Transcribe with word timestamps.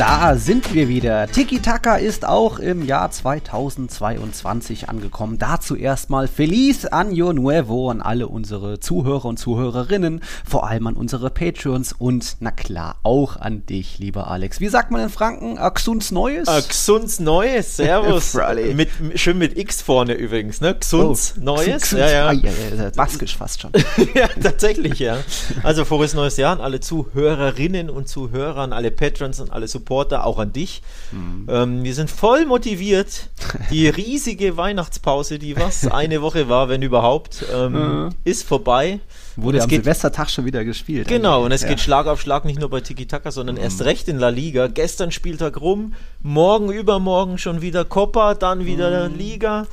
Da 0.00 0.34
sind 0.38 0.72
wir 0.72 0.88
wieder. 0.88 1.26
Tiki 1.26 1.60
Taka 1.60 1.96
ist 1.96 2.24
auch 2.24 2.58
im 2.58 2.86
Jahr 2.86 3.10
2022 3.10 4.88
angekommen. 4.88 5.36
Dazu 5.38 5.76
erstmal 5.76 6.26
Feliz 6.26 6.86
Año 6.86 7.34
Nuevo 7.34 7.90
an 7.90 8.00
alle 8.00 8.26
unsere 8.26 8.80
Zuhörer 8.80 9.26
und 9.26 9.36
Zuhörerinnen, 9.36 10.22
vor 10.48 10.66
allem 10.66 10.86
an 10.86 10.94
unsere 10.94 11.28
Patreons 11.28 11.92
und 11.92 12.38
na 12.40 12.50
klar 12.50 12.96
auch 13.02 13.36
an 13.36 13.66
dich, 13.66 13.98
lieber 13.98 14.30
Alex. 14.30 14.58
Wie 14.58 14.68
sagt 14.68 14.90
man 14.90 15.02
in 15.02 15.10
Franken? 15.10 15.58
Axuns 15.58 16.10
Neues? 16.12 16.48
Axuns 16.48 17.20
Neues, 17.20 17.76
Servus. 17.76 18.34
mit, 18.74 18.88
schön 19.16 19.36
mit 19.36 19.58
X 19.58 19.82
vorne 19.82 20.14
übrigens, 20.14 20.62
ne? 20.62 20.76
Xuns 20.76 21.34
oh, 21.36 21.44
Neues. 21.44 21.82
Xuns, 21.82 22.00
ja, 22.00 22.10
ja. 22.10 22.28
Ah, 22.28 22.32
ja, 22.32 22.50
ja, 22.74 22.90
Baskisch 22.96 23.36
fast 23.36 23.60
schon. 23.60 23.72
ja, 24.14 24.28
tatsächlich, 24.28 24.98
ja. 24.98 25.18
Also 25.62 25.84
frohes 25.84 26.14
neues 26.14 26.38
Jahr 26.38 26.54
an 26.54 26.62
alle 26.62 26.80
Zuhörerinnen 26.80 27.90
und 27.90 28.08
Zuhörer, 28.08 28.62
an 28.62 28.72
alle 28.72 28.90
Patrons 28.90 29.40
und 29.40 29.52
alle 29.52 29.68
Supporter. 29.68 29.89
Supporter, 29.90 30.24
auch 30.24 30.38
an 30.38 30.52
dich. 30.52 30.82
Mhm. 31.10 31.48
Ähm, 31.50 31.84
wir 31.84 31.94
sind 31.94 32.10
voll 32.10 32.46
motiviert. 32.46 33.28
Die 33.72 33.88
riesige 34.00 34.56
Weihnachtspause, 34.56 35.40
die 35.40 35.56
was 35.56 35.86
eine 35.88 36.22
Woche 36.22 36.48
war, 36.48 36.68
wenn 36.68 36.80
überhaupt, 36.82 37.44
ähm, 37.52 37.72
mhm. 37.72 38.08
ist 38.22 38.44
vorbei. 38.44 39.00
Wurde 39.34 39.58
es 39.58 39.64
am 39.64 39.70
geht, 39.70 39.80
Silvestertag 39.80 40.30
schon 40.30 40.44
wieder 40.44 40.64
gespielt. 40.64 41.08
Genau, 41.08 41.44
und 41.44 41.50
es 41.50 41.62
ja. 41.62 41.68
geht 41.68 41.80
Schlag 41.80 42.06
auf 42.06 42.20
Schlag 42.20 42.44
nicht 42.44 42.60
nur 42.60 42.70
bei 42.70 42.80
Tiki 42.80 43.06
Taka, 43.06 43.32
sondern 43.32 43.56
mhm. 43.56 43.62
erst 43.62 43.82
recht 43.82 44.06
in 44.06 44.18
La 44.18 44.28
Liga. 44.28 44.68
Gestern 44.68 45.10
Spieltag 45.10 45.60
rum, 45.60 45.94
morgen, 46.22 46.70
übermorgen 46.70 47.36
schon 47.38 47.60
wieder 47.60 47.84
Copa, 47.84 48.34
dann 48.34 48.64
wieder 48.64 49.08
mhm. 49.08 49.16
Liga. 49.16 49.66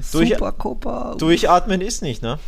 Super 0.00 0.52
Copa. 0.52 1.16
Durchatmen 1.18 1.80
ist 1.80 2.02
nicht, 2.02 2.22
ne? 2.22 2.38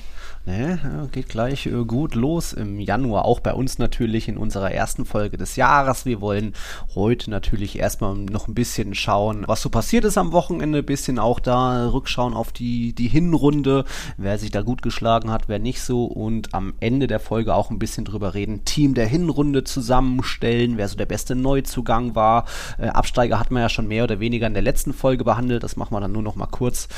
Ne, 0.45 1.09
geht 1.13 1.29
gleich 1.29 1.67
äh, 1.67 1.85
gut 1.85 2.15
los 2.15 2.55
im 2.55 2.81
Januar, 2.81 3.27
auch 3.27 3.41
bei 3.41 3.53
uns 3.53 3.79
natürlich 3.79 4.29
in 4.29 4.39
unserer 4.39 4.73
ersten 4.73 5.05
Folge 5.05 5.37
des 5.37 5.57
Jahres. 5.57 6.07
Wir 6.07 6.23
wollen 6.23 6.55
heute 6.95 7.31
natürlich 7.31 7.79
erstmal 7.79 8.15
noch 8.15 8.49
ein 8.49 8.55
bisschen 8.55 8.95
schauen, 8.95 9.45
was 9.47 9.61
so 9.61 9.69
passiert 9.69 10.05
ist 10.05 10.17
am 10.17 10.33
Wochenende, 10.33 10.79
ein 10.79 10.87
bisschen 10.87 11.19
auch 11.19 11.39
da 11.39 11.89
rückschauen 11.91 12.33
auf 12.33 12.51
die, 12.51 12.95
die 12.95 13.09
Hinrunde, 13.09 13.85
wer 14.17 14.39
sich 14.39 14.51
da 14.51 14.63
gut 14.63 14.81
geschlagen 14.81 15.31
hat, 15.31 15.49
wer 15.49 15.59
nicht 15.59 15.83
so 15.83 16.05
und 16.05 16.55
am 16.55 16.75
Ende 16.81 17.09
der 17.09 17.21
Folge 17.21 17.55
auch 17.55 17.71
ein 17.71 17.79
bisschen 17.79 18.07
drüber 18.07 18.33
reden, 18.33 18.65
Team 18.65 18.95
der 18.95 19.07
Hinrunde 19.07 19.65
zusammenstellen, 19.65 20.79
wer 20.79 20.89
so 20.89 20.97
der 20.97 21.07
beste 21.07 21.35
Neuzugang 21.35 22.15
war. 22.15 22.47
Äh, 22.79 22.89
Absteiger 22.89 23.39
hatten 23.39 23.55
wir 23.55 23.61
ja 23.61 23.69
schon 23.69 23.89
mehr 23.89 24.05
oder 24.05 24.19
weniger 24.19 24.47
in 24.47 24.55
der 24.55 24.63
letzten 24.63 24.95
Folge 24.95 25.25
behandelt, 25.25 25.63
das 25.63 25.77
machen 25.77 25.93
wir 25.95 26.01
dann 26.01 26.13
nur 26.13 26.23
noch 26.23 26.37
mal 26.37 26.47
kurz. 26.47 26.89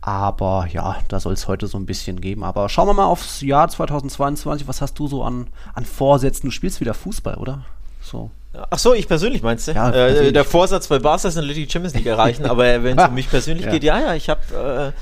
Aber 0.00 0.68
ja, 0.72 0.96
da 1.08 1.18
soll 1.18 1.32
es 1.32 1.48
heute 1.48 1.66
so 1.66 1.76
ein 1.76 1.86
bisschen 1.86 2.20
geben. 2.20 2.44
Aber 2.44 2.68
schauen 2.68 2.86
wir 2.86 2.94
mal 2.94 2.99
aufs 3.06 3.40
Jahr 3.40 3.68
2022. 3.68 4.68
Was 4.68 4.80
hast 4.80 4.98
du 4.98 5.08
so 5.08 5.22
an, 5.22 5.48
an 5.74 5.84
Vorsätzen? 5.84 6.46
Du 6.46 6.50
spielst 6.50 6.80
wieder 6.80 6.94
Fußball, 6.94 7.36
oder? 7.36 7.64
So. 8.02 8.30
Ach 8.70 8.78
so, 8.78 8.94
ich 8.94 9.06
persönlich 9.06 9.42
meinst 9.42 9.68
du? 9.68 9.72
Ja, 9.72 9.90
äh, 9.90 10.32
der 10.32 10.44
Vorsatz 10.44 10.88
bei 10.88 10.98
Barca 10.98 11.28
ist 11.28 11.36
natürlich 11.36 11.66
die 11.66 11.70
Champions 11.70 11.94
League 11.94 12.06
erreichen, 12.06 12.46
aber 12.46 12.82
wenn 12.82 12.98
es 12.98 13.04
um 13.08 13.14
mich 13.14 13.30
persönlich 13.30 13.66
ja. 13.66 13.70
geht, 13.70 13.84
ja, 13.84 14.00
ja, 14.00 14.14
ich 14.14 14.28
habe 14.28 14.92
äh, 14.94 15.00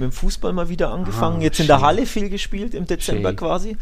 mit 0.00 0.10
dem 0.10 0.12
Fußball 0.12 0.52
mal 0.52 0.68
wieder 0.68 0.90
angefangen. 0.90 1.38
Ah, 1.40 1.42
Jetzt 1.42 1.56
schön. 1.56 1.64
in 1.64 1.68
der 1.68 1.80
Halle 1.80 2.06
viel 2.06 2.28
gespielt, 2.28 2.74
im 2.74 2.86
Dezember 2.86 3.30
schön. 3.30 3.36
quasi. 3.36 3.76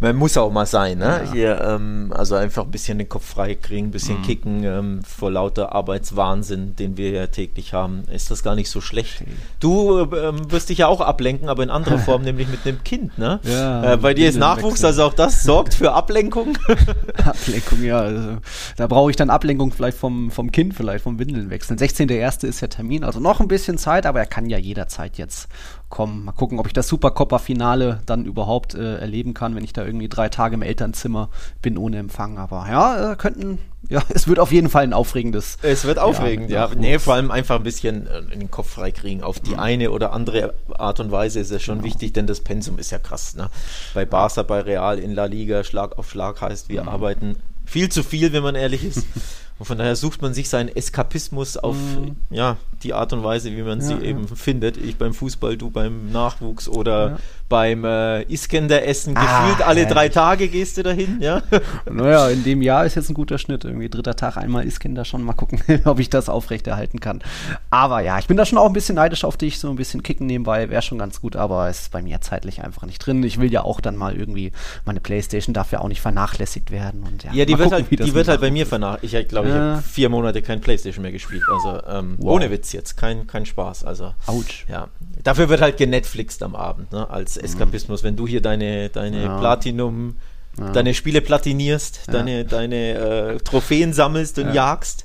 Man 0.00 0.16
muss 0.16 0.36
auch 0.36 0.50
mal 0.50 0.66
sein, 0.66 0.98
ne? 0.98 1.22
Ja. 1.24 1.32
Hier, 1.32 1.60
ähm, 1.60 2.12
also 2.16 2.36
einfach 2.36 2.64
ein 2.64 2.70
bisschen 2.70 2.98
den 2.98 3.08
Kopf 3.08 3.24
frei 3.24 3.54
kriegen, 3.54 3.88
ein 3.88 3.90
bisschen 3.90 4.18
mhm. 4.18 4.22
kicken 4.22 4.64
ähm, 4.64 5.00
vor 5.04 5.30
lauter 5.30 5.74
Arbeitswahnsinn, 5.74 6.76
den 6.76 6.96
wir 6.96 7.10
ja 7.10 7.26
täglich 7.26 7.74
haben. 7.74 8.04
Ist 8.12 8.30
das 8.30 8.42
gar 8.42 8.54
nicht 8.54 8.70
so 8.70 8.80
schlecht. 8.80 9.18
Schön. 9.18 9.26
Du 9.60 10.00
ähm, 10.14 10.50
wirst 10.50 10.68
dich 10.68 10.78
ja 10.78 10.86
auch 10.86 11.00
ablenken, 11.00 11.48
aber 11.48 11.62
in 11.62 11.70
anderer 11.70 11.98
Form, 11.98 12.22
nämlich 12.24 12.48
mit 12.48 12.60
einem 12.66 12.82
Kind, 12.84 13.18
ne? 13.18 13.40
Ja, 13.42 13.92
äh, 13.92 13.96
bei 13.96 14.14
dir 14.14 14.28
ist 14.28 14.38
Nachwuchs, 14.38 14.74
wechseln. 14.74 14.86
also 14.86 15.04
auch 15.04 15.14
das 15.14 15.42
sorgt 15.42 15.74
für 15.74 15.92
Ablenkung. 15.92 16.56
Ablenkung, 17.24 17.82
ja. 17.82 17.98
Also, 17.98 18.38
da 18.76 18.86
brauche 18.86 19.10
ich 19.10 19.16
dann 19.16 19.30
Ablenkung 19.30 19.72
vielleicht 19.72 19.98
vom, 19.98 20.30
vom 20.30 20.52
Kind, 20.52 20.74
vielleicht 20.74 21.04
vom 21.04 21.18
Windeln 21.18 21.50
wechseln. 21.50 21.78
16.01. 21.78 22.46
ist 22.46 22.60
ja 22.60 22.68
Termin, 22.68 23.04
also 23.04 23.20
noch 23.20 23.40
ein 23.40 23.48
bisschen 23.48 23.78
Zeit, 23.78 24.06
aber 24.06 24.20
er 24.20 24.26
kann 24.26 24.46
ja 24.48 24.58
jederzeit 24.58 25.18
jetzt 25.18 25.48
kommen. 25.88 26.24
Mal 26.24 26.32
gucken, 26.32 26.58
ob 26.58 26.66
ich 26.66 26.72
das 26.72 26.88
Supercoppa-Finale 26.88 28.00
dann 28.06 28.24
überhaupt 28.24 28.74
äh, 28.74 28.96
erleben 28.96 29.34
kann, 29.34 29.54
wenn 29.54 29.64
ich 29.64 29.72
da 29.72 29.84
irgendwie 29.84 30.08
drei 30.08 30.28
Tage 30.28 30.54
im 30.54 30.62
Elternzimmer 30.62 31.28
bin 31.62 31.78
ohne 31.78 31.98
Empfang. 31.98 32.38
Aber 32.38 32.66
ja, 32.68 33.12
äh, 33.12 33.16
könnten, 33.16 33.58
ja, 33.88 34.02
es 34.08 34.26
wird 34.26 34.38
auf 34.38 34.52
jeden 34.52 34.68
Fall 34.68 34.84
ein 34.84 34.92
aufregendes. 34.92 35.58
Es 35.62 35.84
wird 35.84 35.98
aufregend, 35.98 36.50
ja. 36.50 36.68
ja. 36.68 36.74
Nee, 36.74 36.98
vor 36.98 37.14
allem 37.14 37.30
einfach 37.30 37.56
ein 37.56 37.62
bisschen 37.62 38.06
äh, 38.06 38.18
in 38.32 38.40
den 38.40 38.50
Kopf 38.50 38.70
freikriegen. 38.70 39.22
Auf 39.22 39.40
die 39.40 39.52
mhm. 39.52 39.60
eine 39.60 39.90
oder 39.90 40.12
andere 40.12 40.54
Art 40.74 41.00
und 41.00 41.12
Weise 41.12 41.40
ist 41.40 41.50
es 41.50 41.62
schon 41.62 41.78
genau. 41.78 41.86
wichtig, 41.86 42.12
denn 42.12 42.26
das 42.26 42.40
Pensum 42.40 42.78
ist 42.78 42.90
ja 42.90 42.98
krass. 42.98 43.36
Ne? 43.36 43.50
Bei 43.94 44.04
Barca, 44.04 44.42
bei 44.42 44.60
Real, 44.60 44.98
in 44.98 45.14
La 45.14 45.26
Liga, 45.26 45.64
Schlag 45.64 45.98
auf 45.98 46.10
Schlag 46.10 46.40
heißt, 46.40 46.68
wir 46.68 46.82
mhm. 46.82 46.88
arbeiten 46.88 47.36
viel 47.64 47.88
zu 47.88 48.02
viel, 48.02 48.32
wenn 48.32 48.42
man 48.42 48.54
ehrlich 48.54 48.84
ist. 48.84 49.06
Und 49.58 49.66
von 49.66 49.78
daher 49.78 49.94
sucht 49.94 50.20
man 50.20 50.34
sich 50.34 50.48
seinen 50.48 50.68
Eskapismus 50.68 51.56
auf 51.56 51.76
mhm. 51.76 52.16
ja, 52.30 52.56
die 52.82 52.92
Art 52.92 53.12
und 53.12 53.22
Weise, 53.22 53.52
wie 53.52 53.62
man 53.62 53.80
ja, 53.80 53.86
sie 53.86 53.94
ja. 53.94 54.00
eben 54.00 54.26
findet. 54.28 54.76
Ich 54.76 54.96
beim 54.96 55.14
Fußball, 55.14 55.56
du 55.56 55.70
beim 55.70 56.10
Nachwuchs 56.10 56.68
oder. 56.68 57.18
Beim 57.48 57.84
äh, 57.84 58.22
Iskender-Essen. 58.22 59.16
Ah, 59.16 59.46
Gefühlt 59.46 59.66
alle 59.66 59.86
drei 59.86 60.08
Tage 60.08 60.48
gehst 60.48 60.76
du 60.76 60.82
dahin, 60.82 61.20
ja. 61.20 61.42
Naja, 61.90 62.28
in 62.28 62.42
dem 62.42 62.62
Jahr 62.62 62.84
ist 62.84 62.96
jetzt 62.96 63.10
ein 63.10 63.14
guter 63.14 63.38
Schnitt. 63.38 63.64
Irgendwie 63.64 63.88
dritter 63.88 64.16
Tag 64.16 64.36
einmal 64.36 64.66
Iskender 64.66 65.04
schon. 65.04 65.22
Mal 65.22 65.34
gucken, 65.34 65.62
ob 65.84 66.00
ich 66.00 66.10
das 66.10 66.28
aufrechterhalten 66.28 66.98
kann. 66.98 67.22
Aber 67.70 68.00
ja, 68.00 68.18
ich 68.18 68.26
bin 68.26 68.36
da 68.36 68.44
schon 68.44 68.58
auch 68.58 68.66
ein 68.66 68.72
bisschen 68.72 68.96
neidisch 68.96 69.24
auf 69.24 69.36
dich. 69.36 69.60
So 69.60 69.70
ein 69.70 69.76
bisschen 69.76 70.02
kicken 70.02 70.26
nebenbei 70.26 70.68
wäre 70.70 70.82
schon 70.82 70.98
ganz 70.98 71.20
gut, 71.20 71.36
aber 71.36 71.68
es 71.68 71.82
ist 71.82 71.92
bei 71.92 72.02
mir 72.02 72.20
zeitlich 72.20 72.62
einfach 72.62 72.86
nicht 72.86 72.98
drin. 72.98 73.22
Ich 73.22 73.38
will 73.38 73.52
ja 73.52 73.62
auch 73.62 73.80
dann 73.80 73.96
mal 73.96 74.16
irgendwie, 74.16 74.50
meine 74.84 75.00
Playstation 75.00 75.54
darf 75.54 75.70
ja 75.70 75.80
auch 75.80 75.88
nicht 75.88 76.00
vernachlässigt 76.00 76.72
werden. 76.72 77.04
Und 77.04 77.22
ja, 77.22 77.32
ja 77.32 77.44
die 77.44 77.52
wird 77.58 77.70
gucken, 77.70 77.86
halt, 77.88 78.06
die 78.08 78.14
wird 78.14 78.28
halt 78.28 78.40
bei 78.40 78.50
mir 78.50 78.66
vernachlässigt. 78.66 79.14
Ich 79.14 79.28
glaube, 79.28 79.44
glaube, 79.44 79.48
ich 79.48 79.54
habe 79.54 79.82
vier 79.82 80.08
Monate 80.08 80.42
kein 80.42 80.60
Playstation 80.60 81.02
mehr 81.02 81.12
gespielt. 81.12 81.42
Also 81.50 81.80
ähm, 81.86 82.16
wow. 82.18 82.34
ohne 82.34 82.50
Witz 82.50 82.72
jetzt, 82.72 82.96
kein, 82.96 83.26
kein 83.26 83.46
Spaß. 83.46 83.84
Also, 83.84 84.14
Autsch. 84.26 84.66
Ja. 84.68 84.88
Dafür 85.22 85.48
wird 85.48 85.60
halt 85.60 85.76
genetflixt 85.76 86.42
am 86.42 86.54
Abend, 86.54 86.92
ne? 86.92 87.08
als. 87.08 87.33
Eskapismus. 87.36 88.02
Mhm. 88.02 88.06
Wenn 88.06 88.16
du 88.16 88.26
hier 88.26 88.40
deine, 88.40 88.88
deine 88.90 89.24
ja. 89.24 89.38
Platinum, 89.38 90.16
ja. 90.58 90.70
deine 90.72 90.94
Spiele 90.94 91.20
platinierst, 91.20 92.02
ja. 92.06 92.12
deine, 92.12 92.44
deine 92.44 92.94
äh, 92.94 93.38
Trophäen 93.38 93.92
sammelst 93.92 94.38
und 94.38 94.52
jagst. 94.52 95.04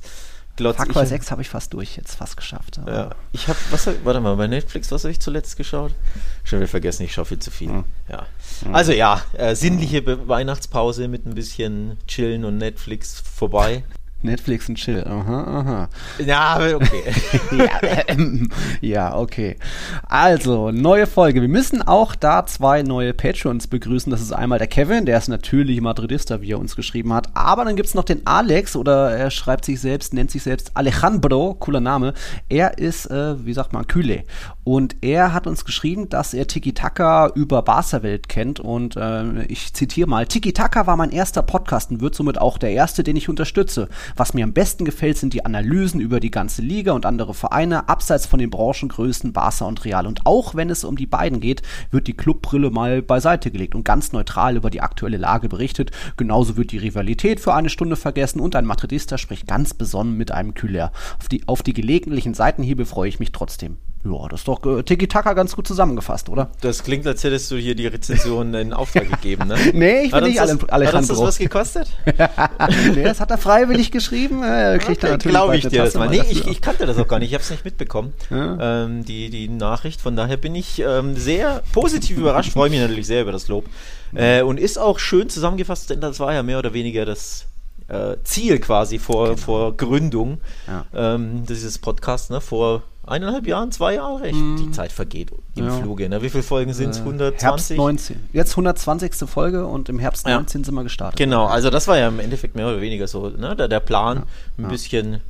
Far 0.62 0.88
Cry 0.88 1.06
6 1.06 1.32
habe 1.32 1.42
ich 1.42 1.50
fast 1.50 1.74
durch, 1.74 1.96
jetzt 1.96 2.16
fast 2.16 2.36
geschafft. 2.36 2.80
Ich 3.32 3.48
habe, 3.48 3.58
was, 3.72 3.90
warte 4.04 4.20
mal, 4.20 4.36
bei 4.36 4.48
Netflix, 4.48 4.92
was 4.92 5.06
habe 5.06 5.12
ich 5.12 5.20
zuletzt 5.22 5.56
geschaut? 5.56 5.94
Schon 6.44 6.60
wieder 6.60 6.68
vergessen, 6.68 7.04
ich 7.04 7.14
schaue 7.14 7.26
viel 7.26 7.40
zu 7.40 7.50
viel. 7.50 7.70
Mhm. 7.70 7.86
Ja. 8.10 8.26
Also 8.74 8.92
ja, 8.92 9.22
äh, 9.34 9.56
sinnliche 9.56 10.28
Weihnachtspause 10.28 11.08
mit 11.08 11.26
ein 11.26 11.34
bisschen 11.34 11.98
Chillen 12.08 12.44
und 12.44 12.58
Netflix 12.58 13.22
vorbei. 13.22 13.84
Netflix 14.22 14.68
und 14.68 14.76
Chill. 14.76 15.04
Aha, 15.06 15.44
aha. 15.44 15.90
Ja, 16.24 16.60
okay. 16.76 17.14
ja, 17.58 18.04
ähm, 18.08 18.50
ja, 18.82 19.16
okay. 19.16 19.56
Also, 20.08 20.72
neue 20.72 21.08
Folge. 21.08 21.42
Wir 21.42 21.48
müssen 21.48 21.82
auch 21.82 22.16
da 22.16 22.46
zwei 22.46 22.84
neue 22.84 23.14
Patrons 23.14 23.68
begrüßen. 23.68 24.12
Das 24.12 24.22
ist 24.22 24.34
einmal 24.34 24.60
der 24.60 24.68
Kevin, 24.68 25.06
der 25.06 25.18
ist 25.18 25.30
natürlich 25.30 25.80
Madridista, 25.82 26.42
wie 26.42 26.52
er 26.52 26.60
uns 26.60 26.76
geschrieben 26.76 27.14
hat. 27.14 27.28
Aber 27.34 27.64
dann 27.64 27.76
gibt 27.76 27.88
es 27.88 27.96
noch 27.96 28.04
den 28.04 28.28
Alex, 28.28 28.76
oder 28.76 29.12
er 29.12 29.32
schreibt 29.32 29.66
sich 29.66 29.80
selbst, 29.80 30.14
nennt 30.14 30.32
sich 30.32 30.44
selbst 30.44 30.72
Alejandro, 30.76 31.56
cooler 31.56 31.80
Name. 31.80 32.14
Er 32.50 32.78
ist, 32.78 33.06
äh, 33.06 33.46
wie 33.46 33.54
sagt 33.54 33.74
man, 33.74 33.88
Kühle. 33.88 34.24
Und 34.70 34.98
er 35.02 35.34
hat 35.34 35.48
uns 35.48 35.66
geschrieben, 35.66 36.10
dass 36.10 36.36
er 36.36 36.46
Tiki 36.46 36.76
Taka 36.76 37.32
über 37.34 37.64
Barca-Welt 37.64 38.30
kennt. 38.30 38.60
Und 38.60 38.98
äh, 38.98 39.42
ich 39.46 39.74
zitiere 39.74 40.08
mal: 40.08 40.28
Tiki 40.28 40.54
Taka 40.54 40.86
war 40.86 40.96
mein 40.96 41.10
erster 41.10 41.42
Podcast 41.42 41.90
und 41.90 42.02
wird 42.02 42.14
somit 42.14 42.40
auch 42.40 42.60
der 42.60 42.70
erste, 42.70 43.02
den 43.02 43.16
ich 43.16 43.30
unterstütze. 43.30 43.90
Was 44.16 44.36
mir 44.36 44.44
am 44.44 44.54
besten 44.54 44.86
gefällt, 44.86 45.18
sind 45.18 45.34
die 45.34 45.44
Analysen 45.44 46.00
über 46.00 46.20
die 46.20 46.30
ganze 46.30 46.62
Liga 46.62 46.92
und 46.92 47.08
andere 47.08 47.34
Vereine, 47.34 47.90
abseits 47.90 48.28
von 48.28 48.38
den 48.38 48.52
Branchengrößen 48.52 49.34
Barca 49.34 49.66
und 49.66 49.86
Real. 49.86 50.06
Und 50.06 50.28
auch 50.28 50.54
wenn 50.54 50.70
es 50.70 50.84
um 50.84 50.98
die 50.98 51.08
beiden 51.08 51.40
geht, 51.40 51.64
wird 51.90 52.06
die 52.06 52.16
Clubbrille 52.16 52.70
mal 52.70 53.02
beiseite 53.02 53.50
gelegt 53.50 53.74
und 53.74 53.86
ganz 53.86 54.12
neutral 54.12 54.56
über 54.56 54.70
die 54.70 54.82
aktuelle 54.82 55.18
Lage 55.18 55.50
berichtet. 55.50 55.90
Genauso 56.16 56.58
wird 56.58 56.72
die 56.72 56.78
Rivalität 56.78 57.40
für 57.40 57.56
eine 57.56 57.70
Stunde 57.70 57.96
vergessen 57.96 58.40
und 58.40 58.56
ein 58.56 58.66
Madridista 58.66 59.18
spricht 59.18 59.48
ganz 59.48 59.74
besonnen 59.74 60.16
mit 60.16 60.30
einem 60.30 60.54
Kühler. 60.54 60.92
Auf 61.18 61.28
die, 61.28 61.48
auf 61.48 61.64
die 61.64 61.74
gelegentlichen 61.74 62.36
Seitenhiebe 62.36 62.86
freue 62.86 63.10
ich 63.10 63.20
mich 63.20 63.32
trotzdem. 63.32 63.78
Ja, 64.06 64.30
das 64.30 64.42
ist 64.42 64.48
doch 64.48 64.66
äh, 64.66 64.82
Tiki-Taka 64.82 65.34
ganz 65.34 65.56
gut 65.56 65.68
zusammengefasst, 65.68 66.30
oder? 66.30 66.50
Das 66.62 66.84
klingt, 66.84 67.06
als 67.06 67.22
hättest 67.26 67.52
du 67.52 67.58
hier 67.58 67.76
die 67.76 67.88
Rezension 67.88 68.54
in 68.54 68.72
Auftrag 68.72 69.10
gegeben, 69.22 69.50
ne? 69.50 69.58
nee, 69.74 70.04
ich 70.04 70.12
bin 70.12 70.24
nicht 70.24 70.40
alle, 70.40 70.58
Alejandro. 70.70 70.86
Hat 70.88 70.96
uns 70.96 71.08
das 71.10 71.20
was 71.20 71.38
gekostet? 71.38 71.90
nee, 72.96 73.04
das 73.04 73.20
hat 73.20 73.30
er 73.30 73.38
freiwillig 73.38 73.92
geschrieben. 73.92 74.42
Äh, 74.42 74.80
okay, 74.82 75.18
Glaube 75.18 75.58
ich 75.58 75.68
dir 75.68 75.84
das 75.84 75.96
mal. 75.96 76.10
Nee, 76.10 76.24
ich, 76.30 76.48
ich, 76.48 76.62
kannte 76.62 76.86
das 76.86 76.98
auch 76.98 77.10
gar 77.10 77.20
nicht. 77.20 77.30
Ich 77.30 77.34
habe 77.34 77.44
es 77.44 77.50
nicht 77.50 77.66
mitbekommen, 77.66 78.14
ja. 78.30 78.86
ähm, 78.86 79.04
die, 79.04 79.30
die 79.30 79.50
Nachricht. 79.50 80.00
Von 80.00 80.16
daher 80.16 80.38
bin 80.38 80.56
ich 80.56 80.80
ähm, 80.80 81.18
sehr 81.18 81.62
positiv 81.74 82.18
überrascht. 82.18 82.54
Freue 82.54 82.70
mich 82.70 82.80
natürlich 82.80 83.08
sehr 83.08 83.24
über 83.24 83.34
das 83.34 83.50
Lob. 83.50 83.66
Äh, 84.14 84.44
und 84.44 84.60
ist 84.60 84.80
auch 84.80 84.98
schön 84.98 85.30
zusammengefasst, 85.30 85.90
denn 85.90 86.00
das 86.00 86.22
war 86.22 86.34
ja 86.34 86.42
mehr 86.42 86.60
oder 86.60 86.74
weniger 86.74 87.06
das 87.06 87.48
äh, 87.90 88.16
Ziel 88.24 88.60
quasi 88.60 88.98
vor, 88.98 89.26
genau. 89.26 89.38
vor 89.38 89.78
Gründung 89.78 90.40
ja. 90.68 90.86
ähm, 91.16 91.46
dieses 91.46 91.78
Podcasts, 91.78 92.30
ne? 92.30 92.40
vor 92.40 92.84
eineinhalb 93.10 93.48
Jahren, 93.48 93.72
zwei 93.72 93.96
Jahre. 93.96 94.28
Ich, 94.28 94.36
mm. 94.36 94.58
Die 94.58 94.72
Zeit 94.72 94.92
vergeht 94.92 95.32
im 95.56 95.66
ja. 95.66 95.72
Fluge. 95.72 96.08
Ne? 96.10 96.22
Wie 96.22 96.30
viele 96.30 96.44
Folgen 96.44 96.74
sind 96.74 96.92
es? 96.92 96.98
Äh, 96.98 97.02
120? 97.02 97.44
Herbst 97.44 97.72
19. 97.72 98.16
Jetzt 98.34 98.52
120. 98.52 99.30
Folge 99.30 99.66
und 99.66 99.90
im 99.90 100.00
Herbst 100.00 100.26
19 100.26 100.62
ja. 100.62 100.66
sind 100.66 100.76
wir 100.76 100.84
gestartet. 100.84 101.18
Genau, 101.18 101.46
also 101.46 101.70
das 101.70 101.88
war 101.88 101.98
ja 101.98 102.08
im 102.08 102.20
Endeffekt 102.20 102.56
mehr 102.56 102.68
oder 102.68 102.82
weniger 102.82 103.08
so 103.08 103.30
ne? 103.30 103.56
der, 103.56 103.68
der 103.68 103.80
Plan. 103.80 104.24
Ja. 104.58 104.66
Ein 104.66 104.70
bisschen, 104.70 105.22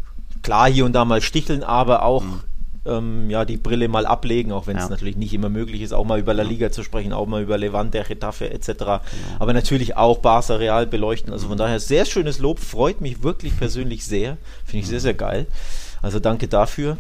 klar 0.42 0.70
hier 0.70 0.86
und 0.86 0.94
da 0.94 1.06
mal 1.06 1.22
sticheln, 1.22 1.64
aber 1.64 2.04
auch 2.04 2.24
mm 2.24 2.44
ähm, 2.86 3.30
ja, 3.30 3.46
die 3.46 3.58
Brille 3.58 3.88
mal 3.88 4.06
ablegen, 4.06 4.52
auch 4.52 4.68
wenn 4.68 4.78
es 4.78 4.90
natürlich 4.90 5.18
nicht 5.18 5.34
immer 5.34 5.50
möglich 5.50 5.82
ist, 5.82 5.94
auch 5.94 6.06
mal 6.06 6.20
über 6.20 6.34
La 6.34 6.44
Liga 6.44 6.72
zu 6.72 6.84
sprechen, 6.84 7.14
auch 7.14 7.28
mal 7.28 7.42
über 7.42 7.58
Levante, 7.58 8.04
Getafe 8.08 8.50
etc. 8.52 8.68
Genau. 8.68 9.00
Aber 9.40 9.54
natürlich 9.54 9.98
auch 9.98 10.20
Barca 10.20 10.56
Real 10.56 10.88
beleuchten. 10.88 11.34
Also 11.34 11.48
von 11.48 11.56
mhm. 11.56 11.60
daher 11.60 11.80
sehr 11.80 12.06
schönes 12.06 12.40
Lob, 12.40 12.60
freut 12.60 13.02
mich 13.02 13.24
wirklich 13.24 13.58
persönlich 13.58 14.06
sehr. 14.06 14.38
Finde 14.66 14.84
ich 14.84 14.88
sehr, 14.88 15.00
sehr 15.00 15.14
geil. 15.14 15.46
Also 16.02 16.20
danke 16.20 16.48
dafür. 16.48 16.98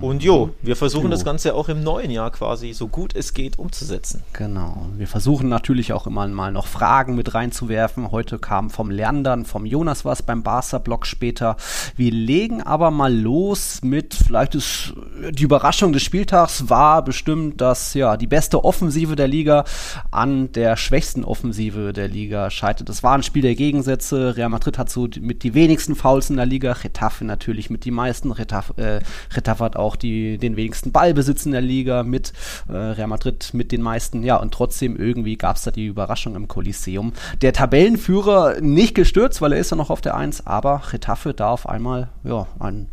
Und 0.00 0.22
jo, 0.22 0.50
wir 0.62 0.76
versuchen 0.76 1.06
jo. 1.06 1.10
das 1.10 1.24
Ganze 1.24 1.54
auch 1.54 1.68
im 1.68 1.82
neuen 1.82 2.10
Jahr 2.10 2.30
quasi 2.30 2.72
so 2.72 2.88
gut 2.88 3.14
es 3.16 3.34
geht 3.34 3.58
umzusetzen. 3.58 4.22
Genau. 4.32 4.86
Wir 4.96 5.08
versuchen 5.08 5.48
natürlich 5.48 5.92
auch 5.92 6.06
immer 6.06 6.26
mal 6.28 6.52
noch 6.52 6.66
Fragen 6.66 7.16
mit 7.16 7.34
reinzuwerfen. 7.34 8.10
Heute 8.12 8.38
kam 8.38 8.70
vom 8.70 8.90
Lerndern, 8.90 9.44
vom 9.44 9.66
Jonas 9.66 10.04
was 10.04 10.22
beim 10.22 10.42
Barca-Blog 10.42 11.06
später. 11.06 11.56
Wir 11.96 12.12
legen 12.12 12.62
aber 12.62 12.90
mal 12.90 13.12
los 13.12 13.80
mit, 13.82 14.14
vielleicht 14.14 14.54
ist 14.54 14.94
die 15.30 15.42
Überraschung 15.42 15.92
des 15.92 16.02
Spieltags 16.02 16.70
war 16.70 17.02
bestimmt, 17.02 17.60
dass 17.60 17.94
ja 17.94 18.16
die 18.16 18.26
beste 18.26 18.64
Offensive 18.64 19.16
der 19.16 19.28
Liga 19.28 19.64
an 20.10 20.52
der 20.52 20.76
schwächsten 20.76 21.24
Offensive 21.24 21.92
der 21.92 22.08
Liga 22.08 22.50
scheitert. 22.50 22.88
Das 22.88 23.02
war 23.02 23.14
ein 23.14 23.22
Spiel 23.22 23.42
der 23.42 23.54
Gegensätze. 23.54 24.36
Real 24.36 24.48
Madrid 24.48 24.78
hat 24.78 24.90
so 24.90 25.08
mit 25.20 25.42
die 25.42 25.54
wenigsten 25.54 25.94
Fouls 25.94 26.30
in 26.30 26.36
der 26.36 26.46
Liga. 26.46 26.72
Retafe 26.72 27.24
natürlich 27.24 27.70
mit 27.70 27.84
die 27.84 27.90
meisten. 27.90 28.30
Retafe, 28.30 28.76
äh, 28.76 29.00
Retafe 29.34 29.64
hat 29.64 29.76
auch 29.80 29.96
die, 29.96 30.38
den 30.38 30.56
wenigsten 30.56 30.92
Ballbesitz 30.92 31.46
in 31.46 31.52
der 31.52 31.60
Liga 31.60 32.02
mit 32.02 32.32
äh, 32.68 32.72
Real 32.72 33.08
Madrid 33.08 33.50
mit 33.52 33.72
den 33.72 33.82
meisten. 33.82 34.22
Ja, 34.22 34.36
und 34.36 34.52
trotzdem 34.52 34.96
irgendwie 34.96 35.36
gab 35.36 35.56
es 35.56 35.62
da 35.62 35.70
die 35.70 35.86
Überraschung 35.86 36.36
im 36.36 36.48
Kolosseum. 36.48 37.12
Der 37.42 37.52
Tabellenführer 37.52 38.60
nicht 38.60 38.94
gestürzt, 38.94 39.40
weil 39.40 39.52
er 39.52 39.58
ist 39.58 39.70
ja 39.70 39.76
noch 39.76 39.90
auf 39.90 40.00
der 40.00 40.14
1, 40.14 40.46
aber 40.46 40.82
Retafe 40.92 41.34
da 41.34 41.50
auf 41.50 41.68
einmal 41.68 42.08
ja, 42.24 42.46
einen 42.58 42.88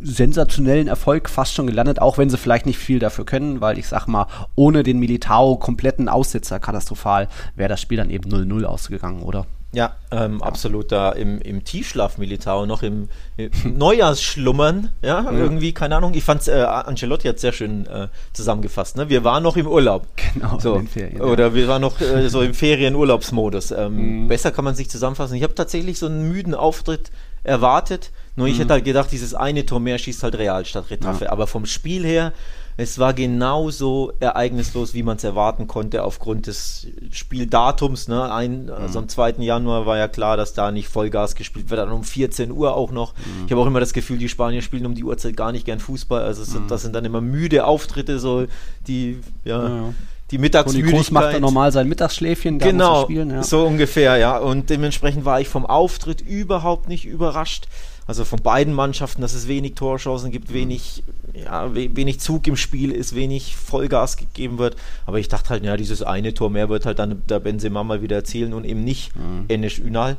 sensationellen 0.00 0.88
Erfolg 0.88 1.28
fast 1.28 1.54
schon 1.54 1.66
gelandet, 1.66 2.00
auch 2.00 2.18
wenn 2.18 2.30
sie 2.30 2.36
vielleicht 2.36 2.66
nicht 2.66 2.78
viel 2.78 2.98
dafür 2.98 3.24
können, 3.24 3.60
weil 3.60 3.78
ich 3.78 3.88
sag 3.88 4.06
mal, 4.06 4.26
ohne 4.54 4.82
den 4.82 4.98
Militao 4.98 5.56
kompletten 5.56 6.08
Aussetzer 6.08 6.60
katastrophal 6.60 7.28
wäre 7.56 7.68
das 7.68 7.80
Spiel 7.80 7.98
dann 7.98 8.10
eben 8.10 8.30
0-0 8.30 8.64
ausgegangen, 8.64 9.22
oder? 9.22 9.46
Ja, 9.70 9.96
ähm, 10.10 10.42
absolut 10.42 10.90
da 10.92 11.12
im, 11.12 11.42
im 11.42 11.62
Tiefschlaf 11.62 12.16
Militao, 12.16 12.64
noch 12.64 12.82
im, 12.82 13.10
im 13.36 13.50
Neujahrsschlummern, 13.76 14.90
ja, 15.02 15.24
ja, 15.24 15.30
irgendwie, 15.30 15.74
keine 15.74 15.96
Ahnung. 15.96 16.14
Ich 16.14 16.24
fand's, 16.24 16.48
äh, 16.48 16.62
Ancelotti 16.62 17.28
hat 17.28 17.38
sehr 17.38 17.52
schön 17.52 17.86
äh, 17.86 18.08
zusammengefasst, 18.32 18.96
ne? 18.96 19.10
Wir 19.10 19.24
waren 19.24 19.42
noch 19.42 19.58
im 19.58 19.66
Urlaub. 19.66 20.06
Genau, 20.34 20.58
so. 20.58 20.74
in 20.74 20.82
den 20.82 20.88
Ferien. 20.88 21.20
Oder 21.20 21.48
ja. 21.48 21.54
wir 21.54 21.68
waren 21.68 21.82
noch 21.82 22.00
äh, 22.00 22.28
so 22.28 22.40
im 22.40 22.54
Ferienurlaubsmodus. 22.54 23.72
Ähm, 23.72 24.22
mhm. 24.22 24.28
Besser 24.28 24.52
kann 24.52 24.64
man 24.64 24.74
sich 24.74 24.88
zusammenfassen. 24.88 25.36
Ich 25.36 25.42
habe 25.42 25.54
tatsächlich 25.54 25.98
so 25.98 26.06
einen 26.06 26.30
müden 26.30 26.54
Auftritt 26.54 27.10
erwartet, 27.44 28.10
nur 28.36 28.46
ich 28.46 28.54
mhm. 28.54 28.60
hätte 28.60 28.72
halt 28.74 28.84
gedacht, 28.84 29.12
dieses 29.12 29.34
eine 29.34 29.66
Tor 29.66 29.80
mehr 29.80 29.98
schießt 29.98 30.22
halt 30.22 30.38
Real 30.38 30.64
statt 30.64 30.86
Retafe. 30.90 31.26
Ja. 31.26 31.32
Aber 31.32 31.46
vom 31.46 31.66
Spiel 31.66 32.04
her 32.04 32.32
es 32.80 33.00
war 33.00 33.12
genauso 33.12 34.12
ereignislos, 34.20 34.94
wie 34.94 35.02
man 35.02 35.16
es 35.16 35.24
erwarten 35.24 35.66
konnte, 35.66 36.04
aufgrund 36.04 36.46
des 36.46 36.86
Spieldatums. 37.10 38.06
Ne? 38.06 38.32
Ein, 38.32 38.66
mhm. 38.66 38.70
Also 38.70 39.00
am 39.00 39.08
2. 39.08 39.34
Januar 39.40 39.84
war 39.84 39.98
ja 39.98 40.06
klar, 40.06 40.36
dass 40.36 40.54
da 40.54 40.70
nicht 40.70 40.88
Vollgas 40.88 41.34
gespielt 41.34 41.70
wird, 41.70 41.80
dann 41.80 41.90
um 41.90 42.04
14 42.04 42.52
Uhr 42.52 42.76
auch 42.76 42.92
noch. 42.92 43.14
Mhm. 43.14 43.46
Ich 43.46 43.50
habe 43.50 43.60
auch 43.60 43.66
immer 43.66 43.80
das 43.80 43.92
Gefühl, 43.92 44.18
die 44.18 44.28
Spanier 44.28 44.62
spielen 44.62 44.86
um 44.86 44.94
die 44.94 45.02
Uhrzeit 45.02 45.36
gar 45.36 45.50
nicht 45.50 45.64
gern 45.64 45.80
Fußball. 45.80 46.22
Also 46.22 46.44
sind, 46.44 46.64
mhm. 46.64 46.68
das 46.68 46.82
sind 46.82 46.94
dann 46.94 47.04
immer 47.04 47.20
müde 47.20 47.66
Auftritte, 47.66 48.20
so 48.20 48.46
die, 48.86 49.18
ja. 49.44 49.68
ja 49.68 49.94
die 50.30 50.38
Mittagsmüdigkeit. 50.38 50.90
Toni 50.92 51.02
Kroos 51.02 51.10
macht 51.10 51.34
dann 51.34 51.42
normal 51.42 51.72
sein 51.72 51.88
Mittagsschläfchen. 51.88 52.60
Genau, 52.60 53.02
spielen, 53.02 53.30
ja. 53.30 53.42
so 53.42 53.66
ungefähr, 53.66 54.18
ja. 54.18 54.38
Und 54.38 54.70
dementsprechend 54.70 55.24
war 55.24 55.40
ich 55.40 55.48
vom 55.48 55.66
Auftritt 55.66 56.20
überhaupt 56.20 56.88
nicht 56.88 57.06
überrascht. 57.06 57.66
Also 58.08 58.24
von 58.24 58.40
beiden 58.40 58.72
Mannschaften, 58.72 59.20
dass 59.20 59.34
es 59.34 59.48
wenig 59.48 59.74
Torchancen 59.74 60.30
gibt, 60.30 60.54
wenig, 60.54 61.02
ja, 61.34 61.74
wenig 61.74 62.20
Zug 62.20 62.46
im 62.46 62.56
Spiel 62.56 62.90
ist, 62.90 63.14
wenig 63.14 63.54
Vollgas 63.54 64.16
gegeben 64.16 64.56
wird. 64.56 64.76
Aber 65.04 65.18
ich 65.18 65.28
dachte 65.28 65.50
halt, 65.50 65.62
ja, 65.62 65.76
dieses 65.76 66.02
eine 66.02 66.32
Tor 66.32 66.48
mehr 66.48 66.70
wird 66.70 66.86
halt 66.86 66.98
dann 66.98 67.22
der 67.28 67.38
Benzema 67.38 67.84
mal 67.84 68.00
wieder 68.00 68.16
erzielen 68.16 68.54
und 68.54 68.64
eben 68.64 68.82
nicht 68.82 69.14
mhm. 69.14 69.44
Enes 69.48 69.78
Ünal. 69.78 70.16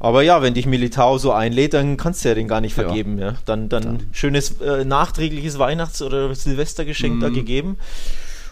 Aber 0.00 0.22
ja, 0.22 0.40
wenn 0.40 0.54
dich 0.54 0.64
Militao 0.64 1.18
so 1.18 1.30
einlädt, 1.30 1.74
dann 1.74 1.98
kannst 1.98 2.24
du 2.24 2.30
ja 2.30 2.34
den 2.34 2.48
gar 2.48 2.62
nicht 2.62 2.72
vergeben. 2.72 3.18
Ja. 3.18 3.32
ja. 3.32 3.36
Dann, 3.44 3.68
dann, 3.68 3.82
dann. 3.82 4.06
schönes 4.10 4.62
äh, 4.62 4.86
nachträgliches 4.86 5.58
Weihnachts- 5.58 6.00
oder 6.00 6.34
Silvestergeschenk 6.34 7.16
mhm. 7.16 7.20
da 7.20 7.28
gegeben. 7.28 7.76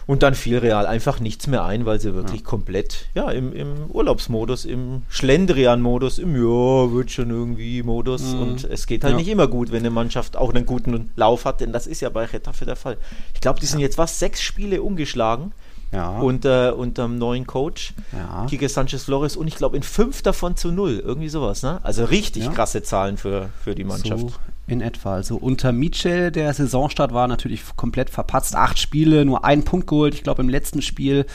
Und 0.07 0.23
dann 0.23 0.35
fiel 0.35 0.57
Real 0.59 0.85
einfach 0.85 1.19
nichts 1.19 1.47
mehr 1.47 1.65
ein, 1.65 1.85
weil 1.85 1.99
sie 1.99 2.15
wirklich 2.15 2.39
ja. 2.39 2.47
komplett 2.47 3.09
ja, 3.13 3.29
im, 3.29 3.51
im 3.51 3.87
Urlaubsmodus, 3.89 4.63
im 4.63 5.03
Schlendrian-Modus, 5.09 6.17
im 6.17 6.33
Ja, 6.33 6.91
wird 6.93 7.11
schon 7.11 7.29
irgendwie 7.29 7.83
Modus. 7.83 8.23
Mhm. 8.33 8.39
Und 8.39 8.63
es 8.63 8.87
geht 8.87 9.03
halt 9.03 9.11
ja. 9.11 9.17
nicht 9.17 9.27
immer 9.27 9.47
gut, 9.47 9.71
wenn 9.73 9.79
eine 9.79 9.89
Mannschaft 9.89 10.37
auch 10.37 10.53
einen 10.53 10.65
guten 10.65 11.11
Lauf 11.17 11.43
hat, 11.43 11.59
denn 11.59 11.73
das 11.73 11.87
ist 11.87 11.99
ja 11.99 12.07
bei 12.07 12.23
Retafe 12.23 12.65
der 12.65 12.77
Fall. 12.77 12.97
Ich 13.33 13.41
glaube, 13.41 13.59
die 13.59 13.65
sind 13.65 13.81
jetzt 13.81 13.97
was, 13.97 14.17
sechs 14.17 14.41
Spiele 14.41 14.81
ungeschlagen. 14.81 15.51
Ja. 15.91 16.19
Unter, 16.19 16.75
unter 16.75 17.03
dem 17.03 17.17
neuen 17.17 17.47
Coach, 17.47 17.93
ja. 18.11 18.45
Kike 18.49 18.67
Sanchez 18.67 19.03
Flores, 19.03 19.37
und 19.37 19.47
ich 19.47 19.55
glaube 19.55 19.77
in 19.77 19.83
fünf 19.83 20.21
davon 20.21 20.57
zu 20.57 20.69
null. 20.69 21.01
Irgendwie 21.03 21.29
sowas, 21.29 21.63
ne? 21.63 21.79
Also 21.81 22.03
richtig 22.03 22.43
ja. 22.43 22.51
krasse 22.51 22.83
Zahlen 22.83 23.15
für, 23.15 23.49
für 23.63 23.73
die 23.73 23.85
Mannschaft. 23.85 24.19
So 24.19 24.31
in 24.67 24.81
etwa. 24.81 25.15
Also 25.15 25.37
unter 25.37 25.71
Mitchell, 25.71 26.31
der 26.31 26.53
Saisonstart 26.53 27.13
war 27.13 27.27
natürlich 27.27 27.63
komplett 27.75 28.09
verpatzt. 28.09 28.55
Acht 28.55 28.77
Spiele, 28.77 29.25
nur 29.25 29.45
einen 29.45 29.63
Punkt 29.63 29.87
geholt, 29.87 30.13
ich 30.13 30.23
glaube 30.23 30.41
im 30.41 30.49
letzten 30.49 30.81
Spiel. 30.81 31.25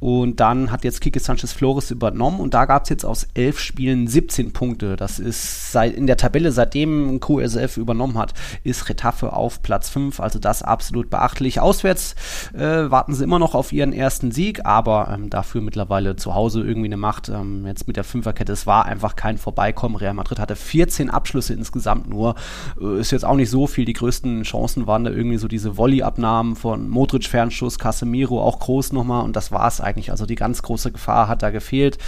Und 0.00 0.40
dann 0.40 0.72
hat 0.72 0.82
jetzt 0.82 1.02
Kike 1.02 1.20
Sanchez 1.20 1.52
Flores 1.52 1.90
übernommen 1.90 2.40
und 2.40 2.54
da 2.54 2.64
gab 2.64 2.84
es 2.84 2.88
jetzt 2.88 3.04
aus 3.04 3.28
elf 3.34 3.60
Spielen 3.60 4.08
17 4.08 4.52
Punkte. 4.52 4.96
Das 4.96 5.18
ist 5.18 5.72
seit, 5.72 5.94
in 5.94 6.06
der 6.06 6.16
Tabelle, 6.16 6.52
seitdem 6.52 7.20
QSF 7.20 7.76
übernommen 7.76 8.16
hat, 8.16 8.32
ist 8.64 8.88
Retafe 8.88 9.34
auf 9.34 9.62
Platz 9.62 9.90
5. 9.90 10.18
Also 10.20 10.38
das 10.38 10.62
absolut 10.62 11.10
beachtlich. 11.10 11.60
Auswärts 11.60 12.14
äh, 12.54 12.90
warten 12.90 13.14
sie 13.14 13.24
immer 13.24 13.38
noch 13.38 13.54
auf 13.54 13.72
ihren 13.72 13.92
ersten 13.92 14.32
Sieg, 14.32 14.64
aber 14.64 15.10
ähm, 15.12 15.28
dafür 15.28 15.60
mittlerweile 15.60 16.16
zu 16.16 16.34
Hause 16.34 16.62
irgendwie 16.62 16.88
eine 16.88 16.96
Macht. 16.96 17.28
Ähm, 17.28 17.66
jetzt 17.66 17.86
mit 17.86 17.96
der 17.96 18.04
Fünferkette, 18.04 18.52
es 18.52 18.66
war 18.66 18.86
einfach 18.86 19.16
kein 19.16 19.36
Vorbeikommen. 19.36 19.96
Real 19.96 20.14
Madrid 20.14 20.38
hatte 20.38 20.56
14 20.56 21.10
Abschlüsse 21.10 21.52
insgesamt 21.52 22.08
nur. 22.08 22.36
Äh, 22.80 23.00
ist 23.00 23.10
jetzt 23.10 23.24
auch 23.24 23.36
nicht 23.36 23.50
so 23.50 23.66
viel. 23.66 23.84
Die 23.84 23.92
größten 23.92 24.42
Chancen 24.42 24.86
waren 24.86 25.04
da 25.04 25.10
irgendwie 25.10 25.38
so 25.38 25.48
diese 25.48 25.76
Volley-Abnahmen 25.76 26.56
von 26.56 26.88
Modric 26.88 27.24
Fernschuss, 27.24 27.78
Casemiro 27.78 28.42
auch 28.42 28.58
groß 28.58 28.92
nochmal 28.92 29.24
und 29.24 29.36
das 29.36 29.52
war 29.52 29.66
es 29.68 29.80
eigentlich. 29.80 30.10
Also 30.10 30.26
die 30.26 30.34
ganz 30.34 30.62
große 30.62 30.92
Gefahr 30.92 31.28
hat 31.28 31.42
da 31.42 31.50
gefehlt. 31.50 31.98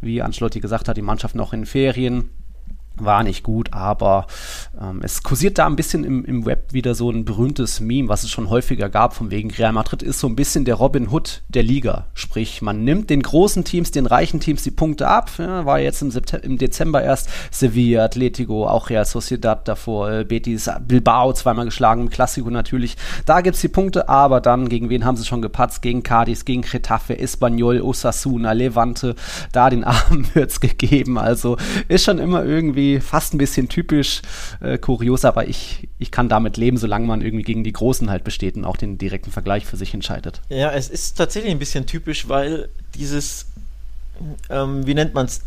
Wie 0.00 0.22
Ancelotti 0.22 0.60
gesagt 0.60 0.88
hat, 0.88 0.96
die 0.96 1.02
Mannschaft 1.02 1.34
noch 1.34 1.52
in 1.52 1.66
Ferien 1.66 2.30
war 3.04 3.22
nicht 3.22 3.42
gut, 3.42 3.72
aber 3.72 4.26
ähm, 4.80 5.00
es 5.02 5.22
kursiert 5.22 5.58
da 5.58 5.66
ein 5.66 5.76
bisschen 5.76 6.04
im, 6.04 6.24
im 6.24 6.46
Web 6.46 6.72
wieder 6.72 6.94
so 6.94 7.10
ein 7.10 7.24
berühmtes 7.24 7.80
Meme, 7.80 8.08
was 8.08 8.24
es 8.24 8.30
schon 8.30 8.50
häufiger 8.50 8.88
gab, 8.88 9.14
von 9.14 9.30
wegen 9.30 9.50
Real 9.50 9.72
Madrid 9.72 10.02
ist 10.02 10.20
so 10.20 10.26
ein 10.26 10.36
bisschen 10.36 10.64
der 10.64 10.76
Robin 10.76 11.10
Hood 11.10 11.42
der 11.48 11.62
Liga. 11.62 12.06
Sprich, 12.14 12.62
man 12.62 12.84
nimmt 12.84 13.10
den 13.10 13.22
großen 13.22 13.64
Teams, 13.64 13.90
den 13.90 14.06
reichen 14.06 14.40
Teams 14.40 14.62
die 14.62 14.70
Punkte 14.70 15.08
ab. 15.08 15.30
Ja, 15.38 15.66
war 15.66 15.80
jetzt 15.80 16.02
im, 16.02 16.12
im 16.42 16.58
Dezember 16.58 17.02
erst 17.02 17.28
Sevilla, 17.50 18.04
Atletico, 18.04 18.66
auch 18.66 18.90
Real 18.90 19.04
Sociedad 19.04 19.66
davor, 19.66 20.10
äh, 20.10 20.24
Betis, 20.24 20.70
Bilbao 20.86 21.32
zweimal 21.32 21.66
geschlagen, 21.66 22.10
Classico 22.10 22.50
natürlich. 22.50 22.96
Da 23.26 23.40
gibt 23.40 23.56
es 23.56 23.60
die 23.60 23.68
Punkte, 23.68 24.08
aber 24.08 24.40
dann, 24.40 24.68
gegen 24.68 24.88
wen 24.88 25.04
haben 25.04 25.16
sie 25.16 25.24
schon 25.24 25.42
gepatzt? 25.42 25.82
Gegen 25.82 26.02
Cadiz, 26.02 26.44
gegen 26.44 26.62
Getafe, 26.62 27.18
Espanyol, 27.18 27.80
Osasuna, 27.80 28.52
Levante. 28.52 29.14
Da 29.52 29.70
den 29.70 29.84
Armen 29.92 30.28
wird 30.34 30.50
es 30.50 30.60
gegeben. 30.60 31.18
Also 31.18 31.56
ist 31.88 32.04
schon 32.04 32.18
immer 32.18 32.44
irgendwie 32.44 32.91
fast 33.00 33.34
ein 33.34 33.38
bisschen 33.38 33.68
typisch, 33.68 34.22
äh, 34.60 34.78
kurios, 34.78 35.24
aber 35.24 35.48
ich, 35.48 35.88
ich 35.98 36.10
kann 36.10 36.28
damit 36.28 36.56
leben, 36.56 36.76
solange 36.76 37.06
man 37.06 37.22
irgendwie 37.22 37.44
gegen 37.44 37.64
die 37.64 37.72
Großen 37.72 38.10
halt 38.10 38.24
besteht 38.24 38.56
und 38.56 38.64
auch 38.64 38.76
den 38.76 38.98
direkten 38.98 39.30
Vergleich 39.30 39.66
für 39.66 39.76
sich 39.76 39.94
entscheidet. 39.94 40.40
Ja, 40.48 40.72
es 40.72 40.88
ist 40.88 41.16
tatsächlich 41.16 41.52
ein 41.52 41.58
bisschen 41.58 41.86
typisch, 41.86 42.28
weil 42.28 42.68
dieses, 42.94 43.46
ähm, 44.50 44.86
wie 44.86 44.94
nennt 44.94 45.14
man 45.14 45.26
es, 45.26 45.42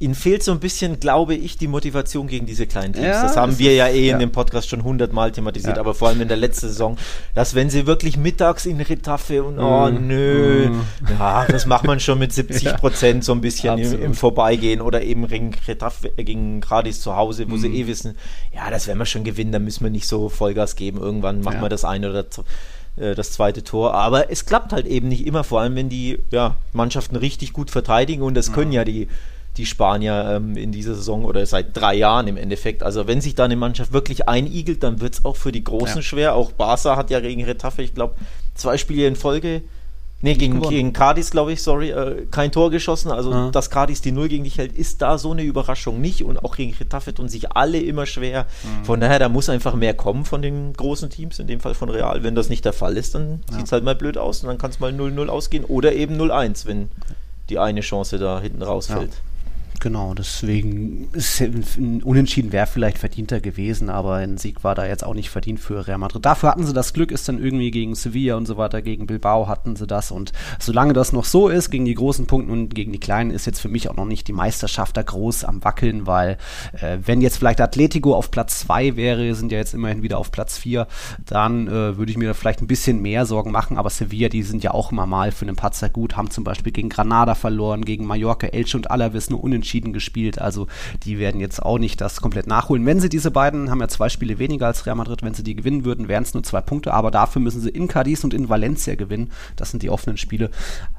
ihnen 0.00 0.14
fehlt 0.14 0.42
so 0.42 0.50
ein 0.50 0.60
bisschen, 0.60 0.98
glaube 0.98 1.34
ich, 1.34 1.58
die 1.58 1.68
Motivation 1.68 2.26
gegen 2.26 2.46
diese 2.46 2.66
kleinen 2.66 2.94
Teams. 2.94 3.06
Ja, 3.06 3.22
das 3.22 3.36
haben 3.36 3.52
das 3.52 3.58
wir 3.58 3.70
ist, 3.72 3.76
ja 3.76 3.88
eh 3.88 4.06
ja. 4.06 4.14
in 4.14 4.18
dem 4.18 4.32
Podcast 4.32 4.70
schon 4.70 4.82
hundertmal 4.82 5.30
thematisiert, 5.30 5.76
ja. 5.76 5.80
aber 5.80 5.94
vor 5.94 6.08
allem 6.08 6.22
in 6.22 6.28
der 6.28 6.38
letzten 6.38 6.68
Saison, 6.68 6.96
dass 7.34 7.54
wenn 7.54 7.68
sie 7.68 7.86
wirklich 7.86 8.16
mittags 8.16 8.64
in 8.64 8.80
Retaffe 8.80 9.44
und 9.44 9.58
oh 9.58 9.90
mm. 9.90 10.06
nö, 10.06 10.68
mm. 10.70 10.80
ja, 11.18 11.44
das 11.44 11.66
macht 11.66 11.84
man 11.84 12.00
schon 12.00 12.18
mit 12.18 12.32
70 12.32 12.78
Prozent 12.78 13.24
so 13.24 13.32
ein 13.32 13.42
bisschen 13.42 13.78
im, 13.78 14.02
im, 14.02 14.14
Vorbeigehen 14.14 14.80
oder 14.80 15.02
eben 15.02 15.28
gegen 15.28 15.54
Retaffe, 15.68 16.10
äh, 16.16 16.24
gegen 16.24 16.62
Gradis 16.62 17.02
zu 17.02 17.14
Hause, 17.14 17.50
wo 17.50 17.56
mm. 17.56 17.58
sie 17.58 17.68
eh 17.68 17.86
wissen, 17.86 18.16
ja, 18.54 18.70
das 18.70 18.86
werden 18.86 18.98
wir 18.98 19.06
schon 19.06 19.22
gewinnen, 19.22 19.52
da 19.52 19.58
müssen 19.58 19.84
wir 19.84 19.90
nicht 19.90 20.08
so 20.08 20.30
Vollgas 20.30 20.76
geben. 20.76 20.96
Irgendwann 20.98 21.42
machen 21.42 21.60
wir 21.60 21.68
das 21.68 21.84
eine 21.84 22.08
oder 22.08 22.24
äh, 22.96 23.14
das 23.14 23.32
zweite 23.32 23.64
Tor. 23.64 23.92
Aber 23.92 24.30
es 24.30 24.46
klappt 24.46 24.72
halt 24.72 24.86
eben 24.86 25.08
nicht 25.08 25.26
immer, 25.26 25.44
vor 25.44 25.60
allem 25.60 25.76
wenn 25.76 25.90
die 25.90 26.18
Mannschaften 26.72 27.16
richtig 27.16 27.52
gut 27.52 27.70
verteidigen 27.70 28.22
und 28.22 28.32
das 28.32 28.50
können 28.52 28.72
ja 28.72 28.84
die 28.84 29.08
die 29.60 29.66
Spanier 29.66 30.36
ähm, 30.36 30.56
in 30.56 30.72
dieser 30.72 30.94
Saison 30.94 31.24
oder 31.24 31.44
seit 31.46 31.76
drei 31.76 31.94
Jahren 31.94 32.26
im 32.26 32.36
Endeffekt. 32.36 32.82
Also 32.82 33.06
wenn 33.06 33.20
sich 33.20 33.34
da 33.34 33.44
eine 33.44 33.56
Mannschaft 33.56 33.92
wirklich 33.92 34.28
einigelt, 34.28 34.82
dann 34.82 35.00
wird 35.00 35.14
es 35.14 35.24
auch 35.24 35.36
für 35.36 35.52
die 35.52 35.62
Großen 35.62 35.96
ja. 35.96 36.02
schwer. 36.02 36.34
Auch 36.34 36.52
Barca 36.52 36.96
hat 36.96 37.10
ja 37.10 37.20
gegen 37.20 37.44
Retafe, 37.44 37.82
ich 37.82 37.94
glaube, 37.94 38.14
zwei 38.54 38.76
Spiele 38.78 39.06
in 39.06 39.16
Folge 39.16 39.62
Nee, 40.22 40.34
gegen, 40.34 40.60
gegen 40.60 40.92
Cadiz, 40.92 41.30
glaube 41.30 41.52
ich, 41.52 41.62
sorry, 41.62 41.90
äh, 41.90 42.26
kein 42.30 42.52
Tor 42.52 42.70
geschossen. 42.70 43.10
Also, 43.10 43.32
ah. 43.32 43.50
dass 43.50 43.70
Cadiz 43.70 44.02
die 44.02 44.12
Null 44.12 44.28
gegen 44.28 44.44
dich 44.44 44.58
hält, 44.58 44.72
ist 44.72 45.00
da 45.00 45.16
so 45.16 45.30
eine 45.30 45.42
Überraschung 45.42 46.00
nicht. 46.00 46.24
Und 46.24 46.44
auch 46.44 46.56
gegen 46.56 46.76
Getafe 46.76 47.14
tun 47.14 47.28
sich 47.28 47.52
alle 47.52 47.80
immer 47.80 48.04
schwer. 48.04 48.44
Mhm. 48.62 48.84
Von 48.84 49.00
daher, 49.00 49.18
da 49.18 49.30
muss 49.30 49.48
einfach 49.48 49.74
mehr 49.74 49.94
kommen 49.94 50.26
von 50.26 50.42
den 50.42 50.74
großen 50.74 51.08
Teams, 51.08 51.38
in 51.38 51.46
dem 51.46 51.60
Fall 51.60 51.74
von 51.74 51.88
Real. 51.88 52.22
Wenn 52.22 52.34
das 52.34 52.50
nicht 52.50 52.66
der 52.66 52.74
Fall 52.74 52.98
ist, 52.98 53.14
dann 53.14 53.40
ja. 53.48 53.56
sieht 53.56 53.66
es 53.66 53.72
halt 53.72 53.82
mal 53.82 53.94
blöd 53.94 54.18
aus 54.18 54.42
und 54.42 54.48
dann 54.48 54.58
kann 54.58 54.70
es 54.70 54.78
mal 54.78 54.92
0-0 54.92 55.28
ausgehen 55.28 55.64
oder 55.64 55.94
eben 55.94 56.20
0-1, 56.20 56.66
wenn 56.66 56.90
die 57.48 57.58
eine 57.58 57.80
Chance 57.80 58.18
da 58.18 58.40
hinten 58.40 58.62
rausfällt. 58.62 59.12
Ja. 59.12 59.29
Genau, 59.80 60.12
deswegen 60.12 61.08
ist 61.14 61.40
ein 61.40 62.02
Unentschieden 62.04 62.52
wäre 62.52 62.66
vielleicht 62.66 62.98
verdienter 62.98 63.40
gewesen, 63.40 63.88
aber 63.88 64.16
ein 64.16 64.36
Sieg 64.36 64.62
war 64.62 64.74
da 64.74 64.86
jetzt 64.86 65.02
auch 65.02 65.14
nicht 65.14 65.30
verdient 65.30 65.58
für 65.58 65.86
Real 65.86 65.96
Madrid. 65.96 66.22
Dafür 66.22 66.50
hatten 66.50 66.66
sie 66.66 66.74
das 66.74 66.92
Glück, 66.92 67.10
ist 67.10 67.26
dann 67.30 67.42
irgendwie 67.42 67.70
gegen 67.70 67.94
Sevilla 67.94 68.36
und 68.36 68.44
so 68.44 68.58
weiter, 68.58 68.82
gegen 68.82 69.06
Bilbao 69.06 69.48
hatten 69.48 69.76
sie 69.76 69.86
das 69.86 70.10
und 70.10 70.32
solange 70.58 70.92
das 70.92 71.14
noch 71.14 71.24
so 71.24 71.48
ist, 71.48 71.70
gegen 71.70 71.86
die 71.86 71.94
großen 71.94 72.26
Punkte 72.26 72.52
und 72.52 72.74
gegen 72.74 72.92
die 72.92 73.00
kleinen, 73.00 73.30
ist 73.30 73.46
jetzt 73.46 73.58
für 73.58 73.70
mich 73.70 73.88
auch 73.88 73.96
noch 73.96 74.04
nicht 74.04 74.28
die 74.28 74.34
Meisterschaft 74.34 74.98
da 74.98 75.02
groß 75.02 75.44
am 75.44 75.64
Wackeln, 75.64 76.06
weil 76.06 76.36
äh, 76.78 76.98
wenn 77.02 77.22
jetzt 77.22 77.38
vielleicht 77.38 77.62
Atletico 77.62 78.14
auf 78.14 78.30
Platz 78.30 78.60
2 78.60 78.96
wäre, 78.96 79.34
sind 79.34 79.50
ja 79.50 79.56
jetzt 79.56 79.72
immerhin 79.72 80.02
wieder 80.02 80.18
auf 80.18 80.30
Platz 80.30 80.58
4, 80.58 80.88
dann 81.24 81.68
äh, 81.68 81.96
würde 81.96 82.10
ich 82.10 82.18
mir 82.18 82.28
da 82.28 82.34
vielleicht 82.34 82.60
ein 82.60 82.66
bisschen 82.66 83.00
mehr 83.00 83.24
Sorgen 83.24 83.50
machen, 83.50 83.78
aber 83.78 83.88
Sevilla, 83.88 84.28
die 84.28 84.42
sind 84.42 84.62
ja 84.62 84.72
auch 84.72 84.92
immer 84.92 85.06
mal 85.06 85.32
für 85.32 85.46
einen 85.46 85.56
Patzer 85.56 85.88
gut, 85.88 86.18
haben 86.18 86.30
zum 86.30 86.44
Beispiel 86.44 86.70
gegen 86.72 86.90
Granada 86.90 87.34
verloren, 87.34 87.82
gegen 87.82 88.04
Mallorca, 88.04 88.46
Elche 88.46 88.76
und 88.76 88.90
Alaves 88.90 89.30
nur 89.30 89.42
unentschieden 89.42 89.69
unentschieden 89.70 89.92
gespielt. 89.92 90.40
Also 90.40 90.66
die 91.04 91.18
werden 91.18 91.40
jetzt 91.40 91.62
auch 91.62 91.78
nicht 91.78 92.00
das 92.00 92.20
komplett 92.20 92.46
nachholen. 92.46 92.84
Wenn 92.86 93.00
sie 93.00 93.08
diese 93.08 93.30
beiden, 93.30 93.70
haben 93.70 93.80
ja 93.80 93.88
zwei 93.88 94.08
Spiele 94.08 94.38
weniger 94.38 94.66
als 94.66 94.86
Real 94.86 94.96
Madrid, 94.96 95.22
wenn 95.22 95.34
sie 95.34 95.44
die 95.44 95.54
gewinnen 95.54 95.84
würden, 95.84 96.08
wären 96.08 96.24
es 96.24 96.34
nur 96.34 96.42
zwei 96.42 96.60
Punkte. 96.60 96.92
Aber 96.92 97.10
dafür 97.10 97.40
müssen 97.40 97.60
sie 97.60 97.70
in 97.70 97.88
Cadiz 97.88 98.24
und 98.24 98.34
in 98.34 98.48
Valencia 98.48 98.96
gewinnen. 98.96 99.30
Das 99.56 99.70
sind 99.70 99.82
die 99.82 99.90
offenen 99.90 100.16
Spiele. 100.16 100.50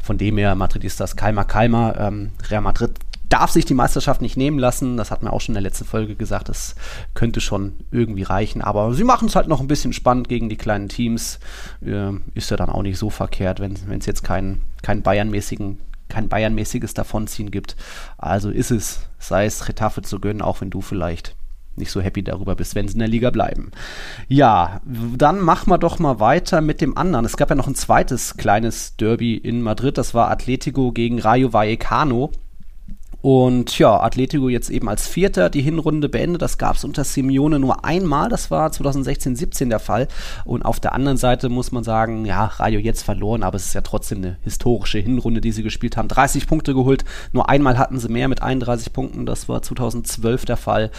Von 0.02 0.18
dem 0.18 0.38
her, 0.38 0.56
Madrid 0.56 0.84
ist 0.84 1.00
das 1.00 1.16
Kalmer 1.16 1.46
Kalmer. 1.46 1.96
Ähm, 2.00 2.32
Real 2.50 2.62
Madrid 2.62 2.92
darf 3.30 3.52
sich 3.52 3.64
die 3.64 3.74
Meisterschaft 3.74 4.22
nicht 4.22 4.36
nehmen 4.36 4.60
lassen. 4.60 4.98
Das 4.98 5.10
hatten 5.10 5.26
wir 5.26 5.34
auch 5.34 5.40
schon 5.40 5.54
in 5.54 5.62
der 5.62 5.70
letzten 5.70 5.86
Folge 5.86 6.16
gesagt. 6.16 6.50
Das 6.50 6.76
könnte 7.14 7.40
schon 7.40 7.74
irgendwie 7.92 8.24
reichen. 8.24 8.62
Aber 8.62 8.94
sie 8.94 9.06
machen 9.06 9.28
es 9.28 9.36
halt 9.36 9.48
noch 9.48 9.62
ein 9.62 9.68
bisschen 9.68 9.94
spannend 9.94 10.28
gegen 10.28 10.50
die 10.50 10.58
kleinen 10.58 10.90
Teams. 10.90 11.40
Äh, 11.86 12.12
ist 12.36 12.52
ja 12.52 12.58
dann 12.58 12.70
auch 12.70 12.84
nicht 12.84 12.98
so 12.98 13.10
verkehrt, 13.10 13.60
wenn 13.60 13.76
es 14.00 14.06
jetzt 14.06 14.24
keinen, 14.24 14.62
keinen 14.82 15.02
Bayern-mäßigen 15.02 15.78
kein 16.12 16.30
Bayern-mäßiges 16.30 16.94
Davonziehen 16.94 17.50
gibt. 17.50 17.76
Also 18.18 18.50
ist 18.50 18.72
es, 18.72 19.02
sei 19.18 19.46
es 19.46 19.68
Retafe 19.68 20.02
zu 20.02 20.20
gönnen, 20.20 20.42
auch 20.42 20.62
wenn 20.62 20.70
du 20.70 20.82
vielleicht 20.82 21.36
nicht 21.76 21.92
so 21.92 22.02
happy 22.02 22.22
darüber 22.22 22.56
bist, 22.56 22.76
wenn 22.76 22.88
sie 22.88 22.94
in 22.94 23.00
der 23.00 23.08
Liga 23.08 23.30
bleiben. 23.30 23.72
Ja, 24.28 24.82
dann 24.86 25.40
machen 25.40 25.70
wir 25.70 25.78
doch 25.78 26.00
mal 26.00 26.20
weiter 26.20 26.62
mit 26.62 26.82
dem 26.82 26.98
anderen. 26.98 27.26
Es 27.26 27.38
gab 27.38 27.50
ja 27.50 27.56
noch 27.56 27.68
ein 27.68 27.76
zweites 27.76 28.36
kleines 28.38 28.98
Derby 28.98 29.36
in 29.36 29.62
Madrid, 29.62 29.98
das 29.98 30.14
war 30.14 30.30
Atletico 30.30 30.92
gegen 30.92 31.20
Rayo 31.20 31.54
Vallecano. 31.54 32.32
Und 33.22 33.78
ja, 33.78 34.00
Atletico 34.02 34.50
jetzt 34.50 34.70
eben 34.70 34.90
als 34.90 35.08
Vierter 35.08 35.50
die 35.50 35.62
Hinrunde 35.62 36.10
beendet. 36.10 36.42
Das 36.42 36.58
gab 36.58 36.76
es 36.76 36.84
unter 36.84 37.04
Simeone 37.04 37.60
nur 37.60 37.86
einmal. 37.86 38.30
Das 38.30 38.50
war 38.50 38.70
2016-17 38.70 39.70
der 39.70 39.80
Fall. 39.80 40.08
Und 40.44 40.64
auf 40.64 40.80
der 40.80 40.94
anderen 40.94 41.18
Seite 41.18 41.50
muss 41.50 41.72
man 41.72 41.84
sagen, 41.84 42.26
ja, 42.26 42.46
Rayo 42.46 42.80
jetzt 42.80 43.04
verloren, 43.04 43.44
aber 43.44 43.58
es 43.58 43.68
ist 43.68 43.74
ja 43.74 43.82
trotzdem 43.82 44.20
eine 44.20 44.38
historische 44.42 45.00
Hinrunde, 45.00 45.42
die 45.42 45.52
sie 45.52 45.64
gespielt 45.64 45.98
haben. 45.98 46.08
30 46.08 46.48
Punkte 46.48 46.74
geholt. 46.74 47.06
Nur 47.32 47.50
einmal 47.50 47.78
hatten 47.78 48.00
sie 48.00 48.10
mehr 48.10 48.28
mit 48.28 48.42
31 48.42 48.92
Punkten. 48.92 49.26
Das 49.26 49.48
war 49.48 49.62
2012 49.62 50.46
der 50.46 50.58
Fall. 50.58 50.92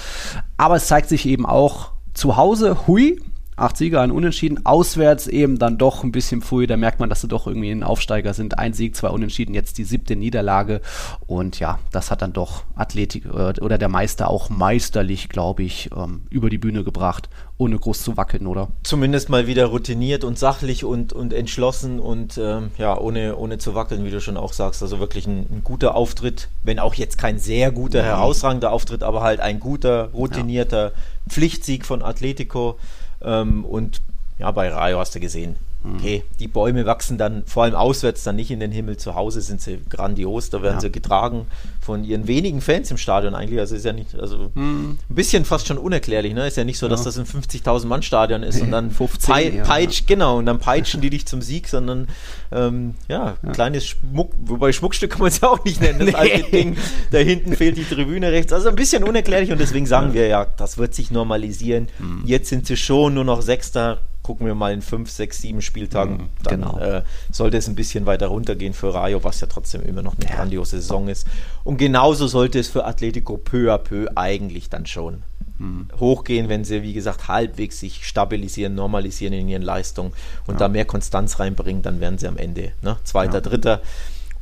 Aber 0.56 0.76
es 0.76 0.86
zeigt 0.86 1.08
sich 1.08 1.26
eben 1.26 1.44
auch 1.44 1.90
zu 2.14 2.36
Hause, 2.36 2.86
hui, 2.86 3.20
acht 3.62 3.76
Siege, 3.76 4.00
ein 4.00 4.10
Unentschieden. 4.10 4.66
Auswärts 4.66 5.26
eben 5.26 5.58
dann 5.58 5.78
doch 5.78 6.02
ein 6.02 6.12
bisschen 6.12 6.42
früh. 6.42 6.66
Da 6.66 6.76
merkt 6.76 7.00
man, 7.00 7.08
dass 7.08 7.20
sie 7.20 7.28
doch 7.28 7.46
irgendwie 7.46 7.70
ein 7.70 7.82
Aufsteiger 7.82 8.34
sind. 8.34 8.58
Ein 8.58 8.72
Sieg, 8.72 8.96
zwei 8.96 9.08
Unentschieden, 9.08 9.54
jetzt 9.54 9.78
die 9.78 9.84
siebte 9.84 10.16
Niederlage. 10.16 10.80
Und 11.26 11.58
ja, 11.60 11.78
das 11.92 12.10
hat 12.10 12.22
dann 12.22 12.32
doch 12.32 12.64
Athletik 12.74 13.24
äh, 13.26 13.60
oder 13.60 13.78
der 13.78 13.88
Meister 13.88 14.28
auch 14.28 14.50
meisterlich, 14.50 15.28
glaube 15.28 15.62
ich, 15.62 15.90
ähm, 15.96 16.22
über 16.30 16.50
die 16.50 16.58
Bühne 16.58 16.82
gebracht, 16.82 17.28
ohne 17.56 17.78
groß 17.78 18.02
zu 18.02 18.16
wackeln, 18.16 18.46
oder? 18.46 18.68
Zumindest 18.82 19.28
mal 19.28 19.46
wieder 19.46 19.66
routiniert 19.66 20.24
und 20.24 20.38
sachlich 20.38 20.84
und, 20.84 21.12
und 21.12 21.32
entschlossen 21.32 22.00
und 22.00 22.38
ähm, 22.38 22.72
ja, 22.78 22.98
ohne, 22.98 23.36
ohne 23.36 23.58
zu 23.58 23.74
wackeln, 23.74 24.04
wie 24.04 24.10
du 24.10 24.20
schon 24.20 24.36
auch 24.36 24.52
sagst. 24.52 24.82
Also 24.82 24.98
wirklich 24.98 25.26
ein, 25.26 25.46
ein 25.50 25.60
guter 25.62 25.94
Auftritt, 25.94 26.48
wenn 26.64 26.80
auch 26.80 26.94
jetzt 26.94 27.16
kein 27.16 27.38
sehr 27.38 27.70
guter, 27.70 28.02
herausragender 28.02 28.72
Auftritt, 28.72 29.04
aber 29.04 29.22
halt 29.22 29.40
ein 29.40 29.60
guter, 29.60 30.10
routinierter 30.12 30.86
ja. 30.86 30.92
Pflichtsieg 31.28 31.86
von 31.86 32.02
Atletico. 32.02 32.78
Ähm, 33.24 33.64
und 33.64 34.02
ja, 34.38 34.50
bei 34.50 34.68
Rayo 34.70 34.98
hast 34.98 35.14
du 35.14 35.20
gesehen. 35.20 35.56
Okay, 35.84 36.22
die 36.38 36.46
Bäume 36.46 36.86
wachsen 36.86 37.18
dann 37.18 37.42
vor 37.44 37.64
allem 37.64 37.74
auswärts 37.74 38.22
dann 38.22 38.36
nicht 38.36 38.52
in 38.52 38.60
den 38.60 38.70
Himmel. 38.70 38.98
Zu 38.98 39.16
Hause 39.16 39.40
sind 39.40 39.60
sie 39.60 39.80
grandios. 39.88 40.50
Da 40.50 40.62
werden 40.62 40.76
ja. 40.76 40.80
sie 40.80 40.92
getragen 40.92 41.46
von 41.80 42.04
ihren 42.04 42.28
wenigen 42.28 42.60
Fans 42.60 42.90
im 42.92 42.96
Stadion 42.96 43.34
eigentlich. 43.34 43.58
Also 43.58 43.74
ist 43.74 43.84
ja 43.84 43.92
nicht, 43.92 44.14
also 44.14 44.52
mhm. 44.54 44.98
ein 45.10 45.14
bisschen 45.14 45.44
fast 45.44 45.66
schon 45.66 45.78
unerklärlich. 45.78 46.34
Ne? 46.34 46.46
Ist 46.46 46.56
ja 46.56 46.62
nicht 46.62 46.78
so, 46.78 46.86
dass 46.86 47.00
ja. 47.00 47.06
das 47.06 47.18
ein 47.18 47.26
50.000 47.26 47.86
Mann 47.86 48.02
Stadion 48.02 48.44
ist 48.44 48.60
und 48.60 48.70
dann 48.70 48.90
15, 48.92 49.34
pei 49.34 49.50
ja, 49.50 49.64
peitsch, 49.64 50.04
genau 50.06 50.38
und 50.38 50.46
dann 50.46 50.60
peitschen 50.60 51.00
die 51.00 51.10
dich 51.10 51.26
zum 51.26 51.42
Sieg, 51.42 51.66
sondern 51.66 52.06
ähm, 52.52 52.94
ja, 53.08 53.34
kleines 53.52 53.86
Schmuck, 53.86 54.32
wobei 54.44 54.70
Schmuckstück 54.72 55.10
kann 55.10 55.20
man 55.20 55.28
es 55.28 55.40
ja 55.40 55.48
auch 55.48 55.64
nicht 55.64 55.80
nennen. 55.80 55.98
Das 55.98 56.08
nee. 56.12 56.14
alte 56.14 56.50
Ding, 56.50 56.76
da 57.10 57.18
hinten 57.18 57.56
fehlt 57.56 57.76
die 57.76 57.84
Tribüne 57.84 58.30
rechts. 58.30 58.52
Also 58.52 58.68
ein 58.68 58.76
bisschen 58.76 59.02
unerklärlich 59.02 59.50
und 59.50 59.60
deswegen 59.60 59.86
sagen 59.86 60.14
wir 60.14 60.28
ja, 60.28 60.44
das 60.44 60.78
wird 60.78 60.94
sich 60.94 61.10
normalisieren. 61.10 61.88
Mhm. 61.98 62.22
Jetzt 62.24 62.48
sind 62.50 62.68
sie 62.68 62.76
schon 62.76 63.14
nur 63.14 63.24
noch 63.24 63.42
Sechster 63.42 63.98
gucken 64.22 64.46
wir 64.46 64.54
mal 64.54 64.72
in 64.72 64.82
fünf, 64.82 65.10
sechs, 65.10 65.40
sieben 65.40 65.62
Spieltagen, 65.62 66.14
mhm, 66.14 66.28
dann 66.44 66.60
genau. 66.60 66.78
äh, 66.78 67.02
sollte 67.30 67.56
es 67.56 67.68
ein 67.68 67.74
bisschen 67.74 68.06
weiter 68.06 68.28
runtergehen 68.28 68.72
für 68.72 68.94
Rayo, 68.94 69.24
was 69.24 69.40
ja 69.40 69.48
trotzdem 69.48 69.82
immer 69.82 70.02
noch 70.02 70.16
eine 70.16 70.28
ja. 70.28 70.36
grandiose 70.36 70.76
Saison 70.80 71.08
ist. 71.08 71.26
Und 71.64 71.76
genauso 71.78 72.26
sollte 72.26 72.58
es 72.58 72.68
für 72.68 72.84
Atletico 72.84 73.36
peu 73.36 73.72
à 73.72 73.78
peu 73.78 74.08
eigentlich 74.14 74.70
dann 74.70 74.86
schon 74.86 75.22
mhm. 75.58 75.88
hochgehen, 75.98 76.48
wenn 76.48 76.64
sie, 76.64 76.82
wie 76.82 76.92
gesagt, 76.92 77.28
halbwegs 77.28 77.80
sich 77.80 78.06
stabilisieren, 78.06 78.74
normalisieren 78.74 79.34
in 79.34 79.48
ihren 79.48 79.62
Leistungen 79.62 80.12
und 80.46 80.54
ja. 80.54 80.58
da 80.60 80.68
mehr 80.68 80.84
Konstanz 80.84 81.38
reinbringen, 81.38 81.82
dann 81.82 82.00
werden 82.00 82.18
sie 82.18 82.28
am 82.28 82.36
Ende 82.36 82.72
ne? 82.82 82.98
Zweiter, 83.04 83.34
ja. 83.34 83.40
Dritter. 83.40 83.80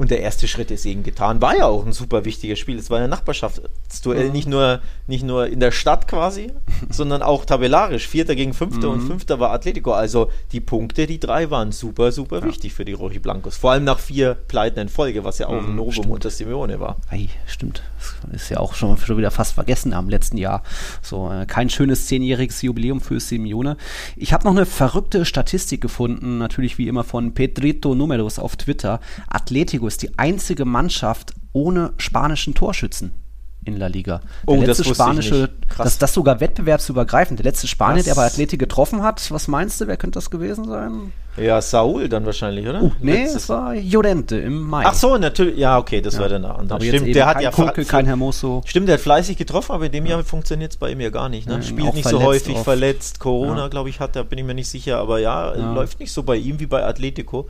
Und 0.00 0.10
der 0.10 0.22
erste 0.22 0.48
Schritt 0.48 0.70
ist 0.70 0.86
eben 0.86 1.02
getan. 1.02 1.42
War 1.42 1.58
ja 1.58 1.66
auch 1.66 1.84
ein 1.84 1.92
super 1.92 2.24
wichtiges 2.24 2.58
Spiel. 2.58 2.78
Es 2.78 2.88
war 2.88 3.00
ein 3.00 3.10
Nachbarschaftsduell, 3.10 4.28
mhm. 4.28 4.32
nicht, 4.32 4.48
nur, 4.48 4.80
nicht 5.06 5.22
nur 5.22 5.46
in 5.46 5.60
der 5.60 5.72
Stadt 5.72 6.08
quasi, 6.08 6.52
sondern 6.88 7.20
auch 7.20 7.44
tabellarisch. 7.44 8.08
Vierter 8.08 8.34
gegen 8.34 8.54
Fünfter 8.54 8.86
mhm. 8.86 8.94
und 8.94 9.00
Fünfter 9.02 9.40
war 9.40 9.50
Atletico. 9.50 9.92
Also 9.92 10.30
die 10.52 10.60
Punkte, 10.60 11.06
die 11.06 11.20
drei 11.20 11.50
waren 11.50 11.70
super, 11.70 12.12
super 12.12 12.38
ja. 12.38 12.46
wichtig 12.46 12.72
für 12.72 12.86
die 12.86 12.94
Rochi 12.94 13.18
Blancos. 13.18 13.58
Vor 13.58 13.72
allem 13.72 13.84
nach 13.84 13.98
vier 13.98 14.32
Pleiten 14.32 14.78
in 14.78 14.88
Folge, 14.88 15.22
was 15.22 15.36
ja 15.36 15.48
auch 15.48 15.58
ein 15.58 15.68
mhm, 15.68 15.76
Novum 15.76 15.92
stimmt. 15.92 16.10
unter 16.10 16.30
Simeone 16.30 16.80
war. 16.80 16.96
Hey, 17.08 17.28
stimmt. 17.44 17.82
Das 17.98 18.44
ist 18.44 18.48
ja 18.48 18.56
auch 18.56 18.72
schon, 18.72 18.96
schon 18.96 19.18
wieder 19.18 19.30
fast 19.30 19.52
vergessen 19.52 19.92
am 19.92 20.08
letzten 20.08 20.38
Jahr. 20.38 20.62
So, 21.02 21.30
äh, 21.30 21.44
kein 21.44 21.68
schönes 21.68 22.06
zehnjähriges 22.06 22.62
Jubiläum 22.62 23.02
für 23.02 23.20
Simeone. 23.20 23.76
Ich 24.16 24.32
habe 24.32 24.44
noch 24.44 24.52
eine 24.52 24.64
verrückte 24.64 25.26
Statistik 25.26 25.82
gefunden, 25.82 26.38
natürlich 26.38 26.78
wie 26.78 26.88
immer 26.88 27.04
von 27.04 27.34
Pedrito 27.34 27.94
Numeros 27.94 28.38
auf 28.38 28.56
Twitter. 28.56 29.00
Atletico 29.28 29.89
ist 29.90 30.02
die 30.02 30.18
einzige 30.18 30.64
Mannschaft 30.64 31.34
ohne 31.52 31.92
spanischen 31.98 32.54
Torschützen 32.54 33.12
in 33.64 33.76
La 33.76 33.88
Liga. 33.88 34.20
Der 34.48 34.56
oh, 34.56 34.62
letzte 34.62 34.84
das 34.84 34.94
spanische, 34.94 35.50
das, 35.76 35.98
das 35.98 36.14
sogar 36.14 36.40
wettbewerbsübergreifend. 36.40 37.38
Der 37.38 37.44
letzte 37.44 37.66
Spanier, 37.66 37.98
das 37.98 38.06
der 38.06 38.14
bei 38.14 38.26
Athletik 38.26 38.58
getroffen 38.58 39.02
hat, 39.02 39.30
was 39.30 39.48
meinst 39.48 39.80
du, 39.80 39.86
wer 39.86 39.96
könnte 39.96 40.16
das 40.16 40.30
gewesen 40.30 40.66
sein? 40.66 41.12
Ja, 41.36 41.60
Saul 41.60 42.08
dann 42.08 42.24
wahrscheinlich, 42.26 42.66
oder? 42.66 42.82
Uh, 42.82 42.92
nee, 43.00 43.22
es 43.22 43.48
war 43.48 43.74
Llorente 43.74 44.36
im 44.36 44.62
Mai. 44.62 44.84
Ach 44.86 44.94
so, 44.94 45.16
natürlich. 45.16 45.58
Ja, 45.58 45.78
okay, 45.78 46.00
das 46.00 46.14
ja. 46.14 46.20
war 46.20 46.28
dann 46.28 46.44
andere. 46.44 46.82
Stimmt, 46.82 47.14
der 47.14 47.26
hat 47.26 47.40
ja 47.40 47.50
Kunkel, 47.50 47.84
kein 47.84 48.06
Hermoso. 48.06 48.62
Stimmt, 48.64 48.88
der 48.88 48.94
hat 48.94 49.02
fleißig 49.02 49.36
getroffen, 49.36 49.72
aber 49.72 49.86
in 49.86 49.92
dem 49.92 50.06
Jahr 50.06 50.24
funktioniert 50.24 50.72
es 50.72 50.76
bei 50.76 50.90
ihm 50.90 51.00
ja 51.00 51.10
gar 51.10 51.28
nicht. 51.28 51.46
Ne? 51.46 51.56
Ja, 51.56 51.62
Spielt 51.62 51.94
nicht 51.94 52.08
so 52.08 52.22
häufig, 52.22 52.56
oft. 52.56 52.64
verletzt. 52.64 53.20
Corona, 53.20 53.62
ja. 53.62 53.68
glaube 53.68 53.90
ich, 53.90 54.00
hat 54.00 54.16
er, 54.16 54.24
bin 54.24 54.38
ich 54.38 54.44
mir 54.44 54.54
nicht 54.54 54.68
sicher, 54.68 54.98
aber 54.98 55.18
ja, 55.18 55.52
läuft 55.54 56.00
nicht 56.00 56.12
so 56.12 56.22
bei 56.22 56.36
ihm 56.36 56.58
wie 56.60 56.66
bei 56.66 56.84
Atletico. 56.84 57.48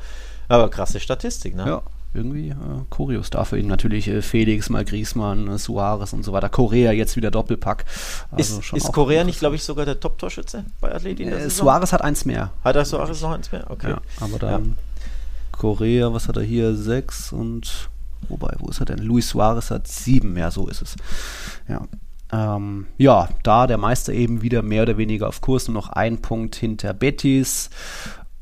Aber 0.49 0.69
krasse 0.69 0.99
Statistik, 0.99 1.55
ne? 1.55 1.65
Ja 1.67 1.83
irgendwie 2.13 2.51
äh, 2.51 2.55
Choreos 2.91 3.31
dafür 3.31 3.59
eben 3.59 3.69
natürlich 3.69 4.09
äh, 4.09 4.23
Felix, 4.23 4.69
mal 4.69 4.85
Griezmann, 4.85 5.49
äh, 5.49 5.59
Suarez 5.59 6.13
und 6.13 6.25
so 6.25 6.33
weiter. 6.33 6.49
Korea 6.49 6.93
jetzt 6.93 7.17
wieder 7.17 7.31
Doppelpack. 7.31 7.85
Also 8.31 8.59
ist 8.59 8.73
ist 8.73 8.93
Korea 8.93 9.25
nicht, 9.25 9.39
glaube 9.39 9.57
ich, 9.57 9.63
sogar 9.63 9.85
der 9.85 10.01
Top-Torschütze 10.01 10.65
bei 10.81 10.95
Athleti? 10.95 11.25
Äh, 11.25 11.49
Suarez 11.51 11.93
hat 11.93 12.03
eins 12.03 12.25
mehr. 12.25 12.53
Hat 12.65 12.77
er 12.77 12.85
Suarez 12.85 13.21
noch 13.23 13.31
eins 13.33 13.53
mehr? 13.53 13.71
Okay. 13.71 13.91
Ja, 13.91 14.01
aber 14.21 14.39
dann 14.39 14.65
ja. 14.65 15.07
Korea, 15.53 16.13
was 16.13 16.27
hat 16.27 16.37
er 16.37 16.43
hier? 16.43 16.75
Sechs 16.75 17.33
und 17.33 17.91
wobei, 18.29 18.55
wo 18.59 18.69
ist 18.69 18.81
er 18.81 18.87
denn? 18.87 18.99
Luis 18.99 19.29
Suarez 19.29 19.71
hat 19.71 19.87
sieben 19.87 20.33
mehr, 20.33 20.51
so 20.51 20.67
ist 20.69 20.83
es. 20.83 20.97
Ja. 21.69 21.87
Ähm, 22.33 22.87
ja, 22.97 23.29
da 23.43 23.67
der 23.67 23.79
Meister 23.79 24.13
eben 24.13 24.43
wieder 24.43 24.63
mehr 24.63 24.83
oder 24.83 24.97
weniger 24.97 25.29
auf 25.29 25.41
Kurs, 25.41 25.67
nur 25.69 25.75
noch 25.75 25.89
ein 25.91 26.23
Punkt 26.23 26.55
hinter 26.55 26.93
Betis. 26.93 27.71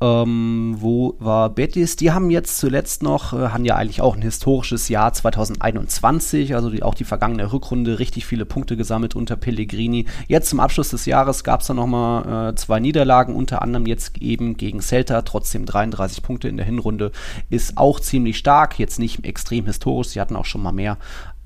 Ähm, 0.01 0.77
wo 0.79 1.15
war 1.19 1.49
Betis? 1.49 1.97
Die 1.97 2.11
haben 2.11 2.29
jetzt 2.29 2.57
zuletzt 2.57 3.03
noch, 3.03 3.33
äh, 3.33 3.49
haben 3.49 3.65
ja 3.65 3.75
eigentlich 3.75 4.01
auch 4.01 4.15
ein 4.15 4.21
historisches 4.21 4.87
Jahr 4.87 5.11
2021, 5.11 6.55
also 6.55 6.69
die, 6.69 6.83
auch 6.83 6.93
die 6.93 7.03
vergangene 7.03 7.51
Rückrunde 7.51 7.99
richtig 7.99 8.25
viele 8.25 8.45
Punkte 8.45 8.77
gesammelt 8.77 9.13
unter 9.13 9.35
Pellegrini. 9.35 10.05
Jetzt 10.27 10.49
zum 10.49 10.61
Abschluss 10.61 10.89
des 10.89 11.05
Jahres 11.05 11.43
gab 11.43 11.61
es 11.61 11.67
dann 11.67 11.75
nochmal 11.75 12.51
äh, 12.51 12.55
zwei 12.55 12.79
Niederlagen, 12.79 13.35
unter 13.35 13.61
anderem 13.61 13.85
jetzt 13.87 14.17
eben 14.21 14.55
gegen 14.55 14.81
Celta, 14.81 15.21
trotzdem 15.23 15.65
33 15.65 16.23
Punkte 16.23 16.47
in 16.47 16.55
der 16.55 16.65
Hinrunde, 16.65 17.11
ist 17.49 17.77
auch 17.77 17.99
ziemlich 17.99 18.37
stark, 18.37 18.79
jetzt 18.79 18.99
nicht 18.99 19.25
extrem 19.25 19.65
historisch, 19.65 20.09
sie 20.09 20.21
hatten 20.21 20.37
auch 20.37 20.45
schon 20.45 20.63
mal 20.63 20.71
mehr, 20.71 20.97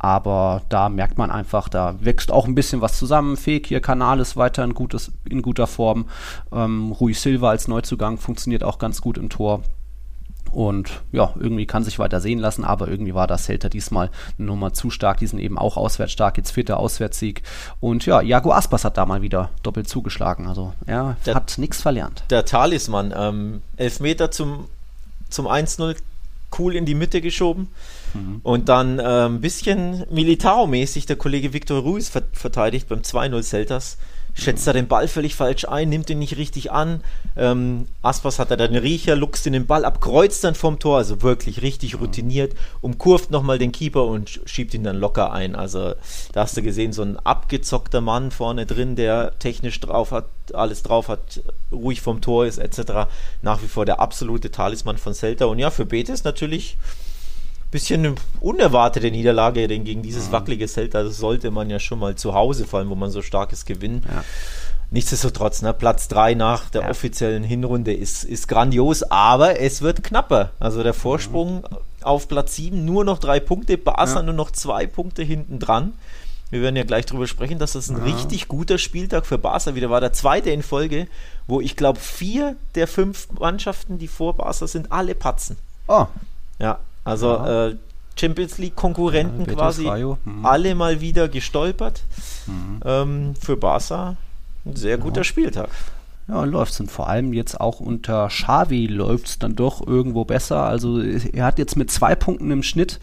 aber 0.03 0.63
da 0.67 0.89
merkt 0.89 1.17
man 1.17 1.31
einfach, 1.31 1.69
da 1.69 1.95
wächst 2.01 2.29
auch 2.29 2.45
ein 2.45 2.55
bisschen 2.55 2.81
was 2.81 3.00
zusammen. 3.00 3.38
Fekir, 3.38 3.79
Kanal 3.79 4.19
ist 4.19 4.36
weiter 4.36 4.62
in, 4.65 4.74
gutes, 4.74 5.13
in 5.24 5.41
guter 5.41 5.65
Form. 5.65 6.07
Ähm, 6.51 6.91
Rui 6.91 7.13
Silva 7.13 7.51
als 7.51 7.69
Neuzugang 7.69 8.17
funktioniert 8.17 8.65
auch 8.65 8.79
ganz 8.79 9.00
gut 9.00 9.17
im 9.17 9.29
Tor. 9.29 9.63
Und 10.51 10.91
ja, 11.13 11.33
irgendwie 11.39 11.65
kann 11.65 11.86
sich 11.86 12.00
weiter 12.00 12.19
sehen 12.19 12.39
lassen, 12.39 12.65
aber 12.65 12.89
irgendwie 12.89 13.15
war 13.15 13.27
das 13.27 13.45
Celta 13.45 13.69
diesmal 13.69 14.10
eine 14.38 14.48
Nummer 14.48 14.74
zu 14.74 14.89
stark. 14.89 15.19
Die 15.19 15.27
sind 15.27 15.39
eben 15.39 15.57
auch 15.57 15.77
auswärts 15.77 16.12
stark, 16.12 16.36
jetzt 16.36 16.51
vierter 16.51 16.79
Auswärtssieg. 16.79 17.41
Und 17.79 18.05
ja, 18.05 18.22
Jago 18.22 18.51
Aspas 18.51 18.83
hat 18.83 18.98
da 18.98 19.05
mal 19.05 19.22
wieder 19.22 19.51
doppelt 19.63 19.88
zugeschlagen. 19.88 20.48
Also 20.50 20.74
er 20.86 21.15
der, 21.25 21.36
hat 21.36 21.57
nichts 21.57 21.81
verlernt. 21.81 22.25
Der 22.29 22.43
Talisman, 22.43 23.13
ähm, 23.15 23.62
Elfmeter 23.77 24.31
zum, 24.31 24.65
zum 25.29 25.48
1-0, 25.48 25.95
cool 26.60 26.75
in 26.75 26.86
die 26.86 26.93
Mitte 26.93 27.22
geschoben. 27.22 27.69
Mhm. 28.13 28.41
Und 28.43 28.70
dann 28.70 29.00
äh, 29.00 29.25
ein 29.25 29.41
bisschen 29.41 30.05
Militao-mäßig 30.12 31.05
der 31.05 31.15
Kollege 31.15 31.53
Victor 31.53 31.82
Ruiz 31.82 32.10
ver 32.10 32.24
verteidigt 32.34 32.88
beim 32.88 33.00
2-0 33.00 33.43
Celtas. 33.43 33.98
Schätzt 34.36 34.65
mhm. 34.65 34.70
er 34.70 34.74
den 34.74 34.88
Ball 34.88 35.08
völlig 35.08 35.36
falsch 35.36 35.65
ein, 35.65 35.89
nimmt 35.89 36.10
ihn 36.10 36.20
nicht 36.20 36.38
richtig 36.38 36.72
an. 36.72 37.01
Ähm, 37.36 37.88
Aspas 38.01 38.39
hat 38.39 38.50
er 38.50 38.58
dann 38.58 38.75
Riecher, 38.75 39.15
luchst 39.15 39.46
in 39.46 39.53
den 39.53 39.67
Ball 39.67 39.86
ab, 39.86 40.01
kreuzt 40.01 40.43
dann 40.43 40.55
vom 40.55 40.79
Tor, 40.79 40.98
also 40.98 41.22
wirklich 41.22 41.62
richtig 41.62 41.93
mhm. 41.93 42.00
routiniert, 42.00 42.53
umkurvt 42.82 43.29
nochmal 43.29 43.60
den 43.60 43.72
Keeper 43.72 44.05
und 44.05 44.41
schiebt 44.46 44.74
ihn 44.74 44.84
dann 44.84 44.98
locker 44.98 45.32
ein. 45.32 45.55
Also 45.55 45.93
da 46.32 46.41
hast 46.41 46.58
du 46.58 46.63
gesehen, 46.63 46.93
so 46.93 47.03
ein 47.03 47.17
abgezockter 47.17 48.01
Mann 48.01 48.32
vorne 48.32 48.65
drin, 48.65 48.96
der 48.96 49.38
technisch 49.38 49.79
drauf 49.79 50.12
hat, 50.12 50.25
alles 50.53 50.82
drauf 50.82 51.10
hat, 51.10 51.41
ruhig 51.72 52.01
vom 52.01 52.22
Tor 52.22 52.48
ist, 52.48 52.58
etc. 52.58 53.08
Nach 53.43 53.62
wie 53.62 53.67
vor 53.67 53.86
der 53.86 54.00
absolute 54.00 54.50
Talisman 54.50 54.98
von 54.98 55.13
Celta. 55.13 55.46
Und 55.46 55.60
ja, 55.60 55.70
für 55.70 55.86
Betis 55.86 56.24
natürlich 56.24 56.77
bisschen 57.73 58.05
eine 58.05 58.15
unerwartete 58.39 59.11
Niederlage, 59.11 59.67
denn 59.67 59.83
gegen 59.83 60.03
dieses 60.03 60.27
mhm. 60.27 60.33
wackelige 60.33 60.67
Celta 60.67 61.09
sollte 61.09 61.51
man 61.51 61.69
ja 61.69 61.79
schon 61.79 61.99
mal 61.99 62.15
zu 62.15 62.33
Hause 62.33 62.65
fallen, 62.65 62.89
wo 62.89 62.95
man 62.95 63.09
so 63.09 63.21
starkes 63.21 63.65
gewinnen. 63.65 64.03
Ja. 64.07 64.23
Nichtsdestotrotz, 64.91 65.63
ne, 65.63 65.73
Platz 65.73 66.07
3 66.07 66.35
nach 66.35 66.69
der 66.69 66.83
ja. 66.83 66.89
offiziellen 66.91 67.43
Hinrunde 67.43 67.91
ist, 67.91 68.23
ist 68.23 68.47
grandios, 68.47 69.01
aber 69.03 69.59
es 69.59 69.81
wird 69.81 70.03
knapper. 70.03 70.51
Also 70.59 70.83
der 70.83 70.93
Vorsprung 70.93 71.61
mhm. 71.61 71.77
auf 72.03 72.27
Platz 72.27 72.55
7 72.55 72.85
nur 72.85 73.03
noch 73.03 73.17
drei 73.17 73.39
Punkte, 73.39 73.77
Barca 73.77 74.17
ja. 74.17 74.21
nur 74.21 74.35
noch 74.35 74.51
zwei 74.51 74.85
Punkte 74.85 75.23
hinten 75.23 75.57
dran. 75.57 75.93
Wir 76.51 76.61
werden 76.61 76.75
ja 76.75 76.83
gleich 76.83 77.07
darüber 77.07 77.25
sprechen, 77.25 77.57
dass 77.57 77.73
das 77.73 77.89
ein 77.89 77.97
ja. 77.97 78.03
richtig 78.03 78.47
guter 78.47 78.77
Spieltag 78.77 79.25
für 79.25 79.39
Barca 79.39 79.73
wieder 79.73 79.89
war. 79.89 79.99
Der 79.99 80.13
zweite 80.13 80.51
in 80.51 80.61
Folge, 80.61 81.07
wo 81.47 81.59
ich 81.59 81.75
glaube, 81.75 81.99
vier 81.99 82.55
der 82.75 82.87
fünf 82.87 83.29
Mannschaften, 83.31 83.97
die 83.97 84.07
vor 84.07 84.35
Barca 84.35 84.67
sind, 84.67 84.91
alle 84.91 85.15
patzen. 85.15 85.57
Oh. 85.87 86.05
Ja, 86.59 86.77
also 87.03 87.27
ja. 87.27 87.67
äh, 87.67 87.75
Champions 88.15 88.57
League 88.57 88.75
Konkurrenten 88.75 89.45
ja, 89.45 89.53
quasi 89.53 89.89
mhm. 89.89 90.45
alle 90.45 90.75
mal 90.75 91.01
wieder 91.01 91.27
gestolpert. 91.27 92.03
Mhm. 92.45 92.79
Ähm, 92.86 93.33
für 93.39 93.57
Barca 93.57 94.15
ein 94.65 94.75
sehr 94.75 94.98
guter 94.98 95.24
Spieltag 95.24 95.69
ja, 96.27 96.45
läuft 96.45 96.71
es. 96.71 96.79
Und 96.79 96.89
vor 96.89 97.09
allem 97.09 97.33
jetzt 97.33 97.59
auch 97.59 97.81
unter 97.81 98.29
Xavi 98.29 98.87
läuft 98.87 99.27
es 99.27 99.39
dann 99.39 99.55
doch 99.55 99.85
irgendwo 99.85 100.23
besser. 100.23 100.63
Also 100.63 101.01
er 101.01 101.45
hat 101.45 101.59
jetzt 101.59 101.75
mit 101.75 101.91
zwei 101.91 102.15
Punkten 102.15 102.49
im 102.49 102.63
Schnitt, 102.63 102.99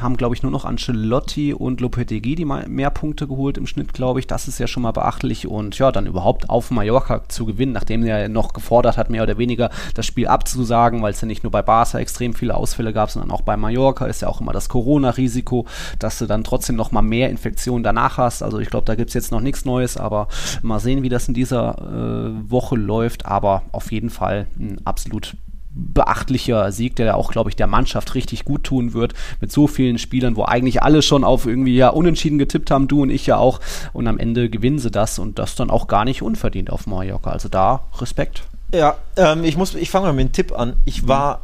haben 0.00 0.16
glaube 0.16 0.34
ich 0.34 0.42
nur 0.42 0.50
noch 0.50 0.64
Ancelotti 0.64 1.54
und 1.54 1.80
Lopetegui 1.80 2.34
die 2.34 2.44
mehr 2.44 2.90
Punkte 2.90 3.28
geholt 3.28 3.58
im 3.58 3.68
Schnitt, 3.68 3.92
glaube 3.92 4.18
ich. 4.18 4.26
Das 4.26 4.48
ist 4.48 4.58
ja 4.58 4.66
schon 4.66 4.82
mal 4.82 4.90
beachtlich. 4.90 5.46
Und 5.46 5.78
ja, 5.78 5.92
dann 5.92 6.06
überhaupt 6.06 6.50
auf 6.50 6.72
Mallorca 6.72 7.22
zu 7.28 7.46
gewinnen, 7.46 7.72
nachdem 7.72 8.04
er 8.04 8.28
noch 8.28 8.52
gefordert 8.52 8.96
hat, 8.96 9.08
mehr 9.08 9.22
oder 9.22 9.38
weniger 9.38 9.70
das 9.94 10.06
Spiel 10.06 10.26
abzusagen, 10.26 11.00
weil 11.00 11.12
es 11.12 11.20
ja 11.20 11.28
nicht 11.28 11.44
nur 11.44 11.52
bei 11.52 11.62
Barca 11.62 12.00
extrem 12.00 12.34
viele 12.34 12.56
Ausfälle 12.56 12.92
gab, 12.92 13.10
sondern 13.10 13.30
auch 13.30 13.42
bei 13.42 13.56
Mallorca 13.56 14.06
ist 14.06 14.22
ja 14.22 14.28
auch 14.28 14.40
immer 14.40 14.52
das 14.52 14.68
Corona-Risiko, 14.68 15.66
dass 16.00 16.18
du 16.18 16.26
dann 16.26 16.42
trotzdem 16.42 16.74
noch 16.74 16.90
mal 16.90 17.02
mehr 17.02 17.30
Infektionen 17.30 17.84
danach 17.84 18.18
hast. 18.18 18.42
Also 18.42 18.58
ich 18.58 18.68
glaube, 18.68 18.86
da 18.86 18.96
gibt 18.96 19.10
es 19.10 19.14
jetzt 19.14 19.30
noch 19.30 19.40
nichts 19.40 19.64
Neues, 19.64 19.96
aber 19.96 20.26
mal 20.62 20.80
sehen, 20.80 21.04
wie 21.04 21.08
das 21.08 21.28
in 21.28 21.34
dieser 21.34 21.78
äh, 21.78 22.50
Woche 22.50 22.63
Woche 22.64 22.76
läuft, 22.76 23.26
aber 23.26 23.62
auf 23.72 23.92
jeden 23.92 24.08
Fall 24.08 24.46
ein 24.58 24.80
absolut 24.86 25.36
beachtlicher 25.76 26.72
Sieg, 26.72 26.96
der 26.96 27.16
auch, 27.16 27.30
glaube 27.30 27.50
ich, 27.50 27.56
der 27.56 27.66
Mannschaft 27.66 28.14
richtig 28.14 28.44
gut 28.44 28.64
tun 28.64 28.94
wird, 28.94 29.12
mit 29.40 29.52
so 29.52 29.66
vielen 29.66 29.98
Spielern, 29.98 30.36
wo 30.36 30.44
eigentlich 30.44 30.82
alle 30.82 31.02
schon 31.02 31.24
auf 31.24 31.46
irgendwie 31.46 31.76
ja 31.76 31.88
unentschieden 31.90 32.38
getippt 32.38 32.70
haben, 32.70 32.88
du 32.88 33.02
und 33.02 33.10
ich 33.10 33.26
ja 33.26 33.36
auch, 33.36 33.60
und 33.92 34.06
am 34.06 34.18
Ende 34.18 34.48
gewinnen 34.48 34.78
sie 34.78 34.90
das 34.90 35.18
und 35.18 35.38
das 35.38 35.56
dann 35.56 35.70
auch 35.70 35.86
gar 35.86 36.04
nicht 36.04 36.22
unverdient 36.22 36.70
auf 36.70 36.86
Mallorca. 36.86 37.30
Also 37.30 37.48
da 37.48 37.80
Respekt. 38.00 38.44
Ja, 38.72 38.96
ähm, 39.16 39.44
ich 39.44 39.56
muss, 39.56 39.74
ich 39.74 39.90
fange 39.90 40.06
mal 40.06 40.12
mit 40.12 40.22
einem 40.22 40.32
Tipp 40.32 40.52
an. 40.58 40.76
Ich 40.84 41.06
war 41.06 41.40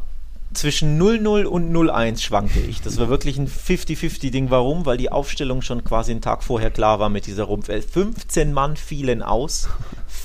zwischen 0.53 1.01
0-0 1.01 1.45
und 1.45 1.73
0-1 1.73 2.21
schwankte 2.21 2.59
ich. 2.59 2.81
Das 2.81 2.97
war 2.99 3.09
wirklich 3.09 3.37
ein 3.37 3.47
50-50-Ding. 3.47 4.49
Warum? 4.49 4.85
Weil 4.85 4.97
die 4.97 5.11
Aufstellung 5.11 5.61
schon 5.61 5.83
quasi 5.83 6.11
einen 6.11 6.21
Tag 6.21 6.43
vorher 6.43 6.71
klar 6.71 6.99
war 6.99 7.09
mit 7.09 7.25
dieser 7.25 7.43
Rumpf. 7.43 7.67
15 7.67 8.53
Mann 8.53 8.75
fielen 8.75 9.21
aus. 9.21 9.69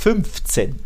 15 0.06 0.76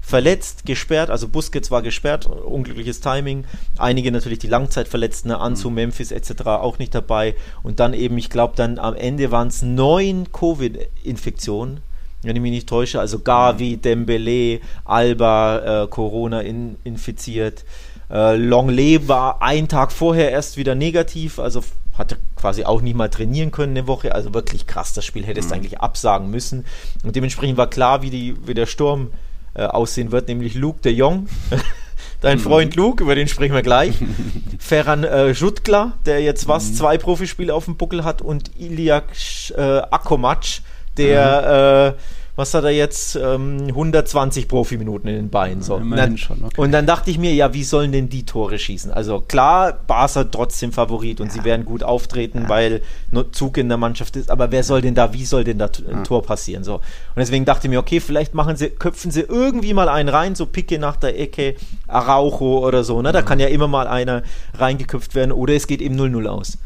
verletzt, 0.00 0.64
gesperrt, 0.64 1.10
also 1.10 1.28
Busquets 1.28 1.70
war 1.70 1.82
gesperrt, 1.82 2.24
unglückliches 2.24 3.02
Timing, 3.02 3.44
einige 3.76 4.10
natürlich 4.10 4.38
die 4.38 4.46
Langzeitverletzten, 4.46 5.32
ne, 5.32 5.38
Anzu, 5.38 5.68
mhm. 5.68 5.74
Memphis 5.74 6.10
etc. 6.10 6.46
auch 6.46 6.78
nicht 6.78 6.94
dabei 6.94 7.34
und 7.62 7.78
dann 7.78 7.92
eben, 7.92 8.16
ich 8.16 8.30
glaube 8.30 8.54
dann 8.56 8.78
am 8.78 8.94
Ende 8.94 9.30
waren 9.30 9.48
es 9.48 9.60
neun 9.60 10.32
Covid-Infektionen, 10.32 11.80
wenn 12.22 12.36
ich 12.36 12.40
mich 12.40 12.52
nicht 12.52 12.66
täusche, 12.66 13.00
also 13.00 13.18
Gavi, 13.18 13.76
mhm. 13.76 13.82
Dembele, 13.82 14.60
Alba, 14.86 15.82
äh, 15.82 15.86
Corona 15.88 16.40
in, 16.40 16.76
infiziert, 16.84 17.66
äh, 18.10 18.36
Longley 18.36 19.08
war 19.08 19.42
einen 19.42 19.68
Tag 19.68 19.92
vorher 19.92 20.30
erst 20.30 20.56
wieder 20.56 20.74
negativ, 20.74 21.38
also 21.38 21.62
hatte 21.96 22.16
quasi 22.36 22.64
auch 22.64 22.80
nicht 22.80 22.96
mal 22.96 23.08
trainieren 23.08 23.50
können 23.50 23.76
eine 23.76 23.86
Woche. 23.86 24.14
Also 24.14 24.34
wirklich 24.34 24.66
krass, 24.66 24.92
das 24.92 25.04
Spiel 25.04 25.24
hätte 25.24 25.40
es 25.40 25.46
mhm. 25.46 25.54
eigentlich 25.54 25.80
absagen 25.80 26.30
müssen. 26.30 26.64
Und 27.04 27.16
dementsprechend 27.16 27.56
war 27.56 27.70
klar, 27.70 28.02
wie, 28.02 28.10
die, 28.10 28.34
wie 28.46 28.54
der 28.54 28.66
Sturm 28.66 29.10
äh, 29.54 29.64
aussehen 29.64 30.12
wird, 30.12 30.28
nämlich 30.28 30.54
Luke 30.54 30.80
de 30.80 30.92
Jong. 30.92 31.28
Dein 32.20 32.38
mhm. 32.38 32.42
Freund 32.42 32.76
Luke, 32.76 33.02
über 33.02 33.14
den 33.14 33.28
sprechen 33.28 33.54
wir 33.54 33.62
gleich. 33.62 33.96
Ferran 34.58 35.04
äh, 35.04 35.30
Jutkla, 35.30 35.92
der 36.06 36.20
jetzt 36.22 36.48
was, 36.48 36.70
mhm. 36.70 36.74
zwei 36.74 36.98
Profispiele 36.98 37.54
auf 37.54 37.66
dem 37.66 37.76
Buckel 37.76 38.04
hat 38.04 38.22
und 38.22 38.50
Iliak 38.58 39.04
äh, 39.56 39.60
Akomac, 39.60 40.60
der 40.96 41.92
mhm. 41.92 41.98
äh, 41.98 42.00
was 42.36 42.52
hat 42.52 42.64
er 42.64 42.70
jetzt, 42.70 43.14
ähm, 43.14 43.68
120 43.68 44.48
Profiminuten 44.48 45.08
in 45.08 45.16
den 45.16 45.30
Beinen. 45.30 45.62
So. 45.62 45.78
Ja, 45.78 45.96
dann, 45.96 46.18
schon, 46.18 46.44
okay. 46.44 46.60
Und 46.60 46.72
dann 46.72 46.84
dachte 46.84 47.10
ich 47.10 47.18
mir, 47.18 47.32
ja, 47.32 47.54
wie 47.54 47.62
sollen 47.62 47.92
denn 47.92 48.08
die 48.08 48.26
Tore 48.26 48.58
schießen? 48.58 48.90
Also 48.90 49.20
klar, 49.20 49.72
Barca 49.86 50.24
trotzdem 50.24 50.72
Favorit 50.72 51.20
und 51.20 51.28
ja. 51.28 51.32
sie 51.34 51.44
werden 51.44 51.64
gut 51.64 51.84
auftreten, 51.84 52.42
ja. 52.42 52.48
weil 52.48 52.82
Zug 53.30 53.56
in 53.56 53.68
der 53.68 53.78
Mannschaft 53.78 54.16
ist, 54.16 54.30
aber 54.30 54.50
wer 54.50 54.64
soll 54.64 54.80
denn 54.80 54.94
da, 54.96 55.12
wie 55.12 55.24
soll 55.24 55.44
denn 55.44 55.58
da 55.58 55.68
ein 55.90 56.02
Tor 56.02 56.22
passieren? 56.22 56.64
So. 56.64 56.74
Und 56.74 56.82
deswegen 57.16 57.44
dachte 57.44 57.68
ich 57.68 57.70
mir, 57.70 57.78
okay, 57.78 58.00
vielleicht 58.00 58.34
machen 58.34 58.56
sie, 58.56 58.70
köpfen 58.70 59.12
sie 59.12 59.20
irgendwie 59.20 59.72
mal 59.72 59.88
einen 59.88 60.08
rein, 60.08 60.34
so 60.34 60.46
Picke 60.46 60.80
nach 60.80 60.96
der 60.96 61.18
Ecke, 61.18 61.54
Araujo 61.86 62.66
oder 62.66 62.82
so, 62.82 63.00
ne? 63.00 63.12
Da 63.12 63.22
kann 63.22 63.38
ja 63.38 63.46
immer 63.46 63.68
mal 63.68 63.86
einer 63.86 64.22
reingeköpft 64.54 65.14
werden 65.14 65.30
oder 65.30 65.54
es 65.54 65.68
geht 65.68 65.80
eben 65.80 65.98
0-0 65.98 66.26
aus. 66.26 66.58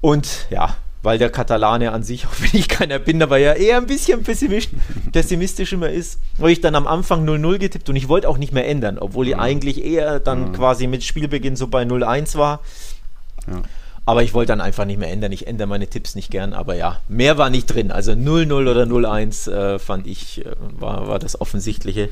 Und 0.00 0.46
ja, 0.50 0.76
weil 1.02 1.18
der 1.18 1.30
Katalane 1.30 1.92
an 1.92 2.02
sich, 2.02 2.26
auch 2.26 2.34
wenn 2.38 2.58
ich 2.58 2.68
keiner 2.68 2.98
bin, 2.98 3.22
aber 3.22 3.38
ja 3.38 3.52
eher 3.52 3.76
ein 3.76 3.86
bisschen 3.86 4.22
pessimistisch 4.22 5.72
immer 5.72 5.90
ist, 5.90 6.20
habe 6.38 6.52
ich 6.52 6.60
dann 6.60 6.74
am 6.74 6.86
Anfang 6.86 7.26
0-0 7.28 7.58
getippt 7.58 7.88
und 7.88 7.96
ich 7.96 8.08
wollte 8.08 8.28
auch 8.28 8.38
nicht 8.38 8.52
mehr 8.52 8.68
ändern, 8.68 8.98
obwohl 8.98 9.28
ich 9.28 9.34
mhm. 9.34 9.40
eigentlich 9.40 9.84
eher 9.84 10.20
dann 10.20 10.48
mhm. 10.48 10.52
quasi 10.52 10.86
mit 10.86 11.04
Spielbeginn 11.04 11.56
so 11.56 11.66
bei 11.66 11.82
0-1 11.82 12.36
war. 12.36 12.60
Ja. 13.48 13.62
Aber 14.04 14.24
ich 14.24 14.34
wollte 14.34 14.48
dann 14.48 14.60
einfach 14.60 14.84
nicht 14.84 14.98
mehr 14.98 15.12
ändern. 15.12 15.30
Ich 15.30 15.46
ändere 15.46 15.68
meine 15.68 15.86
Tipps 15.86 16.16
nicht 16.16 16.28
gern, 16.28 16.54
aber 16.54 16.74
ja, 16.74 16.98
mehr 17.08 17.38
war 17.38 17.50
nicht 17.50 17.66
drin. 17.66 17.92
Also 17.92 18.12
0-0 18.12 18.52
oder 18.52 18.82
0-1 18.82 19.48
äh, 19.48 19.78
fand 19.78 20.08
ich, 20.08 20.44
äh, 20.44 20.50
war, 20.58 21.06
war 21.06 21.18
das 21.20 21.40
Offensichtliche. 21.40 22.08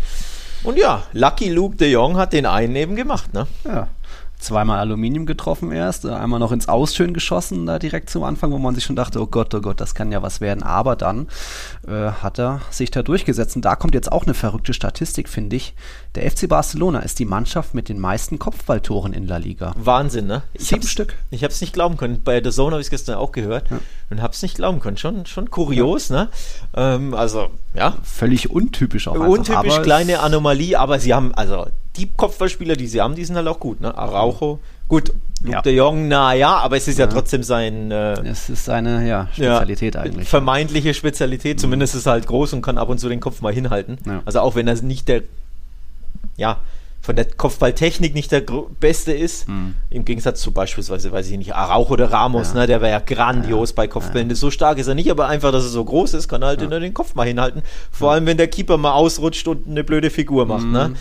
Und 0.62 0.78
ja, 0.78 1.02
Lucky 1.12 1.48
Luke 1.48 1.76
de 1.76 1.90
Jong 1.90 2.16
hat 2.16 2.32
den 2.32 2.46
einen 2.46 2.76
eben 2.76 2.94
gemacht, 2.94 3.34
ne? 3.34 3.48
Ja 3.64 3.88
zweimal 4.40 4.78
Aluminium 4.78 5.26
getroffen 5.26 5.72
erst, 5.72 6.04
äh, 6.04 6.10
einmal 6.10 6.40
noch 6.40 6.52
ins 6.52 6.68
Ausschön 6.68 7.14
geschossen, 7.14 7.66
da 7.66 7.78
direkt 7.78 8.10
zum 8.10 8.24
Anfang, 8.24 8.50
wo 8.52 8.58
man 8.58 8.74
sich 8.74 8.84
schon 8.84 8.96
dachte, 8.96 9.20
oh 9.20 9.26
Gott, 9.26 9.54
oh 9.54 9.60
Gott, 9.60 9.80
das 9.80 9.94
kann 9.94 10.12
ja 10.12 10.22
was 10.22 10.40
werden. 10.40 10.62
Aber 10.62 10.96
dann 10.96 11.28
äh, 11.86 12.10
hat 12.10 12.38
er 12.38 12.60
sich 12.70 12.90
da 12.90 13.02
durchgesetzt. 13.02 13.56
Und 13.56 13.64
da 13.64 13.76
kommt 13.76 13.94
jetzt 13.94 14.10
auch 14.12 14.24
eine 14.24 14.34
verrückte 14.34 14.74
Statistik, 14.74 15.28
finde 15.28 15.56
ich. 15.56 15.74
Der 16.14 16.30
FC 16.30 16.48
Barcelona 16.48 17.00
ist 17.00 17.18
die 17.18 17.24
Mannschaft 17.24 17.74
mit 17.74 17.88
den 17.88 17.98
meisten 17.98 18.38
Kopfballtoren 18.38 19.12
in 19.12 19.26
La 19.26 19.38
Liga. 19.38 19.72
Wahnsinn, 19.76 20.26
ne? 20.26 20.42
Ich 20.52 20.68
Sieben 20.68 20.82
Stück. 20.82 21.16
Ich 21.30 21.42
habe 21.42 21.52
es 21.52 21.60
nicht 21.60 21.72
glauben 21.72 21.96
können. 21.96 22.22
Bei 22.22 22.42
The 22.42 22.50
Zone 22.50 22.72
habe 22.72 22.80
ich 22.80 22.86
es 22.86 22.90
gestern 22.90 23.16
auch 23.16 23.32
gehört 23.32 23.70
ja. 23.70 23.78
und 24.10 24.20
habe 24.20 24.32
es 24.32 24.42
nicht 24.42 24.56
glauben 24.56 24.80
können. 24.80 24.96
Schon, 24.96 25.26
schon 25.26 25.50
kurios, 25.50 26.08
ja. 26.08 26.24
ne? 26.24 26.28
Ähm, 26.74 27.14
also, 27.14 27.50
ja. 27.74 27.96
Völlig 28.02 28.50
untypisch 28.50 29.08
auch. 29.08 29.14
Untypisch, 29.14 29.56
einfach, 29.56 29.82
kleine 29.82 30.20
Anomalie, 30.20 30.78
aber 30.78 30.98
sie 30.98 31.14
haben, 31.14 31.34
also 31.34 31.66
die 31.96 32.10
Kopfballspieler, 32.10 32.76
die 32.76 32.86
sie 32.86 33.00
haben, 33.00 33.14
die 33.14 33.24
sind 33.24 33.36
halt 33.36 33.48
auch 33.48 33.60
gut. 33.60 33.80
Ne? 33.80 33.96
Araujo, 33.96 34.60
gut, 34.90 35.12
Luke 35.42 35.52
ja. 35.52 35.62
de 35.62 35.74
Jong, 35.74 36.08
na 36.08 36.34
ja, 36.34 36.56
aber 36.58 36.76
es 36.76 36.86
ist 36.86 36.98
ja, 36.98 37.06
ja 37.06 37.10
trotzdem 37.10 37.42
sein. 37.42 37.90
Äh, 37.90 38.20
es 38.28 38.50
ist 38.50 38.66
seine 38.66 39.08
ja, 39.08 39.28
Spezialität 39.32 39.94
ja, 39.94 40.02
eigentlich. 40.02 40.28
Vermeintliche 40.28 40.92
Spezialität, 40.92 41.56
mhm. 41.56 41.60
zumindest 41.60 41.94
ist 41.94 42.06
er 42.06 42.12
halt 42.12 42.26
groß 42.26 42.52
und 42.52 42.60
kann 42.60 42.76
ab 42.76 42.90
und 42.90 42.98
zu 42.98 43.08
den 43.08 43.20
Kopf 43.20 43.40
mal 43.40 43.54
hinhalten. 43.54 43.96
Also 44.26 44.40
auch 44.40 44.54
wenn 44.54 44.68
er 44.68 44.74
nicht 44.82 45.08
der, 45.08 45.22
ja, 46.36 46.58
von 47.00 47.16
der 47.16 47.24
Kopfballtechnik 47.24 48.14
nicht 48.14 48.30
der 48.30 48.42
beste 48.78 49.12
ist. 49.12 49.48
Mhm. 49.48 49.74
Im 49.88 50.04
Gegensatz 50.04 50.42
zu 50.42 50.52
beispielsweise, 50.52 51.10
weiß 51.10 51.30
ich 51.30 51.38
nicht, 51.38 51.54
Araujo 51.54 51.94
oder 51.94 52.12
Ramos, 52.12 52.52
ne, 52.52 52.66
der 52.66 52.82
wäre 52.82 52.92
ja 52.92 52.98
grandios 52.98 53.72
bei 53.72 53.88
Kopfbällen. 53.88 54.34
So 54.34 54.50
stark 54.50 54.76
ist 54.76 54.88
er 54.88 54.94
nicht, 54.94 55.10
aber 55.10 55.26
einfach, 55.26 55.52
dass 55.52 55.64
er 55.64 55.70
so 55.70 55.82
groß 55.82 56.12
ist, 56.14 56.28
kann 56.28 56.42
er 56.42 56.48
halt 56.48 56.60
ja. 56.60 56.68
den 56.68 56.92
Kopf 56.92 57.14
mal 57.14 57.26
hinhalten. 57.26 57.62
Vor 57.90 58.12
allem, 58.12 58.26
wenn 58.26 58.36
der 58.36 58.48
Keeper 58.48 58.76
mal 58.76 58.92
ausrutscht 58.92 59.48
und 59.48 59.66
eine 59.66 59.82
blöde 59.82 60.10
Figur 60.10 60.44
macht. 60.44 60.66
Mhm. 60.66 60.72
Ne? 60.72 60.92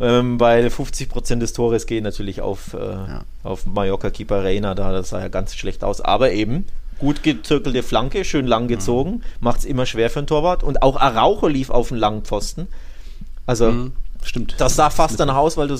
Ähm, 0.00 0.38
weil 0.38 0.68
50% 0.68 1.40
des 1.40 1.52
Tores 1.52 1.86
gehen 1.86 2.04
natürlich 2.04 2.40
auf, 2.40 2.74
äh, 2.74 2.96
auf 3.42 3.66
Mallorca-Keeper 3.66 4.44
Reina, 4.44 4.74
da 4.74 4.92
das 4.92 5.08
sah 5.08 5.20
ja 5.20 5.28
ganz 5.28 5.56
schlecht 5.56 5.82
aus. 5.82 6.00
Aber 6.00 6.30
eben, 6.30 6.66
gut 6.98 7.22
gezirkelte 7.22 7.82
Flanke, 7.82 8.24
schön 8.24 8.46
lang 8.46 8.64
mhm. 8.64 8.68
gezogen, 8.68 9.10
mhm. 9.10 9.22
macht 9.40 9.60
es 9.60 9.64
immer 9.64 9.86
schwer 9.86 10.08
für 10.10 10.20
einen 10.20 10.28
Torwart. 10.28 10.62
Und 10.62 10.82
auch 10.82 10.96
Araujo 10.96 11.48
lief 11.48 11.70
auf 11.70 11.88
den 11.88 11.96
langen 11.96 12.22
Pfosten. 12.22 12.68
Also 13.46 13.72
mhm. 13.72 13.92
Stimmt. 14.24 14.54
Das 14.58 14.76
sah 14.76 14.90
fast 14.90 15.18
danach 15.20 15.36
aus, 15.36 15.56
weil 15.56 15.68
du 15.68 15.76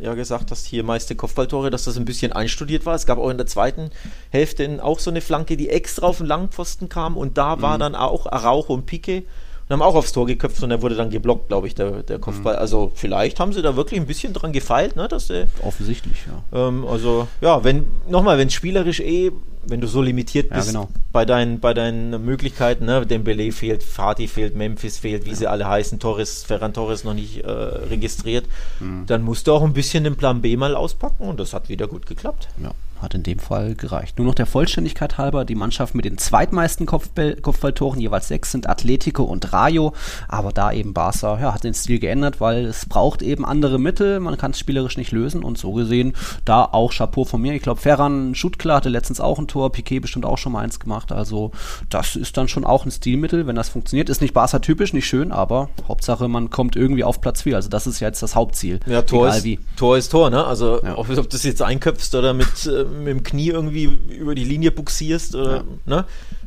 ja 0.00 0.14
gesagt 0.14 0.50
hast, 0.50 0.66
hier 0.66 0.82
meiste 0.82 1.14
Kopfballtore, 1.14 1.70
dass 1.70 1.84
das 1.84 1.96
ein 1.96 2.04
bisschen 2.04 2.32
einstudiert 2.32 2.86
war. 2.86 2.94
Es 2.94 3.06
gab 3.06 3.18
auch 3.18 3.28
in 3.28 3.36
der 3.36 3.46
zweiten 3.46 3.90
Hälfte 4.30 4.80
auch 4.82 4.98
so 4.98 5.10
eine 5.10 5.20
Flanke, 5.20 5.56
die 5.56 5.68
extra 5.68 6.06
auf 6.06 6.18
den 6.18 6.26
Langpfosten 6.26 6.88
kam 6.88 7.16
und 7.16 7.38
da 7.38 7.60
war 7.60 7.76
mhm. 7.76 7.80
dann 7.80 7.94
auch 7.94 8.26
Araujo 8.26 8.74
und 8.74 8.86
Pique 8.86 9.24
und 9.72 9.80
haben 9.80 9.88
auch 9.88 9.94
aufs 9.94 10.12
Tor 10.12 10.26
geköpft 10.26 10.62
und 10.62 10.70
er 10.70 10.82
wurde 10.82 10.96
dann 10.96 11.08
geblockt, 11.08 11.48
glaube 11.48 11.66
ich, 11.66 11.74
der, 11.74 12.02
der 12.02 12.18
Kopfball. 12.18 12.54
Mhm. 12.54 12.60
Also 12.60 12.92
vielleicht 12.94 13.40
haben 13.40 13.52
sie 13.52 13.62
da 13.62 13.74
wirklich 13.74 13.98
ein 13.98 14.06
bisschen 14.06 14.34
dran 14.34 14.52
gefeilt, 14.52 14.96
ne? 14.96 15.08
Dass 15.08 15.28
der, 15.28 15.46
Offensichtlich, 15.62 16.18
ja. 16.26 16.68
Ähm, 16.68 16.86
also 16.86 17.26
ja, 17.40 17.64
wenn, 17.64 17.86
nochmal, 18.08 18.38
wenn 18.38 18.50
spielerisch 18.50 19.00
eh 19.00 19.32
wenn 19.64 19.80
du 19.80 19.86
so 19.86 20.02
limitiert 20.02 20.50
bist 20.50 20.72
ja, 20.72 20.80
genau. 20.80 20.88
bei, 21.12 21.24
deinen, 21.24 21.60
bei 21.60 21.72
deinen 21.72 22.24
Möglichkeiten, 22.24 22.84
ne? 22.84 23.06
Dembele 23.06 23.52
fehlt, 23.52 23.84
Fatih 23.84 24.26
fehlt, 24.26 24.56
Memphis 24.56 24.98
fehlt, 24.98 25.24
wie 25.24 25.30
ja. 25.30 25.36
sie 25.36 25.46
alle 25.46 25.68
heißen, 25.68 26.00
Torres, 26.00 26.42
Ferran 26.42 26.74
Torres 26.74 27.04
noch 27.04 27.14
nicht 27.14 27.44
äh, 27.44 27.48
registriert, 27.48 28.44
mhm. 28.80 29.04
dann 29.06 29.22
musst 29.22 29.46
du 29.46 29.52
auch 29.52 29.62
ein 29.62 29.72
bisschen 29.72 30.02
den 30.02 30.16
Plan 30.16 30.42
B 30.42 30.56
mal 30.56 30.74
auspacken 30.74 31.28
und 31.28 31.38
das 31.38 31.54
hat 31.54 31.68
wieder 31.68 31.86
gut 31.86 32.06
geklappt. 32.06 32.48
Ja 32.60 32.72
hat 33.02 33.14
in 33.14 33.22
dem 33.22 33.38
Fall 33.38 33.74
gereicht. 33.74 34.18
Nur 34.18 34.26
noch 34.26 34.34
der 34.34 34.46
Vollständigkeit 34.46 35.18
halber, 35.18 35.44
die 35.44 35.54
Mannschaft 35.54 35.94
mit 35.94 36.04
den 36.04 36.18
zweitmeisten 36.18 36.86
Kopfball 36.86 37.36
Kopfballtoren, 37.36 38.00
jeweils 38.00 38.28
sechs 38.28 38.52
sind 38.52 38.68
Atletico 38.68 39.24
und 39.24 39.52
Rayo, 39.52 39.92
aber 40.28 40.52
da 40.52 40.72
eben 40.72 40.94
Barca 40.94 41.38
ja, 41.40 41.54
hat 41.54 41.64
den 41.64 41.74
Stil 41.74 41.98
geändert, 41.98 42.40
weil 42.40 42.64
es 42.66 42.86
braucht 42.86 43.22
eben 43.22 43.44
andere 43.44 43.78
Mittel, 43.78 44.20
man 44.20 44.36
kann 44.36 44.52
es 44.52 44.58
spielerisch 44.58 44.96
nicht 44.96 45.12
lösen 45.12 45.42
und 45.42 45.58
so 45.58 45.72
gesehen 45.72 46.14
da 46.44 46.64
auch 46.64 46.92
Chapeau 46.92 47.24
von 47.24 47.40
mir. 47.40 47.54
Ich 47.54 47.62
glaube, 47.62 47.80
Ferran 47.80 48.34
Schutklar 48.34 48.76
hatte 48.76 48.88
letztens 48.88 49.20
auch 49.20 49.38
ein 49.38 49.48
Tor, 49.48 49.72
Piquet 49.72 50.00
bestimmt 50.00 50.24
auch 50.24 50.38
schon 50.38 50.52
mal 50.52 50.60
eins 50.60 50.80
gemacht, 50.80 51.12
also 51.12 51.52
das 51.90 52.16
ist 52.16 52.36
dann 52.36 52.48
schon 52.48 52.64
auch 52.64 52.84
ein 52.84 52.90
Stilmittel, 52.90 53.46
wenn 53.46 53.56
das 53.56 53.68
funktioniert. 53.68 54.08
Ist 54.08 54.20
nicht 54.20 54.34
Barca 54.34 54.58
typisch, 54.60 54.92
nicht 54.92 55.06
schön, 55.06 55.32
aber 55.32 55.68
Hauptsache 55.88 56.28
man 56.28 56.50
kommt 56.50 56.76
irgendwie 56.76 57.04
auf 57.04 57.20
Platz 57.20 57.42
4, 57.42 57.56
also 57.56 57.68
das 57.68 57.86
ist 57.86 58.00
jetzt 58.00 58.22
das 58.22 58.34
Hauptziel. 58.34 58.80
Ja, 58.86 59.02
Tor, 59.02 59.28
ist, 59.28 59.44
wie. 59.44 59.58
Tor 59.76 59.96
ist 59.96 60.10
Tor, 60.10 60.30
ne? 60.30 60.44
Also 60.44 60.80
ja. 60.82 60.96
ob, 60.96 61.08
ob 61.08 61.16
du 61.16 61.22
das 61.22 61.42
jetzt 61.42 61.62
einköpfst 61.62 62.14
oder 62.14 62.34
mit 62.34 62.66
äh, 62.66 62.84
mit 62.98 63.08
dem 63.08 63.22
Knie 63.22 63.48
irgendwie 63.48 63.84
über 63.84 64.34
die 64.34 64.44
Linie 64.44 64.70
buxierst, 64.70 65.34
oder, 65.34 65.56
ja. 65.56 65.64
ne? 65.86 66.04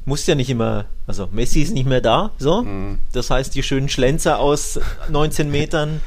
Musst 0.07 0.27
ja 0.27 0.35
nicht 0.35 0.51
immer, 0.51 0.85
also 1.07 1.27
Messi 1.31 1.61
ist 1.61 1.73
nicht 1.73 1.87
mehr 1.87 2.01
da, 2.01 2.31
so. 2.37 2.61
Mhm. 2.61 2.99
Das 3.11 3.31
heißt, 3.31 3.55
die 3.55 3.63
schönen 3.63 3.89
Schlenzer 3.89 4.39
aus 4.39 4.79
19 5.09 5.49
Metern 5.49 5.99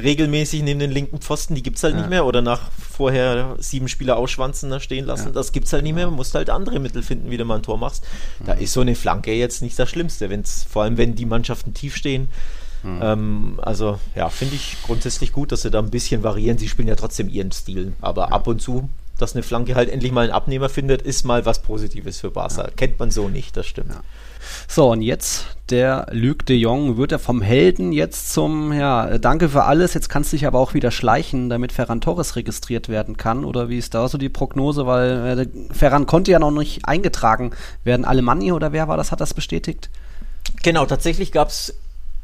regelmäßig 0.00 0.62
neben 0.62 0.80
den 0.80 0.90
linken 0.90 1.18
Pfosten, 1.18 1.54
die 1.54 1.62
gibt 1.62 1.76
es 1.76 1.84
halt 1.84 1.94
ja. 1.94 2.00
nicht 2.00 2.10
mehr. 2.10 2.24
Oder 2.24 2.40
nach 2.40 2.70
vorher 2.72 3.56
sieben 3.58 3.88
Spieler 3.88 4.16
ausschwanzen 4.16 4.70
da 4.70 4.80
stehen 4.80 5.04
lassen, 5.04 5.26
ja. 5.26 5.32
das 5.32 5.52
gibt 5.52 5.66
es 5.66 5.72
halt 5.72 5.82
nicht 5.82 5.94
mehr. 5.94 6.06
Man 6.06 6.16
muss 6.16 6.34
halt 6.34 6.50
andere 6.50 6.80
Mittel 6.80 7.02
finden, 7.02 7.30
wie 7.30 7.36
du 7.36 7.44
mal 7.44 7.56
ein 7.56 7.62
Tor 7.62 7.78
machst. 7.78 8.04
Mhm. 8.40 8.46
Da 8.46 8.52
ist 8.54 8.72
so 8.72 8.80
eine 8.80 8.94
Flanke 8.94 9.32
jetzt 9.32 9.62
nicht 9.62 9.78
das 9.78 9.90
Schlimmste, 9.90 10.30
wenn's, 10.30 10.66
vor 10.68 10.84
allem 10.84 10.96
wenn 10.96 11.14
die 11.14 11.26
Mannschaften 11.26 11.74
tief 11.74 11.96
stehen. 11.96 12.28
Mhm. 12.82 13.00
Ähm, 13.02 13.60
also 13.62 14.00
ja, 14.14 14.28
finde 14.28 14.56
ich 14.56 14.76
grundsätzlich 14.84 15.32
gut, 15.32 15.52
dass 15.52 15.62
sie 15.62 15.70
da 15.70 15.78
ein 15.78 15.90
bisschen 15.90 16.22
variieren. 16.22 16.58
Sie 16.58 16.68
spielen 16.68 16.88
ja 16.88 16.96
trotzdem 16.96 17.28
ihren 17.28 17.52
Stil, 17.52 17.92
aber 18.00 18.22
ja. 18.22 18.28
ab 18.28 18.46
und 18.46 18.60
zu 18.60 18.88
dass 19.22 19.34
eine 19.34 19.42
Flanke 19.42 19.74
halt 19.74 19.88
endlich 19.88 20.12
mal 20.12 20.22
einen 20.22 20.32
Abnehmer 20.32 20.68
findet, 20.68 21.02
ist 21.02 21.24
mal 21.24 21.46
was 21.46 21.62
Positives 21.62 22.20
für 22.20 22.30
Barca. 22.30 22.62
Ja. 22.62 22.70
Kennt 22.76 22.98
man 22.98 23.10
so 23.10 23.28
nicht, 23.28 23.56
das 23.56 23.66
stimmt. 23.66 23.90
Ja. 23.90 24.02
So, 24.68 24.90
und 24.90 25.02
jetzt 25.02 25.46
der 25.70 26.06
Luc 26.10 26.44
de 26.46 26.56
Jong 26.56 26.96
wird 26.96 27.12
er 27.12 27.18
vom 27.18 27.40
Helden 27.40 27.92
jetzt 27.92 28.32
zum, 28.32 28.72
ja, 28.72 29.18
danke 29.18 29.48
für 29.48 29.64
alles, 29.64 29.94
jetzt 29.94 30.08
kannst 30.08 30.32
du 30.32 30.36
dich 30.36 30.46
aber 30.46 30.58
auch 30.58 30.74
wieder 30.74 30.90
schleichen, 30.90 31.48
damit 31.48 31.72
Ferran 31.72 32.00
Torres 32.00 32.36
registriert 32.36 32.88
werden 32.88 33.16
kann. 33.16 33.44
Oder 33.44 33.68
wie 33.68 33.78
ist 33.78 33.94
da 33.94 34.08
so 34.08 34.18
die 34.18 34.28
Prognose? 34.28 34.86
Weil 34.86 35.38
äh, 35.38 35.74
Ferran 35.74 36.06
konnte 36.06 36.30
ja 36.30 36.38
noch 36.38 36.50
nicht 36.50 36.86
eingetragen 36.86 37.52
werden. 37.84 38.04
Alemannia 38.04 38.54
oder 38.54 38.72
wer 38.72 38.88
war 38.88 38.96
das, 38.96 39.12
hat 39.12 39.20
das 39.20 39.34
bestätigt? 39.34 39.90
Genau, 40.62 40.86
tatsächlich 40.86 41.32
gab 41.32 41.48
es 41.48 41.74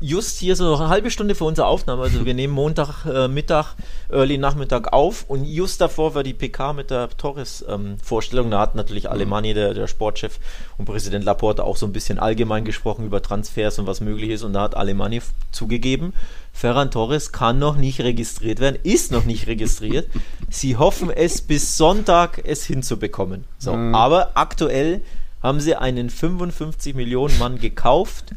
just 0.00 0.38
hier 0.38 0.54
so 0.54 0.76
eine 0.76 0.88
halbe 0.88 1.10
Stunde 1.10 1.34
vor 1.34 1.48
unserer 1.48 1.66
Aufnahme. 1.66 2.02
Also 2.02 2.24
wir 2.24 2.34
nehmen 2.34 2.54
Montag 2.54 3.04
äh, 3.04 3.26
Mittag, 3.26 3.74
Early 4.10 4.38
Nachmittag 4.38 4.92
auf 4.92 5.24
und 5.28 5.44
just 5.44 5.80
davor 5.80 6.14
war 6.14 6.22
die 6.22 6.34
PK 6.34 6.72
mit 6.72 6.90
der 6.90 7.08
Torres-Vorstellung. 7.10 8.46
Ähm, 8.46 8.50
da 8.52 8.60
hat 8.60 8.76
natürlich 8.76 9.04
mhm. 9.04 9.10
Alemanni, 9.10 9.54
der, 9.54 9.74
der 9.74 9.88
Sportchef 9.88 10.38
und 10.76 10.84
Präsident 10.84 11.24
Laporte 11.24 11.64
auch 11.64 11.76
so 11.76 11.86
ein 11.86 11.92
bisschen 11.92 12.18
allgemein 12.20 12.64
gesprochen 12.64 13.06
über 13.06 13.20
Transfers 13.22 13.78
und 13.80 13.86
was 13.86 14.00
möglich 14.00 14.30
ist. 14.30 14.44
Und 14.44 14.52
da 14.52 14.62
hat 14.62 14.76
Alemanni 14.76 15.20
zugegeben, 15.50 16.12
Ferran 16.52 16.90
Torres 16.90 17.32
kann 17.32 17.58
noch 17.58 17.76
nicht 17.76 18.00
registriert 18.00 18.60
werden, 18.60 18.78
ist 18.84 19.10
noch 19.10 19.24
nicht 19.24 19.48
registriert. 19.48 20.08
Sie 20.48 20.76
hoffen 20.76 21.10
es 21.10 21.40
bis 21.40 21.76
Sonntag 21.76 22.40
es 22.44 22.64
hinzubekommen. 22.64 23.44
So, 23.58 23.74
mhm. 23.74 23.94
aber 23.96 24.32
aktuell 24.34 25.02
haben 25.42 25.60
sie 25.60 25.74
einen 25.74 26.10
55 26.10 26.94
Millionen 26.94 27.36
Mann 27.38 27.58
gekauft, 27.58 28.34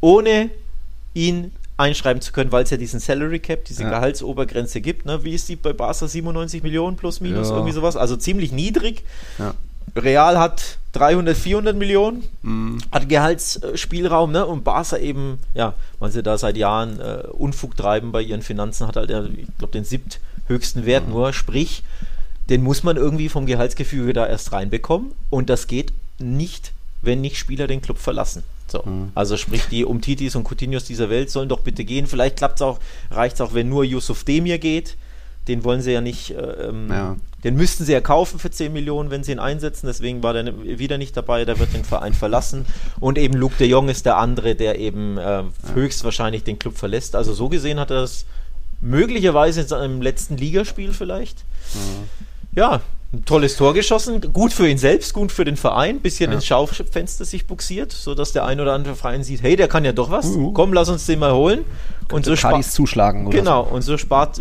ohne 0.00 0.50
ihn 1.16 1.50
einschreiben 1.78 2.22
zu 2.22 2.32
können, 2.32 2.52
weil 2.52 2.64
es 2.64 2.70
ja 2.70 2.76
diesen 2.76 3.00
Salary 3.00 3.40
Cap, 3.40 3.64
diese 3.64 3.82
ja. 3.82 3.90
Gehaltsobergrenze 3.90 4.80
gibt. 4.80 5.06
Ne? 5.06 5.24
Wie 5.24 5.34
ist 5.34 5.48
die 5.48 5.56
bei 5.56 5.72
Barca? 5.72 6.06
97 6.06 6.62
Millionen 6.62 6.96
plus 6.96 7.20
minus, 7.20 7.48
ja. 7.48 7.54
irgendwie 7.54 7.72
sowas. 7.72 7.96
Also 7.96 8.16
ziemlich 8.16 8.52
niedrig. 8.52 9.02
Ja. 9.38 9.54
Real 9.94 10.38
hat 10.38 10.78
300, 10.92 11.36
400 11.36 11.76
Millionen, 11.76 12.24
mhm. 12.42 12.78
hat 12.90 13.08
Gehaltsspielraum, 13.08 14.32
ne? 14.32 14.44
Und 14.44 14.64
Barca 14.64 14.96
eben, 14.98 15.38
ja, 15.54 15.74
weil 16.00 16.10
sie 16.10 16.22
da 16.22 16.36
seit 16.36 16.56
Jahren 16.56 17.00
äh, 17.00 17.22
Unfug 17.30 17.76
treiben 17.76 18.12
bei 18.12 18.20
ihren 18.20 18.42
Finanzen, 18.42 18.86
hat 18.86 18.96
halt, 18.96 19.10
ich 19.10 19.46
glaube, 19.58 19.72
den 19.72 19.84
siebthöchsten 19.84 20.84
Wert 20.86 21.06
mhm. 21.06 21.12
nur. 21.12 21.32
Sprich, 21.32 21.82
den 22.50 22.62
muss 22.62 22.82
man 22.82 22.96
irgendwie 22.96 23.28
vom 23.28 23.46
Gehaltsgefüge 23.46 24.12
da 24.12 24.26
erst 24.26 24.52
reinbekommen. 24.52 25.12
Und 25.30 25.48
das 25.48 25.66
geht 25.66 25.92
nicht, 26.18 26.72
wenn 27.00 27.20
nicht 27.20 27.38
Spieler 27.38 27.66
den 27.66 27.80
Club 27.80 27.98
verlassen. 27.98 28.42
So. 28.66 28.82
Mhm. 28.84 29.10
Also 29.14 29.36
sprich, 29.36 29.66
die 29.70 29.84
Umtitis 29.84 30.36
und 30.36 30.44
Coutinhos 30.44 30.84
dieser 30.84 31.10
Welt 31.10 31.30
sollen 31.30 31.48
doch 31.48 31.60
bitte 31.60 31.84
gehen. 31.84 32.06
Vielleicht 32.06 32.36
klappt 32.36 32.56
es 32.56 32.62
auch, 32.62 32.78
reicht 33.10 33.36
es 33.36 33.40
auch, 33.40 33.54
wenn 33.54 33.68
nur 33.68 33.84
Yusuf 33.84 34.24
Demir 34.24 34.58
geht. 34.58 34.96
Den 35.48 35.62
wollen 35.62 35.80
sie 35.80 35.92
ja 35.92 36.00
nicht, 36.00 36.32
äh, 36.32 36.68
ähm, 36.68 36.88
ja. 36.90 37.16
den 37.44 37.54
müssten 37.54 37.84
sie 37.84 37.92
ja 37.92 38.00
kaufen 38.00 38.40
für 38.40 38.50
10 38.50 38.72
Millionen, 38.72 39.10
wenn 39.10 39.22
sie 39.22 39.30
ihn 39.30 39.38
einsetzen. 39.38 39.86
Deswegen 39.86 40.24
war 40.24 40.32
der 40.32 40.52
wieder 40.78 40.98
nicht 40.98 41.16
dabei, 41.16 41.44
der 41.44 41.60
wird 41.60 41.72
den 41.72 41.84
Verein 41.84 42.14
verlassen. 42.14 42.66
Und 42.98 43.16
eben 43.16 43.34
Luke 43.34 43.54
de 43.56 43.68
Jong 43.68 43.88
ist 43.88 44.06
der 44.06 44.16
andere, 44.16 44.56
der 44.56 44.80
eben 44.80 45.18
äh, 45.18 45.22
ja. 45.22 45.44
höchstwahrscheinlich 45.74 46.42
den 46.42 46.58
Club 46.58 46.76
verlässt. 46.76 47.14
Also 47.14 47.32
so 47.32 47.48
gesehen 47.48 47.78
hat 47.78 47.90
er 47.90 48.00
das 48.00 48.26
möglicherweise 48.80 49.60
in 49.60 49.68
seinem 49.68 50.02
letzten 50.02 50.36
Ligaspiel 50.36 50.92
vielleicht. 50.92 51.44
Mhm. 51.74 52.08
Ja, 52.56 52.80
ein 53.16 53.24
tolles 53.24 53.56
Tor 53.56 53.74
geschossen, 53.74 54.20
gut 54.32 54.52
für 54.52 54.68
ihn 54.68 54.78
selbst, 54.78 55.12
gut 55.12 55.32
für 55.32 55.44
den 55.44 55.56
Verein, 55.56 56.00
bisschen 56.00 56.30
ja. 56.30 56.36
ins 56.36 56.46
Schaufenster 56.46 57.24
sich 57.24 57.46
buxiert, 57.46 57.92
sodass 57.92 58.32
der 58.32 58.44
ein 58.44 58.60
oder 58.60 58.72
andere 58.72 58.94
Verein 58.94 59.24
sieht, 59.24 59.42
hey, 59.42 59.56
der 59.56 59.68
kann 59.68 59.84
ja 59.84 59.92
doch 59.92 60.10
was, 60.10 60.26
uh. 60.26 60.52
komm, 60.52 60.72
lass 60.72 60.88
uns 60.88 61.06
den 61.06 61.18
mal 61.18 61.32
holen. 61.32 61.64
Und 62.12 62.24
so 62.24 62.36
spart 62.36 62.64
zuschlagen 62.64 63.26
oder 63.26 63.38
Genau, 63.38 63.64
so. 63.64 63.74
und 63.74 63.82
so 63.82 63.98
spart 63.98 64.40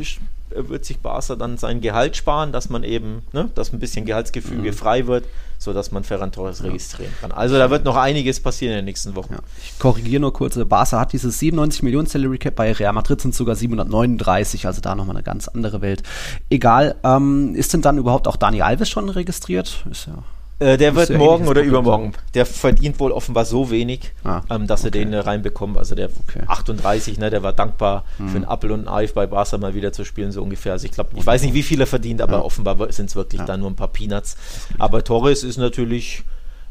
wird 0.56 0.86
sich 0.86 1.00
Barca 1.00 1.36
dann 1.36 1.58
sein 1.58 1.82
Gehalt 1.82 2.16
sparen, 2.16 2.52
dass 2.52 2.70
man 2.70 2.84
eben, 2.84 3.24
ne, 3.34 3.50
dass 3.56 3.74
ein 3.74 3.80
bisschen 3.80 4.06
Gehaltsgefüge 4.06 4.72
mhm. 4.72 4.74
frei 4.74 5.08
wird, 5.08 5.26
sodass 5.58 5.92
man 5.92 6.04
Ferran 6.04 6.32
Torres 6.32 6.60
ja. 6.60 6.66
registrieren 6.66 7.14
kann. 7.22 7.32
Also 7.32 7.58
da 7.58 7.70
wird 7.70 7.86
noch 7.86 7.96
einiges 7.96 8.40
passieren 8.40 8.74
in 8.74 8.78
den 8.80 8.86
nächsten 8.86 9.16
Wochen. 9.16 9.34
Ja. 9.34 9.40
Ich 9.64 9.80
korrigiere 9.80 10.22
nur 10.22 10.34
kurz, 10.34 10.58
Barca 10.66 11.00
hat 11.00 11.14
dieses 11.14 11.40
97 11.40 11.84
Millionen 11.84 12.08
Salary 12.08 12.38
Cap, 12.38 12.56
bei 12.56 12.72
Real 12.72 12.94
Madrid 12.94 13.22
sind 13.22 13.32
es 13.32 13.38
sogar 13.38 13.56
739, 13.56 14.68
also 14.68 14.82
da 14.82 14.96
nochmal 14.96 15.16
eine 15.16 15.24
ganz 15.24 15.48
andere 15.48 15.82
Welt. 15.82 16.04
Egal, 16.50 16.96
ähm, 17.04 17.56
ist 17.56 17.74
denn 17.74 17.82
dann 17.82 17.98
überhaupt 17.98 18.28
auch 18.28 18.36
Dani 18.36 18.62
Alves 18.62 18.90
schon 18.90 19.10
registriert? 19.10 19.86
Ist 19.90 20.08
ja 20.08 20.24
äh, 20.60 20.78
der 20.78 20.96
wird 20.96 21.10
morgen 21.10 21.48
oder 21.48 21.62
übermorgen. 21.62 22.14
Der 22.34 22.46
verdient 22.46 23.00
wohl 23.00 23.12
offenbar 23.12 23.46
so 23.46 23.70
wenig, 23.72 24.14
ah, 24.24 24.42
ähm, 24.50 24.68
dass 24.68 24.82
okay. 24.82 24.88
er 24.88 24.92
den 24.92 25.14
äh, 25.14 25.18
reinbekommt. 25.18 25.78
Also 25.78 25.96
der 25.96 26.10
okay. 26.28 26.44
38, 26.48 27.18
ne, 27.18 27.30
der 27.30 27.44
war 27.44 27.54
dankbar 27.54 28.06
hm. 28.18 28.30
für 28.30 28.36
einen 28.38 28.46
Apple 28.46 28.74
und 28.74 28.88
ein 28.88 28.94
Eif 28.94 29.14
bei 29.14 29.28
Barca 29.28 29.58
mal 29.58 29.76
wieder 29.76 29.92
zu 29.92 30.06
spielen, 30.06 30.32
so 30.32 30.42
ungefähr. 30.42 30.74
Also 30.74 30.86
ich 30.86 30.92
glaube, 30.92 31.10
ich 31.16 31.26
weiß 31.26 31.42
nicht, 31.44 31.54
wie 31.54 31.64
viel 31.64 31.82
er 31.82 31.88
verdient, 31.88 32.22
aber 32.22 32.38
ja. 32.38 32.42
offenbar 32.42 32.92
sind 32.92 33.10
es 33.10 33.16
wirklich 33.16 33.40
ja. 33.40 33.46
dann 33.46 33.60
nur 33.60 33.70
ein 33.70 33.76
paar 33.76 33.90
Peanuts. 33.90 34.38
Aber 34.78 35.04
Torres 35.04 35.44
ist 35.44 35.58
natürlich 35.58 36.24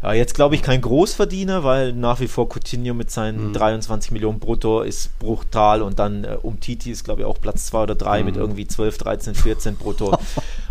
Ja, 0.04 0.12
jetzt 0.12 0.34
glaube 0.34 0.54
ich 0.54 0.62
kein 0.62 0.82
Großverdiener, 0.82 1.64
weil 1.64 1.94
nach 1.94 2.20
wie 2.20 2.28
vor 2.28 2.46
Coutinho 2.46 2.92
mit 2.92 3.10
seinen 3.10 3.48
mhm. 3.48 3.52
23 3.54 4.10
Millionen 4.10 4.38
brutto 4.38 4.82
ist 4.82 5.18
brutal 5.18 5.80
und 5.80 5.98
dann 5.98 6.24
äh, 6.24 6.36
um 6.42 6.60
Titi 6.60 6.90
ist 6.90 7.04
glaube 7.04 7.22
ich 7.22 7.26
auch 7.26 7.40
Platz 7.40 7.64
2 7.66 7.84
oder 7.84 7.94
3 7.94 8.18
mhm. 8.18 8.26
mit 8.26 8.36
irgendwie 8.36 8.66
12, 8.66 8.98
13, 8.98 9.34
14 9.34 9.76
brutto. 9.76 10.14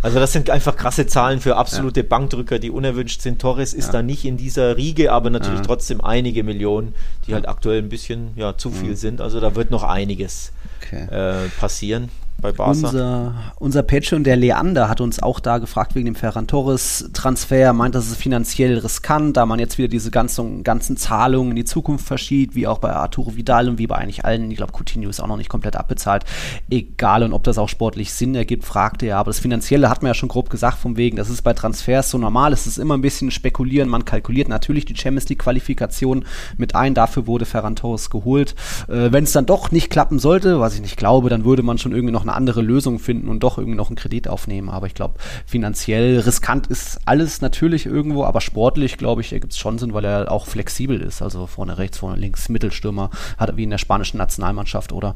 also 0.04 0.20
das 0.20 0.34
sind 0.34 0.52
einfach 0.52 0.76
krasse 0.76 1.08
Zahlen 1.08 1.42
für 1.42 1.56
absolute 1.56 2.02
ja. 2.02 2.06
Bankdrücker, 2.08 2.60
die 2.60 2.70
unerwünscht 2.70 3.22
sind. 3.22 3.42
Torres 3.42 3.74
ist 3.74 3.88
ja. 3.88 3.94
da 3.94 4.02
nicht 4.04 4.24
in 4.24 4.38
dieser 4.38 4.78
Riege, 4.78 5.12
aber 5.12 5.32
natürlich 5.32 5.62
ja. 5.62 5.66
trotzdem 5.66 6.02
einige 6.02 6.44
Millionen, 6.44 6.94
die 7.26 7.34
halt 7.34 7.48
aktuell 7.48 7.80
ein 7.80 7.90
bisschen 7.90 8.34
ja, 8.36 8.56
zu 8.56 8.70
viel 8.70 8.92
mhm. 8.92 8.96
sind. 8.98 9.20
Also 9.20 9.40
da 9.40 9.56
wird 9.56 9.72
noch 9.72 9.82
einiges 9.82 10.52
okay. 10.80 11.08
äh, 11.10 11.50
passieren 11.60 12.12
bei 12.44 12.52
Barca. 12.52 12.70
Unser, 12.70 13.34
unser 13.56 13.82
Patreon, 13.82 14.24
der 14.24 14.36
Leander, 14.36 14.90
hat 14.90 15.02
uns 15.02 15.24
auch 15.24 15.40
da 15.40 15.58
gefragt 15.58 15.96
wegen 15.96 16.06
dem 16.06 16.16
Ferran 16.16 16.46
Torres-Transfer. 16.46 17.74
Meint, 17.74 17.96
das 17.96 18.08
ist 18.08 18.18
finanziell 18.18 18.78
riskant, 18.78 19.36
da 19.38 19.48
man 19.48 19.58
jetzt 19.58 19.78
wieder 19.80 19.88
diese 19.88 20.12
ganzen, 20.12 20.64
ganzen 20.64 20.98
Zahlungen 20.98 21.52
in 21.52 21.56
die 21.56 21.64
Zukunft 21.64 22.06
verschiebt, 22.06 22.54
wie 22.54 22.68
auch 22.68 22.78
bei 22.78 22.92
Arturo 22.94 23.36
Vidal 23.36 23.70
und 23.70 23.80
wie 23.80 23.88
bei 23.88 23.96
eigentlich 23.96 24.26
allen. 24.26 24.52
Ich 24.52 24.58
glaube, 24.58 24.74
Coutinho 24.74 25.10
ist 25.10 25.22
auch 25.22 25.28
noch 25.28 25.38
nicht 25.38 25.50
komplett 25.50 25.76
abbezahlt. 25.78 26.26
Egal, 26.70 27.24
und 27.24 27.34
ob 27.34 27.44
das 27.44 27.58
auch 27.58 27.70
sportlich 27.70 28.14
Sinn 28.14 28.36
ergibt, 28.36 28.66
fragte 28.66 29.06
er. 29.06 29.18
Aber 29.18 29.30
das 29.30 29.40
Finanzielle 29.40 29.90
hat 29.90 30.04
man 30.04 30.10
ja 30.10 30.14
schon 30.14 30.30
grob 30.30 30.50
gesagt, 30.50 30.78
vom 30.78 30.98
wegen, 30.98 31.16
das 31.16 31.30
ist 31.30 31.42
bei 31.44 31.54
Transfers 31.54 32.12
so 32.12 32.18
normal. 32.18 32.52
Es 32.52 32.68
ist 32.68 32.78
immer 32.78 32.98
ein 32.98 33.02
bisschen 33.02 33.32
spekulieren. 33.32 33.88
Man 33.88 34.04
kalkuliert 34.04 34.50
natürlich 34.50 34.84
die 34.84 34.96
Champions 34.96 35.30
League-Qualifikation 35.30 36.26
mit 36.58 36.76
ein. 36.76 36.94
Dafür 36.94 37.26
wurde 37.26 37.46
Ferran 37.46 37.78
Torres 37.78 38.10
geholt. 38.10 38.54
Äh, 38.90 39.14
Wenn 39.14 39.24
es 39.24 39.32
dann 39.32 39.46
doch 39.46 39.72
nicht 39.72 39.90
klappen 39.90 40.20
sollte, 40.20 40.60
was 40.60 40.76
ich 40.76 40.82
nicht 40.82 40.98
glaube, 40.98 41.30
dann 41.30 41.46
würde 41.46 41.64
man 41.64 41.78
schon 41.78 41.94
irgendwie 41.94 42.12
noch 42.12 42.24
eine 42.24 42.33
andere 42.34 42.62
Lösung 42.62 43.00
finden 43.00 43.28
und 43.28 43.42
doch 43.42 43.58
irgendwie 43.58 43.78
noch 43.78 43.90
einen 43.90 43.96
Kredit 43.96 44.28
aufnehmen. 44.28 44.70
Aber 44.70 44.88
ich 44.88 44.94
glaube, 44.94 45.16
finanziell 45.46 46.20
riskant 46.20 46.68
ist 46.68 47.00
alles 47.06 47.42
natürlich 47.42 47.86
irgendwo, 47.86 48.24
aber 48.24 48.42
sportlich, 48.42 48.98
glaube 48.98 49.22
ich, 49.22 49.34
ergibt 49.34 49.54
es 49.54 49.60
schon 49.60 49.78
Sinn, 49.80 49.94
weil 49.94 50.06
er 50.06 50.32
auch 50.32 50.48
flexibel 50.48 51.02
ist. 51.02 51.22
Also 51.22 51.48
vorne 51.48 51.78
rechts, 51.78 51.98
vorne 51.98 52.18
links, 52.18 52.50
Mittelstürmer, 52.50 53.10
hat 53.38 53.50
er 53.50 53.58
wie 53.58 53.64
in 53.64 53.70
der 53.70 53.78
spanischen 53.78 54.18
Nationalmannschaft, 54.18 54.92
oder? 54.92 55.16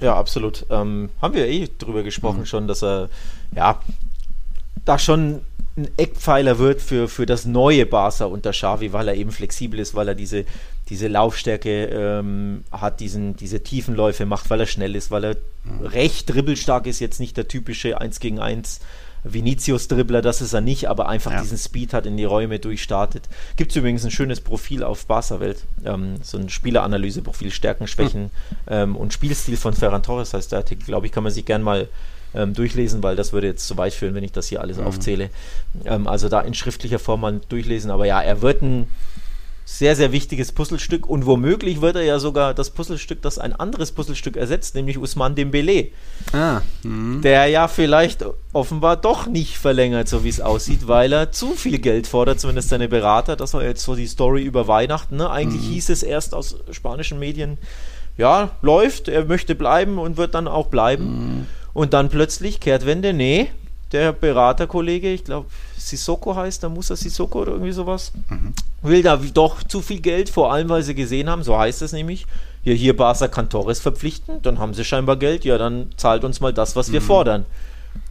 Ja, 0.00 0.14
absolut. 0.14 0.66
Ähm, 0.70 1.10
haben 1.22 1.34
wir 1.34 1.46
eh 1.48 1.68
drüber 1.78 2.02
gesprochen 2.02 2.40
mhm. 2.40 2.46
schon, 2.46 2.68
dass 2.68 2.82
er 2.82 3.08
ja 3.54 3.80
da 4.84 4.98
schon 4.98 5.40
ein 5.76 5.88
Eckpfeiler 5.96 6.58
wird 6.58 6.80
für, 6.80 7.08
für 7.08 7.26
das 7.26 7.44
neue 7.44 7.84
Barca 7.84 8.24
unter 8.24 8.52
Xavi, 8.52 8.92
weil 8.92 9.08
er 9.08 9.14
eben 9.14 9.30
flexibel 9.30 9.78
ist, 9.78 9.94
weil 9.94 10.08
er 10.08 10.14
diese, 10.14 10.44
diese 10.88 11.08
Laufstärke 11.08 11.86
ähm, 11.86 12.64
hat, 12.70 13.00
diesen, 13.00 13.36
diese 13.36 13.62
Tiefenläufe 13.62 14.24
macht, 14.24 14.50
weil 14.50 14.60
er 14.60 14.66
schnell 14.66 14.94
ist, 14.94 15.10
weil 15.10 15.24
er 15.24 15.36
mhm. 15.64 15.86
recht 15.86 16.32
dribbelstark 16.32 16.86
ist, 16.86 17.00
jetzt 17.00 17.18
nicht 17.18 17.36
der 17.36 17.48
typische 17.48 18.00
1 18.00 18.20
gegen 18.20 18.38
1 18.38 18.80
Vinicius-Dribbler, 19.24 20.22
das 20.22 20.40
ist 20.40 20.52
er 20.52 20.60
nicht, 20.60 20.88
aber 20.88 21.08
einfach 21.08 21.32
ja. 21.32 21.40
diesen 21.40 21.58
Speed 21.58 21.92
hat, 21.92 22.06
in 22.06 22.16
die 22.16 22.24
Räume 22.24 22.60
durchstartet. 22.60 23.24
Gibt 23.56 23.72
es 23.72 23.76
übrigens 23.76 24.04
ein 24.04 24.12
schönes 24.12 24.40
Profil 24.40 24.84
auf 24.84 25.06
Barca-Welt, 25.06 25.64
ähm, 25.84 26.16
so 26.22 26.38
ein 26.38 26.48
Spieleranalyse-Profil, 26.48 27.50
Stärken, 27.50 27.88
Schwächen 27.88 28.24
mhm. 28.24 28.28
ähm, 28.68 28.96
und 28.96 29.12
Spielstil 29.12 29.56
von 29.56 29.74
Ferran 29.74 30.04
Torres 30.04 30.32
heißt 30.34 30.52
der 30.52 30.60
Artikel, 30.60 30.84
glaube 30.84 31.06
ich, 31.06 31.12
kann 31.12 31.24
man 31.24 31.32
sich 31.32 31.44
gern 31.44 31.62
mal 31.62 31.88
ähm, 32.34 32.54
durchlesen, 32.54 33.02
weil 33.02 33.16
das 33.16 33.32
würde 33.32 33.48
jetzt 33.48 33.66
zu 33.66 33.76
weit 33.76 33.94
führen, 33.94 34.14
wenn 34.14 34.24
ich 34.24 34.32
das 34.32 34.46
hier 34.46 34.60
alles 34.60 34.78
mhm. 34.78 34.84
aufzähle. 34.84 35.30
Ähm, 35.84 36.06
also 36.06 36.28
da 36.28 36.40
in 36.40 36.54
schriftlicher 36.54 36.98
Form 36.98 37.22
mal 37.22 37.40
durchlesen. 37.48 37.90
Aber 37.90 38.06
ja, 38.06 38.20
er 38.20 38.42
wird 38.42 38.62
ein 38.62 38.86
sehr, 39.68 39.96
sehr 39.96 40.12
wichtiges 40.12 40.52
Puzzlestück 40.52 41.08
und 41.08 41.26
womöglich 41.26 41.80
wird 41.80 41.96
er 41.96 42.04
ja 42.04 42.20
sogar 42.20 42.54
das 42.54 42.70
Puzzlestück, 42.70 43.20
das 43.20 43.40
ein 43.40 43.52
anderes 43.52 43.90
Puzzlestück 43.90 44.36
ersetzt, 44.36 44.76
nämlich 44.76 44.96
Usman 44.96 45.34
Dembele. 45.34 45.88
Ah, 46.32 46.62
mhm. 46.84 47.20
der 47.20 47.46
ja 47.46 47.66
vielleicht 47.66 48.24
offenbar 48.52 48.96
doch 48.96 49.26
nicht 49.26 49.58
verlängert, 49.58 50.08
so 50.08 50.22
wie 50.22 50.28
es 50.28 50.40
aussieht, 50.40 50.86
weil 50.86 51.12
er 51.12 51.32
zu 51.32 51.50
viel 51.50 51.80
Geld 51.80 52.06
fordert, 52.06 52.38
zumindest 52.38 52.68
seine 52.68 52.88
Berater. 52.88 53.34
Das 53.34 53.54
war 53.54 53.64
jetzt 53.64 53.82
so 53.82 53.96
die 53.96 54.06
Story 54.06 54.44
über 54.44 54.68
Weihnachten. 54.68 55.16
Ne? 55.16 55.28
Eigentlich 55.28 55.62
mhm. 55.62 55.72
hieß 55.72 55.88
es 55.88 56.04
erst 56.04 56.32
aus 56.32 56.58
spanischen 56.70 57.18
Medien, 57.18 57.58
ja, 58.16 58.52
läuft, 58.62 59.08
er 59.08 59.24
möchte 59.24 59.56
bleiben 59.56 59.98
und 59.98 60.16
wird 60.16 60.36
dann 60.36 60.46
auch 60.46 60.68
bleiben. 60.68 61.04
Mhm. 61.04 61.46
Und 61.72 61.92
dann 61.92 62.08
plötzlich 62.08 62.60
Kehrtwende, 62.60 63.12
nee, 63.12 63.50
der 63.92 64.12
Beraterkollege, 64.12 65.12
ich 65.12 65.24
glaube 65.24 65.48
Sissoko 65.76 66.34
heißt, 66.34 66.62
da 66.62 66.68
muss 66.68 66.90
er 66.90 66.96
Sissoko 66.96 67.42
oder 67.42 67.52
irgendwie 67.52 67.72
sowas, 67.72 68.12
mhm. 68.28 68.52
will 68.82 69.02
da 69.02 69.16
doch 69.16 69.62
zu 69.62 69.80
viel 69.80 70.00
Geld, 70.00 70.28
vor 70.28 70.52
allem 70.52 70.68
weil 70.68 70.82
sie 70.82 70.94
gesehen 70.94 71.28
haben, 71.30 71.42
so 71.42 71.56
heißt 71.56 71.82
es 71.82 71.92
nämlich, 71.92 72.26
hier, 72.64 72.74
hier 72.74 72.96
Barca 72.96 73.28
kann 73.28 73.48
Torres 73.48 73.78
verpflichten, 73.78 74.42
dann 74.42 74.58
haben 74.58 74.74
sie 74.74 74.84
scheinbar 74.84 75.16
Geld, 75.16 75.44
ja, 75.44 75.56
dann 75.56 75.90
zahlt 75.96 76.24
uns 76.24 76.40
mal 76.40 76.52
das, 76.52 76.74
was 76.74 76.90
wir 76.90 77.00
mhm. 77.00 77.04
fordern. 77.04 77.46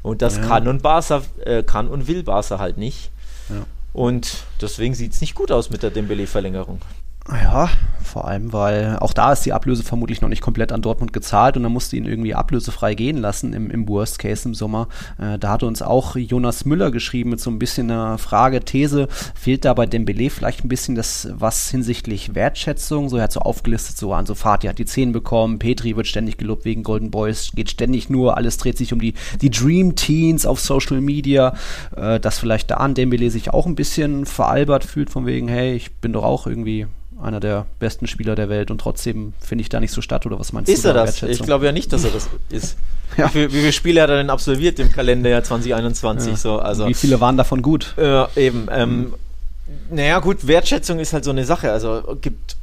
Und 0.02 0.22
das 0.22 0.38
ja. 0.38 0.48
kann 0.48 0.68
und 0.68 0.82
Barca, 0.82 1.22
äh, 1.44 1.62
kann 1.62 1.88
und 1.88 2.08
will 2.08 2.24
Barca 2.24 2.58
halt 2.58 2.78
nicht. 2.78 3.12
Ja. 3.50 3.66
Und 3.94 4.44
deswegen 4.62 4.94
sieht 4.94 5.14
es 5.14 5.22
nicht 5.22 5.36
gut 5.36 5.52
aus 5.52 5.70
mit 5.70 5.84
der 5.84 5.92
Dembele-Verlängerung. 5.92 6.82
Ja, 7.28 7.70
vor 8.04 8.28
allem, 8.28 8.54
weil 8.54 8.98
auch 9.00 9.14
da 9.14 9.34
ist 9.34 9.48
die 9.48 9.52
Ablöse 9.52 9.84
vermutlich 9.84 10.22
noch 10.22 10.30
nicht 10.30 10.42
komplett 10.42 10.72
an 10.72 10.84
Dortmund 10.84 11.12
gezahlt 11.12 11.58
und 11.58 11.64
dann 11.64 11.72
musste 11.72 11.98
ihn 11.98 12.06
irgendwie 12.06 12.36
ablösefrei 12.36 12.94
gehen 12.94 13.18
lassen 13.18 13.52
im, 13.54 13.72
im 13.72 13.90
Worst 13.90 14.20
Case 14.20 14.48
im 14.48 14.54
Sommer. 14.54 14.88
Äh, 15.18 15.40
da 15.40 15.50
hatte 15.50 15.66
uns 15.66 15.82
auch 15.82 16.16
Jonas 16.16 16.66
Müller 16.66 16.92
geschrieben 16.92 17.32
mit 17.32 17.40
so 17.40 17.50
ein 17.50 17.58
bisschen 17.58 17.90
einer 17.90 18.20
Frage, 18.20 18.62
These, 18.62 19.08
fehlt 19.34 19.66
da 19.66 19.74
bei 19.74 19.88
Dembele 19.88 20.30
vielleicht 20.30 20.64
ein 20.64 20.70
bisschen 20.70 20.94
das, 20.94 21.28
was 21.34 21.72
hinsichtlich 21.72 22.36
Wertschätzung, 22.36 23.10
so 23.10 23.18
er 23.18 23.24
hat 23.24 23.32
so 23.32 23.40
aufgelistet, 23.40 23.98
so 23.98 24.14
an 24.14 24.28
so 24.28 24.36
Fati 24.36 24.68
hat 24.68 24.78
die 24.78 24.86
10 24.86 25.12
bekommen, 25.12 25.58
Petri 25.58 25.96
wird 25.96 26.06
ständig 26.06 26.38
gelobt 26.38 26.64
wegen 26.64 26.84
Golden 26.84 27.10
Boys, 27.10 27.52
geht 27.56 27.72
ständig 27.72 28.08
nur, 28.08 28.38
alles 28.38 28.58
dreht 28.58 28.78
sich 28.78 28.94
um 28.94 29.02
die, 29.02 29.16
die 29.42 29.50
Dream 29.50 29.96
Teens 29.96 30.46
auf 30.46 30.60
Social 30.60 31.02
Media, 31.02 31.56
äh, 31.96 32.20
dass 32.20 32.38
vielleicht 32.38 32.70
da 32.70 32.76
an 32.76 32.94
Dembele 32.94 33.32
sich 33.32 33.50
auch 33.50 33.66
ein 33.66 33.76
bisschen 33.76 34.28
veralbert 34.28 34.84
fühlt 34.84 35.10
von 35.10 35.26
wegen, 35.26 35.48
hey, 35.48 35.74
ich 35.74 35.96
bin 35.96 36.14
doch 36.14 36.24
auch 36.24 36.46
irgendwie 36.46 36.86
einer 37.22 37.40
der 37.40 37.66
besten 37.80 38.08
Spieler 38.08 38.36
der 38.36 38.50
Welt 38.50 38.72
und 38.72 38.80
trotzdem 38.80 39.34
finde 39.40 39.62
ich 39.62 39.70
da 39.70 39.80
nicht 39.80 39.92
so 39.92 40.02
statt 40.02 40.26
oder 40.26 40.40
was 40.40 40.54
meinst 40.54 40.70
ist 40.70 40.84
du? 40.84 40.90
Ist 40.90 40.96
er 40.96 41.06
das? 41.06 41.24
Ich 41.24 41.42
glaube 41.42 41.66
ja 41.66 41.72
nicht, 41.72 41.92
dass 41.94 42.04
er 42.04 42.12
das 42.12 42.30
ist. 42.50 42.78
ja. 43.18 43.34
wie, 43.34 43.52
wie, 43.52 43.60
viele 43.60 43.72
Spiele 43.72 44.02
hat 44.02 44.10
er 44.10 44.18
denn 44.18 44.30
absolviert 44.30 44.80
im 44.80 44.92
Kalenderjahr 44.92 45.44
2021? 45.44 46.32
Ja. 46.32 46.38
So, 46.38 46.60
also, 46.60 46.88
wie 46.88 46.94
viele 46.94 47.20
waren 47.22 47.38
davon 47.38 47.62
gut? 47.62 47.94
Ja, 47.98 48.30
eben. 48.36 48.68
Ähm, 48.72 49.00
mhm. 49.00 49.14
Naja, 49.92 50.20
gut, 50.20 50.46
Wertschätzung 50.46 51.00
ist 51.00 51.14
halt 51.14 51.24
so 51.24 51.32
eine 51.32 51.46
Sache. 51.46 51.72
Also 51.72 52.18
gibt 52.22 52.58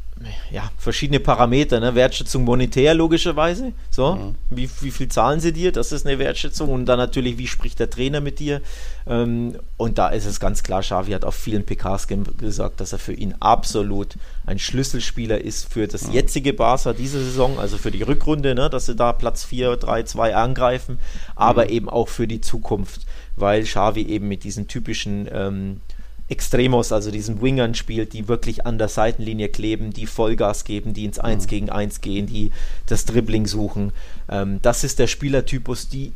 ja, 0.51 0.71
verschiedene 0.79 1.21
Parameter, 1.21 1.81
ne? 1.81 1.95
Wertschätzung 1.95 2.45
monetär 2.45 2.95
logischerweise, 2.95 3.73
so, 3.91 4.15
mhm. 4.17 4.35
wie, 4.51 4.69
wie 4.81 4.91
viel 4.91 5.09
zahlen 5.09 5.41
sie 5.41 5.53
dir, 5.53 5.73
das 5.73 5.93
ist 5.93 6.07
eine 6.07 6.19
Wertschätzung 6.19 6.71
und 6.71 6.87
dann 6.87 6.99
natürlich, 6.99 7.39
wie 7.39 7.47
spricht 7.47 7.79
der 7.79 7.91
Trainer 7.91 8.21
mit 8.21 8.39
dir 8.39 8.61
ähm, 9.07 9.57
und 9.77 9.99
da 9.99 10.09
ist 10.09 10.27
es 10.27 10.41
ganz 10.41 10.63
klar, 10.63 10.83
Xavi 10.83 11.13
hat 11.13 11.25
auf 11.25 11.35
vielen 11.35 11.65
PKs 11.65 12.07
ge 12.07 12.19
gesagt, 12.39 12.81
dass 12.81 12.93
er 12.93 12.99
für 12.99 13.13
ihn 13.13 13.35
absolut 13.41 14.15
ein 14.47 14.59
Schlüsselspieler 14.59 15.41
ist 15.41 15.73
für 15.73 15.89
das 15.89 16.09
mhm. 16.09 16.15
jetzige 16.15 16.53
Barca 16.53 16.93
diese 16.93 17.23
Saison, 17.23 17.59
also 17.59 17.79
für 17.79 17.91
die 17.91 18.03
Rückrunde, 18.03 18.55
ne? 18.55 18.71
dass 18.71 18.87
sie 18.87 18.97
da 18.97 19.13
Platz 19.13 19.45
4, 19.45 19.77
3, 19.77 20.05
2 20.05 20.37
angreifen, 20.37 20.99
aber 21.35 21.65
mhm. 21.65 21.71
eben 21.71 21.89
auch 21.89 22.09
für 22.09 22.29
die 22.29 22.41
Zukunft, 22.41 23.03
weil 23.37 23.65
Xavi 23.65 24.03
eben 24.03 24.29
mit 24.29 24.45
diesen 24.45 24.69
typischen 24.69 25.29
ähm, 25.33 25.81
Extremos, 26.33 26.93
also 26.93 27.11
diesen 27.11 27.43
Wingern 27.43 27.75
spielt, 27.75 28.15
die 28.15 28.27
wirklich 28.27 28.67
an 28.67 28.79
der 28.79 28.89
Seitenlinie 28.89 29.51
kleben, 29.51 29.93
die 29.93 30.07
Vollgas 30.07 30.65
geben, 30.65 30.95
die 30.95 31.05
ins 31.05 31.19
1 31.19 31.45
mhm. 31.45 31.49
gegen 31.49 31.71
1 31.71 32.01
gehen, 32.01 32.27
die 32.27 32.51
das 32.87 33.05
Dribbling 33.05 33.47
suchen. 33.47 33.93
Ähm, 34.31 34.59
das 34.63 34.83
ist 34.83 34.99
der 34.99 35.07
Spielertypus, 35.07 35.89
die, 35.89 36.13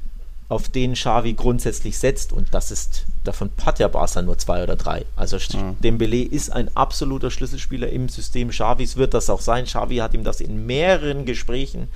auf 0.48 0.68
den 0.68 0.94
Xavi 0.94 1.34
grundsätzlich 1.34 1.98
setzt 1.98 2.32
und 2.32 2.48
das 2.52 2.70
ist, 2.70 3.04
davon 3.24 3.50
hat 3.64 3.78
ja 3.78 3.88
Barca 3.88 4.22
nur 4.22 4.38
zwei 4.38 4.62
oder 4.62 4.76
drei. 4.76 5.04
Also 5.16 5.36
mhm. 5.36 5.76
Dembele 5.80 6.22
ist 6.22 6.50
ein 6.50 6.74
absoluter 6.76 7.30
Schlüsselspieler 7.30 7.90
im 7.90 8.08
System 8.08 8.48
Xavis, 8.48 8.96
wird 8.96 9.12
das 9.12 9.28
auch 9.28 9.40
sein. 9.40 9.64
Xavi 9.64 9.96
hat 9.96 10.14
ihm 10.14 10.24
das 10.24 10.40
in 10.40 10.64
mehreren 10.64 11.26
Gesprächen 11.26 11.88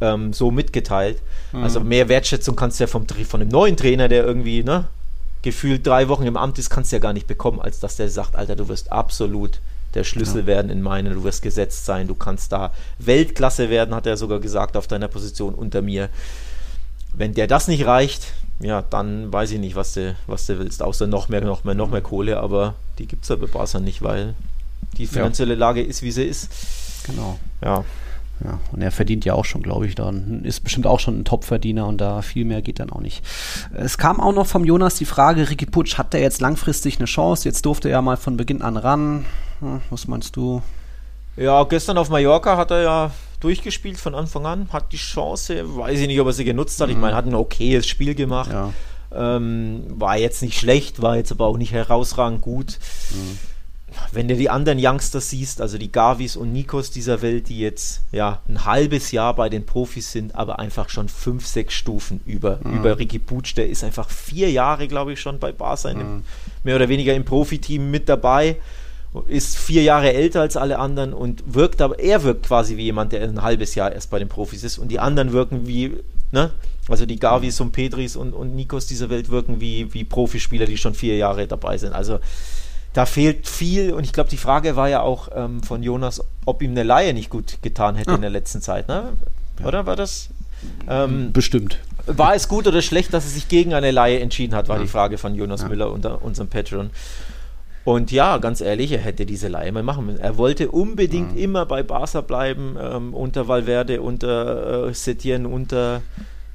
ähm, 0.00 0.32
so 0.32 0.50
mitgeteilt. 0.50 1.18
Mhm. 1.52 1.62
Also 1.62 1.80
mehr 1.80 2.08
Wertschätzung 2.08 2.56
kannst 2.56 2.80
du 2.80 2.84
ja 2.84 2.88
vom, 2.88 3.06
von 3.06 3.40
einem 3.40 3.50
neuen 3.50 3.76
Trainer, 3.76 4.08
der 4.08 4.24
irgendwie, 4.24 4.64
ne, 4.64 4.88
gefühlt 5.46 5.86
drei 5.86 6.08
Wochen 6.08 6.26
im 6.26 6.36
Amt 6.36 6.58
ist, 6.58 6.70
kannst 6.70 6.90
du 6.90 6.96
ja 6.96 7.00
gar 7.00 7.12
nicht 7.12 7.28
bekommen, 7.28 7.60
als 7.60 7.78
dass 7.78 7.94
der 7.94 8.08
sagt, 8.10 8.34
Alter, 8.34 8.56
du 8.56 8.66
wirst 8.66 8.90
absolut 8.90 9.60
der 9.94 10.02
Schlüssel 10.02 10.40
ja. 10.40 10.46
werden 10.46 10.72
in 10.72 10.82
meinen, 10.82 11.14
du 11.14 11.22
wirst 11.22 11.40
gesetzt 11.40 11.84
sein, 11.84 12.08
du 12.08 12.16
kannst 12.16 12.50
da 12.50 12.72
Weltklasse 12.98 13.70
werden, 13.70 13.94
hat 13.94 14.08
er 14.08 14.16
sogar 14.16 14.40
gesagt, 14.40 14.76
auf 14.76 14.88
deiner 14.88 15.06
Position 15.06 15.54
unter 15.54 15.82
mir. 15.82 16.08
Wenn 17.14 17.32
der 17.32 17.46
das 17.46 17.68
nicht 17.68 17.86
reicht, 17.86 18.32
ja, 18.58 18.82
dann 18.82 19.32
weiß 19.32 19.52
ich 19.52 19.60
nicht, 19.60 19.76
was 19.76 19.94
du, 19.94 20.16
was 20.26 20.46
du 20.46 20.58
willst, 20.58 20.82
außer 20.82 21.06
noch 21.06 21.28
mehr, 21.28 21.42
noch 21.42 21.62
mehr, 21.62 21.76
noch 21.76 21.90
mehr 21.90 22.00
Kohle, 22.00 22.40
aber 22.40 22.74
die 22.98 23.06
gibt 23.06 23.22
es 23.22 23.28
ja 23.28 23.36
bei 23.36 23.46
Barca 23.46 23.78
nicht, 23.78 24.02
weil 24.02 24.34
die 24.98 25.06
finanzielle 25.06 25.54
Lage 25.54 25.80
ist, 25.80 26.02
wie 26.02 26.10
sie 26.10 26.24
ist. 26.24 26.50
Genau. 27.04 27.38
Ja. 27.62 27.84
Ja, 28.44 28.60
und 28.70 28.82
er 28.82 28.90
verdient 28.90 29.24
ja 29.24 29.32
auch 29.32 29.46
schon, 29.46 29.62
glaube 29.62 29.86
ich, 29.86 29.94
dann 29.94 30.44
ist 30.44 30.60
bestimmt 30.60 30.86
auch 30.86 31.00
schon 31.00 31.18
ein 31.18 31.24
Top-Verdiener 31.24 31.86
und 31.86 31.98
da 31.98 32.20
viel 32.20 32.44
mehr 32.44 32.60
geht 32.60 32.80
dann 32.80 32.90
auch 32.90 33.00
nicht. 33.00 33.24
Es 33.74 33.96
kam 33.96 34.20
auch 34.20 34.34
noch 34.34 34.46
vom 34.46 34.64
Jonas 34.64 34.96
die 34.96 35.06
Frage, 35.06 35.48
Ricky 35.48 35.64
Putsch, 35.64 35.96
hat 35.96 36.12
der 36.12 36.20
jetzt 36.20 36.40
langfristig 36.40 36.98
eine 36.98 37.06
Chance? 37.06 37.48
Jetzt 37.48 37.64
durfte 37.64 37.88
er 37.88 38.02
mal 38.02 38.18
von 38.18 38.36
Beginn 38.36 38.60
an 38.60 38.76
ran. 38.76 39.24
Hm, 39.60 39.80
was 39.88 40.06
meinst 40.06 40.36
du? 40.36 40.60
Ja, 41.36 41.64
gestern 41.64 41.96
auf 41.96 42.10
Mallorca 42.10 42.56
hat 42.58 42.70
er 42.70 42.82
ja 42.82 43.10
durchgespielt 43.40 43.98
von 43.98 44.14
Anfang 44.14 44.44
an, 44.44 44.68
hat 44.72 44.92
die 44.92 44.98
Chance, 44.98 45.76
weiß 45.76 45.98
ich 45.98 46.06
nicht, 46.06 46.20
ob 46.20 46.26
er 46.26 46.32
sie 46.32 46.44
genutzt 46.44 46.80
hat. 46.80 46.88
Mhm. 46.88 46.94
Ich 46.94 47.00
meine, 47.00 47.16
hat 47.16 47.26
ein 47.26 47.34
okayes 47.34 47.86
Spiel 47.86 48.14
gemacht. 48.14 48.50
Ja. 48.50 48.72
Ähm, 49.14 49.84
war 49.88 50.18
jetzt 50.18 50.42
nicht 50.42 50.58
schlecht, 50.58 51.00
war 51.00 51.16
jetzt 51.16 51.32
aber 51.32 51.46
auch 51.46 51.56
nicht 51.56 51.72
herausragend 51.72 52.42
gut. 52.42 52.78
Mhm 53.12 53.38
wenn 54.12 54.28
du 54.28 54.36
die 54.36 54.50
anderen 54.50 54.78
Youngsters 54.80 55.30
siehst, 55.30 55.60
also 55.60 55.78
die 55.78 55.90
Gavis 55.90 56.36
und 56.36 56.52
Nikos 56.52 56.90
dieser 56.90 57.22
Welt, 57.22 57.48
die 57.48 57.58
jetzt 57.58 58.02
ja 58.12 58.40
ein 58.48 58.64
halbes 58.64 59.10
Jahr 59.12 59.34
bei 59.34 59.48
den 59.48 59.66
Profis 59.66 60.12
sind, 60.12 60.34
aber 60.34 60.58
einfach 60.58 60.88
schon 60.88 61.08
fünf, 61.08 61.46
sechs 61.46 61.74
Stufen 61.74 62.20
über, 62.26 62.60
mhm. 62.62 62.78
über 62.78 62.98
Ricky 62.98 63.18
Putsch, 63.18 63.56
der 63.56 63.68
ist 63.68 63.84
einfach 63.84 64.10
vier 64.10 64.50
Jahre, 64.50 64.88
glaube 64.88 65.12
ich, 65.12 65.20
schon 65.20 65.38
bei 65.38 65.52
Barca, 65.52 65.92
mhm. 65.92 66.22
mehr 66.64 66.76
oder 66.76 66.88
weniger 66.88 67.14
im 67.14 67.24
Profiteam 67.24 67.90
mit 67.90 68.08
dabei, 68.08 68.56
ist 69.28 69.56
vier 69.56 69.82
Jahre 69.82 70.12
älter 70.12 70.42
als 70.42 70.56
alle 70.56 70.78
anderen 70.78 71.12
und 71.12 71.42
wirkt 71.54 71.80
aber, 71.80 71.98
er 71.98 72.22
wirkt 72.22 72.46
quasi 72.46 72.76
wie 72.76 72.84
jemand, 72.84 73.12
der 73.12 73.22
ein 73.22 73.42
halbes 73.42 73.74
Jahr 73.74 73.92
erst 73.92 74.10
bei 74.10 74.18
den 74.18 74.28
Profis 74.28 74.62
ist 74.62 74.78
und 74.78 74.88
die 74.88 74.98
anderen 74.98 75.32
wirken 75.32 75.66
wie, 75.66 75.96
ne, 76.32 76.50
also 76.88 77.06
die 77.06 77.18
Gavis 77.18 77.60
und 77.60 77.72
Pedris 77.72 78.16
und, 78.16 78.32
und 78.32 78.54
Nikos 78.54 78.86
dieser 78.86 79.10
Welt 79.10 79.30
wirken 79.30 79.60
wie, 79.60 79.92
wie 79.92 80.04
Profispieler, 80.04 80.66
die 80.66 80.76
schon 80.76 80.94
vier 80.94 81.16
Jahre 81.16 81.46
dabei 81.46 81.78
sind. 81.78 81.92
Also 81.92 82.20
da 82.96 83.04
fehlt 83.04 83.46
viel 83.46 83.92
und 83.92 84.04
ich 84.04 84.14
glaube, 84.14 84.30
die 84.30 84.38
Frage 84.38 84.74
war 84.74 84.88
ja 84.88 85.02
auch 85.02 85.28
ähm, 85.34 85.62
von 85.62 85.82
Jonas, 85.82 86.24
ob 86.46 86.62
ihm 86.62 86.70
eine 86.70 86.82
Laie 86.82 87.12
nicht 87.12 87.28
gut 87.28 87.58
getan 87.60 87.94
hätte 87.94 88.10
ja. 88.10 88.16
in 88.16 88.22
der 88.22 88.30
letzten 88.30 88.62
Zeit, 88.62 88.88
ne? 88.88 89.12
Oder 89.62 89.84
war 89.84 89.96
das? 89.96 90.30
Ähm, 90.88 91.30
Bestimmt. 91.30 91.78
War 92.06 92.34
es 92.34 92.48
gut 92.48 92.66
oder 92.66 92.80
schlecht, 92.80 93.12
dass 93.12 93.24
er 93.24 93.30
sich 93.30 93.48
gegen 93.48 93.74
eine 93.74 93.90
Laie 93.90 94.20
entschieden 94.20 94.54
hat, 94.54 94.68
war 94.68 94.76
ja. 94.76 94.82
die 94.82 94.88
Frage 94.88 95.18
von 95.18 95.34
Jonas 95.34 95.60
ja. 95.60 95.68
Müller 95.68 95.92
unter 95.92 96.22
unserem 96.22 96.48
Patreon. 96.48 96.88
Und 97.84 98.12
ja, 98.12 98.38
ganz 98.38 98.62
ehrlich, 98.62 98.90
er 98.92 98.98
hätte 98.98 99.26
diese 99.26 99.48
Laie 99.48 99.70
mal 99.72 99.82
machen 99.82 100.06
müssen. 100.06 100.20
Er 100.20 100.38
wollte 100.38 100.70
unbedingt 100.70 101.32
mhm. 101.32 101.38
immer 101.38 101.66
bei 101.66 101.82
Barca 101.82 102.22
bleiben, 102.22 102.78
ähm, 102.80 103.12
unter 103.12 103.46
Valverde, 103.46 104.00
unter 104.00 104.88
äh, 104.88 104.94
Setien, 104.94 105.44
unter 105.44 106.00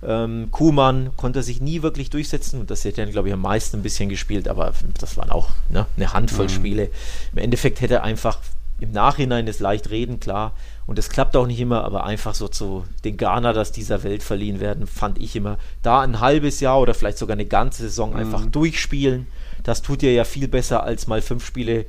ähm, 0.03 0.49
Kuhmann 0.51 1.11
konnte 1.15 1.43
sich 1.43 1.61
nie 1.61 1.81
wirklich 1.81 2.09
durchsetzen 2.09 2.59
und 2.59 2.71
das 2.71 2.83
hätte 2.85 3.01
er, 3.01 3.07
glaube 3.07 3.27
ich, 3.27 3.33
am 3.33 3.41
meisten 3.41 3.77
ein 3.77 3.83
bisschen 3.83 4.09
gespielt, 4.09 4.47
aber 4.47 4.73
das 4.99 5.17
waren 5.17 5.29
auch 5.29 5.49
ne, 5.69 5.85
eine 5.95 6.13
Handvoll 6.13 6.45
mhm. 6.45 6.49
Spiele. 6.49 6.89
Im 7.31 7.37
Endeffekt 7.37 7.81
hätte 7.81 7.95
er 7.95 8.03
einfach 8.03 8.39
im 8.79 8.91
Nachhinein 8.91 9.45
das 9.45 9.59
leicht 9.59 9.91
reden, 9.91 10.19
klar. 10.19 10.53
Und 10.87 10.97
das 10.97 11.09
klappt 11.09 11.35
auch 11.35 11.45
nicht 11.45 11.59
immer, 11.59 11.85
aber 11.85 12.03
einfach 12.03 12.33
so 12.33 12.47
zu 12.47 12.83
den 13.03 13.15
Granadas 13.15 13.71
dieser 13.71 14.03
Welt 14.03 14.23
verliehen 14.23 14.59
werden, 14.59 14.87
fand 14.87 15.19
ich 15.19 15.35
immer. 15.35 15.59
Da 15.83 16.01
ein 16.01 16.19
halbes 16.19 16.59
Jahr 16.59 16.79
oder 16.79 16.95
vielleicht 16.95 17.19
sogar 17.19 17.33
eine 17.33 17.45
ganze 17.45 17.83
Saison 17.83 18.11
mhm. 18.11 18.15
einfach 18.17 18.45
durchspielen, 18.47 19.27
das 19.63 19.83
tut 19.83 20.01
dir 20.01 20.11
ja 20.11 20.23
viel 20.23 20.47
besser 20.47 20.83
als 20.83 21.05
mal 21.05 21.21
fünf 21.21 21.45
Spiele 21.45 21.85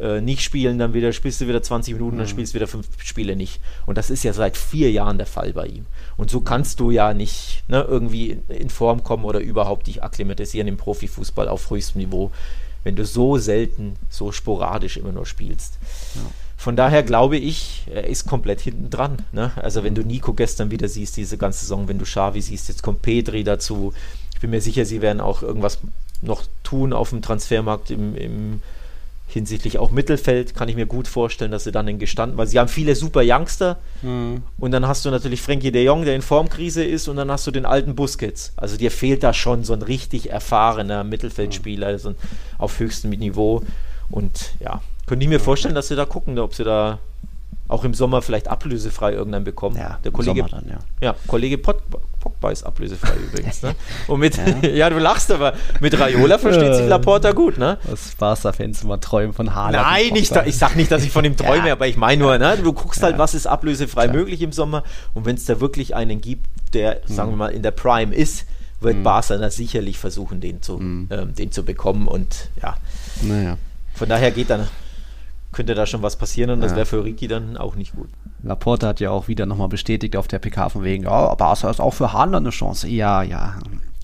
äh, 0.00 0.20
nicht 0.20 0.42
spielen, 0.42 0.78
dann 0.78 0.94
wieder 0.94 1.12
spielst 1.12 1.40
du 1.40 1.48
wieder 1.48 1.62
20 1.62 1.94
Minuten, 1.94 2.16
mhm. 2.16 2.20
dann 2.20 2.28
spielst 2.28 2.52
du 2.52 2.56
wieder 2.56 2.66
fünf 2.66 2.86
Spiele 3.02 3.36
nicht. 3.36 3.60
Und 3.86 3.98
das 3.98 4.10
ist 4.10 4.24
ja 4.24 4.32
seit 4.32 4.56
vier 4.56 4.90
Jahren 4.90 5.18
der 5.18 5.26
Fall 5.26 5.52
bei 5.52 5.66
ihm. 5.66 5.86
Und 6.16 6.30
so 6.30 6.40
kannst 6.40 6.80
du 6.80 6.90
ja 6.90 7.14
nicht 7.14 7.64
ne, 7.68 7.82
irgendwie 7.82 8.30
in, 8.30 8.44
in 8.48 8.70
Form 8.70 9.04
kommen 9.04 9.24
oder 9.24 9.40
überhaupt 9.40 9.86
dich 9.86 10.02
akklimatisieren 10.02 10.68
im 10.68 10.76
Profifußball 10.76 11.48
auf 11.48 11.70
höchstem 11.70 12.00
Niveau, 12.00 12.30
wenn 12.82 12.96
du 12.96 13.04
so 13.04 13.38
selten, 13.38 13.96
so 14.10 14.32
sporadisch 14.32 14.96
immer 14.96 15.12
nur 15.12 15.26
spielst. 15.26 15.78
Ja. 16.14 16.20
Von 16.56 16.76
daher 16.76 17.02
glaube 17.02 17.36
ich, 17.36 17.84
er 17.92 18.06
ist 18.06 18.26
komplett 18.26 18.60
hinten 18.60 18.88
dran. 18.88 19.18
Ne? 19.32 19.52
Also 19.56 19.84
wenn 19.84 19.94
du 19.94 20.02
Nico 20.02 20.32
gestern 20.32 20.70
wieder 20.70 20.88
siehst, 20.88 21.16
diese 21.16 21.36
ganze 21.36 21.60
Saison, 21.60 21.88
wenn 21.88 21.98
du 21.98 22.04
Xavi 22.04 22.40
siehst, 22.40 22.68
jetzt 22.68 22.82
kommt 22.82 23.02
Pedri 23.02 23.44
dazu. 23.44 23.92
Ich 24.32 24.40
bin 24.40 24.50
mir 24.50 24.60
sicher, 24.60 24.84
sie 24.86 25.02
werden 25.02 25.20
auch 25.20 25.42
irgendwas 25.42 25.80
noch 26.22 26.42
tun 26.62 26.92
auf 26.92 27.10
dem 27.10 27.22
Transfermarkt 27.22 27.90
im, 27.90 28.16
im 28.16 28.62
hinsichtlich 29.34 29.78
auch 29.78 29.90
Mittelfeld 29.90 30.54
kann 30.54 30.68
ich 30.68 30.76
mir 30.76 30.86
gut 30.86 31.06
vorstellen, 31.06 31.50
dass 31.50 31.64
sie 31.64 31.72
dann 31.72 31.86
in 31.88 31.98
gestanden, 31.98 32.38
weil 32.38 32.46
sie 32.46 32.58
haben 32.58 32.68
viele 32.68 32.94
super 32.94 33.20
Youngster 33.22 33.78
mhm. 34.02 34.42
und 34.58 34.70
dann 34.70 34.88
hast 34.88 35.04
du 35.04 35.10
natürlich 35.10 35.42
Frankie 35.42 35.72
de 35.72 35.84
Jong, 35.84 36.04
der 36.04 36.14
in 36.14 36.22
Formkrise 36.22 36.82
ist 36.82 37.08
und 37.08 37.16
dann 37.16 37.30
hast 37.30 37.46
du 37.46 37.50
den 37.50 37.66
alten 37.66 37.94
Busquets. 37.94 38.52
Also 38.56 38.76
dir 38.76 38.90
fehlt 38.90 39.22
da 39.22 39.34
schon 39.34 39.64
so 39.64 39.72
ein 39.72 39.82
richtig 39.82 40.30
erfahrener 40.30 41.04
Mittelfeldspieler 41.04 41.88
mhm. 41.88 41.92
also 41.92 42.14
auf 42.58 42.78
höchstem 42.78 43.10
Niveau 43.10 43.62
und 44.08 44.54
ja, 44.60 44.80
könnte 45.06 45.24
ich 45.24 45.28
mir 45.28 45.40
vorstellen, 45.40 45.74
dass 45.74 45.88
sie 45.88 45.96
da 45.96 46.06
gucken, 46.06 46.38
ob 46.38 46.54
sie 46.54 46.64
da 46.64 46.98
auch 47.66 47.84
im 47.84 47.94
Sommer 47.94 48.20
vielleicht 48.20 48.48
ablösefrei 48.48 49.12
irgendeinen 49.12 49.44
bekommen. 49.44 49.76
Ja, 49.76 49.98
der 50.04 50.12
Kollege, 50.12 50.44
dann, 50.50 50.68
ja. 50.68 50.78
ja. 51.00 51.14
Kollege 51.26 51.56
Pot, 51.56 51.82
Pogba 52.20 52.50
ist 52.50 52.62
ablösefrei 52.64 53.14
übrigens. 53.32 53.62
Ne? 53.62 53.74
Und 54.06 54.20
mit, 54.20 54.36
ja. 54.36 54.68
ja. 54.68 54.90
du 54.90 54.98
lachst, 54.98 55.32
aber 55.32 55.54
mit 55.80 55.98
Raiola 55.98 56.38
versteht 56.38 56.74
sich 56.74 56.86
Laporta 56.86 57.32
gut, 57.32 57.58
ne? 57.58 57.78
Was 57.84 58.14
Barca-Fans 58.16 58.82
immer 58.82 59.00
träumen 59.00 59.32
von 59.32 59.54
Haaland. 59.54 59.86
Nein, 59.86 60.12
nicht, 60.12 60.36
ich 60.44 60.58
sag 60.58 60.76
nicht, 60.76 60.90
dass 60.90 61.04
ich 61.04 61.10
von 61.10 61.24
ihm 61.24 61.36
träume, 61.38 61.72
aber 61.72 61.86
ich 61.86 61.96
meine 61.96 62.22
nur, 62.22 62.38
ne? 62.38 62.58
Du 62.62 62.74
guckst 62.74 63.02
halt, 63.02 63.16
was 63.16 63.34
ist 63.34 63.46
ablösefrei 63.46 64.08
möglich 64.08 64.42
im 64.42 64.52
Sommer 64.52 64.82
und 65.14 65.24
wenn 65.24 65.36
es 65.36 65.46
da 65.46 65.60
wirklich 65.60 65.94
einen 65.94 66.20
gibt, 66.20 66.46
der, 66.74 67.00
mhm. 67.06 67.14
sagen 67.14 67.30
wir 67.30 67.36
mal, 67.36 67.52
in 67.52 67.62
der 67.62 67.70
Prime 67.70 68.14
ist, 68.14 68.46
wird 68.80 68.98
mhm. 68.98 69.04
Barca 69.04 69.38
da 69.38 69.50
sicherlich 69.50 69.98
versuchen, 69.98 70.40
den 70.40 70.60
zu, 70.60 70.76
mhm. 70.76 71.08
ähm, 71.10 71.34
den 71.34 71.50
zu 71.50 71.64
bekommen 71.64 72.08
und 72.08 72.50
ja. 72.60 72.76
Naja. 73.22 73.56
Von 73.94 74.08
daher 74.08 74.32
geht 74.32 74.50
dann 74.50 74.68
könnte 75.54 75.74
da 75.74 75.86
schon 75.86 76.02
was 76.02 76.16
passieren 76.16 76.50
und 76.50 76.60
ja. 76.60 76.64
das 76.66 76.76
wäre 76.76 76.86
für 76.86 77.04
Ricky 77.04 77.28
dann 77.28 77.56
auch 77.56 77.76
nicht 77.76 77.94
gut. 77.94 78.08
Laporte 78.42 78.86
hat 78.86 79.00
ja 79.00 79.10
auch 79.10 79.28
wieder 79.28 79.46
nochmal 79.46 79.68
bestätigt 79.68 80.16
auf 80.16 80.28
der 80.28 80.38
PK 80.38 80.68
von 80.68 80.84
wegen, 80.84 81.04
ja, 81.04 81.34
Barca 81.34 81.70
ist 81.70 81.80
auch 81.80 81.94
für 81.94 82.12
Haaland 82.12 82.46
eine 82.46 82.50
Chance. 82.50 82.88
Ja, 82.88 83.22
ja, 83.22 83.54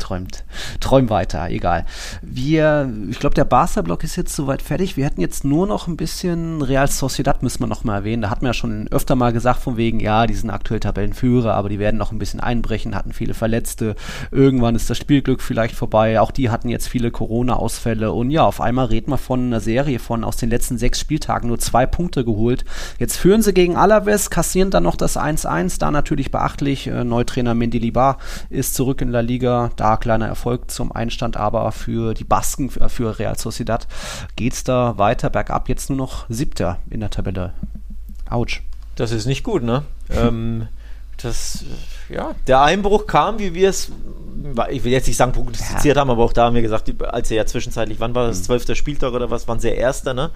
träumt, 0.01 0.45
träum 0.81 1.11
weiter, 1.11 1.49
egal. 1.51 1.87
Wir, 2.23 2.93
ich 3.11 3.21
glaube, 3.21 3.35
der 3.35 3.45
Barca-Block 3.45 4.05
ist 4.05 4.17
jetzt 4.17 4.35
soweit 4.35 4.63
fertig. 4.63 4.97
Wir 4.97 5.05
hätten 5.05 5.21
jetzt 5.21 5.45
nur 5.45 5.67
noch 5.67 5.87
ein 5.87 5.97
bisschen 5.97 6.63
Real 6.63 6.89
Sociedad, 6.89 7.43
müssen 7.43 7.61
wir 7.61 7.67
noch 7.67 7.85
mal 7.85 7.97
erwähnen. 7.97 8.23
Da 8.23 8.31
hatten 8.31 8.43
wir 8.43 8.49
ja 8.49 8.55
schon 8.55 8.89
öfter 8.89 9.15
mal 9.15 9.33
gesagt, 9.33 9.61
von 9.61 9.77
wegen, 9.77 10.01
ja, 10.01 10.27
die 10.27 10.35
sind 10.35 10.51
aktuell 10.51 10.81
Tabellenführer, 10.81 11.55
aber 11.55 11.69
die 11.69 11.79
werden 11.79 11.97
noch 11.97 12.13
ein 12.13 12.19
bisschen 12.19 12.41
einbrechen, 12.41 12.95
hatten 12.95 13.13
viele 13.13 13.35
Verletzte. 13.35 13.95
Irgendwann 14.31 14.75
ist 14.75 14.91
das 14.91 14.99
Spielglück 14.99 15.43
vielleicht 15.43 15.75
vorbei. 15.75 16.21
Auch 16.21 16.31
die 16.31 16.51
hatten 16.51 16.69
jetzt 16.69 16.89
viele 16.89 17.11
Corona-Ausfälle. 17.11 18.13
Und 18.13 18.31
ja, 18.31 18.45
auf 18.45 18.61
einmal 18.61 18.87
reden 18.87 19.11
wir 19.11 19.19
von 19.19 19.47
einer 19.47 19.61
Serie 19.61 19.99
von 19.99 20.25
aus 20.25 20.37
den 20.37 20.51
letzten 20.51 20.79
sechs 20.79 21.01
Spieltagen 21.01 21.49
nur 21.49 21.59
zwei 21.59 21.87
Punkte 21.87 22.25
geholt. 22.25 22.65
Jetzt 22.99 23.17
führen 23.17 23.43
sie 23.43 23.53
gegen 23.53 23.77
Alaves, 23.77 24.31
kassieren 24.31 24.71
dann 24.71 24.83
noch 24.83 24.97
das 24.97 25.17
1-1. 25.17 25.79
Da 25.79 25.91
natürlich 25.91 26.31
beachtlich. 26.31 26.87
Äh, 26.87 27.05
Neutrainer 27.05 27.55
Mendilibar 27.55 28.19
ist 28.49 28.75
zurück 28.75 29.01
in 29.01 29.11
La 29.11 29.21
Liga. 29.21 29.71
Da 29.77 29.90
kleiner 29.99 30.29
Erfolg 30.29 30.71
zum 30.71 30.93
Einstand, 30.93 31.37
aber 31.37 31.73
für 31.73 32.15
die 32.15 32.25
Basken, 32.25 32.71
für 32.71 33.19
Real 33.19 33.39
Sociedad 33.39 33.87
geht 34.37 34.53
es 34.53 34.65
da 34.65 34.99
weiter 34.99 35.31
bergab. 35.31 35.69
Jetzt 35.69 35.91
nur 35.91 35.97
noch 35.97 36.27
siebter 36.29 36.79
in 36.91 37.01
der 37.01 37.11
Tabelle. 37.11 37.53
Autsch. 38.29 38.63
Das 38.97 39.13
ist 39.13 39.27
nicht 39.27 39.45
gut, 39.45 39.63
ne? 39.63 39.83
ähm, 40.11 40.69
das, 41.23 41.65
ja, 42.09 42.35
der 42.47 42.63
Einbruch 42.63 43.07
kam, 43.07 43.39
wie 43.39 43.55
wir 43.55 43.71
es, 43.71 43.91
ich 44.71 44.85
will 44.85 44.93
jetzt 44.93 45.07
nicht 45.07 45.17
sagen 45.17 45.33
prognostiziert 45.33 45.97
ja. 45.97 46.01
haben, 46.01 46.11
aber 46.11 46.25
auch 46.25 46.33
da 46.33 46.47
haben 46.47 46.55
wir 46.55 46.63
gesagt, 46.63 46.91
als 47.03 47.31
er 47.31 47.39
ja 47.39 47.47
zwischenzeitlich, 47.47 48.01
wann 48.01 48.15
war 48.15 48.27
das, 48.27 48.39
mhm. 48.39 48.45
zwölfter 48.45 48.75
Spieltag 48.75 49.13
oder 49.13 49.31
was, 49.31 49.47
waren 49.49 49.61
sie 49.61 49.69
Erster, 49.69 50.15
ne? 50.15 50.31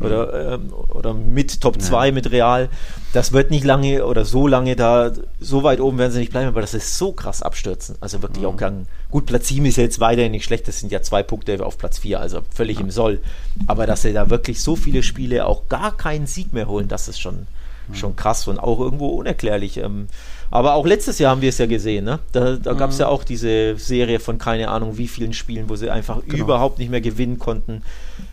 Oder, 0.00 0.54
ähm, 0.54 0.72
oder 0.90 1.12
mit 1.12 1.60
Top 1.60 1.80
2 1.80 2.06
ja. 2.06 2.12
mit 2.12 2.30
Real. 2.30 2.68
Das 3.12 3.32
wird 3.32 3.50
nicht 3.50 3.64
lange 3.64 4.06
oder 4.06 4.24
so 4.24 4.46
lange 4.46 4.76
da, 4.76 5.12
so 5.40 5.64
weit 5.64 5.80
oben 5.80 5.98
werden 5.98 6.12
sie 6.12 6.20
nicht 6.20 6.30
bleiben, 6.30 6.46
aber 6.48 6.60
das 6.60 6.74
ist 6.74 6.98
so 6.98 7.12
krass 7.12 7.42
abstürzen. 7.42 7.96
Also 8.00 8.22
wirklich 8.22 8.44
mhm. 8.44 8.50
auch 8.50 8.56
gang. 8.56 8.86
Gut, 9.10 9.26
Platz 9.26 9.48
7 9.48 9.64
ist 9.66 9.76
ja 9.76 9.82
jetzt 9.82 9.98
weiterhin 9.98 10.32
nicht 10.32 10.44
schlecht, 10.44 10.68
das 10.68 10.78
sind 10.78 10.92
ja 10.92 11.02
zwei 11.02 11.22
Punkte 11.22 11.64
auf 11.64 11.78
Platz 11.78 11.98
4, 11.98 12.20
also 12.20 12.40
völlig 12.54 12.76
ja. 12.76 12.84
im 12.84 12.90
Soll. 12.90 13.20
Aber 13.66 13.86
dass 13.86 14.02
sie 14.02 14.12
da 14.12 14.30
wirklich 14.30 14.62
so 14.62 14.76
viele 14.76 15.02
Spiele 15.02 15.46
auch 15.46 15.68
gar 15.68 15.96
keinen 15.96 16.26
Sieg 16.26 16.52
mehr 16.52 16.68
holen, 16.68 16.86
das 16.86 17.08
ist 17.08 17.18
schon, 17.18 17.34
mhm. 17.34 17.46
Schon 17.94 18.16
krass 18.16 18.46
und 18.48 18.58
auch 18.58 18.80
irgendwo 18.80 19.08
unerklärlich. 19.08 19.78
Ähm, 19.78 20.08
aber 20.50 20.74
auch 20.74 20.86
letztes 20.86 21.18
Jahr 21.18 21.32
haben 21.32 21.42
wir 21.42 21.50
es 21.50 21.58
ja 21.58 21.66
gesehen. 21.66 22.04
Ne? 22.04 22.20
Da, 22.32 22.56
da 22.56 22.72
gab 22.72 22.90
es 22.90 22.96
mhm. 22.96 23.02
ja 23.02 23.08
auch 23.08 23.24
diese 23.24 23.76
Serie 23.76 24.20
von 24.20 24.38
keine 24.38 24.68
Ahnung 24.68 24.96
wie 24.96 25.08
vielen 25.08 25.32
Spielen, 25.32 25.68
wo 25.68 25.76
sie 25.76 25.90
einfach 25.90 26.22
genau. 26.26 26.44
überhaupt 26.44 26.78
nicht 26.78 26.90
mehr 26.90 27.00
gewinnen 27.00 27.38
konnten. 27.38 27.82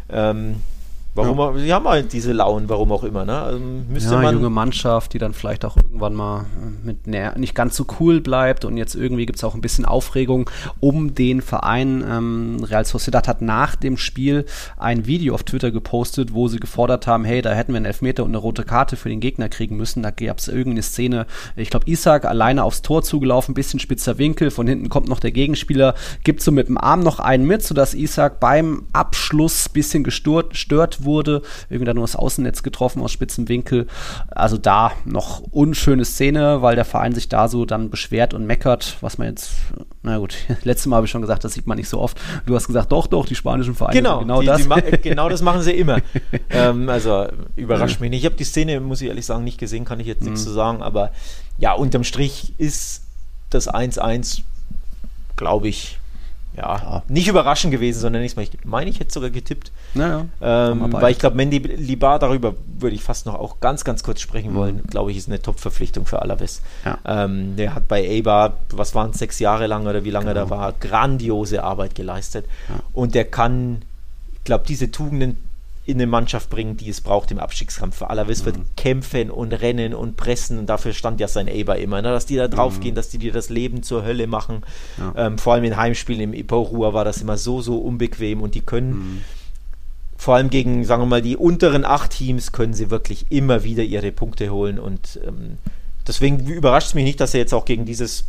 Ähm, 0.10 0.58
Warum 1.16 1.38
ja. 1.38 1.58
sie 1.58 1.74
haben 1.74 1.88
halt 1.88 2.12
diese 2.12 2.34
Launen, 2.34 2.68
warum 2.68 2.92
auch 2.92 3.04
immer, 3.04 3.24
ne? 3.24 3.40
Also 3.40 3.60
müsste 3.60 4.16
ja, 4.16 4.22
man 4.22 4.36
junge 4.36 4.50
Mannschaft, 4.50 5.14
die 5.14 5.18
dann 5.18 5.34
vielleicht 5.34 5.64
auch 5.64 5.78
irgendwann 5.78 6.14
mal 6.14 6.46
mit 6.84 7.08
nicht 7.08 7.56
ganz 7.56 7.78
so 7.78 7.86
cool 8.00 8.20
bleibt 8.20 8.66
und 8.66 8.76
jetzt 8.76 8.96
irgendwie 8.96 9.26
gibt 9.26 9.38
es 9.38 9.44
auch 9.46 9.56
ein 9.56 9.62
bisschen 9.62 9.86
Aufregung 9.86 10.50
um 10.82 11.16
den 11.16 11.42
Verein. 11.42 12.04
Ähm, 12.06 12.58
Real 12.64 12.84
Sociedad 12.84 13.30
hat 13.30 13.42
nach 13.42 13.78
dem 13.78 13.96
Spiel 13.96 14.46
ein 14.78 15.06
Video 15.06 15.34
auf 15.34 15.44
Twitter 15.44 15.72
gepostet, 15.72 16.34
wo 16.34 16.50
sie 16.50 16.60
gefordert 16.60 17.08
haben, 17.08 17.24
hey, 17.24 17.42
da 17.42 17.54
hätten 17.54 17.72
wir 17.72 17.78
einen 17.78 17.86
Elfmeter 17.86 18.24
und 18.24 18.32
eine 18.32 18.38
rote 18.38 18.64
Karte 18.64 18.98
für 18.98 19.08
den 19.08 19.22
Gegner 19.22 19.48
kriegen 19.48 19.78
müssen. 19.78 20.04
Da 20.04 20.12
gab 20.12 20.40
es 20.40 20.50
irgendeine 20.50 20.84
Szene, 20.84 21.28
ich 21.56 21.70
glaube, 21.70 21.90
Isaac 21.90 22.26
alleine 22.26 22.66
aufs 22.66 22.82
Tor 22.82 23.04
zugelaufen, 23.04 23.54
bisschen 23.54 23.80
spitzer 23.80 24.18
Winkel, 24.18 24.52
von 24.52 24.68
hinten 24.68 24.90
kommt 24.90 25.08
noch 25.08 25.22
der 25.22 25.32
Gegenspieler, 25.32 25.96
gibt 26.26 26.42
so 26.42 26.52
mit 26.52 26.68
dem 26.68 26.78
Arm 26.78 27.00
noch 27.00 27.20
einen 27.20 27.48
mit, 27.48 27.64
sodass 27.64 27.94
Isaac 27.94 28.42
beim 28.42 28.84
Abschluss 28.92 29.70
bisschen 29.70 30.04
gestört 30.04 30.58
stört 30.58 31.05
wurde. 31.06 31.42
Irgendwie 31.70 31.86
dann 31.86 31.96
nur 31.96 32.04
das 32.04 32.16
Außennetz 32.16 32.64
getroffen 32.64 33.02
aus 33.02 33.12
spitzen 33.12 33.48
Winkel. 33.48 33.88
Also 34.32 34.58
da 34.58 34.92
noch 35.06 35.42
unschöne 35.52 36.06
Szene, 36.06 36.62
weil 36.62 36.76
der 36.76 36.86
Verein 36.86 37.14
sich 37.14 37.30
da 37.30 37.48
so 37.48 37.66
dann 37.66 37.90
beschwert 37.90 38.34
und 38.34 38.46
meckert, 38.46 38.98
was 39.02 39.18
man 39.18 39.28
jetzt, 39.28 39.52
na 40.04 40.18
gut, 40.18 40.36
letztes 40.64 40.88
Mal 40.88 40.98
habe 40.98 41.06
ich 41.06 41.12
schon 41.12 41.22
gesagt, 41.22 41.44
das 41.44 41.54
sieht 41.54 41.68
man 41.68 41.78
nicht 41.78 41.90
so 41.90 42.00
oft. 42.00 42.18
Du 42.46 42.56
hast 42.56 42.68
gesagt, 42.68 42.92
doch, 42.92 43.08
doch, 43.08 43.26
die 43.26 43.36
spanischen 43.36 43.76
Vereine 43.76 43.98
genau, 43.98 44.20
genau 44.20 44.42
die, 44.42 44.48
das. 44.48 44.64
Die 44.64 44.98
genau 45.02 45.30
das 45.30 45.42
machen 45.42 45.62
sie 45.62 45.72
immer. 45.72 46.00
ähm, 46.50 46.90
also 46.90 47.28
überrascht 47.56 48.00
mich 48.00 48.10
nicht. 48.10 48.20
Ich 48.20 48.26
habe 48.26 48.36
die 48.36 48.44
Szene, 48.44 48.80
muss 48.80 49.02
ich 49.02 49.08
ehrlich 49.08 49.26
sagen, 49.26 49.44
nicht 49.44 49.58
gesehen, 49.58 49.86
kann 49.86 50.00
ich 50.00 50.08
jetzt 50.08 50.24
nichts 50.24 50.42
mhm. 50.42 50.46
zu 50.46 50.52
sagen, 50.52 50.82
aber 50.82 51.12
ja, 51.58 51.74
unterm 51.74 52.04
Strich 52.04 52.54
ist 52.58 53.04
das 53.50 53.72
1-1, 53.72 54.42
glaube 55.36 55.68
ich, 55.68 56.00
ja, 56.58 56.78
ja, 56.78 57.04
nicht 57.08 57.28
überraschend 57.28 57.72
gewesen, 57.72 58.00
sondern 58.00 58.22
Mal, 58.36 58.44
ich 58.44 58.52
meine, 58.64 58.90
ich 58.90 59.00
hätte 59.00 59.14
sogar 59.14 59.30
getippt. 59.30 59.72
Naja, 59.94 60.26
ähm, 60.42 60.92
weil 60.94 61.12
ich 61.12 61.20
glaube, 61.20 61.36
Mandy 61.36 61.60
Libar, 61.60 62.20
darüber 62.20 62.56
würde 62.80 62.96
ich 62.96 63.04
fast 63.04 63.26
noch 63.26 63.36
auch 63.36 63.60
ganz, 63.60 63.84
ganz 63.84 64.04
kurz 64.04 64.22
sprechen 64.22 64.54
mhm. 64.54 64.56
wollen, 64.56 64.84
glaube 64.88 65.12
ich, 65.12 65.18
ist 65.18 65.28
eine 65.28 65.42
Top-Verpflichtung 65.42 66.06
für 66.06 66.22
Alaves. 66.22 66.62
Ja. 66.84 66.98
Ähm, 67.06 67.56
der 67.56 67.76
hat 67.76 67.88
bei 67.88 68.08
Eibar, 68.08 68.58
was 68.72 68.96
waren 68.96 69.12
es, 69.12 69.20
sechs 69.20 69.40
Jahre 69.40 69.68
lang 69.68 69.86
oder 69.86 70.04
wie 70.04 70.12
lange 70.12 70.34
genau. 70.34 70.46
da 70.46 70.50
war, 70.50 70.74
grandiose 70.74 71.64
Arbeit 71.64 71.96
geleistet. 71.96 72.46
Ja. 72.70 72.76
Und 72.94 73.16
der 73.16 73.26
kann, 73.26 73.82
ich 74.36 74.44
glaube, 74.44 74.66
diese 74.68 74.92
Tugenden 74.92 75.38
in 75.86 75.98
eine 75.98 76.08
Mannschaft 76.08 76.50
bringen, 76.50 76.78
die 76.78 76.90
es 76.90 77.00
braucht 77.00 77.30
im 77.32 77.40
Abstiegskampf. 77.40 77.98
Für 77.98 78.10
Alaves 78.10 78.42
mhm. 78.42 78.46
wird 78.46 78.58
kämpfen 78.76 79.30
und 79.30 79.54
rennen 79.54 79.94
und 79.94 80.18
pressen 80.18 80.58
und 80.58 80.68
dafür 80.68 80.94
stand 80.94 81.20
ja 81.20 81.28
sein 81.28 81.48
Eber 81.48 81.78
immer, 81.78 82.02
ne? 82.02 82.10
dass 82.10 82.26
die 82.26 82.36
da 82.36 82.48
draufgehen, 82.48 82.94
mhm. 82.94 82.96
dass 82.96 83.10
die 83.10 83.20
dir 83.20 83.32
das 83.32 83.50
Leben 83.50 83.84
zur 83.84 84.04
Hölle 84.04 84.26
machen. 84.26 84.64
Ja. 84.98 85.28
Ähm, 85.28 85.38
vor 85.38 85.54
allem 85.54 85.64
in 85.64 85.78
Heimspielen 85.78 86.22
im 86.22 86.34
Iporua 86.34 86.94
war 86.94 87.06
das 87.06 87.22
immer 87.22 87.38
so, 87.38 87.62
so 87.62 87.78
unbequem 87.78 88.42
und 88.42 88.56
die 88.56 88.62
können 88.62 88.92
mhm. 88.92 89.22
vor 90.18 90.36
allem 90.36 90.50
gegen, 90.50 90.84
sagen 90.86 91.04
wir 91.04 91.08
mal, 91.08 91.22
die 91.22 91.38
unteren 91.38 91.86
acht 91.86 92.12
Teams 92.12 92.52
können 92.52 92.74
sie 92.74 92.90
wirklich 92.90 93.28
immer 93.30 93.64
wieder 93.64 93.84
ihre 93.84 94.12
Punkte 94.12 94.50
holen 94.50 94.80
und 94.80 95.20
ähm, 95.26 95.60
deswegen 96.08 96.48
überrascht 96.48 96.88
es 96.88 96.94
mich 96.96 97.06
nicht, 97.06 97.20
dass 97.20 97.36
er 97.36 97.42
jetzt 97.42 97.54
auch 97.54 97.66
gegen 97.66 97.86
dieses 97.86 98.26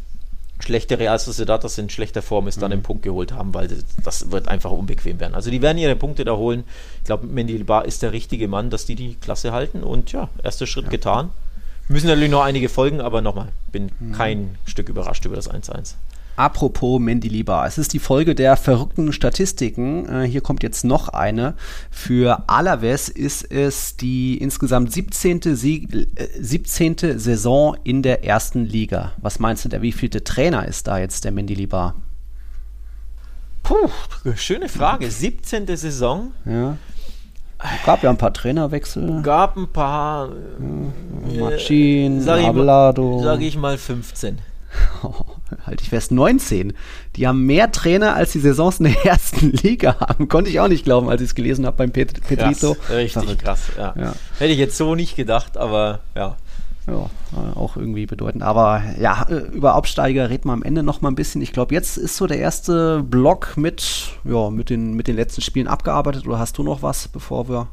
schlechte 0.61 0.99
Real 0.99 1.19
Sociedad, 1.19 1.63
das 1.63 1.79
in 1.79 1.91
schlechter 1.91 2.23
Form 2.23 2.49
ist, 2.49 2.61
dann 2.61 2.71
mhm. 2.71 2.77
den 2.77 2.83
Punkt 2.83 3.03
geholt 3.03 3.33
haben, 3.33 3.55
weil 3.55 3.69
das 4.03 4.31
wird 4.31 4.49
einfach 4.49 4.71
unbequem 4.71 5.21
werden. 5.21 5.35
Also 5.35 5.51
die 5.51 5.63
werden 5.63 5.79
ihre 5.79 5.97
Punkte 5.97 6.25
da 6.25 6.37
holen. 6.37 6.65
Ich 6.99 7.05
glaube, 7.05 7.27
Mendilibar 7.27 7.85
ist 7.85 8.03
der 8.03 8.13
richtige 8.13 8.49
Mann, 8.49 8.71
dass 8.71 8.87
die 8.87 8.95
die 8.95 9.15
Klasse 9.17 9.53
halten 9.53 9.83
und 9.83 10.13
ja, 10.13 10.29
erster 10.43 10.67
Schritt 10.67 10.87
ja. 10.87 10.91
getan. 10.91 11.31
Müssen 11.89 12.09
natürlich 12.09 12.31
noch 12.31 12.43
einige 12.43 12.69
folgen, 12.69 13.01
aber 13.01 13.21
nochmal, 13.21 13.49
bin 13.71 13.91
mhm. 14.01 14.13
kein 14.13 14.59
Stück 14.65 14.89
überrascht 14.89 15.25
über 15.25 15.37
das 15.37 15.51
1-1. 15.51 15.95
Apropos 16.37 17.01
Mendilibar, 17.01 17.67
es 17.67 17.79
ist 17.79 17.95
die 17.95 17.99
Folge 17.99 18.35
der 18.35 18.57
verrückten 18.59 19.13
Statistiken. 19.13 20.07
Äh, 20.07 20.29
hier 20.29 20.43
kommt 20.43 20.63
jetzt 20.63 20.85
noch 20.85 21.09
eine. 21.09 21.55
Für 21.91 22.45
Alaves 22.47 23.09
ist 23.09 23.51
es 23.51 23.97
die 23.97 24.37
insgesamt 24.37 24.93
17. 24.93 25.57
Sieg, 25.57 25.93
äh, 25.95 26.29
17. 26.39 27.19
Saison 27.19 27.77
in 27.85 28.03
der 28.03 28.23
ersten 28.25 28.67
Liga. 28.67 29.13
Was 29.17 29.39
meinst 29.39 29.65
du, 29.65 29.71
der 29.71 29.81
wievielte 29.81 30.25
Trainer 30.25 30.67
ist 30.67 30.87
da 30.87 30.99
jetzt 30.99 31.25
der 31.25 31.33
Mendilibar? 31.33 31.95
Puh, 33.63 33.89
schöne 34.37 34.69
Frage. 34.69 35.11
17. 35.11 35.75
Saison. 35.75 36.33
Ja. 36.45 36.77
Gab 37.87 38.03
ja 38.03 38.11
ein 38.11 38.19
paar 38.19 38.35
Trainerwechsel. 38.35 39.23
Gab 39.23 39.57
ein 39.57 39.69
paar. 39.69 40.29
Ja, 41.31 41.41
Machin, 41.41 42.27
äh, 42.27 42.31
Abelardo. 42.31 43.23
Sage 43.23 43.47
ich 43.47 43.57
mal 43.57 43.79
15. 43.79 44.39
halt 45.65 45.81
ich 45.81 45.91
fest, 45.91 46.13
19. 46.13 46.73
Die 47.17 47.27
haben 47.27 47.45
mehr 47.47 47.71
Trainer, 47.73 48.15
als 48.15 48.33
die 48.33 48.41
Saisons 48.41 48.79
in 48.79 48.85
der 48.85 49.05
ersten 49.07 49.53
Liga 49.53 49.99
haben. 50.01 50.29
Konnte 50.29 50.51
ich 50.51 50.61
auch 50.61 50.69
nicht 50.69 50.85
glauben, 50.85 51.09
als 51.09 51.21
ich 51.21 51.29
es 51.29 51.35
gelesen 51.35 51.67
habe 51.67 51.77
beim 51.77 51.93
Pet 51.93 52.21
Petrito. 52.27 52.75
Krass, 52.75 52.91
richtig 52.91 53.13
Verrückt. 53.13 53.43
krass, 53.43 53.61
ja. 53.77 53.95
ja. 53.97 54.13
Hätte 54.39 54.53
ich 54.53 54.59
jetzt 54.59 54.77
so 54.77 54.95
nicht 54.95 55.17
gedacht, 55.17 55.57
aber 55.57 56.01
ja. 56.15 56.37
Ja, 56.87 57.11
auch 57.57 57.77
irgendwie 57.77 58.07
bedeutend. 58.07 58.45
Aber 58.45 58.81
ja, 59.01 59.27
äh, 59.29 59.39
über 59.53 59.75
Absteiger 59.75 60.31
reden 60.31 60.49
wir 60.49 60.53
am 60.53 60.63
Ende 60.63 60.85
noch 60.85 61.01
mal 61.01 61.09
ein 61.09 61.17
bisschen. 61.17 61.43
Ich 61.43 61.53
glaube, 61.53 61.75
jetzt 61.75 61.97
ist 61.97 62.17
so 62.17 62.29
der 62.29 62.39
erste 62.39 63.03
Block 63.03 63.57
mit, 63.57 64.13
ja, 64.23 64.51
mit, 64.51 64.71
den, 64.71 64.95
mit 64.95 65.09
den 65.09 65.17
letzten 65.17 65.41
Spielen 65.41 65.67
abgearbeitet. 65.67 66.29
Oder 66.29 66.39
hast 66.39 66.59
du 66.59 66.63
noch 66.63 66.83
was, 66.83 67.09
bevor 67.09 67.49
wir 67.49 67.69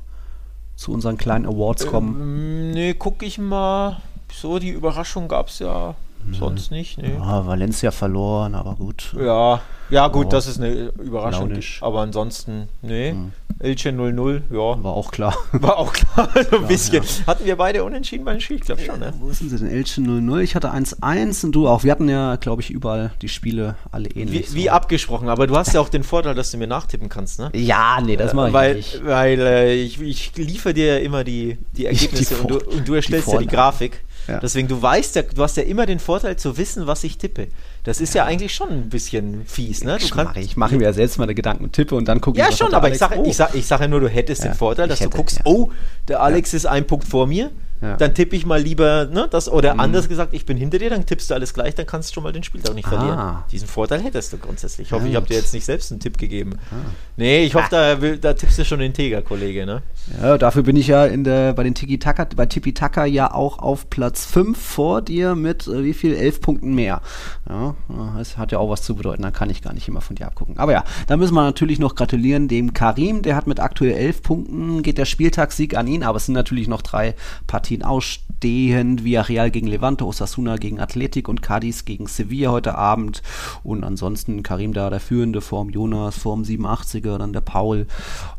zu 0.75 0.91
unseren 0.91 1.17
kleinen 1.17 1.45
Awards 1.45 1.85
kommen? 1.85 2.15
Ähm, 2.19 2.71
nee, 2.71 2.95
guck 2.97 3.21
ich 3.21 3.37
mal. 3.37 3.97
So, 4.33 4.57
die 4.57 4.71
Überraschung 4.71 5.27
gab 5.27 5.49
es 5.49 5.59
ja 5.59 5.93
Sonst 6.31 6.71
nicht, 6.71 6.97
nee. 6.97 7.13
Ja, 7.13 7.45
Valencia 7.45 7.91
verloren, 7.91 8.55
aber 8.55 8.75
gut. 8.75 9.13
Ja, 9.19 9.61
ja 9.89 10.07
gut, 10.07 10.27
oh, 10.27 10.29
das 10.29 10.47
ist 10.47 10.59
eine 10.59 10.91
Überraschung. 11.03 11.49
Launisch. 11.49 11.79
Aber 11.81 12.01
ansonsten, 12.01 12.67
nee. 12.81 13.11
Hm. 13.11 13.31
Elche 13.59 13.89
0-0, 13.89 14.41
ja. 14.51 14.83
War 14.83 14.93
auch 14.93 15.11
klar. 15.11 15.35
War 15.51 15.77
auch 15.77 15.93
klar, 15.93 16.29
so 16.49 16.57
ein 16.57 16.67
bisschen. 16.67 17.03
Ja. 17.03 17.27
Hatten 17.27 17.45
wir 17.45 17.55
beide 17.55 17.83
unentschieden 17.83 18.25
beim 18.25 18.39
Spiel? 18.39 18.57
Ich 18.57 18.63
glaube 18.63 18.81
schon, 18.81 18.99
ne? 18.99 19.13
Wo 19.19 19.31
sind 19.31 19.49
sie 19.49 19.57
denn? 19.57 19.69
Elche 19.69 20.01
0-0, 20.01 20.39
ich 20.39 20.55
hatte 20.55 20.73
1-1 20.73 21.45
und 21.45 21.51
du 21.53 21.67
auch. 21.67 21.83
Wir 21.83 21.91
hatten 21.91 22.09
ja, 22.09 22.37
glaube 22.37 22.61
ich, 22.61 22.71
überall 22.71 23.11
die 23.21 23.29
Spiele 23.29 23.75
alle 23.91 24.09
ähnlich. 24.09 24.41
Wie, 24.41 24.47
so. 24.47 24.55
wie, 24.55 24.69
abgesprochen, 24.69 25.29
aber 25.29 25.47
du 25.47 25.55
hast 25.55 25.73
ja 25.73 25.81
auch 25.81 25.89
den 25.89 26.03
Vorteil, 26.03 26.33
dass 26.33 26.51
du 26.51 26.57
mir 26.57 26.67
nachtippen 26.67 27.09
kannst, 27.09 27.39
ne? 27.39 27.51
Ja, 27.53 27.99
nee, 28.01 28.17
das 28.17 28.33
mache 28.33 28.47
ich 28.47 28.53
weil, 28.53 28.75
nicht. 28.75 29.05
Weil 29.05 29.39
äh, 29.39 29.75
ich, 29.75 30.01
ich 30.01 30.35
liefere 30.35 30.73
dir 30.73 30.97
ja 30.97 30.97
immer 30.97 31.23
die, 31.23 31.57
die 31.77 31.85
Ergebnisse 31.93 32.35
die 32.35 32.41
und, 32.41 32.49
du, 32.49 32.57
und, 32.57 32.87
du, 32.87 32.93
erstellst 32.95 33.31
ja 33.31 33.37
die 33.37 33.47
Grafik. 33.47 34.03
Ja. 34.27 34.39
Deswegen, 34.39 34.67
du 34.67 34.81
weißt 34.81 35.15
ja, 35.15 35.21
du 35.23 35.41
hast 35.41 35.57
ja 35.57 35.63
immer 35.63 35.85
den 35.85 35.99
Vorteil 35.99 36.35
zu 36.37 36.57
wissen, 36.57 36.87
was 36.87 37.03
ich 37.03 37.17
tippe. 37.17 37.47
Das 37.83 37.99
ist 37.99 38.13
ja, 38.13 38.23
ja 38.23 38.29
eigentlich 38.29 38.53
schon 38.53 38.69
ein 38.69 38.89
bisschen 38.89 39.45
fies, 39.45 39.83
ne? 39.83 39.97
Du 39.97 40.05
ich, 40.05 40.15
mache, 40.15 40.39
ich 40.39 40.55
mache 40.55 40.75
mir 40.75 40.85
ja 40.85 40.93
selbst 40.93 41.17
meine 41.17 41.35
Gedanken 41.35 41.65
und 41.65 41.73
tippe 41.73 41.95
und 41.95 42.07
dann 42.07 42.21
gucke 42.21 42.39
ich, 42.39 42.45
Ja, 42.45 42.51
schon, 42.51 42.73
aber 42.73 42.85
Alex, 42.85 42.95
ich 42.95 42.99
sage 42.99 43.19
oh. 43.19 43.25
ich 43.25 43.35
sag, 43.35 43.55
ich 43.55 43.67
sag 43.67 43.81
ja 43.81 43.87
nur, 43.87 43.99
du 43.99 44.07
hättest 44.07 44.43
den 44.43 44.53
Vorteil, 44.53 44.87
dass 44.87 44.99
hätte, 44.99 45.09
du 45.09 45.17
guckst, 45.17 45.41
oh, 45.45 45.71
der 46.07 46.21
Alex 46.21 46.53
ist 46.53 46.65
ein 46.65 46.85
Punkt 46.87 47.07
vor 47.07 47.27
mir 47.27 47.51
ja. 47.83 47.97
Dann 47.97 48.15
tippe 48.15 48.35
ich 48.35 48.45
mal 48.45 48.61
lieber, 48.61 49.05
ne, 49.05 49.27
das, 49.29 49.49
oder 49.49 49.73
mhm. 49.73 49.79
anders 49.81 50.07
gesagt, 50.07 50.33
ich 50.33 50.45
bin 50.45 50.55
hinter 50.55 50.79
dir, 50.79 50.89
dann 50.89 51.05
tippst 51.05 51.29
du 51.29 51.33
alles 51.33 51.53
gleich, 51.53 51.75
dann 51.75 51.85
kannst 51.85 52.09
du 52.09 52.13
schon 52.13 52.23
mal 52.23 52.31
den 52.31 52.43
Spieltag 52.43 52.73
nicht 52.75 52.87
ah. 52.87 52.89
verlieren. 52.89 53.35
Diesen 53.51 53.67
Vorteil 53.67 54.01
hättest 54.01 54.31
du 54.33 54.37
grundsätzlich. 54.37 54.87
Ich 54.87 54.93
hoffe, 54.93 55.07
ich 55.07 55.15
habe 55.15 55.27
dir 55.27 55.35
jetzt 55.35 55.53
nicht 55.53 55.65
selbst 55.65 55.91
einen 55.91 55.99
Tipp 55.99 56.17
gegeben. 56.17 56.53
Ah. 56.71 56.75
Nee, 57.17 57.43
ich 57.43 57.55
hoffe, 57.55 57.67
da, 57.69 57.95
da 57.95 58.33
tippst 58.33 58.57
du 58.57 58.65
schon 58.65 58.79
den 58.79 58.93
Teger, 58.93 59.21
Kollege, 59.21 59.65
ne? 59.65 59.81
Ja, 60.21 60.37
dafür 60.37 60.63
bin 60.63 60.77
ich 60.77 60.87
ja 60.87 61.05
in 61.05 61.23
der, 61.23 61.53
bei 61.53 61.63
den 61.63 61.75
Tiki 61.75 61.99
Taka, 61.99 62.27
bei 62.35 62.45
Tipi 62.45 62.73
Taka 62.73 63.05
ja 63.05 63.33
auch 63.33 63.59
auf 63.59 63.89
Platz 63.89 64.25
5 64.25 64.57
vor 64.57 65.01
dir 65.01 65.35
mit 65.35 65.67
äh, 65.67 65.83
wie 65.83 65.93
viel? 65.93 66.15
11 66.15 66.41
Punkten 66.41 66.73
mehr. 66.73 67.01
Ja, 67.49 67.75
das 68.17 68.37
hat 68.37 68.51
ja 68.51 68.59
auch 68.59 68.69
was 68.69 68.81
zu 68.81 68.95
bedeuten, 68.95 69.21
da 69.21 69.31
kann 69.31 69.49
ich 69.49 69.61
gar 69.61 69.73
nicht 69.73 69.87
immer 69.87 70.01
von 70.01 70.15
dir 70.15 70.25
abgucken. 70.27 70.57
Aber 70.57 70.71
ja, 70.71 70.83
da 71.07 71.17
müssen 71.17 71.33
wir 71.33 71.43
natürlich 71.43 71.79
noch 71.79 71.95
gratulieren 71.95 72.47
dem 72.47 72.73
Karim, 72.73 73.21
der 73.21 73.35
hat 73.35 73.47
mit 73.47 73.59
aktuell 73.59 73.93
11 73.93 74.21
Punkten, 74.21 74.83
geht 74.83 74.97
der 74.97 75.05
Spieltagssieg 75.05 75.75
an 75.75 75.87
ihn, 75.87 76.03
aber 76.03 76.17
es 76.17 76.25
sind 76.25 76.35
natürlich 76.35 76.67
noch 76.67 76.81
drei 76.81 77.15
Partien 77.47 77.72
ausstehend 77.81 78.33
stehend. 78.43 79.05
Villarreal 79.05 79.51
gegen 79.51 79.67
Levante, 79.67 80.05
Osasuna 80.05 80.57
gegen 80.57 80.81
Athletik 80.81 81.29
und 81.29 81.41
Cadiz 81.41 81.85
gegen 81.85 82.07
Sevilla 82.07 82.51
heute 82.51 82.75
Abend. 82.75 83.21
Und 83.63 83.85
ansonsten 83.85 84.43
Karim 84.43 84.73
da 84.73 84.89
der 84.89 84.99
Führende 84.99 85.39
vorm 85.39 85.69
Jonas, 85.69 86.17
vorm 86.17 86.41
87er, 86.43 87.17
dann 87.17 87.31
der 87.31 87.39
Paul. 87.39 87.87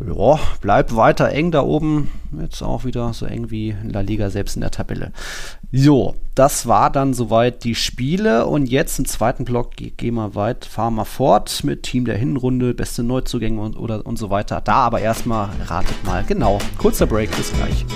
Ja, 0.06 0.38
bleibt 0.60 0.94
weiter 0.94 1.30
eng 1.30 1.52
da 1.52 1.62
oben. 1.62 2.10
Jetzt 2.38 2.62
auch 2.62 2.84
wieder 2.84 3.14
so 3.14 3.24
eng 3.24 3.50
wie 3.50 3.70
in 3.70 3.88
La 3.88 4.00
Liga 4.00 4.28
selbst 4.28 4.56
in 4.56 4.60
der 4.60 4.70
Tabelle. 4.70 5.10
So, 5.72 6.14
das 6.34 6.66
war 6.66 6.90
dann 6.90 7.14
soweit 7.14 7.64
die 7.64 7.74
Spiele 7.74 8.44
und 8.46 8.66
jetzt 8.66 8.98
im 8.98 9.06
zweiten 9.06 9.46
Block 9.46 9.70
gehen 9.76 10.14
wir 10.14 10.34
weit, 10.34 10.66
fahren 10.66 10.96
wir 10.96 11.06
fort 11.06 11.64
mit 11.64 11.82
Team 11.82 12.04
der 12.04 12.18
Hinrunde, 12.18 12.74
beste 12.74 13.02
Neuzugänge 13.02 13.60
und, 13.60 13.76
oder, 13.78 14.04
und 14.04 14.18
so 14.18 14.28
weiter. 14.28 14.60
Da 14.60 14.74
aber 14.74 15.00
erstmal 15.00 15.48
ratet 15.64 16.04
mal. 16.04 16.24
Genau, 16.26 16.58
kurzer 16.76 17.06
Break, 17.06 17.34
bis 17.34 17.52
gleich. 17.54 17.86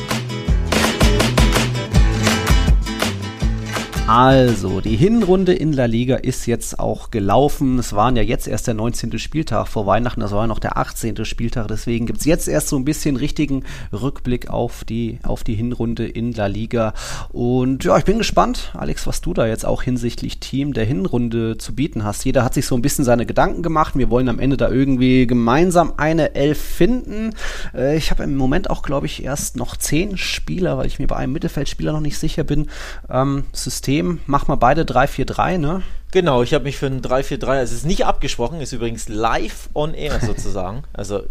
Also, 4.08 4.80
die 4.80 4.96
Hinrunde 4.96 5.52
in 5.52 5.74
La 5.74 5.84
Liga 5.84 6.16
ist 6.16 6.46
jetzt 6.46 6.78
auch 6.78 7.10
gelaufen. 7.10 7.78
Es 7.78 7.92
waren 7.92 8.16
ja 8.16 8.22
jetzt 8.22 8.48
erst 8.48 8.66
der 8.66 8.72
19. 8.72 9.18
Spieltag 9.18 9.68
vor 9.68 9.84
Weihnachten, 9.84 10.20
das 10.22 10.32
war 10.32 10.44
ja 10.44 10.46
noch 10.46 10.60
der 10.60 10.78
18. 10.78 11.26
Spieltag. 11.26 11.68
Deswegen 11.68 12.06
gibt 12.06 12.20
es 12.20 12.24
jetzt 12.24 12.48
erst 12.48 12.68
so 12.68 12.76
ein 12.76 12.86
bisschen 12.86 13.16
richtigen 13.16 13.64
Rückblick 13.92 14.48
auf 14.48 14.84
die, 14.84 15.18
auf 15.24 15.44
die 15.44 15.54
Hinrunde 15.54 16.08
in 16.08 16.32
La 16.32 16.46
Liga. 16.46 16.94
Und 17.28 17.84
ja, 17.84 17.98
ich 17.98 18.06
bin 18.06 18.16
gespannt, 18.16 18.72
Alex, 18.72 19.06
was 19.06 19.20
du 19.20 19.34
da 19.34 19.46
jetzt 19.46 19.66
auch 19.66 19.82
hinsichtlich 19.82 20.40
Team 20.40 20.72
der 20.72 20.86
Hinrunde 20.86 21.58
zu 21.58 21.74
bieten 21.74 22.02
hast. 22.02 22.24
Jeder 22.24 22.44
hat 22.44 22.54
sich 22.54 22.64
so 22.64 22.76
ein 22.76 22.82
bisschen 22.82 23.04
seine 23.04 23.26
Gedanken 23.26 23.62
gemacht. 23.62 23.94
Wir 23.94 24.08
wollen 24.08 24.30
am 24.30 24.38
Ende 24.38 24.56
da 24.56 24.70
irgendwie 24.70 25.26
gemeinsam 25.26 25.92
eine 25.98 26.34
Elf 26.34 26.58
finden. 26.58 27.34
Äh, 27.74 27.98
ich 27.98 28.10
habe 28.10 28.22
im 28.22 28.38
Moment 28.38 28.70
auch, 28.70 28.80
glaube 28.80 29.04
ich, 29.04 29.22
erst 29.22 29.58
noch 29.58 29.76
zehn 29.76 30.16
Spieler, 30.16 30.78
weil 30.78 30.86
ich 30.86 30.98
mir 30.98 31.08
bei 31.08 31.16
einem 31.16 31.34
Mittelfeldspieler 31.34 31.92
noch 31.92 32.00
nicht 32.00 32.16
sicher 32.16 32.44
bin. 32.44 32.68
Ähm, 33.10 33.44
System 33.52 33.97
System 33.98 34.20
machen 34.26 34.48
wir 34.48 34.56
beide 34.56 34.82
3-4-3, 34.82 35.58
ne? 35.58 35.82
Genau, 36.10 36.42
ich 36.42 36.54
habe 36.54 36.64
mich 36.64 36.76
für 36.76 36.86
ein 36.86 37.02
3-4-3, 37.02 37.46
also 37.46 37.72
es 37.72 37.80
ist 37.80 37.86
nicht 37.86 38.06
abgesprochen, 38.06 38.60
ist 38.60 38.72
übrigens 38.72 39.08
live 39.08 39.68
on 39.74 39.94
air 39.94 40.20
sozusagen. 40.24 40.84
also 40.92 41.22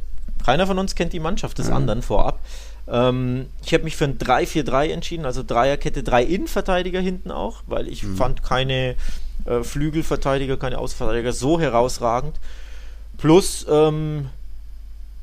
keiner 0.46 0.68
von 0.68 0.78
uns 0.78 0.96
kennt 0.96 1.14
die 1.14 1.20
Mannschaft 1.20 1.58
des 1.58 1.68
mhm. 1.68 1.74
anderen 1.74 2.02
vorab. 2.04 2.40
Ähm, 2.88 3.48
ich 3.66 3.74
habe 3.74 3.84
mich 3.84 3.96
für 3.96 4.06
ein 4.06 4.18
3-4-3 4.18 4.90
entschieden, 4.90 5.26
also 5.26 5.44
Dreierkette, 5.44 6.04
drei 6.04 6.24
Innenverteidiger 6.24 7.00
hinten 7.00 7.32
auch, 7.32 7.64
weil 7.66 7.88
ich 7.88 8.04
mhm. 8.04 8.16
fand 8.16 8.44
keine 8.44 8.96
äh, 9.46 9.64
Flügelverteidiger, 9.64 10.58
keine 10.58 10.78
Außenverteidiger 10.78 11.34
so 11.34 11.60
herausragend. 11.60 12.36
Plus, 13.18 13.66
ähm, 13.70 14.28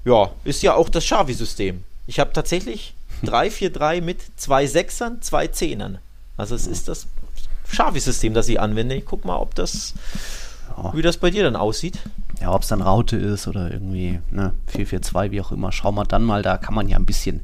ja, 0.05 0.31
ist 0.43 0.63
ja 0.63 0.75
auch 0.75 0.89
das 0.89 1.05
Xavi-System. 1.05 1.85
Ich 2.07 2.19
habe 2.19 2.33
tatsächlich 2.33 2.95
3-4-3 3.25 4.03
mit 4.03 4.19
zwei 4.37 4.67
Sechsern, 4.67 5.23
zwei 5.23 5.47
Zehnern. 5.47 5.99
Also 6.37 6.57
es 6.57 6.67
ist 6.67 6.89
das 6.89 7.07
Schafi-System, 7.69 8.35
das 8.35 8.49
ich 8.49 8.61
anwende. 8.61 8.95
Ich 8.95 9.05
guck 9.05 9.25
mal, 9.25 9.37
ob 9.37 9.55
das, 9.55 9.95
ja. 10.77 10.95
wie 10.95 11.03
das 11.03 11.17
bei 11.17 11.31
dir 11.31 11.45
dann 11.45 11.57
aussieht. 11.57 12.01
Ja, 12.41 12.53
ob 12.53 12.63
es 12.63 12.69
dann 12.69 12.83
Raute 12.83 13.17
ist 13.17 13.47
oder 13.47 13.71
irgendwie 13.71 14.21
ne, 14.31 14.53
442, 14.67 15.31
wie 15.31 15.41
auch 15.41 15.53
immer, 15.53 15.73
schauen 15.73 15.95
wir 15.95 16.05
dann 16.05 16.25
mal. 16.25 16.43
Da 16.43 16.57
kann 16.59 16.75
man 16.75 16.89
ja 16.89 16.97
ein 16.97 17.07
bisschen 17.07 17.41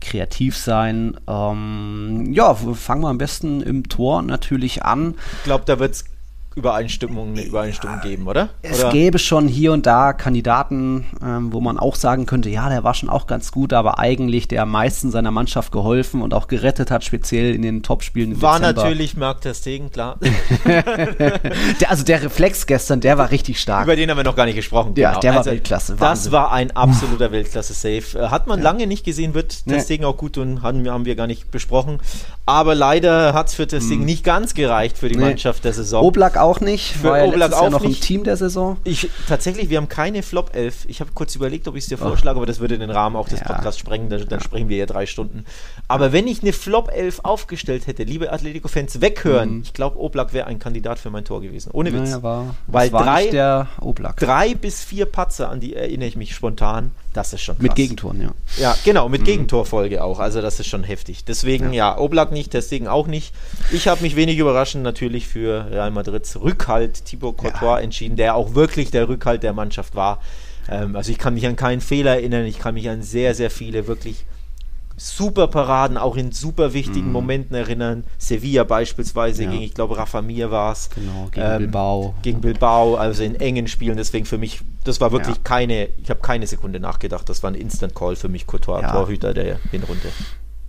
kreativ 0.00 0.56
sein. 0.56 1.16
Ähm, 1.26 2.32
ja, 2.32 2.54
fangen 2.54 3.02
wir 3.02 3.08
am 3.08 3.18
besten 3.18 3.60
im 3.60 3.88
Tor 3.88 4.22
natürlich 4.22 4.84
an. 4.84 5.14
Ich 5.38 5.44
glaube, 5.44 5.64
da 5.66 5.78
wird 5.78 5.94
es 5.94 6.04
Übereinstimmung, 6.56 7.30
eine 7.30 7.44
Übereinstimmung 7.44 8.00
geben, 8.00 8.26
oder? 8.26 8.48
Es 8.62 8.80
oder? 8.80 8.90
gäbe 8.90 9.20
schon 9.20 9.46
hier 9.46 9.72
und 9.72 9.86
da 9.86 10.12
Kandidaten, 10.12 11.06
ähm, 11.22 11.52
wo 11.52 11.60
man 11.60 11.78
auch 11.78 11.94
sagen 11.94 12.26
könnte, 12.26 12.50
ja, 12.50 12.68
der 12.68 12.82
war 12.82 12.94
schon 12.94 13.08
auch 13.08 13.28
ganz 13.28 13.52
gut, 13.52 13.72
aber 13.72 14.00
eigentlich 14.00 14.48
der 14.48 14.62
am 14.62 14.72
meisten 14.72 15.12
seiner 15.12 15.30
Mannschaft 15.30 15.70
geholfen 15.70 16.22
und 16.22 16.34
auch 16.34 16.48
gerettet 16.48 16.90
hat, 16.90 17.04
speziell 17.04 17.54
in 17.54 17.62
den 17.62 17.84
Topspielen. 17.84 18.42
War 18.42 18.58
Dezember. 18.58 18.82
natürlich 18.82 19.16
Marc 19.16 19.42
Ter 19.42 19.54
Stegen, 19.54 19.92
klar. 19.92 20.18
der, 20.64 21.88
also 21.88 22.04
der 22.04 22.22
Reflex 22.24 22.66
gestern, 22.66 23.00
der 23.00 23.16
war 23.16 23.30
richtig 23.30 23.60
stark. 23.60 23.84
Über 23.84 23.94
den 23.94 24.10
haben 24.10 24.16
wir 24.16 24.24
noch 24.24 24.36
gar 24.36 24.46
nicht 24.46 24.56
gesprochen. 24.56 24.94
Ja, 24.96 25.10
genau. 25.10 25.20
der 25.20 25.32
also, 25.32 25.46
war 25.46 25.52
Weltklasse. 25.52 26.00
Wahnsinn. 26.00 26.32
Das 26.32 26.32
war 26.32 26.52
ein 26.52 26.72
absoluter 26.72 27.30
Weltklasse-Safe. 27.30 28.18
Äh, 28.18 28.28
hat 28.28 28.48
man 28.48 28.58
ja. 28.58 28.64
lange 28.64 28.88
nicht 28.88 29.04
gesehen, 29.04 29.34
wird 29.34 29.66
Ter 29.66 29.80
Stegen 29.80 30.04
auch 30.04 30.16
gut 30.16 30.36
und 30.36 30.62
haben, 30.62 30.88
haben 30.90 31.04
wir 31.04 31.14
gar 31.14 31.28
nicht 31.28 31.52
besprochen. 31.52 31.98
Aber 32.44 32.74
leider 32.74 33.34
hat 33.34 33.46
es 33.46 33.54
für 33.54 33.68
Ter 33.68 33.80
Stegen 33.80 34.00
hm. 34.00 34.06
nicht 34.06 34.24
ganz 34.24 34.54
gereicht 34.54 34.98
für 34.98 35.08
die 35.08 35.16
nee. 35.16 35.26
Mannschaft 35.26 35.64
der 35.64 35.72
Saison. 35.72 36.04
Oblak 36.04 36.39
auch 36.40 36.60
nicht. 36.60 36.96
Für 36.96 37.10
war 37.10 37.24
Oblak 37.24 37.52
auch 37.52 37.70
noch 37.70 37.82
nicht. 37.82 38.00
im 38.00 38.00
Team 38.00 38.24
der 38.24 38.36
Saison. 38.36 38.76
Ich, 38.84 39.08
tatsächlich, 39.28 39.70
wir 39.70 39.76
haben 39.76 39.88
keine 39.88 40.22
Flop 40.22 40.54
11. 40.54 40.86
Ich 40.88 41.00
habe 41.00 41.10
kurz 41.14 41.34
überlegt, 41.36 41.68
ob 41.68 41.76
ich 41.76 41.84
es 41.84 41.88
dir 41.88 41.98
vorschlage, 41.98 42.36
aber 42.36 42.46
das 42.46 42.60
würde 42.60 42.78
den 42.78 42.90
Rahmen 42.90 43.16
auch 43.16 43.28
des 43.28 43.40
ja. 43.40 43.46
Podcasts 43.46 43.78
sprengen. 43.78 44.08
Dann, 44.08 44.20
dann 44.28 44.38
ja. 44.38 44.44
sprechen 44.44 44.68
wir 44.68 44.76
ja 44.76 44.86
drei 44.86 45.06
Stunden. 45.06 45.44
Aber 45.88 46.12
wenn 46.12 46.26
ich 46.26 46.42
eine 46.42 46.52
Flop 46.52 46.90
11 46.92 47.20
aufgestellt 47.22 47.86
hätte, 47.86 48.04
liebe 48.04 48.32
Atletico-Fans, 48.32 49.00
weghören. 49.00 49.56
Mhm. 49.56 49.62
Ich 49.62 49.72
glaube, 49.72 49.98
Oblak 49.98 50.32
wäre 50.32 50.46
ein 50.46 50.58
Kandidat 50.58 50.98
für 50.98 51.10
mein 51.10 51.24
Tor 51.24 51.40
gewesen. 51.40 51.70
Ohne 51.72 51.92
Witz. 51.92 52.10
Naja, 52.10 52.22
war, 52.22 52.54
Weil 52.66 52.90
drei, 52.90 53.26
der 53.26 53.68
Oblak. 53.80 54.16
drei 54.16 54.54
bis 54.54 54.82
vier 54.82 55.06
Patzer, 55.06 55.50
an 55.50 55.60
die 55.60 55.74
erinnere 55.74 56.08
ich 56.08 56.16
mich 56.16 56.34
spontan. 56.34 56.92
Das 57.12 57.32
ist 57.32 57.42
schon 57.42 57.56
krass. 57.56 57.62
Mit 57.62 57.74
Gegentoren, 57.74 58.20
ja. 58.20 58.30
Ja, 58.58 58.76
genau, 58.84 59.08
mit 59.08 59.22
mhm. 59.22 59.26
Gegentorfolge 59.26 60.02
auch. 60.04 60.20
Also 60.20 60.40
das 60.40 60.60
ist 60.60 60.68
schon 60.68 60.84
heftig. 60.84 61.24
Deswegen, 61.24 61.72
ja, 61.72 61.90
ja 61.90 61.98
Oblak 61.98 62.30
nicht, 62.30 62.54
deswegen 62.54 62.86
auch 62.86 63.08
nicht. 63.08 63.34
Ich 63.72 63.88
habe 63.88 64.02
mich 64.02 64.14
wenig 64.14 64.38
überraschend 64.38 64.84
natürlich 64.84 65.26
für 65.26 65.68
Real 65.70 65.90
Madrids 65.90 66.40
Rückhalt 66.40 67.04
Thibaut 67.04 67.36
Courtois 67.36 67.78
ja. 67.78 67.80
entschieden, 67.80 68.16
der 68.16 68.36
auch 68.36 68.54
wirklich 68.54 68.90
der 68.92 69.08
Rückhalt 69.08 69.42
der 69.42 69.52
Mannschaft 69.52 69.96
war. 69.96 70.20
Ähm, 70.68 70.94
also 70.94 71.10
ich 71.10 71.18
kann 71.18 71.34
mich 71.34 71.46
an 71.46 71.56
keinen 71.56 71.80
Fehler 71.80 72.12
erinnern. 72.12 72.46
Ich 72.46 72.60
kann 72.60 72.74
mich 72.74 72.88
an 72.88 73.02
sehr, 73.02 73.34
sehr 73.34 73.50
viele 73.50 73.88
wirklich 73.88 74.24
super 75.00 75.48
Paraden, 75.48 75.96
auch 75.96 76.16
in 76.16 76.30
super 76.30 76.74
wichtigen 76.74 77.06
mhm. 77.06 77.12
Momenten 77.12 77.56
erinnern. 77.56 78.04
Sevilla 78.18 78.64
beispielsweise 78.64 79.44
ja. 79.44 79.50
gegen, 79.50 79.62
ich 79.62 79.72
glaube, 79.72 79.96
Rafa 79.96 80.20
Mir 80.20 80.50
war 80.50 80.72
es. 80.72 80.90
Genau, 80.90 81.28
gegen 81.30 81.46
ähm, 81.46 81.58
Bilbao. 81.58 82.14
Gegen 82.20 82.40
Bilbao, 82.42 82.96
also 82.96 83.22
in 83.22 83.34
engen 83.34 83.66
Spielen. 83.66 83.96
Deswegen 83.96 84.26
für 84.26 84.36
mich, 84.36 84.60
das 84.84 85.00
war 85.00 85.10
wirklich 85.10 85.36
ja. 85.36 85.42
keine, 85.42 85.88
ich 86.02 86.10
habe 86.10 86.20
keine 86.20 86.46
Sekunde 86.46 86.80
nachgedacht. 86.80 87.28
Das 87.30 87.42
war 87.42 87.50
ein 87.50 87.54
Instant 87.54 87.94
Call 87.94 88.14
für 88.14 88.28
mich, 88.28 88.46
Courtois, 88.46 88.82
ja. 88.82 88.92
Torhüter 88.92 89.32
der 89.32 89.58
Hinrunde 89.70 90.08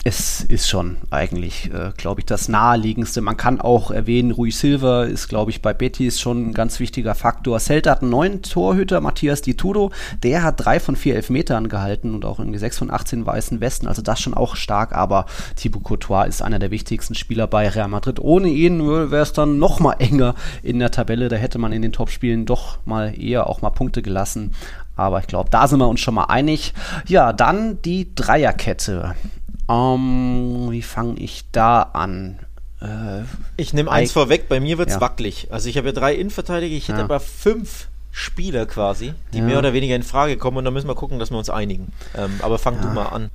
es 0.03 0.41
ist 0.41 0.67
schon 0.67 0.97
eigentlich, 1.11 1.71
äh, 1.71 1.91
glaube 1.95 2.21
ich, 2.21 2.25
das 2.25 2.49
naheliegendste. 2.49 3.21
Man 3.21 3.37
kann 3.37 3.61
auch 3.61 3.91
erwähnen, 3.91 4.31
Rui 4.31 4.49
Silva 4.49 5.03
ist, 5.03 5.27
glaube 5.27 5.51
ich, 5.51 5.61
bei 5.61 5.73
Betis 5.73 6.19
schon 6.19 6.49
ein 6.49 6.53
ganz 6.53 6.79
wichtiger 6.79 7.13
Faktor. 7.13 7.59
Celta 7.59 7.91
hat 7.91 8.01
einen 8.01 8.09
neuen 8.09 8.41
Torhüter, 8.41 8.99
Matthias 8.99 9.43
Di 9.43 9.53
Tudo. 9.53 9.91
Der 10.23 10.41
hat 10.41 10.65
drei 10.65 10.79
von 10.79 10.95
vier 10.95 11.15
Elfmetern 11.15 11.69
gehalten 11.69 12.15
und 12.15 12.25
auch 12.25 12.39
irgendwie 12.39 12.57
sechs 12.57 12.79
von 12.79 12.89
18 12.89 13.27
weißen 13.27 13.61
Westen. 13.61 13.87
Also 13.87 14.01
das 14.01 14.19
schon 14.19 14.33
auch 14.33 14.55
stark. 14.55 14.93
Aber 14.93 15.27
Thibaut 15.55 15.83
Courtois 15.83 16.25
ist 16.25 16.41
einer 16.41 16.57
der 16.57 16.71
wichtigsten 16.71 17.13
Spieler 17.13 17.45
bei 17.45 17.69
Real 17.69 17.87
Madrid. 17.87 18.19
Ohne 18.19 18.47
ihn 18.47 18.83
wäre 18.87 19.21
es 19.21 19.33
dann 19.33 19.59
noch 19.59 19.79
mal 19.79 19.93
enger 19.99 20.33
in 20.63 20.79
der 20.79 20.89
Tabelle. 20.89 21.29
Da 21.29 21.35
hätte 21.35 21.59
man 21.59 21.73
in 21.73 21.83
den 21.83 21.93
Topspielen 21.93 22.47
doch 22.47 22.79
mal 22.85 23.13
eher 23.19 23.45
auch 23.47 23.61
mal 23.61 23.69
Punkte 23.69 24.01
gelassen. 24.01 24.55
Aber 24.95 25.19
ich 25.19 25.27
glaube, 25.27 25.49
da 25.49 25.67
sind 25.67 25.79
wir 25.79 25.87
uns 25.87 25.99
schon 25.99 26.15
mal 26.15 26.25
einig. 26.25 26.73
Ja, 27.07 27.33
dann 27.33 27.81
die 27.83 28.13
Dreierkette. 28.13 29.15
Um, 29.71 30.65
ähm, 30.65 30.71
wie 30.71 30.81
fange 30.81 31.19
ich 31.19 31.45
da 31.51 31.81
an? 31.81 32.39
Äh, 32.81 33.23
ich 33.57 33.73
nehme 33.73 33.91
eins 33.91 34.11
vorweg, 34.11 34.49
bei 34.49 34.59
mir 34.59 34.77
wird 34.77 34.89
es 34.89 34.95
ja. 34.95 35.01
wackelig. 35.01 35.47
Also 35.51 35.69
ich 35.69 35.77
habe 35.77 35.87
ja 35.87 35.93
drei 35.93 36.15
Innenverteidiger, 36.15 36.75
ich 36.75 36.87
hätte 36.87 36.99
ja. 36.99 37.05
aber 37.05 37.19
fünf 37.19 37.87
Spieler 38.11 38.65
quasi, 38.65 39.13
die 39.33 39.37
ja. 39.37 39.43
mehr 39.45 39.59
oder 39.59 39.73
weniger 39.73 39.95
in 39.95 40.03
Frage 40.03 40.35
kommen 40.37 40.57
und 40.57 40.65
da 40.65 40.71
müssen 40.71 40.87
wir 40.87 40.95
gucken, 40.95 41.19
dass 41.19 41.31
wir 41.31 41.37
uns 41.37 41.49
einigen. 41.49 41.93
Ähm, 42.17 42.39
aber 42.41 42.59
fang 42.59 42.81
du 42.81 42.87
mal 42.89 43.05
an 43.05 43.29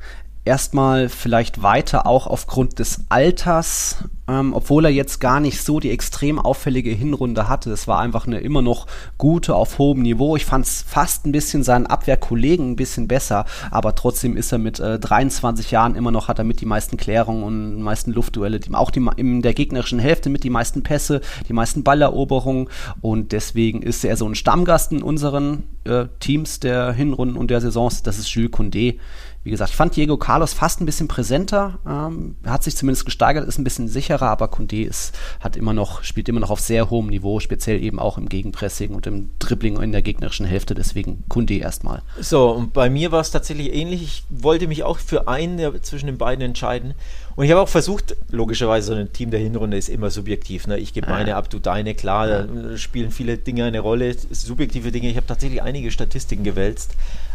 erstmal 0.47 1.09
vielleicht 1.11 1.63
weiter 1.63 2.07
auch 2.07 2.27
aufgrund 2.27 2.79
des 2.79 3.01
Alters, 3.11 4.05
ähm, 4.29 4.55
obwohl 4.55 4.85
er 4.85 4.91
jetzt 4.91 5.21
gar 5.21 5.41
nicht 5.41 5.63
so 5.63 5.81
die 5.81 5.91
extrem 5.91 6.39
auffällige 6.39 6.91
Hinrunde 6.91 7.49
hatte. 7.49 7.71
Es 7.71 7.87
war 7.87 8.01
einfach 8.01 8.27
eine 8.27 8.41
immer 8.41 8.63
noch 8.63 8.87
gute 9.19 9.55
auf 9.55 9.79
hohem 9.79 10.03
Niveau. 10.03 10.37
Ich 10.37 10.45
fand 10.45 10.67
es 10.67 10.83
fast 10.83 11.27
ein 11.27 11.33
bisschen 11.33 11.63
seinen 11.63 11.87
Abwehrkollegen 11.87 12.73
ein 12.73 12.77
bisschen 12.77 13.09
besser, 13.09 13.45
aber 13.71 13.95
trotzdem 13.95 14.37
ist 14.37 14.53
er 14.53 14.59
mit 14.59 14.81
äh, 14.81 14.99
23 14.99 15.71
Jahren 15.71 15.95
immer 15.95 16.11
noch, 16.11 16.29
hat 16.29 16.39
er 16.39 16.45
mit 16.45 16.61
die 16.61 16.67
meisten 16.67 16.97
Klärungen 16.97 17.45
und 17.45 17.83
meisten 17.83 18.13
Luftduelle, 18.13 18.61
die, 18.61 18.75
auch 18.75 18.91
die, 18.91 19.07
in 19.17 19.43
der 19.43 19.55
gegnerischen 19.55 19.99
Hälfte 19.99 20.31
mit 20.31 20.45
die 20.45 20.51
meisten 20.51 20.83
Pässe, 20.83 21.21
die 21.49 21.53
meisten 21.53 21.85
Balleroberungen 21.85 22.69
und 23.01 23.33
deswegen 23.33 23.83
ist 23.83 24.05
er 24.05 24.17
so 24.17 24.29
ein 24.29 24.35
Stammgast 24.35 24.93
in 24.93 25.03
unseren 25.03 25.65
äh, 25.85 26.07
Teams 26.21 26.61
der 26.61 26.93
Hinrunden 26.93 27.37
und 27.37 27.51
der 27.51 27.61
Saisons. 27.61 28.03
Das 28.03 28.19
ist 28.19 28.29
Jules 28.31 28.51
Condé 28.51 28.99
wie 29.47 29.51
gesagt, 29.51 29.71
ich 29.71 29.77
fand 29.77 29.95
Diego 29.95 30.17
Carlos 30.17 30.55
fast 30.55 30.81
ein 30.81 30.87
bisschen 30.87 31.07
präsenter, 31.07 31.79
ähm, 31.87 32.35
hat 32.45 32.65
sich 32.65 32.77
zumindest 32.77 33.05
gesteigert, 33.05 33.47
ist 33.47 33.59
ein 33.59 33.65
bisschen 33.65 33.87
sicherer, 33.87 34.16
aber 34.23 34.49
Kunde 34.49 34.83
ist, 34.83 35.17
hat 35.41 35.57
immer 35.57 35.73
noch, 35.73 36.03
spielt 36.03 36.29
immer 36.29 36.41
noch 36.41 36.51
auf 36.51 36.61
sehr 36.61 36.91
hohem 36.91 37.09
Niveau, 37.09 37.41
speziell 37.41 37.83
eben 37.83 37.99
auch 37.99 38.19
im 38.19 38.29
Gegenpressing 38.29 38.95
und 38.95 39.07
im 39.07 39.31
Dribbling 39.39 39.81
in 39.81 39.93
der 39.93 40.03
gegnerischen 40.03 40.47
Hälfte, 40.47 40.75
deswegen 40.75 41.25
Kunde 41.29 41.55
erstmal. 41.55 42.03
So, 42.21 42.51
und 42.51 42.73
bei 42.73 42.91
mir 42.91 43.13
war 43.13 43.21
es 43.21 43.31
tatsächlich 43.31 43.73
ähnlich. 43.73 44.03
Ich 44.03 44.25
wollte 44.31 44.69
mich 44.69 44.83
auch 44.83 44.99
für 44.99 45.29
einen 45.29 45.57
der, 45.57 45.83
zwischen 45.83 46.07
den 46.07 46.19
beiden 46.19 46.45
entscheiden. 46.45 46.95
Und 47.37 47.45
ich 47.45 47.51
habe 47.51 47.61
auch 47.61 47.69
versucht, 47.69 48.17
logischerweise, 48.31 48.87
so 48.87 48.95
ein 48.95 49.13
Team 49.13 49.31
der 49.31 49.41
Hinrunde 49.41 49.77
ist 49.77 49.91
immer 49.91 50.11
subjektiv. 50.11 50.67
Ne? 50.67 50.79
Ich 50.79 50.95
gebe 50.95 51.09
meine 51.09 51.37
ab, 51.37 51.51
du 51.51 51.59
deine, 51.59 51.95
klar, 51.95 52.27
da 52.27 52.77
spielen 52.79 53.11
viele 53.11 53.37
Dinge 53.37 53.65
eine 53.65 53.81
Rolle, 53.81 54.17
subjektive 54.31 54.91
Dinge. 54.91 55.11
Ich 55.11 55.17
habe 55.17 55.27
tatsächlich 55.27 55.63
einige 55.63 55.91
Statistiken 55.91 56.45
gewälzt. 56.45 56.95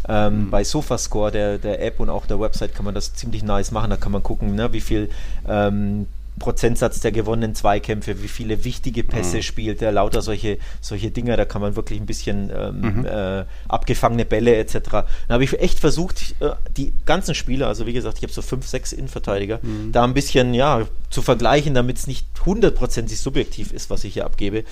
Ähm, 0.09 0.45
mhm. 0.45 0.49
Bei 0.49 0.63
Sofascore, 0.63 1.31
der, 1.31 1.57
der 1.59 1.83
App 1.83 1.99
und 1.99 2.09
auch 2.09 2.25
der 2.25 2.39
Website, 2.39 2.73
kann 2.73 2.85
man 2.85 2.95
das 2.95 3.13
ziemlich 3.13 3.43
nice 3.43 3.71
machen. 3.71 3.91
Da 3.91 3.97
kann 3.97 4.11
man 4.11 4.23
gucken, 4.23 4.55
ne, 4.55 4.73
wie 4.73 4.81
viel 4.81 5.09
ähm, 5.47 6.07
Prozentsatz 6.41 6.99
der 6.99 7.11
gewonnenen 7.11 7.53
Zweikämpfe, 7.53 8.21
wie 8.23 8.27
viele 8.27 8.63
wichtige 8.63 9.03
Pässe 9.03 9.37
mhm. 9.37 9.41
spielt 9.43 9.81
er, 9.81 9.91
lauter 9.91 10.23
solche, 10.23 10.57
solche 10.81 11.11
Dinger, 11.11 11.37
da 11.37 11.45
kann 11.45 11.61
man 11.61 11.75
wirklich 11.75 12.01
ein 12.01 12.07
bisschen 12.07 12.51
ähm, 12.53 12.81
mhm. 12.81 13.05
äh, 13.05 13.45
abgefangene 13.69 14.25
Bälle 14.25 14.55
etc. 14.55 14.79
Da 14.89 15.05
habe 15.29 15.43
ich 15.43 15.57
echt 15.59 15.79
versucht, 15.79 16.35
äh, 16.39 16.49
die 16.75 16.93
ganzen 17.05 17.35
Spieler, 17.35 17.67
also 17.67 17.85
wie 17.85 17.93
gesagt, 17.93 18.17
ich 18.17 18.23
habe 18.23 18.33
so 18.33 18.41
fünf, 18.41 18.65
sechs 18.65 18.91
Innenverteidiger, 18.91 19.59
mhm. 19.61 19.91
da 19.91 20.03
ein 20.03 20.15
bisschen 20.15 20.55
ja, 20.55 20.87
zu 21.11 21.21
vergleichen, 21.21 21.75
damit 21.75 21.97
es 21.97 22.07
nicht 22.07 22.25
hundertprozentig 22.43 23.19
subjektiv 23.19 23.71
ist, 23.71 23.91
was 23.91 24.03
ich 24.03 24.15
hier 24.15 24.25
abgebe. 24.25 24.63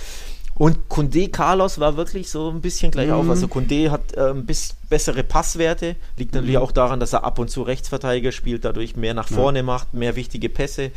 Und 0.60 0.90
Kunde 0.90 1.30
Carlos 1.30 1.80
war 1.80 1.96
wirklich 1.96 2.30
so 2.30 2.50
ein 2.50 2.60
bisschen 2.60 2.92
gleich 2.92 3.10
auf. 3.12 3.30
Also 3.30 3.48
Kunde 3.48 3.92
hat 3.92 4.14
äh, 4.18 4.32
ein 4.32 4.46
bisschen 4.46 4.76
bessere 4.90 5.24
Passwerte, 5.24 5.96
liegt 6.18 6.34
natürlich 6.34 6.58
mhm. 6.58 6.62
auch 6.62 6.74
daran, 6.74 7.00
dass 7.00 7.14
er 7.14 7.24
ab 7.24 7.40
und 7.40 7.50
zu 7.50 7.62
Rechtsverteidiger 7.62 8.34
spielt, 8.34 8.66
dadurch 8.66 8.98
mehr 8.98 9.14
nach 9.14 9.30
vorne 9.30 9.60
ja. 9.60 9.64
macht, 9.64 9.94
mehr 9.94 10.18
wichtige 10.18 10.50
Pässe. 10.50 10.92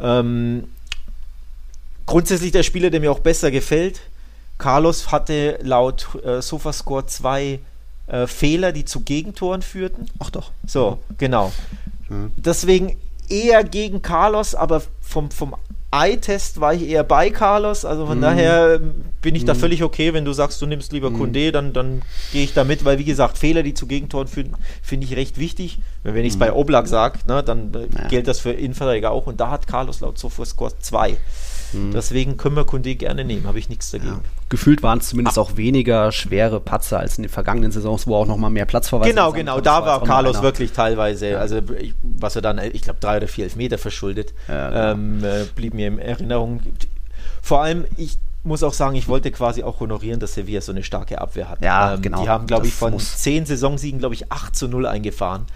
Ähm, 0.00 0.64
grundsätzlich 2.06 2.52
der 2.52 2.62
Spieler, 2.62 2.90
der 2.90 3.00
mir 3.00 3.12
auch 3.12 3.20
besser 3.20 3.50
gefällt. 3.50 4.00
Carlos 4.58 5.12
hatte 5.12 5.58
laut 5.62 6.08
äh, 6.24 6.42
Sofascore 6.42 7.06
zwei 7.06 7.60
äh, 8.08 8.26
Fehler, 8.26 8.72
die 8.72 8.84
zu 8.84 9.00
Gegentoren 9.00 9.62
führten. 9.62 10.06
Ach 10.18 10.30
doch. 10.30 10.50
So, 10.66 10.98
genau. 11.16 11.52
Mhm. 12.08 12.32
Deswegen 12.36 12.96
eher 13.28 13.62
gegen 13.64 14.02
Carlos, 14.02 14.54
aber 14.54 14.82
vom, 15.00 15.30
vom 15.30 15.54
Eye-Test 15.90 16.60
war 16.60 16.74
ich 16.74 16.82
eher 16.88 17.04
bei 17.04 17.30
Carlos, 17.30 17.84
also 17.84 18.06
von 18.06 18.18
mhm. 18.18 18.22
daher 18.22 18.80
bin 19.20 19.34
ich 19.34 19.42
mhm. 19.42 19.46
da 19.46 19.54
völlig 19.54 19.82
okay, 19.82 20.14
wenn 20.14 20.24
du 20.24 20.32
sagst, 20.32 20.60
du 20.62 20.66
nimmst 20.66 20.92
lieber 20.92 21.10
mhm. 21.10 21.18
Kunde, 21.18 21.52
dann, 21.52 21.72
dann 21.72 22.02
gehe 22.32 22.44
ich 22.44 22.54
da 22.54 22.64
mit, 22.64 22.84
weil 22.84 22.98
wie 22.98 23.04
gesagt, 23.04 23.38
Fehler, 23.38 23.62
die 23.62 23.74
zu 23.74 23.86
Gegentoren 23.86 24.28
führen, 24.28 24.56
finde 24.82 25.06
ich 25.06 25.16
recht 25.16 25.38
wichtig. 25.38 25.78
Wenn 26.02 26.24
ich 26.24 26.30
es 26.30 26.36
mhm. 26.36 26.40
bei 26.40 26.52
Oblak 26.52 26.86
sage, 26.86 27.18
ne, 27.26 27.42
dann 27.42 27.74
äh, 27.74 27.88
ja. 27.94 28.08
gilt 28.08 28.28
das 28.28 28.40
für 28.40 28.52
Innenverteidiger 28.52 29.10
auch 29.10 29.26
und 29.26 29.40
da 29.40 29.50
hat 29.50 29.66
Carlos 29.66 30.00
laut 30.00 30.18
Sofascore 30.18 30.72
2. 30.78 31.16
Mhm. 31.72 31.92
Deswegen 31.92 32.36
können 32.36 32.56
wir 32.56 32.64
Kunde 32.64 32.94
gerne 32.94 33.24
nehmen, 33.24 33.46
habe 33.46 33.58
ich 33.58 33.68
nichts 33.68 33.90
dagegen. 33.90 34.12
Ja. 34.12 34.20
Gefühlt 34.48 34.82
waren 34.82 34.98
es 34.98 35.08
zumindest 35.08 35.36
ah. 35.38 35.42
auch 35.42 35.56
weniger 35.56 36.12
schwere 36.12 36.60
Patzer 36.60 36.98
als 37.00 37.18
in 37.18 37.24
den 37.24 37.30
vergangenen 37.30 37.72
Saisons, 37.72 38.06
wo 38.06 38.14
auch 38.16 38.26
noch 38.26 38.38
mal 38.38 38.50
mehr 38.50 38.64
Platzverweis 38.64 39.08
Genau, 39.08 39.32
genau, 39.32 39.60
da 39.60 39.84
war 39.84 40.02
Carlos 40.04 40.42
wirklich 40.42 40.72
teilweise, 40.72 41.30
ja. 41.30 41.38
also 41.38 41.58
ich, 41.78 41.94
was 42.02 42.36
er 42.36 42.42
dann, 42.42 42.58
ich 42.58 42.82
glaube, 42.82 43.00
drei 43.00 43.18
oder 43.18 43.28
vier 43.28 43.44
Elfmeter 43.44 43.76
verschuldet, 43.76 44.32
genau. 44.46 44.92
ähm, 44.92 45.24
äh, 45.24 45.44
blieb 45.54 45.74
mir 45.74 45.88
in 45.88 45.98
Erinnerung. 45.98 46.60
Vor 47.42 47.62
allem, 47.62 47.84
ich 47.96 48.18
muss 48.48 48.62
auch 48.62 48.72
sagen, 48.72 48.96
ich 48.96 49.06
wollte 49.06 49.30
quasi 49.30 49.62
auch 49.62 49.80
honorieren, 49.80 50.18
dass 50.18 50.34
Sevilla 50.34 50.60
so 50.60 50.72
eine 50.72 50.82
starke 50.82 51.20
Abwehr 51.20 51.48
hat. 51.48 51.62
Ja, 51.62 51.94
ähm, 51.94 52.02
genau. 52.02 52.22
Die 52.22 52.28
haben, 52.28 52.46
glaube 52.46 52.66
ich, 52.66 52.74
von 52.74 52.98
zehn 52.98 53.46
Saisonsiegen, 53.46 54.00
glaube 54.00 54.14
ich, 54.14 54.32
8 54.32 54.56
zu 54.56 54.66
0 54.66 54.86
eingefahren. 54.86 55.46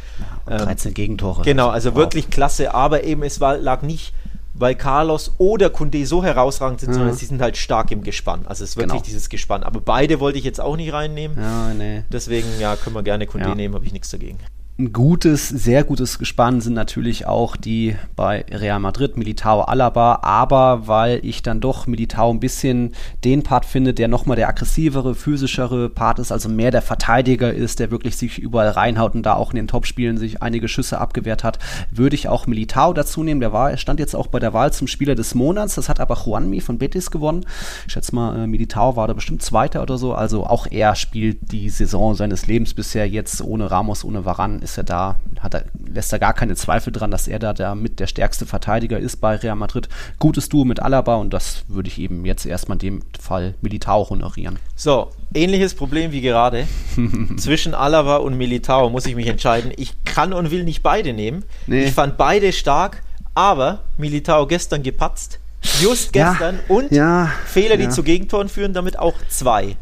Ja, 0.48 0.58
13 0.58 0.90
ähm, 0.90 0.94
Gegentore. 0.94 1.42
Genau, 1.42 1.68
also 1.68 1.90
wow. 1.90 1.98
wirklich 1.98 2.30
klasse, 2.30 2.74
aber 2.74 3.04
eben 3.04 3.22
es 3.22 3.40
war, 3.40 3.56
lag 3.56 3.82
nicht 3.82 4.14
weil 4.54 4.74
Carlos 4.74 5.32
oder 5.38 5.70
Kunde 5.70 6.04
so 6.06 6.22
herausragend 6.22 6.80
sind, 6.80 6.90
mhm. 6.90 6.94
sondern 6.94 7.16
sie 7.16 7.26
sind 7.26 7.40
halt 7.40 7.56
stark 7.56 7.90
im 7.90 8.02
Gespann. 8.02 8.42
Also 8.46 8.64
es 8.64 8.70
ist 8.70 8.76
wirklich 8.76 8.92
genau. 8.92 9.04
dieses 9.04 9.28
Gespann. 9.28 9.62
Aber 9.62 9.80
beide 9.80 10.20
wollte 10.20 10.38
ich 10.38 10.44
jetzt 10.44 10.60
auch 10.60 10.76
nicht 10.76 10.92
reinnehmen. 10.92 11.36
Ja, 11.36 11.72
nee. 11.74 12.04
Deswegen, 12.12 12.46
ja, 12.60 12.76
können 12.76 12.94
wir 12.94 13.02
gerne 13.02 13.26
Kunde 13.26 13.48
ja. 13.48 13.54
nehmen, 13.54 13.74
habe 13.74 13.86
ich 13.86 13.92
nichts 13.92 14.10
dagegen. 14.10 14.38
Ein 14.78 14.92
gutes, 14.94 15.50
sehr 15.50 15.84
gutes 15.84 16.18
Gespann 16.18 16.62
sind 16.62 16.72
natürlich 16.72 17.26
auch 17.26 17.56
die 17.56 17.94
bei 18.16 18.46
Real 18.50 18.80
Madrid, 18.80 19.18
Militao, 19.18 19.60
Alaba, 19.60 20.20
aber 20.22 20.88
weil 20.88 21.20
ich 21.22 21.42
dann 21.42 21.60
doch 21.60 21.86
Militao 21.86 22.30
ein 22.30 22.40
bisschen 22.40 22.94
den 23.22 23.42
Part 23.42 23.66
finde, 23.66 23.92
der 23.92 24.08
nochmal 24.08 24.36
der 24.36 24.48
aggressivere, 24.48 25.14
physischere 25.14 25.90
Part 25.90 26.18
ist, 26.20 26.32
also 26.32 26.48
mehr 26.48 26.70
der 26.70 26.80
Verteidiger 26.80 27.52
ist, 27.52 27.80
der 27.80 27.90
wirklich 27.90 28.16
sich 28.16 28.38
überall 28.38 28.70
reinhaut 28.70 29.14
und 29.14 29.24
da 29.24 29.34
auch 29.34 29.50
in 29.50 29.56
den 29.56 29.68
Topspielen 29.68 30.16
sich 30.16 30.42
einige 30.42 30.68
Schüsse 30.68 30.98
abgewehrt 30.98 31.44
hat, 31.44 31.58
würde 31.90 32.14
ich 32.14 32.28
auch 32.28 32.46
Militao 32.46 32.94
dazu 32.94 33.22
nehmen. 33.22 33.40
Der 33.40 33.52
war, 33.52 33.70
er 33.70 33.76
stand 33.76 34.00
jetzt 34.00 34.16
auch 34.16 34.28
bei 34.28 34.38
der 34.38 34.54
Wahl 34.54 34.72
zum 34.72 34.86
Spieler 34.86 35.14
des 35.14 35.34
Monats, 35.34 35.74
das 35.74 35.90
hat 35.90 36.00
aber 36.00 36.16
Juanmi 36.24 36.62
von 36.62 36.78
Betis 36.78 37.10
gewonnen. 37.10 37.44
Ich 37.86 37.92
schätze 37.92 38.14
mal, 38.14 38.44
äh, 38.44 38.46
Militao 38.46 38.96
war 38.96 39.06
da 39.06 39.12
bestimmt 39.12 39.42
Zweiter 39.42 39.82
oder 39.82 39.98
so, 39.98 40.14
also 40.14 40.46
auch 40.46 40.66
er 40.70 40.94
spielt 40.94 41.52
die 41.52 41.68
Saison 41.68 42.14
seines 42.14 42.46
Lebens 42.46 42.72
bisher 42.72 43.06
jetzt 43.06 43.42
ohne 43.42 43.70
Ramos, 43.70 44.02
ohne 44.02 44.24
Varan 44.24 44.61
ist 44.62 44.78
er 44.78 44.84
da, 44.84 45.16
hat 45.40 45.54
er, 45.54 45.64
lässt 45.86 46.12
er 46.12 46.18
gar 46.18 46.32
keine 46.32 46.54
Zweifel 46.56 46.92
dran, 46.92 47.10
dass 47.10 47.28
er 47.28 47.38
da 47.38 47.52
der 47.52 47.74
mit 47.74 48.00
der 48.00 48.06
stärkste 48.06 48.46
Verteidiger 48.46 48.98
ist 48.98 49.16
bei 49.16 49.36
Real 49.36 49.56
Madrid. 49.56 49.88
Gutes 50.18 50.48
Duo 50.48 50.64
mit 50.64 50.80
Alaba 50.80 51.16
und 51.16 51.32
das 51.32 51.64
würde 51.68 51.88
ich 51.88 51.98
eben 51.98 52.24
jetzt 52.24 52.46
erstmal 52.46 52.76
in 52.76 52.80
dem 52.80 53.02
Fall 53.20 53.54
Militao 53.60 54.08
honorieren. 54.08 54.58
So, 54.76 55.10
ähnliches 55.34 55.74
Problem 55.74 56.12
wie 56.12 56.20
gerade. 56.20 56.66
Zwischen 57.36 57.74
Alaba 57.74 58.16
und 58.16 58.36
Militao 58.38 58.90
muss 58.90 59.06
ich 59.06 59.16
mich 59.16 59.26
entscheiden. 59.26 59.72
Ich 59.76 59.94
kann 60.04 60.32
und 60.32 60.50
will 60.50 60.64
nicht 60.64 60.82
beide 60.82 61.12
nehmen. 61.12 61.44
Nee. 61.66 61.84
Ich 61.84 61.92
fand 61.92 62.16
beide 62.16 62.52
stark, 62.52 63.02
aber 63.34 63.80
Militao 63.98 64.46
gestern 64.46 64.82
gepatzt. 64.82 65.38
Just 65.80 66.12
gestern 66.12 66.56
ja, 66.56 66.74
und 66.74 66.90
ja, 66.90 67.30
Fehler, 67.46 67.76
die 67.76 67.84
ja. 67.84 67.90
zu 67.90 68.02
Gegentoren 68.02 68.48
führen, 68.48 68.72
damit 68.72 68.98
auch 68.98 69.14
zwei. 69.28 69.76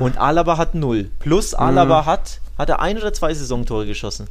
Und 0.00 0.18
Alaba 0.18 0.58
hat 0.58 0.74
null. 0.74 1.10
Plus 1.20 1.54
Alaba 1.54 2.02
mhm. 2.02 2.06
hat 2.06 2.40
hat 2.60 2.68
er 2.68 2.80
ein 2.80 2.98
oder 2.98 3.12
zwei 3.12 3.32
Saisontore 3.34 3.86
geschossen. 3.86 4.28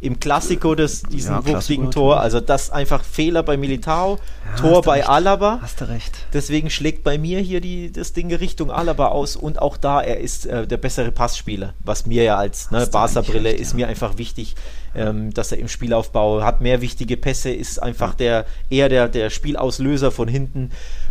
Im 0.00 0.20
Klassiko 0.20 0.74
des, 0.74 1.02
diesen 1.02 1.34
ja, 1.34 1.46
wuchtigen 1.46 1.90
Tor. 1.90 2.20
Also 2.20 2.40
das 2.40 2.70
einfach 2.70 3.02
Fehler 3.02 3.42
bei 3.42 3.56
Militao, 3.56 4.18
ja, 4.44 4.56
Tor 4.56 4.82
bei 4.82 4.98
recht. 4.98 5.08
Alaba. 5.08 5.58
Hast 5.62 5.80
du 5.80 5.88
recht. 5.88 6.12
Deswegen 6.32 6.70
schlägt 6.70 7.04
bei 7.04 7.18
mir 7.18 7.40
hier 7.40 7.60
die, 7.60 7.90
das 7.90 8.12
Ding 8.12 8.32
Richtung 8.34 8.70
Alaba 8.70 9.08
aus 9.08 9.36
und 9.36 9.60
auch 9.60 9.76
da, 9.76 10.00
er 10.00 10.20
ist 10.20 10.46
äh, 10.46 10.66
der 10.66 10.76
bessere 10.76 11.12
Passspieler. 11.12 11.74
Was 11.84 12.06
mir 12.06 12.22
ja 12.22 12.36
als 12.36 12.70
ne, 12.70 12.86
Barca-Brille 12.86 13.50
ist 13.50 13.72
ja. 13.72 13.76
mir 13.76 13.88
einfach 13.88 14.18
wichtig, 14.18 14.54
ähm, 14.94 15.32
dass 15.32 15.52
er 15.52 15.58
im 15.58 15.68
Spielaufbau 15.68 16.42
hat 16.42 16.60
mehr 16.60 16.80
wichtige 16.80 17.16
Pässe, 17.16 17.50
ist 17.50 17.82
einfach 17.82 18.14
der 18.14 18.46
eher 18.70 18.88
der, 18.88 19.08
der 19.08 19.30
Spielauslöser 19.30 20.10
von 20.10 20.28
hinten. 20.28 20.70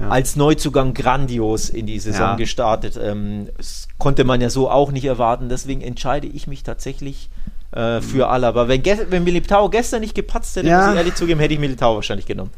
Als 0.10 0.36
Neuzugang 0.36 0.94
grandios 0.94 1.70
in 1.70 1.86
die 1.86 2.00
Saison 2.00 2.38
gestartet. 2.38 3.00
Ähm, 3.02 3.50
konnte 3.98 4.24
man 4.24 4.42
ja 4.42 4.50
so 4.50 4.70
auch 4.70 4.92
nicht 4.92 5.06
erwarten. 5.06 5.50
Deswegen 5.50 5.82
entscheide 5.82 6.28
ich 6.28 6.48
mich 6.48 6.64
tatsächlich 6.64 7.30
äh, 7.76 8.02
für 8.02 8.30
Alaba. 8.30 8.68
Wenn, 8.68 8.84
wenn 8.84 9.24
Militao 9.24 9.70
gestern 9.70 10.02
nicht 10.02 10.16
gepatzt 10.16 10.56
hätte, 10.56 10.68
ja. 10.68 10.82
muss 10.82 10.92
ich 10.92 10.98
ehrlich 10.98 11.16
zugeben, 11.16 11.40
hätte 11.40 11.54
ich 11.54 11.60
Militao 11.60 11.96
wahrscheinlich 11.96 12.26
genommen. 12.26 12.52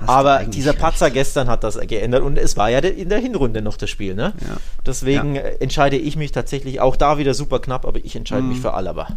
Hast 0.00 0.08
Aber 0.08 0.44
dieser 0.44 0.72
Patzer 0.72 1.06
recht. 1.06 1.14
gestern 1.14 1.48
hat 1.48 1.62
das 1.62 1.78
geändert 1.78 2.22
und 2.22 2.38
es 2.38 2.56
war 2.56 2.70
ja 2.70 2.78
in 2.78 3.10
der 3.10 3.18
Hinrunde 3.18 3.60
noch 3.60 3.76
das 3.76 3.90
Spiel. 3.90 4.14
Ne? 4.14 4.32
Ja. 4.40 4.56
Deswegen 4.86 5.36
ja. 5.36 5.42
entscheide 5.42 5.96
ich 5.96 6.16
mich 6.16 6.32
tatsächlich 6.32 6.80
auch 6.80 6.96
da 6.96 7.18
wieder 7.18 7.34
super 7.34 7.58
knapp, 7.58 7.84
aber 7.84 7.98
ich 8.02 8.16
entscheide 8.16 8.42
mhm. 8.42 8.50
mich 8.50 8.60
für 8.60 8.72
Alaba. 8.72 9.08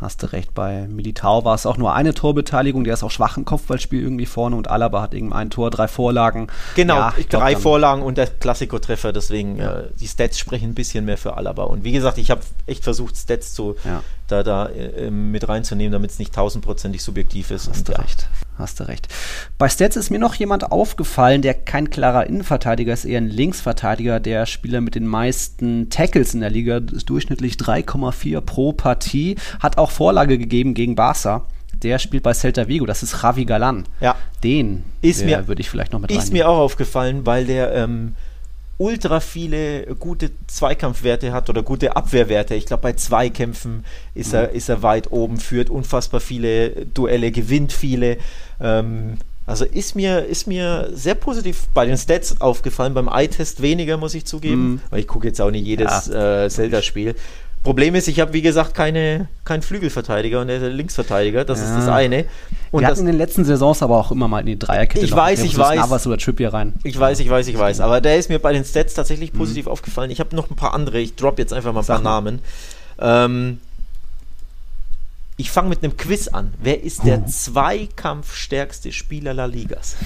Hast 0.00 0.22
du 0.22 0.32
recht, 0.32 0.54
bei 0.54 0.86
Militao 0.88 1.44
war 1.44 1.54
es 1.54 1.66
auch 1.66 1.76
nur 1.76 1.92
eine 1.92 2.14
Torbeteiligung, 2.14 2.84
der 2.84 2.94
ist 2.94 3.02
auch 3.02 3.10
schwach 3.10 3.36
im 3.36 3.44
Kopfballspiel 3.44 4.00
irgendwie 4.00 4.24
vorne 4.24 4.56
und 4.56 4.70
Alaba 4.70 5.02
hat 5.02 5.12
irgendwie 5.12 5.34
ein 5.34 5.50
Tor, 5.50 5.70
drei 5.70 5.88
Vorlagen. 5.88 6.46
Genau, 6.74 6.96
ja, 6.96 7.14
drei 7.28 7.50
glaub, 7.50 7.62
Vorlagen 7.62 8.00
und 8.00 8.16
der 8.16 8.26
Klassiko-Treffer, 8.28 9.12
deswegen 9.12 9.58
ja. 9.58 9.80
äh, 9.80 9.88
die 10.00 10.08
Stats 10.08 10.38
sprechen 10.38 10.70
ein 10.70 10.74
bisschen 10.74 11.04
mehr 11.04 11.18
für 11.18 11.36
Alaba. 11.36 11.64
Und 11.64 11.84
wie 11.84 11.92
gesagt, 11.92 12.16
ich 12.16 12.30
habe 12.30 12.40
echt 12.66 12.82
versucht, 12.82 13.14
Stats 13.14 13.52
zu, 13.52 13.76
ja. 13.84 14.02
Da, 14.30 14.42
da 14.42 14.66
äh, 14.66 15.10
mit 15.10 15.48
reinzunehmen, 15.48 15.92
damit 15.92 16.10
es 16.10 16.18
nicht 16.18 16.34
tausendprozentig 16.34 17.02
subjektiv 17.02 17.50
ist. 17.50 17.68
Hast 17.68 17.88
du 17.88 17.92
recht 17.92 18.28
hast 18.60 18.78
du 18.78 18.84
recht. 18.84 19.08
Bei 19.58 19.68
Stats 19.68 19.96
ist 19.96 20.10
mir 20.10 20.18
noch 20.18 20.34
jemand 20.34 20.70
aufgefallen, 20.70 21.42
der 21.42 21.54
kein 21.54 21.90
klarer 21.90 22.26
Innenverteidiger 22.26 22.92
ist, 22.92 23.04
eher 23.04 23.20
ein 23.20 23.28
Linksverteidiger, 23.28 24.20
der 24.20 24.46
Spieler 24.46 24.80
mit 24.80 24.94
den 24.94 25.06
meisten 25.06 25.90
Tackles 25.90 26.34
in 26.34 26.40
der 26.40 26.50
Liga, 26.50 26.80
ist 26.92 27.10
durchschnittlich 27.10 27.54
3,4 27.54 28.40
pro 28.40 28.72
Partie, 28.72 29.36
hat 29.58 29.78
auch 29.78 29.90
Vorlage 29.90 30.38
gegeben 30.38 30.74
gegen 30.74 30.94
Barca. 30.94 31.46
Der 31.72 31.98
spielt 31.98 32.22
bei 32.22 32.34
Celta 32.34 32.68
Vigo, 32.68 32.84
das 32.84 33.02
ist 33.02 33.22
Javi 33.22 33.46
Galan. 33.46 33.84
Ja. 34.00 34.14
Den 34.44 34.84
würde 35.48 35.62
ich 35.62 35.70
vielleicht 35.70 35.92
noch 35.92 36.00
mit 36.00 36.10
Ist 36.10 36.32
mir 36.32 36.48
auch 36.48 36.58
aufgefallen, 36.58 37.24
weil 37.24 37.46
der 37.46 37.72
ähm, 37.72 38.14
ultra 38.80 39.20
viele 39.20 39.94
gute 39.96 40.30
Zweikampfwerte 40.46 41.32
hat 41.32 41.50
oder 41.50 41.62
gute 41.62 41.96
Abwehrwerte. 41.96 42.54
Ich 42.54 42.64
glaube, 42.64 42.82
bei 42.82 42.94
Zweikämpfen 42.94 43.84
ist, 44.14 44.28
mhm. 44.32 44.38
er, 44.38 44.50
ist 44.52 44.70
er 44.70 44.82
weit 44.82 45.12
oben, 45.12 45.38
führt 45.38 45.68
unfassbar 45.68 46.20
viele 46.20 46.86
Duelle, 46.86 47.30
gewinnt 47.30 47.74
viele. 47.74 48.16
Ähm, 48.58 49.18
also 49.44 49.66
ist 49.66 49.96
mir, 49.96 50.24
ist 50.24 50.46
mir 50.46 50.88
sehr 50.94 51.14
positiv 51.14 51.66
bei 51.74 51.84
den 51.84 51.98
Stats 51.98 52.40
aufgefallen, 52.40 52.94
beim 52.94 53.08
Eye-Test 53.08 53.60
weniger, 53.60 53.98
muss 53.98 54.14
ich 54.14 54.24
zugeben, 54.24 54.62
mhm. 54.62 54.80
weil 54.88 55.00
ich 55.00 55.06
gucke 55.06 55.26
jetzt 55.26 55.40
auch 55.42 55.50
nicht 55.50 55.66
jedes 55.66 56.06
ja. 56.06 56.44
äh, 56.44 56.48
Zelda-Spiel. 56.48 57.14
Problem 57.62 57.94
ist, 57.94 58.08
ich 58.08 58.20
habe 58.20 58.32
wie 58.32 58.40
gesagt 58.40 58.74
keine, 58.74 59.28
keinen 59.44 59.60
Flügelverteidiger 59.60 60.40
und 60.40 60.48
der 60.48 60.60
Linksverteidiger, 60.60 61.44
das 61.44 61.58
ja. 61.58 61.66
ist 61.66 61.74
das 61.76 61.88
eine. 61.88 62.24
Und 62.70 62.82
Wir 62.82 62.88
hatten 62.88 63.00
in 63.00 63.06
den 63.06 63.18
letzten 63.18 63.44
Saisons 63.44 63.82
aber 63.82 63.98
auch 63.98 64.10
immer 64.10 64.28
mal 64.28 64.40
in 64.40 64.46
die 64.46 64.58
Dreierkette. 64.58 65.04
Ich 65.04 65.14
weiß, 65.14 65.42
ich 65.42 65.58
weiß. 65.58 65.78
Navas 65.78 66.06
oder 66.06 66.16
Trippier 66.16 66.54
rein. 66.54 66.74
Ich 66.84 66.98
weiß, 66.98 67.20
ich 67.20 67.28
weiß, 67.28 67.48
ich 67.48 67.58
weiß. 67.58 67.80
Aber 67.80 68.00
der 68.00 68.16
ist 68.16 68.30
mir 68.30 68.38
bei 68.38 68.54
den 68.54 68.64
Stats 68.64 68.94
tatsächlich 68.94 69.34
mhm. 69.34 69.38
positiv 69.38 69.66
mhm. 69.66 69.72
aufgefallen. 69.72 70.10
Ich 70.10 70.20
habe 70.20 70.34
noch 70.34 70.48
ein 70.48 70.56
paar 70.56 70.72
andere. 70.72 71.00
Ich 71.00 71.16
drop 71.16 71.38
jetzt 71.38 71.52
einfach 71.52 71.74
mal 71.74 71.80
ein 71.80 71.86
paar 71.86 72.00
Namen. 72.00 72.38
Ähm, 72.98 73.60
ich 75.36 75.50
fange 75.50 75.68
mit 75.68 75.82
einem 75.82 75.96
Quiz 75.98 76.28
an. 76.28 76.54
Wer 76.62 76.82
ist 76.82 77.04
der 77.04 77.26
zweikampfstärkste 77.26 78.92
Spieler 78.92 79.34
La 79.34 79.44
Ligas? 79.46 79.96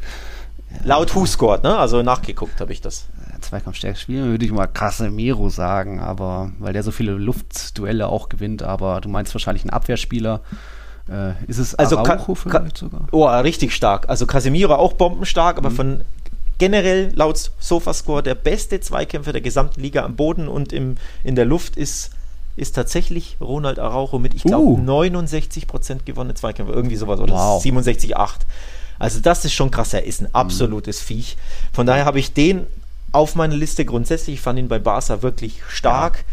Laut 0.84 1.14
Who 1.14 1.24
Scored, 1.24 1.62
ne? 1.62 1.76
Also 1.76 2.02
nachgeguckt 2.02 2.60
habe 2.60 2.72
ich 2.72 2.80
das. 2.80 3.06
Zweikampfstärke 3.54 3.98
spielen, 3.98 4.30
würde 4.30 4.44
ich 4.44 4.50
mal 4.50 4.66
Casemiro 4.66 5.48
sagen, 5.48 6.00
aber 6.00 6.50
weil 6.58 6.72
der 6.72 6.82
so 6.82 6.90
viele 6.90 7.12
Luftduelle 7.12 8.08
auch 8.08 8.28
gewinnt, 8.28 8.64
aber 8.64 9.00
du 9.00 9.08
meinst 9.08 9.32
wahrscheinlich 9.32 9.62
einen 9.62 9.70
Abwehrspieler. 9.70 10.40
Äh, 11.08 11.32
ist 11.46 11.58
es 11.58 11.76
also 11.76 11.98
Araujo 11.98 12.34
vielleicht 12.34 12.78
sogar? 12.78 13.06
Oh, 13.12 13.26
richtig 13.26 13.72
stark. 13.72 14.08
Also 14.08 14.26
Casemiro 14.26 14.74
auch 14.74 14.94
bombenstark, 14.94 15.56
aber 15.56 15.70
mhm. 15.70 15.74
von 15.74 16.00
generell 16.58 17.12
laut 17.14 17.52
Sofascore 17.60 18.24
der 18.24 18.34
beste 18.34 18.80
Zweikämpfer 18.80 19.32
der 19.32 19.40
gesamten 19.40 19.80
Liga 19.80 20.04
am 20.04 20.16
Boden 20.16 20.48
und 20.48 20.72
im, 20.72 20.96
in 21.22 21.36
der 21.36 21.44
Luft 21.44 21.76
ist, 21.76 22.10
ist 22.56 22.74
tatsächlich 22.74 23.36
Ronald 23.40 23.78
Araujo 23.78 24.18
mit, 24.18 24.34
ich 24.34 24.42
glaube, 24.42 24.66
uh. 24.66 24.78
69% 24.78 26.04
gewonnene 26.04 26.34
Zweikämpfe, 26.34 26.72
irgendwie 26.72 26.96
sowas, 26.96 27.20
oder 27.20 27.34
wow. 27.34 27.64
67,8. 27.64 28.30
Also 28.98 29.20
das 29.20 29.44
ist 29.44 29.52
schon 29.52 29.70
krass, 29.70 29.94
er 29.94 30.04
ist 30.04 30.22
ein 30.22 30.24
mhm. 30.24 30.34
absolutes 30.34 31.00
mhm. 31.02 31.06
Viech. 31.06 31.36
Von 31.72 31.86
daher 31.86 32.04
habe 32.04 32.18
ich 32.18 32.32
den 32.32 32.66
auf 33.14 33.34
meiner 33.36 33.56
Liste 33.56 33.84
grundsätzlich. 33.84 34.36
Ich 34.36 34.40
fand 34.40 34.58
ihn 34.58 34.68
bei 34.68 34.78
Barca 34.78 35.22
wirklich 35.22 35.62
stark. 35.68 36.18
Ja. 36.18 36.24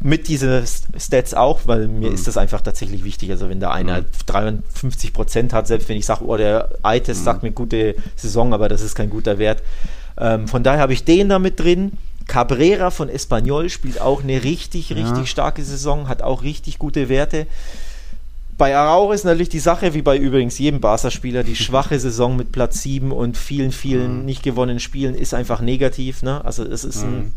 Mit 0.00 0.28
diesen 0.28 0.64
Stats 0.98 1.32
auch, 1.32 1.60
weil 1.64 1.88
mir 1.88 2.10
mhm. 2.10 2.14
ist 2.14 2.26
das 2.28 2.36
einfach 2.36 2.60
tatsächlich 2.60 3.04
wichtig. 3.04 3.30
Also, 3.30 3.48
wenn 3.48 3.60
der 3.60 3.70
eine 3.70 4.02
mhm. 4.02 4.06
53 4.26 5.12
Prozent 5.14 5.52
hat, 5.54 5.66
selbst 5.66 5.88
wenn 5.88 5.96
ich 5.96 6.04
sage, 6.04 6.24
oh, 6.26 6.36
der 6.36 6.68
Eitest 6.82 7.20
mhm. 7.20 7.24
sagt 7.24 7.42
mir 7.42 7.52
gute 7.52 7.94
Saison, 8.14 8.52
aber 8.52 8.68
das 8.68 8.82
ist 8.82 8.94
kein 8.94 9.08
guter 9.08 9.38
Wert. 9.38 9.62
Ähm, 10.18 10.46
von 10.46 10.62
daher 10.62 10.80
habe 10.80 10.92
ich 10.92 11.04
den 11.04 11.30
da 11.30 11.38
mit 11.38 11.58
drin. 11.58 11.92
Cabrera 12.26 12.90
von 12.90 13.08
Espanyol 13.08 13.70
spielt 13.70 14.00
auch 14.00 14.22
eine 14.22 14.44
richtig, 14.44 14.90
richtig 14.90 15.18
ja. 15.18 15.26
starke 15.26 15.62
Saison, 15.62 16.08
hat 16.08 16.22
auch 16.22 16.42
richtig 16.42 16.78
gute 16.78 17.08
Werte. 17.08 17.46
Bei 18.56 18.76
Araujo 18.76 19.12
ist 19.12 19.24
natürlich 19.24 19.48
die 19.48 19.58
Sache, 19.58 19.94
wie 19.94 20.02
bei 20.02 20.16
übrigens 20.16 20.58
jedem 20.58 20.80
Barca-Spieler, 20.80 21.42
die 21.42 21.56
schwache 21.56 21.98
Saison 21.98 22.36
mit 22.36 22.52
Platz 22.52 22.82
7 22.82 23.10
und 23.10 23.36
vielen, 23.36 23.72
vielen 23.72 24.20
mhm. 24.20 24.24
nicht 24.24 24.42
gewonnenen 24.42 24.80
Spielen 24.80 25.14
ist 25.14 25.34
einfach 25.34 25.60
negativ. 25.60 26.22
Ne? 26.22 26.44
Also 26.44 26.64
es 26.64 26.84
ist 26.84 27.04
mhm. 27.04 27.12
ein, 27.12 27.34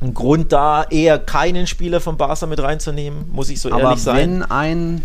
ein, 0.00 0.14
Grund 0.14 0.52
da, 0.52 0.84
eher 0.84 1.18
keinen 1.18 1.66
Spieler 1.66 2.00
von 2.00 2.16
Barca 2.16 2.46
mit 2.46 2.62
reinzunehmen, 2.62 3.24
muss 3.32 3.50
ich 3.50 3.60
so 3.60 3.72
Aber 3.72 3.82
ehrlich 3.82 4.02
sein. 4.02 4.16
wenn 4.16 4.42
ein, 4.42 5.04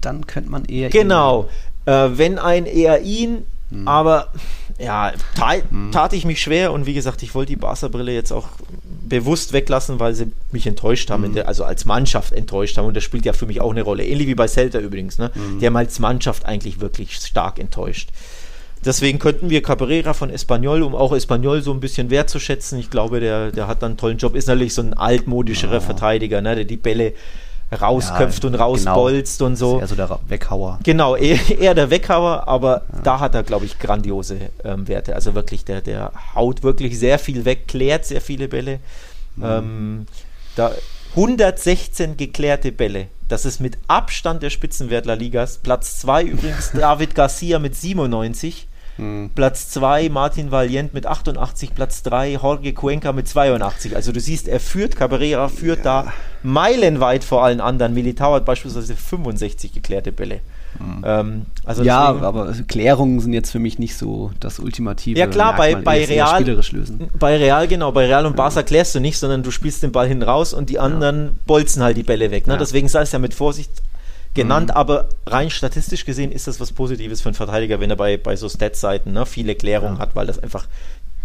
dann 0.00 0.26
könnte 0.26 0.50
man 0.50 0.64
eher 0.64 0.90
Genau, 0.90 1.48
äh, 1.84 2.08
wenn 2.12 2.38
ein 2.38 2.66
eher 2.66 3.02
ihn, 3.02 3.44
mhm. 3.70 3.86
aber 3.86 4.28
ja, 4.78 5.12
mhm. 5.70 5.90
tat 5.90 6.12
ich 6.12 6.24
mich 6.24 6.40
schwer 6.40 6.72
und 6.72 6.86
wie 6.86 6.94
gesagt, 6.94 7.22
ich 7.22 7.34
wollte 7.34 7.50
die 7.50 7.56
Barca-Brille 7.56 8.12
jetzt 8.12 8.32
auch 8.32 8.48
bewusst 9.08 9.52
weglassen, 9.52 9.98
weil 9.98 10.14
sie 10.14 10.30
mich 10.52 10.66
enttäuscht 10.66 11.10
haben, 11.10 11.28
mhm. 11.28 11.34
der, 11.34 11.48
also 11.48 11.64
als 11.64 11.84
Mannschaft 11.84 12.32
enttäuscht 12.32 12.76
haben. 12.78 12.86
Und 12.86 12.96
das 12.96 13.02
spielt 13.02 13.24
ja 13.24 13.32
für 13.32 13.46
mich 13.46 13.60
auch 13.60 13.72
eine 13.72 13.82
Rolle. 13.82 14.06
Ähnlich 14.06 14.28
wie 14.28 14.34
bei 14.34 14.46
Celta 14.46 14.78
übrigens. 14.78 15.18
Ne? 15.18 15.30
Mhm. 15.34 15.58
Die 15.58 15.66
haben 15.66 15.76
als 15.76 15.98
Mannschaft 15.98 16.44
eigentlich 16.46 16.80
wirklich 16.80 17.16
stark 17.16 17.58
enttäuscht. 17.58 18.10
Deswegen 18.84 19.18
könnten 19.18 19.50
wir 19.50 19.62
Cabrera 19.62 20.14
von 20.14 20.30
Espanyol, 20.30 20.82
um 20.82 20.94
auch 20.94 21.12
Espanyol 21.12 21.62
so 21.62 21.72
ein 21.72 21.80
bisschen 21.80 22.10
wertzuschätzen. 22.10 22.78
Ich 22.78 22.90
glaube, 22.90 23.18
der, 23.18 23.50
der 23.50 23.66
hat 23.66 23.82
dann 23.82 23.92
einen 23.92 23.98
tollen 23.98 24.18
Job. 24.18 24.36
Ist 24.36 24.46
natürlich 24.46 24.74
so 24.74 24.82
ein 24.82 24.94
altmodischerer 24.94 25.74
ja. 25.74 25.80
Verteidiger, 25.80 26.40
ne? 26.40 26.54
der 26.54 26.64
die 26.64 26.76
Bälle 26.76 27.14
rausköpft 27.72 28.44
ja, 28.44 28.48
und 28.48 28.54
rausbolzt 28.54 29.38
genau. 29.38 29.48
und 29.48 29.56
so. 29.56 29.76
Ist 29.76 29.82
eher 29.82 29.88
so 29.88 29.94
der 29.96 30.18
Weghauer. 30.28 30.78
Genau, 30.82 31.16
eher, 31.16 31.38
eher 31.58 31.74
der 31.74 31.90
Weghauer, 31.90 32.48
aber 32.48 32.82
ja. 32.92 33.00
da 33.02 33.20
hat 33.20 33.34
er, 33.34 33.42
glaube 33.42 33.66
ich, 33.66 33.78
grandiose 33.78 34.38
ähm, 34.64 34.88
Werte. 34.88 35.14
Also 35.14 35.34
wirklich, 35.34 35.64
der, 35.64 35.80
der 35.80 36.12
haut 36.34 36.62
wirklich 36.62 36.98
sehr 36.98 37.18
viel 37.18 37.44
weg, 37.44 37.68
klärt 37.68 38.04
sehr 38.06 38.20
viele 38.20 38.48
Bälle. 38.48 38.80
Mhm. 39.36 39.44
Ähm, 39.44 40.06
da 40.56 40.72
116 41.10 42.16
geklärte 42.16 42.72
Bälle. 42.72 43.08
Das 43.28 43.44
ist 43.44 43.60
mit 43.60 43.78
Abstand 43.88 44.42
der 44.42 44.50
Spitzenwert 44.50 45.06
La 45.06 45.14
Ligas. 45.14 45.58
Platz 45.58 45.98
2 46.00 46.24
übrigens 46.24 46.72
David 46.74 47.14
Garcia 47.14 47.58
mit 47.58 47.74
97. 47.74 48.68
Hm. 48.98 49.30
Platz 49.34 49.70
2 49.70 50.08
Martin 50.08 50.50
Valiant 50.50 50.92
mit 50.92 51.06
88, 51.06 51.74
Platz 51.74 52.02
3 52.02 52.32
Jorge 52.32 52.72
Cuenca 52.72 53.12
mit 53.12 53.28
82. 53.28 53.94
Also 53.94 54.10
du 54.10 54.20
siehst, 54.20 54.48
er 54.48 54.58
führt, 54.58 54.96
Cabrera 54.96 55.48
führt 55.48 55.84
ja. 55.84 56.02
da 56.02 56.12
meilenweit 56.42 57.22
vor 57.22 57.44
allen 57.44 57.60
anderen. 57.60 57.94
Militao 57.94 58.34
hat 58.34 58.44
beispielsweise 58.44 58.96
65 58.96 59.72
geklärte 59.72 60.10
Bälle. 60.10 60.40
Mhm. 60.78 61.02
Ähm, 61.04 61.46
also 61.64 61.82
ja, 61.82 62.08
deswegen, 62.08 62.26
aber 62.26 62.52
Klärungen 62.66 63.20
sind 63.20 63.32
jetzt 63.32 63.50
für 63.50 63.58
mich 63.60 63.78
nicht 63.78 63.96
so 63.96 64.32
das 64.40 64.58
ultimative. 64.58 65.18
Ja 65.18 65.28
klar, 65.28 65.56
bei, 65.56 65.76
bei 65.76 66.04
Real, 66.04 66.44
bei 67.18 67.36
Real 67.36 67.68
genau, 67.68 67.92
bei 67.92 68.06
Real 68.06 68.26
und 68.26 68.36
Barca 68.36 68.62
klärst 68.62 68.94
du 68.96 69.00
nicht, 69.00 69.18
sondern 69.18 69.42
du 69.42 69.50
spielst 69.50 69.82
den 69.82 69.92
Ball 69.92 70.08
hin 70.08 70.22
raus 70.22 70.52
und 70.52 70.70
die 70.70 70.78
anderen 70.78 71.24
ja. 71.24 71.30
bolzen 71.46 71.82
halt 71.82 71.96
die 71.96 72.02
Bälle 72.02 72.30
weg. 72.30 72.46
Ne? 72.48 72.54
Ja. 72.54 72.58
Deswegen 72.58 72.88
sei 72.88 73.02
es 73.02 73.12
ja 73.12 73.18
mit 73.18 73.34
Vorsicht 73.34 73.70
genannt, 74.42 74.68
mhm. 74.68 74.76
aber 74.76 75.08
rein 75.26 75.50
statistisch 75.50 76.04
gesehen 76.04 76.32
ist 76.32 76.46
das 76.46 76.60
was 76.60 76.72
Positives 76.72 77.20
für 77.20 77.28
einen 77.28 77.34
Verteidiger, 77.34 77.80
wenn 77.80 77.90
er 77.90 77.96
bei, 77.96 78.16
bei 78.16 78.36
so 78.36 78.48
Stats-Seiten 78.48 79.12
ne, 79.12 79.26
viele 79.26 79.54
Klärungen 79.54 79.96
ja. 79.96 80.00
hat, 80.00 80.16
weil 80.16 80.26
das 80.26 80.38
einfach 80.38 80.66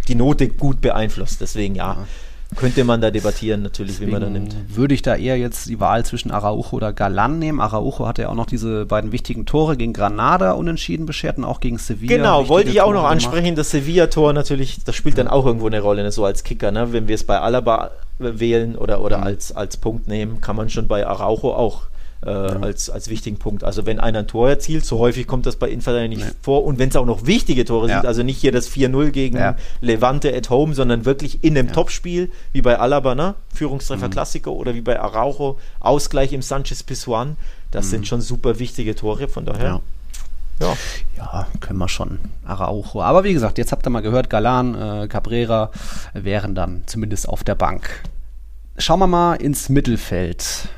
die 0.07 0.15
Note 0.15 0.49
gut 0.49 0.81
beeinflusst. 0.81 1.39
Deswegen 1.41 1.75
ja. 1.75 2.05
Könnte 2.55 2.83
man 2.83 3.01
da 3.01 3.09
debattieren, 3.09 3.63
natürlich, 3.63 3.93
Deswegen 3.93 4.09
wie 4.09 4.13
man 4.13 4.21
da 4.21 4.29
nimmt. 4.29 4.55
Würde 4.75 4.93
ich 4.93 5.01
da 5.01 5.15
eher 5.15 5.37
jetzt 5.37 5.67
die 5.67 5.79
Wahl 5.79 6.05
zwischen 6.05 6.31
Araujo 6.31 6.71
oder 6.71 6.93
Galan 6.93 7.39
nehmen. 7.39 7.59
Araujo 7.59 8.05
hatte 8.05 8.23
ja 8.23 8.29
auch 8.29 8.35
noch 8.35 8.45
diese 8.45 8.85
beiden 8.85 9.11
wichtigen 9.11 9.45
Tore 9.45 9.75
gegen 9.75 9.93
Granada 9.93 10.51
unentschieden 10.51 11.05
beschert 11.05 11.37
und 11.37 11.45
auch 11.45 11.59
gegen 11.59 11.77
Sevilla. 11.77 12.15
Genau, 12.15 12.49
wollte 12.49 12.69
ich 12.69 12.81
auch 12.81 12.91
Tore 12.91 12.97
noch 12.97 13.05
ansprechen. 13.05 13.43
Gemacht. 13.43 13.57
Das 13.57 13.71
Sevilla-Tor 13.71 14.33
natürlich, 14.33 14.83
das 14.83 14.95
spielt 14.95 15.17
dann 15.17 15.27
auch 15.27 15.45
irgendwo 15.45 15.67
eine 15.67 15.81
Rolle, 15.81 16.03
ne, 16.03 16.11
so 16.11 16.25
als 16.25 16.43
Kicker. 16.43 16.71
Ne? 16.71 16.93
Wenn 16.93 17.07
wir 17.07 17.15
es 17.15 17.23
bei 17.23 17.39
Alaba 17.39 17.91
wählen 18.19 18.75
oder, 18.75 19.01
oder 19.01 19.19
mhm. 19.19 19.23
als, 19.23 19.51
als 19.55 19.77
Punkt 19.77 20.07
nehmen, 20.07 20.41
kann 20.41 20.55
man 20.55 20.69
schon 20.69 20.87
bei 20.87 21.07
Araujo 21.07 21.53
auch 21.53 21.83
äh, 22.25 22.29
ja. 22.29 22.59
als, 22.59 22.89
als 22.89 23.09
wichtigen 23.09 23.37
Punkt. 23.37 23.63
Also 23.63 23.85
wenn 23.85 23.99
einer 23.99 24.19
ein 24.19 24.27
Tor 24.27 24.49
erzielt, 24.49 24.85
so 24.85 24.99
häufig 24.99 25.27
kommt 25.27 25.45
das 25.45 25.55
bei 25.55 25.69
Inter 25.69 26.07
nicht 26.07 26.23
nee. 26.23 26.31
vor 26.41 26.63
und 26.63 26.79
wenn 26.79 26.89
es 26.89 26.95
auch 26.95 27.05
noch 27.05 27.25
wichtige 27.25 27.65
Tore 27.65 27.89
ja. 27.89 27.95
sind, 27.97 28.07
also 28.07 28.23
nicht 28.23 28.39
hier 28.39 28.51
das 28.51 28.69
4-0 28.69 29.11
gegen. 29.11 29.37
Levante 29.81 30.35
at 30.35 30.49
home, 30.49 30.73
sondern 30.73 31.05
wirklich 31.05 31.43
in 31.43 31.57
einem 31.57 31.71
Topspiel, 31.71 32.31
wie 32.51 32.61
bei 32.61 32.79
Alaba, 32.79 33.15
ne? 33.15 33.35
Führungstreffer 33.53 34.07
mhm. 34.07 34.11
Klassiker 34.11 34.51
oder 34.51 34.73
wie 34.75 34.81
bei 34.81 34.99
Araujo, 34.99 35.57
Ausgleich 35.79 36.33
im 36.33 36.41
Sanchez 36.41 36.83
Pisuan, 36.83 37.37
das 37.71 37.87
mhm. 37.87 37.89
sind 37.89 38.07
schon 38.07 38.21
super 38.21 38.59
wichtige 38.59 38.95
Tore, 38.95 39.27
von 39.27 39.45
daher. 39.45 39.81
Ja. 40.59 40.77
ja, 41.17 41.47
können 41.59 41.79
wir 41.79 41.89
schon. 41.89 42.19
Araujo. 42.45 43.01
Aber 43.01 43.23
wie 43.23 43.33
gesagt, 43.33 43.57
jetzt 43.57 43.71
habt 43.71 43.85
ihr 43.85 43.89
mal 43.89 44.01
gehört, 44.01 44.29
Galan, 44.29 44.75
äh, 44.75 45.07
Cabrera 45.07 45.71
wären 46.13 46.55
dann 46.55 46.83
zumindest 46.85 47.27
auf 47.27 47.43
der 47.43 47.55
Bank. 47.55 48.03
Schauen 48.77 48.99
wir 48.99 49.07
mal 49.07 49.35
ins 49.35 49.69
Mittelfeld. 49.69 50.69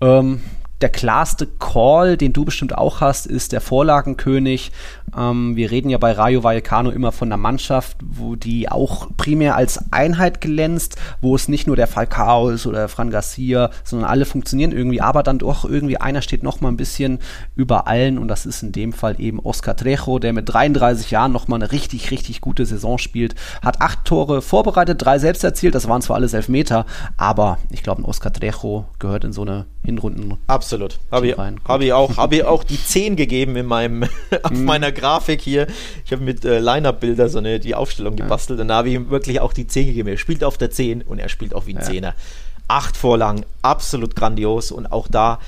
Ähm, 0.00 0.42
der 0.80 0.90
klarste 0.90 1.46
Call, 1.46 2.16
den 2.16 2.32
du 2.32 2.44
bestimmt 2.44 2.76
auch 2.76 3.00
hast, 3.00 3.26
ist 3.26 3.52
der 3.52 3.60
Vorlagenkönig. 3.60 4.72
Ähm, 5.16 5.56
wir 5.56 5.70
reden 5.70 5.88
ja 5.88 5.98
bei 5.98 6.12
Rayo 6.12 6.42
Vallecano 6.42 6.90
immer 6.90 7.12
von 7.12 7.28
einer 7.28 7.38
Mannschaft, 7.38 7.96
wo 8.04 8.36
die 8.36 8.70
auch 8.70 9.08
primär 9.16 9.56
als 9.56 9.92
Einheit 9.92 10.40
glänzt, 10.40 10.96
wo 11.22 11.34
es 11.34 11.48
nicht 11.48 11.66
nur 11.66 11.76
der 11.76 11.86
Falcao 11.86 12.50
ist 12.50 12.66
oder 12.66 12.88
Fran 12.88 13.10
Garcia, 13.10 13.70
sondern 13.84 14.10
alle 14.10 14.26
funktionieren 14.26 14.72
irgendwie, 14.72 15.00
aber 15.00 15.22
dann 15.22 15.38
doch 15.38 15.64
irgendwie 15.64 15.96
einer 15.96 16.20
steht 16.20 16.42
noch 16.42 16.60
mal 16.60 16.68
ein 16.68 16.76
bisschen 16.76 17.20
über 17.54 17.86
allen 17.86 18.18
und 18.18 18.28
das 18.28 18.44
ist 18.44 18.62
in 18.62 18.72
dem 18.72 18.92
Fall 18.92 19.18
eben 19.18 19.40
Oscar 19.40 19.76
Trejo, 19.76 20.18
der 20.18 20.34
mit 20.34 20.48
33 20.48 21.10
Jahren 21.10 21.32
noch 21.32 21.48
mal 21.48 21.56
eine 21.56 21.72
richtig, 21.72 22.10
richtig 22.10 22.42
gute 22.42 22.66
Saison 22.66 22.98
spielt, 22.98 23.34
hat 23.62 23.80
acht 23.80 24.04
Tore 24.04 24.42
vorbereitet, 24.42 25.02
drei 25.02 25.18
selbst 25.18 25.42
erzielt, 25.42 25.74
das 25.74 25.88
waren 25.88 26.02
zwar 26.02 26.16
alles 26.16 26.34
Elfmeter, 26.34 26.84
aber 27.16 27.58
ich 27.70 27.82
glaube, 27.82 28.02
ein 28.02 28.04
Oscar 28.04 28.32
Trejo 28.32 28.84
gehört 28.98 29.24
in 29.24 29.32
so 29.32 29.42
eine 29.42 29.64
Hinrunden. 29.82 30.36
Absolut. 30.46 30.65
Habe 31.10 31.28
ich, 31.28 31.36
hab 31.36 31.80
ich, 31.80 31.92
auch, 31.92 32.16
hab 32.16 32.32
ich 32.32 32.44
auch 32.44 32.64
die 32.64 32.82
10 32.82 33.16
gegeben 33.16 33.56
in 33.56 33.66
meinem, 33.66 34.04
auf 34.42 34.50
mhm. 34.50 34.64
meiner 34.64 34.92
Grafik 34.92 35.40
hier. 35.40 35.66
Ich 36.04 36.12
habe 36.12 36.22
mit 36.22 36.44
äh, 36.44 36.58
Line-Up-Bilder 36.58 37.28
so 37.28 37.38
eine, 37.38 37.60
die 37.60 37.74
Aufstellung 37.74 38.16
gebastelt 38.16 38.60
und 38.60 38.68
da 38.68 38.76
habe 38.76 38.88
ich 38.88 38.94
ihm 38.94 39.10
wirklich 39.10 39.40
auch 39.40 39.52
die 39.52 39.66
10 39.66 39.86
gegeben. 39.86 40.08
Er 40.08 40.16
spielt 40.16 40.44
auf 40.44 40.58
der 40.58 40.70
10 40.70 41.02
und 41.02 41.18
er 41.18 41.28
spielt 41.28 41.54
auch 41.54 41.66
wie 41.66 41.74
ein 41.74 41.80
ja. 41.80 41.84
Zehner. 41.84 42.14
Acht 42.68 42.96
Vorlagen, 42.96 43.44
absolut 43.62 44.16
grandios 44.16 44.72
und 44.72 44.90
auch 44.90 45.06
da, 45.08 45.38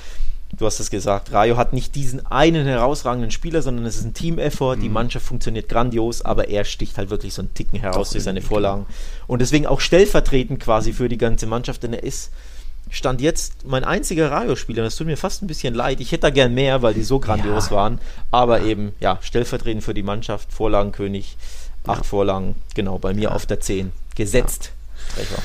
du 0.57 0.65
hast 0.65 0.79
es 0.79 0.89
gesagt, 0.89 1.33
Rayo 1.33 1.57
hat 1.57 1.73
nicht 1.73 1.95
diesen 1.95 2.25
einen 2.25 2.65
herausragenden 2.65 3.31
Spieler, 3.31 3.61
sondern 3.61 3.85
es 3.85 3.97
ist 3.97 4.05
ein 4.05 4.13
Team-Effort. 4.13 4.77
Mhm. 4.77 4.81
Die 4.81 4.89
Mannschaft 4.89 5.25
funktioniert 5.25 5.67
grandios, 5.67 6.21
aber 6.21 6.49
er 6.49 6.63
sticht 6.63 6.97
halt 6.97 7.09
wirklich 7.09 7.33
so 7.33 7.41
einen 7.41 7.53
Ticken 7.53 7.79
heraus 7.79 8.11
durch 8.11 8.23
seine 8.23 8.41
Vorlagen. 8.41 8.85
Und 9.27 9.39
deswegen 9.41 9.67
auch 9.67 9.81
stellvertretend 9.81 10.59
quasi 10.59 10.93
für 10.93 11.09
die 11.09 11.17
ganze 11.17 11.45
Mannschaft, 11.45 11.83
denn 11.83 11.93
er 11.93 12.03
ist 12.03 12.31
Stand 12.89 13.21
jetzt 13.21 13.65
mein 13.65 13.83
einziger 13.83 14.31
Rayo-Spieler. 14.31 14.83
Das 14.83 14.95
tut 14.95 15.07
mir 15.07 15.17
fast 15.17 15.41
ein 15.41 15.47
bisschen 15.47 15.75
leid. 15.75 15.99
Ich 15.99 16.11
hätte 16.11 16.21
da 16.21 16.29
gern 16.31 16.53
mehr, 16.53 16.81
weil 16.81 16.93
die 16.93 17.03
so 17.03 17.19
grandios 17.19 17.69
ja. 17.69 17.75
waren. 17.75 17.99
Aber 18.31 18.61
eben, 18.61 18.93
ja, 18.99 19.19
stellvertretend 19.21 19.83
für 19.83 19.93
die 19.93 20.03
Mannschaft, 20.03 20.51
Vorlagenkönig, 20.51 21.37
acht 21.85 21.99
ja. 21.99 22.03
Vorlagen, 22.03 22.55
genau, 22.73 22.97
bei 22.97 23.13
mir 23.13 23.23
ja. 23.23 23.31
auf 23.31 23.45
der 23.45 23.59
10 23.59 23.91
gesetzt. 24.15 24.71
Treffer. 25.15 25.41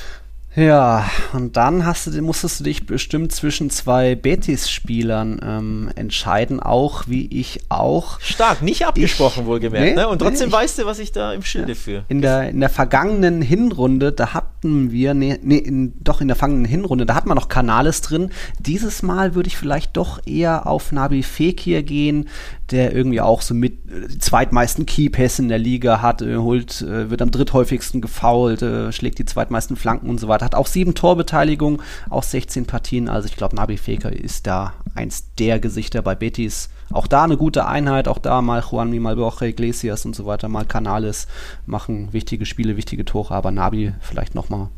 Ja, 0.56 1.10
und 1.32 1.56
dann 1.56 1.84
hast 1.84 2.06
du, 2.06 2.22
musstest 2.22 2.60
du 2.60 2.64
dich 2.64 2.86
bestimmt 2.86 3.32
zwischen 3.32 3.70
zwei 3.70 4.14
Betis-Spielern 4.14 5.40
ähm, 5.44 5.90
entscheiden, 5.96 6.60
auch 6.60 7.08
wie 7.08 7.26
ich 7.26 7.62
auch. 7.70 8.20
Stark, 8.20 8.62
nicht 8.62 8.86
abgesprochen 8.86 9.42
ich, 9.42 9.46
wohlgemerkt, 9.46 9.84
nee, 9.84 9.94
ne? 9.94 10.08
Und 10.08 10.20
trotzdem 10.20 10.50
nee, 10.50 10.54
weißt 10.54 10.78
du, 10.78 10.86
was 10.86 11.00
ich 11.00 11.10
da 11.10 11.32
im 11.32 11.42
Schilde 11.42 11.72
ja, 11.72 11.74
für. 11.74 12.04
In 12.08 12.22
der, 12.22 12.50
in 12.50 12.60
der 12.60 12.68
vergangenen 12.68 13.42
Hinrunde, 13.42 14.12
da 14.12 14.32
hatten 14.32 14.92
wir, 14.92 15.14
nee, 15.14 15.38
nee 15.42 15.58
in, 15.58 15.94
doch 16.02 16.20
in 16.20 16.28
der 16.28 16.36
vergangenen 16.36 16.66
Hinrunde, 16.66 17.04
da 17.04 17.16
hatten 17.16 17.28
wir 17.28 17.34
noch 17.34 17.48
Canales 17.48 18.00
drin. 18.00 18.30
Dieses 18.60 19.02
Mal 19.02 19.34
würde 19.34 19.48
ich 19.48 19.56
vielleicht 19.56 19.96
doch 19.96 20.20
eher 20.24 20.68
auf 20.68 20.92
Nabi 20.92 21.24
Fekir 21.24 21.82
gehen, 21.82 22.28
der 22.70 22.94
irgendwie 22.94 23.20
auch 23.20 23.42
so 23.42 23.54
mit 23.54 23.90
äh, 23.90 24.08
die 24.08 24.18
zweitmeisten 24.18 24.86
Keypässe 24.86 25.42
in 25.42 25.48
der 25.48 25.58
Liga 25.58 26.00
hat, 26.00 26.22
äh, 26.22 26.36
holt, 26.36 26.80
äh, 26.82 27.10
wird 27.10 27.22
am 27.22 27.30
dritthäufigsten 27.30 28.00
gefoult, 28.00 28.64
schlägt 28.90 29.18
die 29.18 29.24
zweitmeisten 29.24 29.76
Flanken 29.76 30.08
und 30.08 30.18
so 30.18 30.28
weiter 30.28 30.43
hat 30.44 30.54
auch 30.54 30.66
sieben 30.66 30.94
Torbeteiligungen, 30.94 31.80
auch 32.10 32.22
16 32.22 32.66
Partien. 32.66 33.08
Also 33.08 33.28
ich 33.28 33.36
glaube, 33.36 33.56
Nabi 33.56 33.76
Faker 33.76 34.12
ist 34.12 34.46
da 34.46 34.74
eins 34.94 35.34
der 35.38 35.58
Gesichter 35.58 36.02
bei 36.02 36.14
Betis. 36.14 36.70
Auch 36.92 37.06
da 37.06 37.24
eine 37.24 37.36
gute 37.36 37.66
Einheit, 37.66 38.08
auch 38.08 38.18
da 38.18 38.42
mal 38.42 38.62
Juan 38.62 38.96
mal 38.98 39.16
Borja 39.16 39.46
Iglesias 39.46 40.04
und 40.04 40.14
so 40.14 40.26
weiter, 40.26 40.48
mal 40.48 40.64
Canales 40.64 41.26
machen 41.66 42.12
wichtige 42.12 42.46
Spiele, 42.46 42.76
wichtige 42.76 43.04
Tore, 43.04 43.34
aber 43.34 43.50
Nabi 43.50 43.92
vielleicht 44.00 44.34
nochmal 44.34 44.68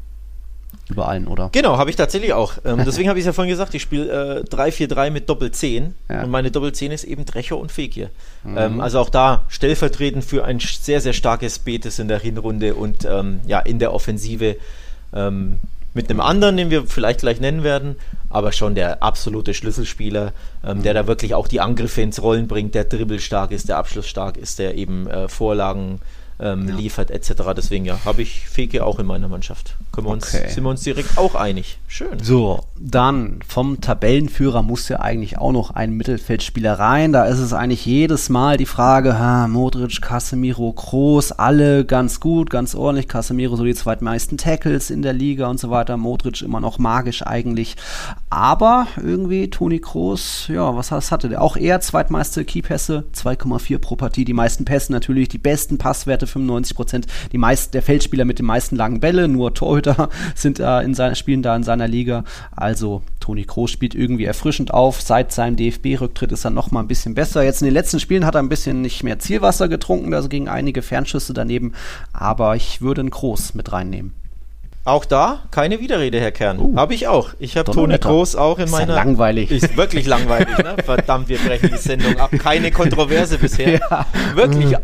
über 0.89 1.09
allen, 1.09 1.27
oder? 1.27 1.49
Genau, 1.53 1.79
habe 1.79 1.91
ich 1.91 1.97
tatsächlich 1.97 2.33
auch. 2.33 2.55
Ähm, 2.65 2.83
deswegen 2.87 3.09
habe 3.09 3.19
ich 3.19 3.25
es 3.25 3.27
ja 3.27 3.33
vorhin 3.33 3.51
gesagt, 3.51 3.75
ich 3.75 3.83
spiele 3.83 4.45
äh, 4.49 4.55
3-4-3 4.55 5.11
mit 5.11 5.29
Doppel-10 5.29 5.93
ja. 6.09 6.23
und 6.23 6.31
meine 6.31 6.51
Doppel-10 6.51 6.91
ist 6.91 7.05
eben 7.05 7.25
Drecher 7.25 7.57
und 7.57 7.73
Fekir. 7.73 8.11
Mhm. 8.45 8.59
Ähm, 8.59 8.81
also 8.81 9.01
auch 9.01 9.09
da 9.09 9.45
stellvertretend 9.49 10.25
für 10.25 10.45
ein 10.45 10.61
sehr, 10.61 11.01
sehr 11.01 11.13
starkes 11.13 11.59
Betis 11.59 11.99
in 11.99 12.07
der 12.09 12.21
Hinrunde 12.21 12.75
und 12.75 13.05
ähm, 13.05 13.41
ja, 13.47 13.59
in 13.61 13.81
der 13.81 13.93
Offensive 13.93 14.57
ähm, 15.17 15.59
mit 15.95 16.11
einem 16.11 16.21
anderen, 16.21 16.59
den 16.59 16.71
wir 16.71 16.87
vielleicht 16.87 17.21
gleich 17.21 17.41
nennen 17.41 17.65
werden, 17.65 17.97
aber 18.29 18.53
schon 18.53 18.75
der 18.75 19.03
absolute 19.03 19.55
Schlüsselspieler, 19.55 20.33
ähm, 20.63 20.79
mhm. 20.79 20.83
der 20.83 20.95
da 20.95 21.07
wirklich 21.07 21.35
auch 21.35 21.49
die 21.49 21.61
Angriffe 21.61 22.03
ins 22.03 22.23
Rollen 22.23 22.47
bringt, 22.47 22.75
der 22.75 22.85
dribbelstark 22.85 23.51
ist, 23.51 23.69
der 23.69 23.79
abschlussstark 23.79 24.37
ist, 24.37 24.59
der 24.59 24.75
eben 24.77 25.09
äh, 25.09 25.29
Vorlagen 25.29 26.01
ähm, 26.39 26.69
ja. 26.69 26.77
liefert 26.77 27.11
etc. 27.11 27.33
Deswegen 27.57 27.87
ja, 27.87 27.99
habe 28.05 28.23
ich 28.23 28.47
Feke 28.47 28.85
auch 28.85 28.99
in 28.99 29.07
meiner 29.07 29.29
Mannschaft. 29.29 29.75
Können 29.97 30.09
wir 30.09 30.13
uns, 30.13 30.35
okay. 30.35 30.51
sind 30.51 30.65
wir 30.65 30.71
uns 30.71 30.83
direkt 30.83 31.17
auch 31.17 31.35
einig. 31.35 31.79
Schön. 31.89 32.19
So, 32.23 32.61
dann 32.79 33.41
vom 33.49 33.81
Tabellenführer 33.81 34.63
muss 34.63 34.89
ja 34.91 35.01
eigentlich 35.01 35.39
auch 35.39 35.53
noch 35.53 35.71
ein 35.71 35.93
Mittelfeldspieler 35.93 36.79
rein. 36.79 37.13
Da 37.13 37.25
ist 37.25 37.39
es 37.39 37.55
eigentlich 37.55 37.87
jedes 37.87 38.29
Mal 38.29 38.59
die 38.59 38.67
Frage, 38.67 39.19
ha, 39.19 39.49
Modric, 39.49 40.03
Casemiro, 40.03 40.73
Kroos, 40.73 41.33
alle 41.33 41.87
ganz 41.87 42.21
gut, 42.21 42.51
ganz 42.51 42.75
ordentlich. 42.75 43.09
Casemiro 43.09 43.57
so 43.57 43.65
die 43.65 43.75
zweitmeisten 43.75 44.37
Tackles 44.37 44.91
in 44.91 45.01
der 45.01 45.15
Liga 45.15 45.49
und 45.49 45.59
so 45.59 45.71
weiter. 45.71 45.97
Modric 45.97 46.43
immer 46.43 46.61
noch 46.61 46.79
magisch 46.79 47.27
eigentlich. 47.27 47.77
Aber 48.29 48.87
irgendwie 49.03 49.49
Toni 49.49 49.79
Kroos, 49.79 50.49
ja, 50.49 50.77
was, 50.77 50.91
hatte 50.93 51.31
der? 51.31 51.41
Auch 51.41 51.57
er 51.57 51.81
zweitmeiste 51.81 52.45
Keypässe, 52.45 53.05
2,4 53.15 53.79
pro 53.79 53.97
Partie. 53.97 54.27
Die 54.27 54.35
meisten 54.35 54.67
Pässe 54.67 54.93
natürlich, 54.93 55.29
die 55.31 55.39
besten 55.39 55.79
Passwerte 55.79 56.27
Quote 56.27 56.33
95 56.33 56.77
Prozent. 56.77 57.07
Die 57.33 57.39
meisten, 57.39 57.73
der 57.73 57.83
Feldspieler 57.83 58.25
mit 58.25 58.39
den 58.39 58.47
meisten 58.47 58.77
langen 58.77 59.01
Bälle, 59.01 59.29
nur 59.29 59.55
Torhüter 59.55 59.86
sind 60.35 60.59
äh, 60.59 60.81
in 60.81 60.95
seiner, 60.95 61.15
spielen 61.15 61.43
da 61.43 61.55
in 61.55 61.63
seiner 61.63 61.89
Liga. 61.89 62.25
Also 62.55 63.03
Toni 63.21 63.45
Kroos 63.45 63.71
spielt 63.71 63.95
irgendwie 63.95 64.25
erfrischend 64.25 64.73
auf. 64.73 65.01
Seit 65.01 65.33
seinem 65.33 65.57
DFB-Rücktritt 65.57 66.33
ist 66.33 66.45
er 66.45 66.51
noch 66.51 66.71
mal 66.71 66.81
ein 66.81 66.89
bisschen 66.89 67.15
besser. 67.15 67.43
Jetzt 67.43 67.63
in 67.63 67.67
den 67.67 67.75
letzten 67.75 68.01
Spielen 68.01 68.25
hat 68.27 68.35
er 68.35 68.43
ein 68.43 68.49
bisschen 68.49 68.83
nicht 68.83 69.03
mehr 69.03 69.19
Zielwasser 69.19 69.69
getrunken, 69.69 70.15
also 70.15 70.29
gegen 70.29 70.49
einige 70.49 70.83
Fernschüsse 70.83 71.35
daneben. 71.35 71.73
Aber 72.13 72.57
ich 72.57 72.81
würde 72.81 73.01
einen 73.01 73.11
Kroos 73.11 73.55
mit 73.55 73.73
reinnehmen. 73.73 74.13
Auch 74.87 75.05
da 75.05 75.41
keine 75.51 75.81
Widerrede, 75.81 76.21
Herr 76.21 76.31
Kern. 76.31 76.61
Uh, 76.61 76.77
habe 76.77 76.95
ich 76.95 77.09
auch. 77.09 77.31
Ich 77.41 77.57
habe 77.57 77.73
Toni 77.73 77.99
Groß 77.99 78.37
auch 78.37 78.59
in 78.59 78.67
ist 78.67 78.71
meiner. 78.71 78.95
Ja 78.95 79.03
langweilig. 79.03 79.51
Ist 79.51 79.77
wirklich 79.77 80.07
langweilig, 80.07 80.57
ne? 80.59 80.77
Verdammt, 80.85 81.29
wir 81.29 81.39
brechen 81.39 81.71
die 81.73 81.79
Sendung 81.79 82.17
ab. 82.21 82.31
Keine 82.39 82.71
Kontroverse 82.71 83.37
bisher. 83.39 83.81
Ja. 83.91 84.07
Wirklich 84.35 84.77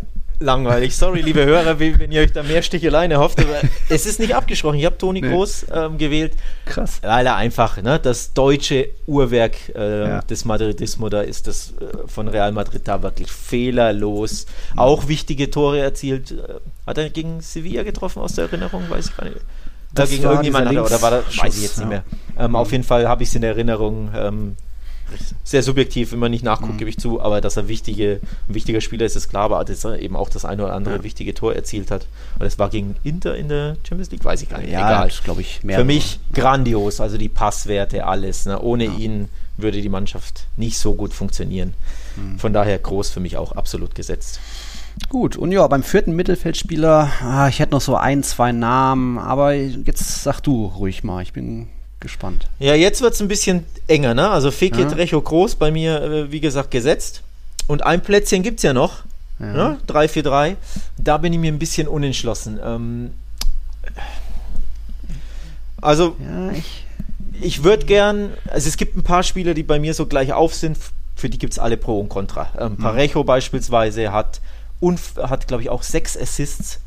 langweilig. 0.42 0.96
Sorry, 0.96 1.20
liebe 1.20 1.44
Hörer, 1.44 1.78
wenn 1.78 2.12
ihr 2.12 2.20
euch 2.20 2.32
da 2.32 2.42
mehr 2.42 2.62
Sticheleien 2.62 3.10
erhofft, 3.10 3.40
aber 3.40 3.60
es 3.88 4.06
ist 4.06 4.20
nicht 4.20 4.34
abgesprochen. 4.34 4.78
Ich 4.78 4.84
habe 4.84 4.98
Toni 4.98 5.20
nee. 5.20 5.28
Groß 5.28 5.66
ähm, 5.72 5.98
gewählt. 5.98 6.34
Krass. 6.66 6.98
Weil 7.02 7.26
er 7.26 7.36
einfach, 7.36 7.80
ne, 7.80 7.98
das 7.98 8.32
deutsche 8.34 8.88
Uhrwerk 9.06 9.56
äh, 9.74 10.08
ja. 10.08 10.20
des 10.22 10.44
Madridismo, 10.44 11.08
da 11.08 11.22
ist 11.22 11.46
das 11.46 11.72
äh, 11.80 12.08
von 12.08 12.28
Real 12.28 12.52
Madrid 12.52 12.82
da 12.86 13.02
wirklich 13.02 13.30
fehlerlos. 13.30 14.46
Mhm. 14.72 14.78
Auch 14.78 15.08
wichtige 15.08 15.50
Tore 15.50 15.80
erzielt. 15.80 16.32
Äh, 16.32 16.36
hat 16.86 16.98
er 16.98 17.10
gegen 17.10 17.40
Sevilla 17.40 17.82
getroffen 17.82 18.20
aus 18.20 18.34
der 18.34 18.44
Erinnerung? 18.44 18.82
Weiß 18.88 19.08
ich 19.08 19.16
gar 19.16 19.24
nicht. 19.24 19.36
Da 19.94 20.06
gegen 20.06 20.22
irgendjemand 20.22 20.68
hat 20.68 20.74
er, 20.74 20.84
oder 20.84 21.02
war 21.02 21.10
das, 21.10 21.38
weiß 21.38 21.56
ich 21.56 21.62
jetzt 21.62 21.78
nicht 21.78 21.88
mehr. 21.88 22.02
Ähm, 22.38 22.56
auf 22.56 22.72
jeden 22.72 22.84
Fall 22.84 23.08
habe 23.08 23.22
ich 23.22 23.28
es 23.28 23.34
in 23.34 23.42
Erinnerung. 23.42 24.10
Ähm, 24.16 24.56
sehr 25.44 25.62
subjektiv, 25.62 26.12
wenn 26.12 26.18
man 26.18 26.30
nicht 26.30 26.44
nachguckt, 26.44 26.74
mhm. 26.74 26.78
gebe 26.78 26.90
ich 26.90 26.98
zu, 26.98 27.20
aber 27.20 27.40
dass 27.40 27.56
er 27.56 27.68
wichtige, 27.68 28.20
ein 28.48 28.54
wichtiger 28.54 28.80
Spieler 28.80 29.06
ist, 29.06 29.16
ist 29.16 29.28
klar, 29.28 29.44
aber 29.44 29.64
dass 29.64 29.84
er 29.84 29.98
eben 29.98 30.16
auch 30.16 30.28
das 30.28 30.44
eine 30.44 30.64
oder 30.64 30.74
andere 30.74 30.96
ja. 30.96 31.02
wichtige 31.02 31.34
Tor 31.34 31.54
erzielt 31.54 31.90
hat. 31.90 32.06
Und 32.38 32.46
es 32.46 32.58
war 32.58 32.70
gegen 32.70 32.96
Inter 33.04 33.36
in 33.36 33.48
der 33.48 33.76
Champions 33.86 34.10
League, 34.10 34.24
weiß 34.24 34.42
ich 34.42 34.48
gar 34.48 34.58
nicht. 34.58 34.70
Ja, 34.70 34.88
Egal. 34.88 35.10
glaube 35.24 35.40
ich, 35.40 35.62
mehr. 35.62 35.78
Für 35.78 35.84
mich 35.84 36.20
grandios, 36.32 37.00
also 37.00 37.18
die 37.18 37.28
Passwerte, 37.28 38.06
alles. 38.06 38.46
Ne? 38.46 38.60
Ohne 38.60 38.84
ja. 38.84 38.92
ihn 38.92 39.28
würde 39.56 39.82
die 39.82 39.88
Mannschaft 39.88 40.46
nicht 40.56 40.78
so 40.78 40.94
gut 40.94 41.12
funktionieren. 41.12 41.74
Mhm. 42.16 42.38
Von 42.38 42.52
daher 42.52 42.78
groß 42.78 43.10
für 43.10 43.20
mich 43.20 43.36
auch 43.36 43.52
absolut 43.52 43.94
gesetzt. 43.94 44.40
Gut, 45.08 45.36
und 45.36 45.52
ja, 45.52 45.66
beim 45.68 45.82
vierten 45.82 46.14
Mittelfeldspieler, 46.14 47.10
ah, 47.22 47.48
ich 47.48 47.60
hätte 47.60 47.72
noch 47.72 47.80
so 47.80 47.96
ein, 47.96 48.22
zwei 48.22 48.52
Namen, 48.52 49.18
aber 49.18 49.54
jetzt 49.54 50.22
sag 50.22 50.40
du 50.40 50.66
ruhig 50.66 51.02
mal, 51.02 51.22
ich 51.22 51.32
bin 51.32 51.68
gespannt. 52.02 52.46
Ja, 52.58 52.74
jetzt 52.74 53.00
wird 53.00 53.14
es 53.14 53.20
ein 53.22 53.28
bisschen 53.28 53.64
enger, 53.86 54.12
ne? 54.12 54.28
Also 54.28 54.50
Fekir, 54.50 54.82
ja. 54.82 54.88
Recho, 54.88 55.20
Groß 55.20 55.54
bei 55.54 55.70
mir, 55.70 56.02
äh, 56.02 56.32
wie 56.32 56.40
gesagt, 56.40 56.70
gesetzt. 56.70 57.22
Und 57.66 57.82
ein 57.82 58.02
Plätzchen 58.02 58.42
gibt 58.42 58.58
es 58.58 58.64
ja 58.64 58.74
noch. 58.74 59.04
Ja. 59.38 59.52
Ne? 59.52 59.78
3-4-3. 59.88 60.56
Da 60.98 61.16
bin 61.16 61.32
ich 61.32 61.38
mir 61.38 61.50
ein 61.50 61.58
bisschen 61.58 61.88
unentschlossen. 61.88 62.60
Ähm, 62.62 63.10
also, 65.80 66.16
ja, 66.20 66.52
ich, 66.52 66.86
ich 67.40 67.64
würde 67.64 67.86
gern, 67.86 68.30
also 68.48 68.68
es 68.68 68.76
gibt 68.76 68.96
ein 68.96 69.02
paar 69.02 69.22
Spieler, 69.22 69.54
die 69.54 69.62
bei 69.62 69.78
mir 69.78 69.94
so 69.94 70.06
gleich 70.06 70.32
auf 70.32 70.54
sind, 70.54 70.78
für 71.16 71.28
die 71.28 71.38
gibt 71.38 71.52
es 71.52 71.58
alle 71.58 71.76
Pro 71.76 72.00
und 72.00 72.08
Contra. 72.08 72.48
Ähm, 72.58 72.72
mhm. 72.72 72.76
Parejo 72.78 73.24
beispielsweise 73.24 74.12
hat, 74.12 74.40
hat 75.16 75.48
glaube 75.48 75.62
ich, 75.62 75.70
auch 75.70 75.82
sechs 75.82 76.16
Assists 76.16 76.80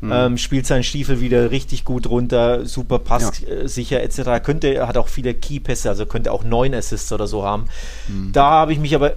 Mhm. 0.00 0.12
Ähm, 0.12 0.38
spielt 0.38 0.66
seinen 0.66 0.82
Stiefel 0.82 1.20
wieder 1.20 1.50
richtig 1.50 1.84
gut 1.84 2.08
runter, 2.08 2.64
super 2.64 2.98
passsicher 2.98 3.96
ja. 3.96 4.02
äh, 4.02 4.04
etc. 4.04 4.42
Könnte, 4.42 4.86
hat 4.86 4.96
auch 4.96 5.08
viele 5.08 5.34
Keypässe, 5.34 5.90
also 5.90 6.06
könnte 6.06 6.32
auch 6.32 6.42
neun 6.42 6.74
Assists 6.74 7.12
oder 7.12 7.26
so 7.26 7.44
haben. 7.44 7.66
Mhm. 8.08 8.32
Da 8.32 8.50
habe 8.50 8.72
ich 8.72 8.78
mich 8.78 8.94
aber 8.94 9.14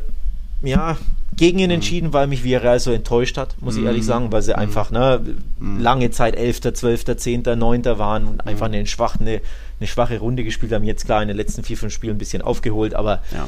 ja, 0.61 0.97
gegen 1.35 1.59
ihn 1.59 1.67
mhm. 1.67 1.75
entschieden, 1.75 2.13
weil 2.13 2.27
mich 2.27 2.43
Villarreal 2.43 2.79
so 2.79 2.91
enttäuscht 2.91 3.37
hat, 3.37 3.55
muss 3.61 3.77
ich 3.77 3.83
ehrlich 3.83 4.03
mhm. 4.03 4.07
sagen, 4.07 4.31
weil 4.31 4.41
sie 4.41 4.51
mhm. 4.51 4.59
einfach 4.59 4.91
ne, 4.91 5.21
lange 5.59 6.11
Zeit 6.11 6.35
11., 6.35 6.73
12., 6.73 7.17
10., 7.17 7.43
9. 7.43 7.85
waren 7.85 8.27
und 8.27 8.47
einfach 8.47 8.67
eine, 8.67 8.85
schwach, 8.85 9.19
eine, 9.19 9.41
eine, 9.79 9.87
schwache 9.87 10.19
Runde 10.19 10.43
gespielt 10.43 10.71
haben. 10.71 10.83
Jetzt 10.83 11.05
klar 11.05 11.21
in 11.21 11.27
den 11.27 11.37
letzten 11.37 11.63
vier, 11.63 11.77
fünf 11.77 11.93
Spielen 11.93 12.15
ein 12.15 12.19
bisschen 12.19 12.41
aufgeholt, 12.41 12.93
aber 12.93 13.21
ja. 13.31 13.47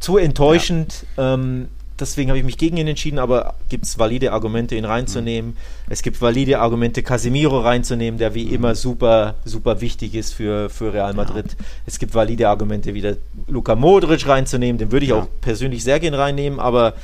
zu 0.00 0.16
enttäuschend. 0.16 1.06
Ja. 1.16 1.34
Ähm, 1.34 1.68
deswegen 2.00 2.30
habe 2.30 2.38
ich 2.38 2.44
mich 2.44 2.58
gegen 2.58 2.76
ihn 2.76 2.86
entschieden, 2.86 3.18
aber 3.18 3.54
gibt 3.68 3.84
es 3.84 3.98
valide 3.98 4.32
Argumente, 4.32 4.74
ihn 4.74 4.84
reinzunehmen. 4.84 5.50
Mhm. 5.50 5.56
Es 5.88 6.02
gibt 6.02 6.20
valide 6.20 6.60
Argumente, 6.60 7.02
Casemiro 7.02 7.60
reinzunehmen, 7.60 8.18
der 8.18 8.34
wie 8.34 8.46
mhm. 8.46 8.54
immer 8.54 8.74
super, 8.74 9.34
super 9.44 9.80
wichtig 9.80 10.14
ist 10.14 10.34
für, 10.34 10.70
für 10.70 10.92
Real 10.92 11.14
Madrid. 11.14 11.46
Ja. 11.48 11.64
Es 11.86 11.98
gibt 11.98 12.14
valide 12.14 12.48
Argumente, 12.48 12.94
wieder 12.94 13.16
Luka 13.46 13.74
Modric 13.74 14.26
reinzunehmen, 14.26 14.78
den 14.78 14.92
würde 14.92 15.04
ich 15.04 15.10
ja. 15.10 15.16
auch 15.16 15.28
persönlich 15.40 15.84
sehr 15.84 16.00
gerne 16.00 16.18
reinnehmen, 16.18 16.60
aber 16.60 16.94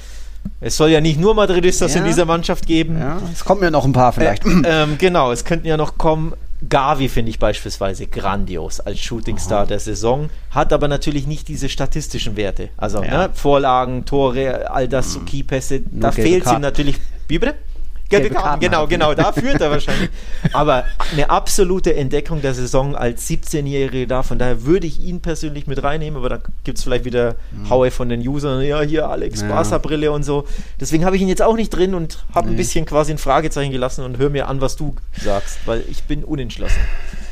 es 0.61 0.76
soll 0.76 0.90
ja 0.90 1.01
nicht 1.01 1.18
nur 1.18 1.34
Madridistas 1.34 1.95
ja. 1.95 2.01
in 2.01 2.07
dieser 2.07 2.24
Mannschaft 2.24 2.66
geben. 2.66 2.99
Ja, 2.99 3.20
es 3.32 3.45
kommen 3.45 3.62
ja 3.62 3.70
noch 3.70 3.84
ein 3.84 3.92
paar 3.92 4.12
vielleicht. 4.12 4.45
Äh, 4.45 4.62
ähm, 4.64 4.97
genau, 4.99 5.32
es 5.32 5.45
könnten 5.45 5.66
ja 5.66 5.76
noch 5.76 5.99
kommen. 5.99 6.34
Gavi 6.68 7.08
finde 7.08 7.30
ich 7.30 7.38
beispielsweise 7.38 8.06
grandios 8.06 8.80
als 8.80 9.00
Shootingstar 9.00 9.60
Aha. 9.60 9.66
der 9.66 9.78
Saison, 9.78 10.30
hat 10.50 10.72
aber 10.72 10.88
natürlich 10.88 11.26
nicht 11.26 11.48
diese 11.48 11.68
statistischen 11.68 12.36
Werte. 12.36 12.70
Also 12.76 13.02
ja. 13.02 13.28
ne, 13.28 13.30
Vorlagen, 13.34 14.04
Tore, 14.04 14.70
all 14.70 14.88
das, 14.88 15.18
mhm. 15.18 15.24
Keypässe, 15.26 15.80
da 15.90 16.12
fehlt 16.12 16.46
ihm 16.46 16.60
natürlich. 16.60 16.96
Wie 17.28 17.38
bitte? 17.38 17.54
Gelbe 18.09 18.30
Karten, 18.30 18.61
genau, 18.61 18.86
genau, 18.86 19.14
da 19.14 19.32
führt 19.32 19.61
er 19.61 19.70
wahrscheinlich. 19.70 20.11
Aber 20.52 20.84
eine 21.12 21.30
absolute 21.30 21.94
Entdeckung 21.94 22.42
der 22.42 22.55
Saison 22.55 22.94
als 22.94 23.28
17-Jährige 23.28 24.07
da, 24.07 24.22
von 24.22 24.38
daher 24.38 24.64
würde 24.64 24.86
ich 24.86 25.00
ihn 25.00 25.20
persönlich 25.20 25.66
mit 25.66 25.82
reinnehmen, 25.82 26.18
aber 26.18 26.28
da 26.28 26.38
gibt 26.64 26.78
es 26.78 26.84
vielleicht 26.84 27.05
wieder 27.05 27.36
mhm. 27.50 27.70
Haue 27.70 27.90
von 27.90 28.09
den 28.09 28.26
Usern, 28.26 28.62
ja, 28.62 28.82
hier 28.82 29.09
Alex 29.09 29.40
ja. 29.40 29.48
Barca-Brille 29.48 30.12
und 30.12 30.22
so. 30.22 30.44
Deswegen 30.80 31.05
habe 31.05 31.16
ich 31.16 31.22
ihn 31.22 31.28
jetzt 31.28 31.42
auch 31.42 31.57
nicht 31.57 31.70
drin 31.70 31.94
und 31.94 32.24
habe 32.34 32.48
nee. 32.48 32.55
ein 32.55 32.57
bisschen 32.57 32.84
quasi 32.84 33.12
ein 33.12 33.18
Fragezeichen 33.18 33.72
gelassen 33.72 34.05
und 34.05 34.18
höre 34.18 34.30
mir 34.30 34.48
an, 34.48 34.61
was 34.61 34.76
du 34.76 34.94
sagst, 35.22 35.59
weil 35.64 35.82
ich 35.88 36.05
bin 36.05 36.24
unentschlossen. 36.24 36.80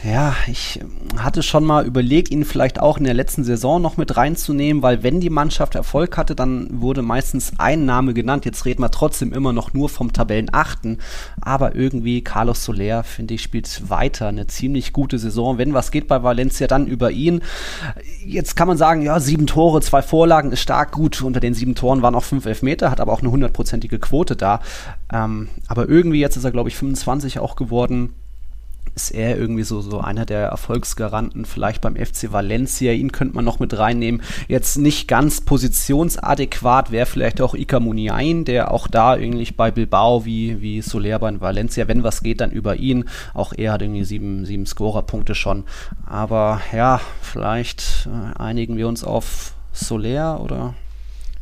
Ja, 0.05 0.35
ich 0.49 0.81
hatte 1.17 1.45
schon 1.45 1.65
mal 1.65 1.87
überlegt, 1.87 2.33
ihn 2.33 2.45
vielleicht 2.45 2.81
auch 2.81 2.99
in 2.99 3.05
der 3.05 3.15
letzten 3.15 3.45
Saison 3.45 3.81
noch 3.81 3.97
mit 3.97 4.17
reinzunehmen, 4.17 4.83
weil 4.83 5.05
wenn 5.05 5.21
die 5.21 5.31
Mannschaft 5.31 5.77
Erfolg 5.77 6.17
hatte, 6.17 6.35
dann 6.35 6.67
wurde 6.73 7.03
meistens 7.03 7.53
ein 7.59 7.85
Name 7.85 8.13
genannt. 8.13 8.45
Jetzt 8.45 8.65
reden 8.65 8.83
wir 8.83 8.91
trotzdem 8.91 9.33
immer 9.33 9.53
noch 9.53 9.75
nur 9.75 9.89
vom 9.89 10.13
Tabellenachten. 10.13 10.99
Aber 11.41 11.77
irgendwie 11.77 12.25
Carlos 12.25 12.65
Soler, 12.65 13.05
finde 13.05 13.35
ich, 13.35 13.43
spielt 13.43 13.91
weiter 13.91 14.27
eine 14.27 14.49
ziemlich 14.49 14.93
gute 14.93 15.21
Saison. 15.21 15.57
Wenn 15.57 15.73
was 15.73 15.93
geht 15.93 16.09
bei 16.09 16.25
Valencia, 16.25 16.67
dann 16.67 16.89
über 16.89 17.13
ihn. 17.13 17.41
Jetzt 18.27 18.57
kann 18.57 18.67
man 18.67 18.79
sagen, 18.79 19.03
ja, 19.03 19.21
sieben 19.21 19.47
Tore, 19.47 19.83
zwei 19.83 20.03
Vorlagen 20.03 20.51
ist 20.51 20.63
stark 20.63 20.91
gut. 20.91 21.23
Unter 21.23 21.39
den 21.39 21.55
sieben 21.55 21.77
Toren 21.77 22.03
waren 22.03 22.17
auch 22.17 22.25
fünf 22.25 22.47
Elfmeter, 22.47 22.91
hat 22.91 23.01
aber 23.01 23.13
auch 23.13 23.21
eine 23.21 23.31
hundertprozentige 23.31 24.01
Quote 24.01 24.35
da. 24.35 24.63
Ähm, 25.13 25.49
aber 25.69 25.89
irgendwie 25.89 26.19
jetzt 26.19 26.37
ist 26.37 26.45
er, 26.45 26.51
glaube 26.51 26.71
ich, 26.71 26.77
25 26.77 27.39
auch 27.39 27.55
geworden 27.55 28.15
ist 28.95 29.11
er 29.11 29.39
irgendwie 29.39 29.63
so, 29.63 29.81
so 29.81 30.01
einer 30.01 30.27
der 30.27 30.49
Erfolgsgaranten, 30.49 31.45
vielleicht 31.45 31.81
beim 31.81 31.97
FC 31.97 32.33
Valencia. 32.33 32.93
Ihn 32.93 33.13
könnte 33.13 33.35
man 33.35 33.45
noch 33.45 33.59
mit 33.59 33.77
reinnehmen. 33.77 34.23
Jetzt 34.49 34.77
nicht 34.77 35.09
ganz 35.09 35.41
positionsadäquat 35.41 36.91
wäre 36.91 37.07
vielleicht 37.07 37.41
auch 37.41 37.55
Ika 37.55 37.81
Muniain, 37.81 38.45
der 38.45 38.71
auch 38.71 38.89
da 38.89 39.17
irgendwie 39.17 39.51
bei 39.53 39.71
Bilbao 39.71 40.25
wie, 40.25 40.61
wie 40.61 40.83
Soler 40.83 41.19
bei 41.19 41.41
Valencia, 41.41 41.89
wenn 41.89 42.05
was 42.05 42.23
geht, 42.23 42.41
dann 42.41 42.51
über 42.51 42.77
ihn. 42.77 43.07
Auch 43.33 43.53
er 43.57 43.73
hat 43.73 43.83
irgendwie 43.83 44.05
sieben, 44.05 44.45
sieben 44.45 44.67
Scorerpunkte 44.67 45.35
schon. 45.35 45.65
Aber 46.07 46.61
ja, 46.73 47.01
vielleicht 47.23 48.09
äh, 48.09 48.39
einigen 48.39 48.77
wir 48.77 48.89
uns 48.89 49.05
auf 49.05 49.55
Soler 49.73 50.41
oder 50.41 50.75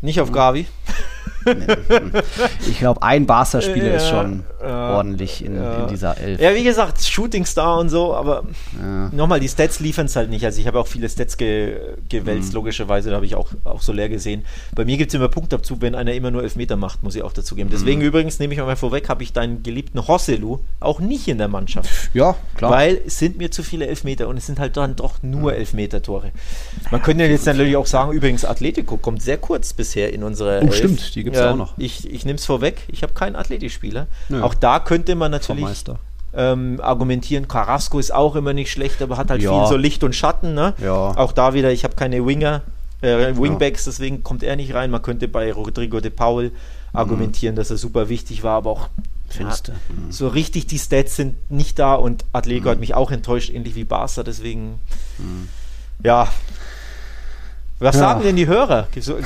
nicht 0.03 0.21
auf 0.21 0.33
Gavi. 0.33 0.67
ich 2.69 2.79
glaube, 2.79 3.03
ein 3.03 3.27
Barca-Spieler 3.27 3.89
ja, 3.89 3.97
ist 3.97 4.09
schon 4.09 4.45
ja, 4.63 4.97
ordentlich 4.97 5.45
in, 5.45 5.57
ja. 5.57 5.83
in, 5.83 5.89
dieser 5.89 6.19
Elf. 6.19 6.41
Ja, 6.41 6.55
wie 6.55 6.65
gesagt, 6.65 7.03
Shooting 7.03 7.45
Star 7.47 7.79
und 7.79 7.89
so, 7.89 8.15
aber 8.15 8.45
nochmal, 9.13 9.41
die 9.41 9.49
Stats 9.49 9.81
liefern 9.81 10.07
es 10.07 10.17
halt 10.17 10.31
nicht. 10.31 10.45
Also 10.45 10.61
ich 10.61 10.67
habe 10.67 10.79
auch 10.79 10.87
viele 10.87 11.09
Stats 11.09 11.37
ge 11.37 11.77
gewälzt, 12.09 12.51
mhm. 12.51 12.57
logischerweise, 12.57 13.11
da 13.11 13.17
habe 13.17 13.27
ich 13.27 13.35
auch, 13.35 13.49
auch 13.65 13.81
so 13.81 13.93
leer 13.93 14.09
gesehen. 14.09 14.45
Bei 14.75 14.85
mir 14.85 14.97
gibt 14.97 15.11
es 15.11 15.15
immer 15.15 15.29
Punktabzug, 15.29 15.81
wenn 15.81 15.95
einer 15.95 16.13
immer 16.13 16.31
nur 16.31 16.43
Elfmeter 16.43 16.77
macht, 16.77 17.03
muss 17.03 17.15
ich 17.15 17.23
auch 17.23 17.33
dazu 17.33 17.55
geben. 17.55 17.71
Deswegen 17.73 18.01
mhm. 18.01 18.07
übrigens, 18.07 18.39
nehme 18.39 18.55
ich 18.55 18.61
mal 18.61 18.77
vorweg, 18.77 19.09
habe 19.09 19.23
ich 19.23 19.33
deinen 19.33 19.63
geliebten 19.63 20.07
Hosselu 20.07 20.59
auch 20.81 21.01
nicht 21.01 21.29
in 21.29 21.39
der 21.39 21.49
Mannschaft. 21.49 21.89
Ja, 22.15 22.37
klar. 22.57 22.71
Weil 22.71 23.01
es 23.07 23.19
sind 23.19 23.39
mir 23.39 23.51
zu 23.51 23.63
viele 23.63 23.87
Elfmeter 23.87 24.29
und 24.29 24.37
es 24.37 24.47
sind 24.47 24.59
halt 24.59 24.77
dann 24.77 24.97
doch 24.97 25.23
nur 25.23 25.53
mhm. 25.53 25.59
Elfmeter-Tore. 25.59 26.33
Man 26.91 27.03
könnte 27.03 27.25
jetzt 27.25 27.47
natürlich 27.47 27.77
auch 27.77 27.87
sagen, 27.87 28.13
übrigens, 28.13 28.45
Atletico 28.45 28.97
kommt 28.97 29.23
sehr 29.23 29.39
kurz 29.39 29.73
bisher 29.73 30.13
in 30.13 30.23
unsere. 30.23 30.63
Oh, 30.65 30.73
stimmt, 30.73 31.15
die 31.15 31.30
gibt 31.31 31.37
es 31.37 31.43
ja, 31.43 31.53
auch 31.53 31.57
noch. 31.57 31.79
Ich, 31.79 32.11
ich 32.11 32.25
nehme 32.25 32.39
es 32.39 32.45
vorweg, 32.45 32.83
ich 32.89 33.03
habe 33.03 33.13
keinen 33.13 33.37
Athletikspieler. 33.37 34.07
Ja. 34.29 34.43
Auch 34.43 34.55
da 34.55 34.81
könnte 34.81 35.15
man 35.15 35.31
natürlich 35.31 35.85
ähm, 36.33 36.81
argumentieren, 36.83 37.49
Carrasco 37.49 37.99
ist 37.99 38.15
auch 38.15 38.37
immer 38.37 38.53
nicht 38.53 38.71
schlecht, 38.71 39.03
aber 39.03 39.17
hat 39.17 39.31
halt 39.31 39.43
ja. 39.43 39.51
viel 39.51 39.69
so 39.69 39.77
Licht 39.77 40.05
und 40.05 40.15
Schatten. 40.15 40.55
Ne? 40.55 40.75
Ja. 40.79 41.17
Auch 41.17 41.33
da 41.33 41.55
wieder, 41.55 41.73
ich 41.73 41.85
habe 41.85 41.97
keine 41.97 42.25
Winger, 42.25 42.63
äh, 43.01 43.35
Wingbacks, 43.37 43.85
deswegen 43.85 44.23
kommt 44.23 44.43
er 44.43 44.57
nicht 44.57 44.75
rein. 44.75 44.91
Man 44.91 45.03
könnte 45.03 45.27
bei 45.27 45.53
Rodrigo 45.53 46.01
de 46.01 46.11
Paul 46.11 46.53
argumentieren, 46.93 47.55
mhm. 47.55 47.57
dass 47.57 47.71
er 47.71 47.77
super 47.79 48.09
wichtig 48.09 48.43
war, 48.43 48.57
aber 48.57 48.71
auch 48.71 48.89
Findest 49.31 49.69
mhm. 49.69 50.11
So 50.11 50.29
richtig 50.29 50.67
die 50.67 50.79
Stats 50.79 51.17
sind 51.17 51.51
nicht 51.51 51.79
da 51.79 51.95
und 51.95 52.25
Atletico 52.33 52.67
mhm. 52.67 52.71
hat 52.73 52.81
mich 52.81 52.95
auch 52.95 53.13
enttäuscht, 53.13 53.51
ähnlich 53.51 53.77
wie 53.77 53.85
Barca, 53.85 54.25
deswegen 54.25 54.81
mhm. 55.19 55.49
ja, 56.03 56.29
was 57.81 57.97
ja. 57.97 58.01
sagen 58.03 58.23
denn 58.23 58.37
die 58.37 58.47
Hörer? 58.47 58.89
So, 59.01 59.17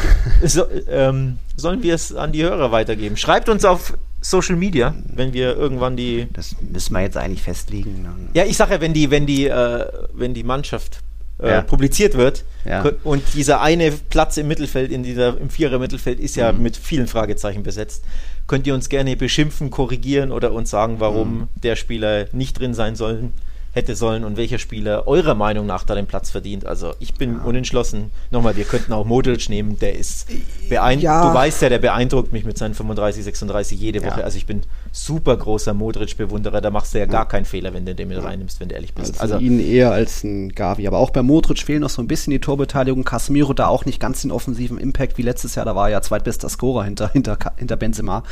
so, 0.42 0.64
ähm, 0.88 1.38
sollen 1.56 1.82
wir 1.82 1.94
es 1.94 2.14
an 2.14 2.32
die 2.32 2.44
Hörer 2.44 2.70
weitergeben? 2.70 3.16
Schreibt 3.16 3.48
uns 3.48 3.64
auf 3.64 3.94
Social 4.20 4.56
Media, 4.56 4.94
wenn 5.04 5.32
wir 5.32 5.56
irgendwann 5.56 5.96
die. 5.96 6.28
Das 6.32 6.54
müssen 6.60 6.94
wir 6.94 7.02
jetzt 7.02 7.16
eigentlich 7.16 7.42
festlegen. 7.42 8.06
Ja, 8.32 8.44
ich 8.44 8.56
sage 8.56 8.74
ja, 8.74 8.80
wenn 8.80 8.94
die, 8.94 9.10
wenn 9.10 9.26
die, 9.26 9.46
äh, 9.48 9.86
wenn 10.12 10.34
die 10.34 10.44
Mannschaft 10.44 11.00
äh, 11.42 11.50
ja. 11.50 11.60
publiziert 11.62 12.16
wird 12.16 12.44
ja. 12.64 12.84
und 13.02 13.22
dieser 13.34 13.60
eine 13.60 13.90
Platz 13.90 14.36
im 14.36 14.46
Mittelfeld, 14.46 14.92
in 14.92 15.02
dieser, 15.02 15.36
im 15.38 15.50
Vierer 15.50 15.80
Mittelfeld 15.80 16.20
ist 16.20 16.36
ja 16.36 16.52
mhm. 16.52 16.62
mit 16.62 16.76
vielen 16.76 17.08
Fragezeichen 17.08 17.64
besetzt, 17.64 18.04
könnt 18.46 18.66
ihr 18.68 18.74
uns 18.74 18.88
gerne 18.88 19.16
beschimpfen, 19.16 19.70
korrigieren 19.70 20.30
oder 20.30 20.52
uns 20.52 20.70
sagen, 20.70 21.00
warum 21.00 21.34
mhm. 21.34 21.48
der 21.62 21.74
Spieler 21.74 22.26
nicht 22.32 22.58
drin 22.60 22.72
sein 22.72 22.94
soll 22.94 23.30
hätte 23.74 23.96
sollen 23.96 24.24
und 24.24 24.36
welcher 24.36 24.58
Spieler 24.58 25.06
eurer 25.08 25.34
Meinung 25.34 25.66
nach 25.66 25.82
da 25.82 25.96
den 25.96 26.06
Platz 26.06 26.30
verdient. 26.30 26.64
Also 26.64 26.94
ich 27.00 27.14
bin 27.14 27.34
ja. 27.34 27.42
unentschlossen. 27.42 28.12
Nochmal, 28.30 28.56
wir 28.56 28.64
könnten 28.64 28.92
auch 28.92 29.04
Modric 29.04 29.48
nehmen, 29.48 29.78
der 29.80 29.98
ist 29.98 30.28
beeindruckend. 30.68 31.02
Ja. 31.02 31.28
Du 31.28 31.34
weißt 31.34 31.62
ja, 31.62 31.68
der 31.68 31.80
beeindruckt 31.80 32.32
mich 32.32 32.44
mit 32.44 32.56
seinen 32.56 32.74
35, 32.74 33.24
36 33.24 33.80
jede 33.80 34.04
Woche. 34.04 34.20
Ja. 34.20 34.24
Also 34.24 34.38
ich 34.38 34.46
bin 34.46 34.62
super 34.92 35.36
großer 35.36 35.74
Modric-Bewunderer. 35.74 36.60
Da 36.60 36.70
machst 36.70 36.94
du 36.94 36.98
ja 36.98 37.06
gar 37.06 37.26
keinen 37.26 37.44
Fehler, 37.44 37.74
wenn 37.74 37.84
du 37.84 37.94
den 37.96 38.08
mit 38.08 38.22
reinnimmst, 38.22 38.60
wenn 38.60 38.68
du 38.68 38.76
ehrlich 38.76 38.94
bist. 38.94 39.20
Also, 39.20 39.34
also 39.34 39.44
ihn 39.44 39.58
eher 39.58 39.90
als 39.90 40.22
ein 40.22 40.50
Gavi. 40.50 40.86
Aber 40.86 40.98
auch 40.98 41.10
bei 41.10 41.22
Modric 41.22 41.58
fehlen 41.58 41.80
noch 41.80 41.90
so 41.90 42.00
ein 42.00 42.06
bisschen 42.06 42.30
die 42.30 42.38
Torbeteiligung. 42.38 43.02
Casemiro 43.02 43.54
da 43.54 43.66
auch 43.66 43.84
nicht 43.86 43.98
ganz 43.98 44.22
den 44.22 44.30
offensiven 44.30 44.78
Impact 44.78 45.18
wie 45.18 45.22
letztes 45.22 45.56
Jahr. 45.56 45.64
Da 45.64 45.74
war 45.74 45.88
er 45.88 45.94
ja 45.94 46.00
zweitbester 46.00 46.48
Scorer 46.48 46.84
hinter, 46.84 47.08
hinter, 47.12 47.36
hinter 47.56 47.76
Benzema. 47.76 48.22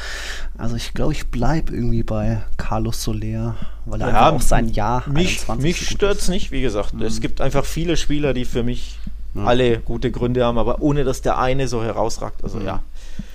Also 0.57 0.77
ich 0.77 0.95
glaube, 0.95 1.13
ich 1.13 1.27
bleibe 1.27 1.75
irgendwie 1.75 2.05
bei 2.05 2.43
Carlos 2.59 3.03
Soler, 3.03 3.57
weil 3.85 4.01
er 4.01 4.09
ja, 4.09 4.15
einfach 4.15 4.33
auch 4.33 4.41
sein 4.41 4.69
Jahr 4.69 5.09
Mich, 5.09 5.47
mich 5.59 5.89
stört 5.89 6.19
es 6.19 6.29
nicht, 6.29 6.51
wie 6.51 6.63
gesagt. 6.63 6.95
Mhm. 6.95 7.03
Es 7.03 7.21
gibt 7.21 7.41
einfach 7.41 7.65
viele 7.65 7.97
Spieler, 7.97 8.35
die 8.35 8.45
für 8.45 8.63
mich 8.63 8.99
ja. 9.35 9.45
alle 9.45 9.79
gute 9.79 10.11
Gründe 10.11 10.45
haben, 10.45 10.59
aber 10.59 10.83
ohne 10.83 11.05
dass 11.05 11.23
der 11.23 11.39
eine 11.39 11.69
so 11.69 11.83
herausragt. 11.83 12.45
Also 12.45 12.59
mhm. 12.59 12.67
ja. 12.67 12.83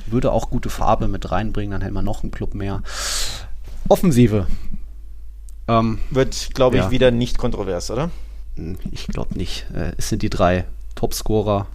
Würde 0.06 0.32
auch 0.32 0.50
gute 0.50 0.70
Farbe 0.70 1.10
mit 1.10 1.32
reinbringen, 1.32 1.72
dann 1.72 1.82
hätten 1.82 1.94
wir 1.94 2.02
noch 2.02 2.24
einen 2.24 2.32
Club 2.32 2.54
mehr. 2.54 2.82
Offensive. 3.90 4.48
Ähm, 5.68 6.00
Wird, 6.12 6.54
glaube 6.54 6.78
ich, 6.78 6.84
ja. 6.84 6.92
wieder 6.92 7.12
nicht 7.12 7.38
kontrovers, 7.38 7.92
oder? 7.92 8.10
Ich 8.92 9.08
glaube 9.08 9.38
nicht. 9.38 9.68
Äh, 9.74 9.92
es 9.98 10.08
sind 10.08 10.22
die 10.22 10.30
drei 10.30 10.66
Topscorer 10.96 11.68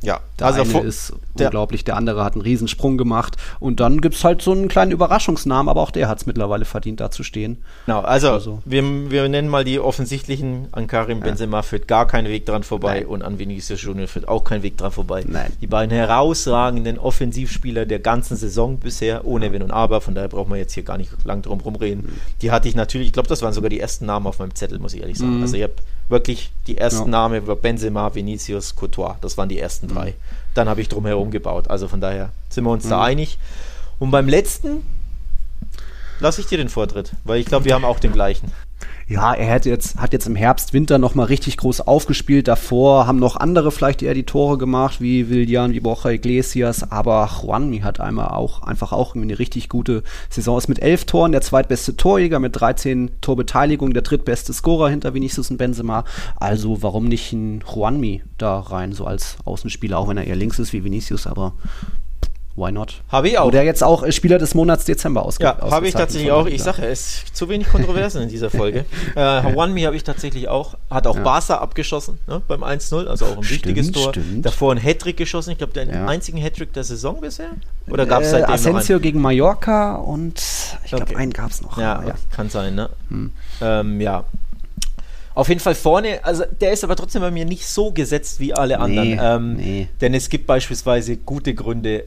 ja, 0.00 0.20
der 0.38 0.46
also 0.46 0.62
eine 0.62 0.86
ist 0.86 1.12
unglaublich, 1.34 1.84
der 1.84 1.96
andere 1.96 2.22
hat 2.24 2.34
einen 2.34 2.42
Riesensprung 2.42 2.98
gemacht. 2.98 3.36
Und 3.58 3.80
dann 3.80 4.00
gibt 4.00 4.14
es 4.14 4.24
halt 4.24 4.42
so 4.42 4.52
einen 4.52 4.68
kleinen 4.68 4.92
Überraschungsnamen, 4.92 5.68
aber 5.68 5.80
auch 5.80 5.90
der 5.90 6.08
hat 6.08 6.18
es 6.18 6.26
mittlerweile 6.26 6.64
verdient, 6.64 7.00
da 7.00 7.10
zu 7.10 7.24
stehen. 7.24 7.58
Genau, 7.86 8.00
also, 8.00 8.30
also. 8.30 8.62
Wir, 8.64 8.82
wir 9.10 9.28
nennen 9.28 9.48
mal 9.48 9.64
die 9.64 9.80
offensichtlichen. 9.80 10.68
An 10.70 10.86
Karim 10.86 11.18
ja. 11.18 11.24
Benzema 11.24 11.62
führt 11.62 11.88
gar 11.88 12.06
kein 12.06 12.26
Weg 12.26 12.46
dran 12.46 12.62
vorbei 12.62 13.00
Nein. 13.00 13.06
und 13.06 13.22
an 13.22 13.38
Vinicius 13.40 13.82
Junior 13.82 14.06
führt 14.06 14.28
auch 14.28 14.44
kein 14.44 14.62
Weg 14.62 14.76
dran 14.76 14.92
vorbei. 14.92 15.24
Nein. 15.26 15.52
Die 15.60 15.66
beiden 15.66 15.94
herausragenden 15.94 16.98
Offensivspieler 16.98 17.84
der 17.84 17.98
ganzen 17.98 18.36
Saison 18.36 18.78
bisher, 18.78 19.26
ohne 19.26 19.52
Wenn 19.52 19.62
und 19.62 19.72
Aber, 19.72 20.00
von 20.00 20.14
daher 20.14 20.28
brauchen 20.28 20.50
wir 20.50 20.58
jetzt 20.58 20.74
hier 20.74 20.84
gar 20.84 20.98
nicht 20.98 21.10
lang 21.24 21.42
drum 21.42 21.60
rumreden. 21.60 22.04
Mhm. 22.04 22.20
Die 22.42 22.52
hatte 22.52 22.68
ich 22.68 22.76
natürlich, 22.76 23.08
ich 23.08 23.12
glaube, 23.12 23.28
das 23.28 23.42
waren 23.42 23.52
sogar 23.52 23.70
die 23.70 23.80
ersten 23.80 24.06
Namen 24.06 24.28
auf 24.28 24.38
meinem 24.38 24.54
Zettel, 24.54 24.78
muss 24.78 24.94
ich 24.94 25.00
ehrlich 25.00 25.18
sagen. 25.18 25.38
Mhm. 25.38 25.42
Also 25.42 25.56
ich 25.56 25.64
habe 25.64 25.74
wirklich 26.08 26.50
die 26.66 26.78
ersten 26.78 27.04
ja. 27.04 27.08
Namen 27.08 27.38
über 27.38 27.56
Benzema, 27.56 28.14
Vinicius, 28.14 28.74
Courtois. 28.74 29.16
Das 29.20 29.36
waren 29.36 29.48
die 29.48 29.58
ersten 29.58 29.88
drei. 29.88 30.10
Mhm. 30.10 30.14
Dann 30.54 30.68
habe 30.68 30.80
ich 30.80 30.88
drumherum 30.88 31.30
gebaut. 31.30 31.68
Also 31.68 31.88
von 31.88 32.00
daher 32.00 32.30
sind 32.48 32.64
wir 32.64 32.70
uns 32.70 32.84
mhm. 32.84 32.90
da 32.90 33.02
einig. 33.02 33.38
Und 33.98 34.10
beim 34.10 34.28
letzten 34.28 34.82
lasse 36.20 36.40
ich 36.40 36.46
dir 36.46 36.58
den 36.58 36.68
Vortritt, 36.68 37.12
weil 37.24 37.40
ich 37.40 37.46
glaube, 37.46 37.64
wir 37.64 37.74
haben 37.74 37.84
auch 37.84 38.00
den 38.00 38.12
gleichen. 38.12 38.52
Ja, 39.10 39.32
er 39.32 39.54
hat 39.54 39.64
jetzt, 39.64 39.96
hat 39.96 40.12
jetzt 40.12 40.26
im 40.26 40.36
Herbst, 40.36 40.74
Winter 40.74 40.98
nochmal 40.98 41.26
richtig 41.26 41.56
groß 41.56 41.80
aufgespielt. 41.80 42.46
Davor 42.46 43.06
haben 43.06 43.18
noch 43.18 43.36
andere 43.36 43.72
vielleicht 43.72 44.02
eher 44.02 44.12
die 44.12 44.26
Tore 44.26 44.58
gemacht, 44.58 45.00
wie 45.00 45.30
Willian, 45.30 45.72
wie 45.72 45.80
Borja 45.80 46.10
Iglesias. 46.10 46.92
Aber 46.92 47.26
Juanmi 47.40 47.78
hat 47.78 48.00
einmal 48.00 48.28
auch, 48.28 48.64
einfach 48.64 48.92
auch 48.92 49.14
eine 49.14 49.38
richtig 49.38 49.70
gute 49.70 50.02
Saison. 50.28 50.58
Ist 50.58 50.68
mit 50.68 50.82
elf 50.82 51.06
Toren 51.06 51.32
der 51.32 51.40
zweitbeste 51.40 51.96
Torjäger, 51.96 52.38
mit 52.38 52.60
13 52.60 53.12
Torbeteiligungen, 53.22 53.94
der 53.94 54.02
drittbeste 54.02 54.52
Scorer 54.52 54.90
hinter 54.90 55.14
Vinicius 55.14 55.50
und 55.50 55.56
Benzema. 55.56 56.04
Also 56.36 56.82
warum 56.82 57.08
nicht 57.08 57.32
ein 57.32 57.64
Juanmi 57.66 58.22
da 58.36 58.60
rein, 58.60 58.92
so 58.92 59.06
als 59.06 59.38
Außenspieler, 59.46 59.98
auch 59.98 60.08
wenn 60.08 60.18
er 60.18 60.26
eher 60.26 60.36
links 60.36 60.58
ist 60.58 60.74
wie 60.74 60.84
Vinicius, 60.84 61.26
aber 61.26 61.54
why 62.58 62.72
not? 62.72 63.02
Habe 63.08 63.28
ich 63.28 63.38
auch. 63.38 63.46
Oder 63.46 63.62
jetzt 63.62 63.82
auch 63.82 64.10
Spieler 64.10 64.38
des 64.38 64.54
Monats 64.54 64.84
Dezember 64.84 65.24
ausge 65.24 65.44
Ja, 65.44 65.58
habe 65.60 65.86
ich 65.88 65.94
tatsächlich 65.94 66.30
auch. 66.30 66.46
Ich 66.46 66.62
sage, 66.62 66.86
es 66.86 67.22
ist 67.24 67.36
zu 67.36 67.48
wenig 67.48 67.68
Kontroversen 67.68 68.22
in 68.22 68.28
dieser 68.28 68.50
Folge. 68.50 68.84
äh, 69.14 69.54
One 69.54 69.80
habe 69.86 69.96
ich 69.96 70.04
tatsächlich 70.04 70.48
auch. 70.48 70.74
Hat 70.90 71.06
auch 71.06 71.16
ja. 71.16 71.22
Barca 71.22 71.58
abgeschossen 71.58 72.18
ne, 72.26 72.42
beim 72.46 72.64
1-0, 72.64 73.06
also 73.06 73.26
auch 73.26 73.36
ein 73.38 73.42
stimmt, 73.42 73.66
wichtiges 73.66 73.92
Tor. 73.92 74.10
Stimmt. 74.10 74.44
Davor 74.44 74.72
ein 74.72 74.78
Hattrick 74.78 75.16
geschossen. 75.16 75.52
Ich 75.52 75.58
glaube, 75.58 75.72
den 75.72 75.90
ja. 75.90 76.06
einzigen 76.06 76.38
Hattrick 76.38 76.72
der 76.72 76.84
Saison 76.84 77.20
bisher. 77.20 77.50
Oder 77.88 78.06
gab 78.06 78.22
es 78.22 78.28
äh, 78.28 78.32
seitdem 78.32 78.54
Asensio 78.54 78.78
noch 78.78 78.88
einen? 78.88 79.02
gegen 79.02 79.20
Mallorca 79.20 79.96
und 79.96 80.42
ich 80.84 80.90
glaube, 80.90 81.04
okay. 81.04 81.16
einen 81.16 81.32
gab 81.32 81.50
es 81.50 81.62
noch. 81.62 81.78
Ja, 81.78 82.02
ja, 82.04 82.14
kann 82.34 82.50
sein, 82.50 82.74
ne? 82.74 82.90
Hm. 83.08 83.30
Ähm, 83.60 84.00
ja, 84.00 84.24
auf 85.38 85.48
jeden 85.48 85.60
Fall 85.60 85.76
vorne, 85.76 86.18
also 86.24 86.42
der 86.60 86.72
ist 86.72 86.82
aber 86.82 86.96
trotzdem 86.96 87.22
bei 87.22 87.30
mir 87.30 87.44
nicht 87.44 87.64
so 87.64 87.92
gesetzt 87.92 88.40
wie 88.40 88.54
alle 88.54 88.80
anderen. 88.80 89.08
Nee, 89.08 89.18
ähm, 89.22 89.54
nee. 89.54 89.88
Denn 90.00 90.12
es 90.12 90.30
gibt 90.30 90.48
beispielsweise 90.48 91.16
gute 91.16 91.54
Gründe, 91.54 92.06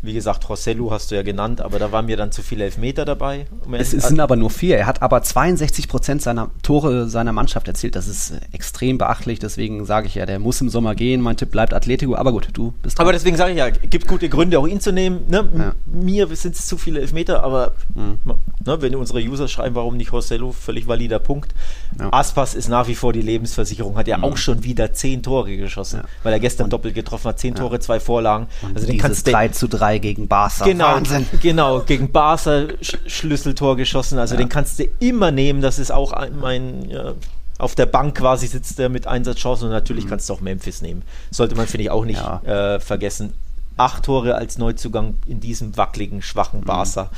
wie 0.03 0.13
gesagt, 0.13 0.49
Rosselló 0.49 0.89
hast 0.89 1.11
du 1.11 1.15
ja 1.15 1.21
genannt, 1.21 1.61
aber 1.61 1.77
da 1.77 1.91
waren 1.91 2.07
mir 2.07 2.17
dann 2.17 2.31
zu 2.31 2.41
viele 2.41 2.63
Elfmeter 2.63 3.05
dabei. 3.05 3.45
es, 3.73 3.93
es 3.93 4.07
sind 4.07 4.19
aber 4.19 4.35
nur 4.35 4.49
vier. 4.49 4.77
Er 4.77 4.87
hat 4.87 5.03
aber 5.03 5.21
62 5.21 5.87
Prozent 5.87 6.23
seiner 6.23 6.49
Tore 6.63 7.07
seiner 7.07 7.33
Mannschaft 7.33 7.67
erzielt. 7.67 7.95
Das 7.95 8.07
ist 8.07 8.33
extrem 8.51 8.97
beachtlich. 8.97 9.37
Deswegen 9.37 9.85
sage 9.85 10.07
ich 10.07 10.15
ja, 10.15 10.25
der 10.25 10.39
muss 10.39 10.59
im 10.59 10.69
Sommer 10.69 10.95
gehen. 10.95 11.21
Mein 11.21 11.37
Tipp 11.37 11.51
bleibt 11.51 11.73
Atletico. 11.73 12.15
Aber 12.15 12.31
gut, 12.31 12.49
du 12.53 12.73
bist. 12.81 12.97
Dran. 12.97 13.05
Aber 13.05 13.13
deswegen 13.13 13.37
sage 13.37 13.51
ich 13.51 13.57
ja, 13.59 13.69
gibt 13.69 14.07
gute 14.07 14.27
Gründe, 14.27 14.57
auch 14.57 14.67
ihn 14.67 14.79
zu 14.79 14.91
nehmen. 14.91 15.21
Ne? 15.27 15.47
Ja. 15.55 15.73
Mir 15.85 16.27
sind 16.35 16.55
es 16.55 16.65
zu 16.65 16.77
viele 16.77 16.99
Elfmeter, 16.99 17.43
aber 17.43 17.73
mhm. 17.93 18.19
ne, 18.65 18.81
wenn 18.81 18.95
unsere 18.95 19.19
User 19.19 19.47
schreiben, 19.47 19.75
warum 19.75 19.97
nicht 19.97 20.11
Rosselló, 20.11 20.51
völlig 20.51 20.87
valider 20.87 21.19
Punkt. 21.19 21.53
Ja. 21.99 22.11
Aspas 22.11 22.55
ist 22.55 22.69
nach 22.69 22.87
wie 22.87 22.95
vor 22.95 23.13
die 23.13 23.21
Lebensversicherung, 23.21 23.97
hat 23.97 24.07
ja 24.07 24.17
mhm. 24.17 24.23
auch 24.23 24.37
schon 24.37 24.63
wieder 24.63 24.93
zehn 24.93 25.21
Tore 25.21 25.55
geschossen, 25.57 26.01
ja. 26.03 26.09
weil 26.23 26.33
er 26.33 26.39
gestern 26.39 26.71
doppelt 26.71 26.95
getroffen 26.95 27.27
hat. 27.27 27.39
Zehn 27.39 27.53
Tore, 27.53 27.79
zwei 27.79 27.99
Vorlagen. 27.99 28.47
Also 28.73 28.87
den 28.87 28.97
kannst 28.97 29.27
3 29.27 29.49
zu 29.49 29.67
3 29.67 29.90
gegen 29.99 30.27
Barca. 30.27 30.65
Genau, 30.65 30.85
Wahnsinn. 30.85 31.25
genau, 31.41 31.81
gegen 31.81 32.11
Barca 32.11 32.67
Sch 32.81 32.97
Schlüsseltor 33.07 33.77
geschossen. 33.77 34.19
Also 34.19 34.35
ja. 34.35 34.39
den 34.39 34.49
kannst 34.49 34.79
du 34.79 34.85
immer 34.99 35.31
nehmen. 35.31 35.61
Das 35.61 35.79
ist 35.79 35.91
auch 35.91 36.13
mein, 36.39 36.89
ja, 36.89 37.13
auf 37.57 37.75
der 37.75 37.85
Bank 37.85 38.17
quasi 38.17 38.47
sitzt 38.47 38.79
er 38.79 38.89
mit 38.89 39.07
Einsatzchancen 39.07 39.67
und 39.67 39.73
natürlich 39.73 40.05
mhm. 40.05 40.09
kannst 40.09 40.29
du 40.29 40.33
auch 40.33 40.41
Memphis 40.41 40.81
nehmen. 40.81 41.03
Sollte 41.29 41.55
man, 41.55 41.67
finde 41.67 41.83
ich, 41.83 41.89
auch 41.89 42.05
nicht 42.05 42.21
ja. 42.21 42.75
äh, 42.75 42.79
vergessen. 42.79 43.33
Acht 43.77 44.03
Tore 44.03 44.35
als 44.35 44.57
Neuzugang 44.57 45.15
in 45.25 45.39
diesem 45.39 45.77
wackeligen, 45.77 46.21
schwachen 46.21 46.61
mhm. 46.61 46.65
Barca. 46.65 47.03
Mhm. 47.03 47.09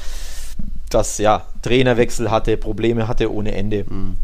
Das 0.90 1.18
ja 1.18 1.46
Trainerwechsel 1.62 2.30
hatte, 2.30 2.58
Probleme 2.58 3.08
hatte 3.08 3.34
ohne 3.34 3.54
Ende. 3.54 3.86
Mhm 3.90 4.18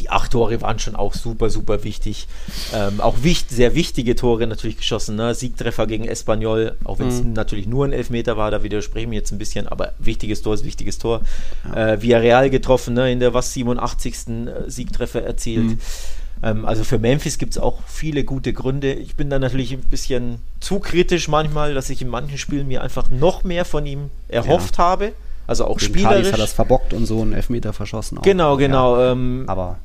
die 0.00 0.10
acht 0.10 0.32
Tore 0.32 0.60
waren 0.60 0.78
schon 0.78 0.96
auch 0.96 1.14
super, 1.14 1.50
super 1.50 1.84
wichtig. 1.84 2.28
Ähm, 2.74 3.00
auch 3.00 3.22
wicht, 3.22 3.50
sehr 3.50 3.74
wichtige 3.74 4.14
Tore 4.14 4.46
natürlich 4.46 4.76
geschossen. 4.76 5.16
Ne? 5.16 5.34
Siegtreffer 5.34 5.86
gegen 5.86 6.04
Espanyol, 6.04 6.76
auch 6.84 6.98
wenn 6.98 7.08
es 7.08 7.22
mhm. 7.22 7.32
natürlich 7.32 7.66
nur 7.66 7.86
ein 7.86 7.92
Elfmeter 7.92 8.36
war, 8.36 8.50
da 8.50 8.62
widersprechen 8.62 9.10
wir 9.10 9.18
jetzt 9.18 9.32
ein 9.32 9.38
bisschen, 9.38 9.68
aber 9.68 9.92
wichtiges 9.98 10.42
Tor 10.42 10.54
ist 10.54 10.64
wichtiges 10.64 10.98
Tor. 10.98 11.22
Ja. 11.64 11.94
Äh, 11.94 12.02
Villarreal 12.02 12.50
getroffen, 12.50 12.94
ne? 12.94 13.10
in 13.10 13.20
der 13.20 13.34
was 13.34 13.52
87. 13.52 14.14
Äh, 14.28 14.70
Siegtreffer 14.70 15.22
erzielt. 15.22 15.64
Mhm. 15.64 15.78
Ähm, 16.42 16.64
also 16.64 16.84
für 16.84 16.98
Memphis 16.98 17.38
gibt 17.38 17.52
es 17.52 17.58
auch 17.58 17.80
viele 17.86 18.24
gute 18.24 18.52
Gründe. 18.52 18.92
Ich 18.92 19.16
bin 19.16 19.30
da 19.30 19.38
natürlich 19.38 19.72
ein 19.72 19.80
bisschen 19.80 20.38
zu 20.60 20.78
kritisch 20.78 21.28
manchmal, 21.28 21.74
dass 21.74 21.90
ich 21.90 22.02
in 22.02 22.08
manchen 22.08 22.38
Spielen 22.38 22.68
mir 22.68 22.82
einfach 22.82 23.10
noch 23.10 23.44
mehr 23.44 23.64
von 23.64 23.86
ihm 23.86 24.10
erhofft 24.28 24.78
ja. 24.78 24.84
habe. 24.84 25.12
Also 25.46 25.64
auch 25.64 25.78
Gegen 25.78 25.92
spielerisch. 25.92 26.14
Kalis 26.16 26.32
hat 26.32 26.40
das 26.40 26.52
verbockt 26.52 26.92
und 26.92 27.06
so 27.06 27.22
einen 27.22 27.32
Elfmeter 27.32 27.72
verschossen. 27.72 28.18
Auch. 28.18 28.22
Genau, 28.22 28.56
genau. 28.56 28.98
Ja. 28.98 29.12
Ähm, 29.12 29.44
aber 29.46 29.78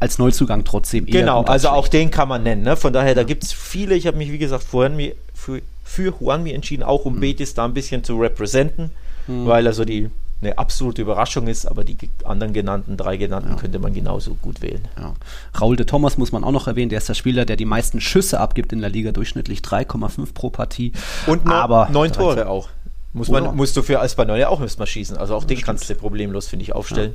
als 0.00 0.18
Neuzugang 0.18 0.64
trotzdem 0.64 1.06
eher. 1.06 1.20
Genau, 1.20 1.42
also 1.42 1.68
auch 1.70 1.88
den 1.88 2.10
kann 2.10 2.28
man 2.28 2.42
nennen. 2.42 2.62
Ne? 2.62 2.76
Von 2.76 2.92
daher, 2.92 3.14
da 3.14 3.24
gibt 3.24 3.44
es 3.44 3.52
viele. 3.52 3.94
Ich 3.94 4.06
habe 4.06 4.16
mich, 4.16 4.30
wie 4.30 4.38
gesagt, 4.38 4.64
vorhin 4.64 5.12
für, 5.34 5.60
für 5.84 6.14
Juanmi 6.20 6.52
entschieden, 6.52 6.82
auch 6.82 7.04
um 7.04 7.16
mhm. 7.16 7.20
Betis 7.20 7.54
da 7.54 7.64
ein 7.64 7.74
bisschen 7.74 8.04
zu 8.04 8.18
representen, 8.18 8.90
mhm. 9.26 9.46
weil 9.46 9.66
also 9.66 9.84
die 9.84 10.10
eine 10.40 10.56
absolute 10.56 11.02
Überraschung 11.02 11.48
ist, 11.48 11.66
aber 11.66 11.82
die 11.82 11.96
anderen 12.24 12.52
genannten, 12.52 12.96
drei 12.96 13.16
genannten, 13.16 13.50
ja. 13.50 13.56
könnte 13.56 13.80
man 13.80 13.92
genauso 13.92 14.34
gut 14.34 14.62
wählen. 14.62 14.86
Ja. 14.96 15.14
Raul 15.60 15.74
de 15.74 15.84
Thomas 15.84 16.16
muss 16.16 16.30
man 16.30 16.44
auch 16.44 16.52
noch 16.52 16.68
erwähnen, 16.68 16.90
der 16.90 16.98
ist 16.98 17.08
der 17.08 17.14
Spieler, 17.14 17.44
der 17.44 17.56
die 17.56 17.64
meisten 17.64 18.00
Schüsse 18.00 18.38
abgibt 18.38 18.72
in 18.72 18.80
der 18.80 18.90
Liga, 18.90 19.10
durchschnittlich 19.10 19.60
3,5 19.60 20.32
pro 20.34 20.50
Partie. 20.50 20.92
Und 21.26 21.48
aber 21.48 21.88
neun 21.90 22.12
Tore 22.12 22.48
auch. 22.48 22.68
Muss 23.14 23.28
man, 23.28 23.56
musst 23.56 23.76
du 23.76 23.82
für 23.82 24.00
Espanyol 24.00 24.38
ja 24.38 24.48
auch 24.48 24.60
erstmal 24.60 24.86
schießen. 24.86 25.16
Also 25.16 25.34
auch 25.34 25.42
den 25.42 25.60
kannst 25.60 25.90
du 25.90 25.94
problemlos, 25.96 26.46
finde 26.46 26.62
ich, 26.62 26.72
aufstellen. 26.72 27.14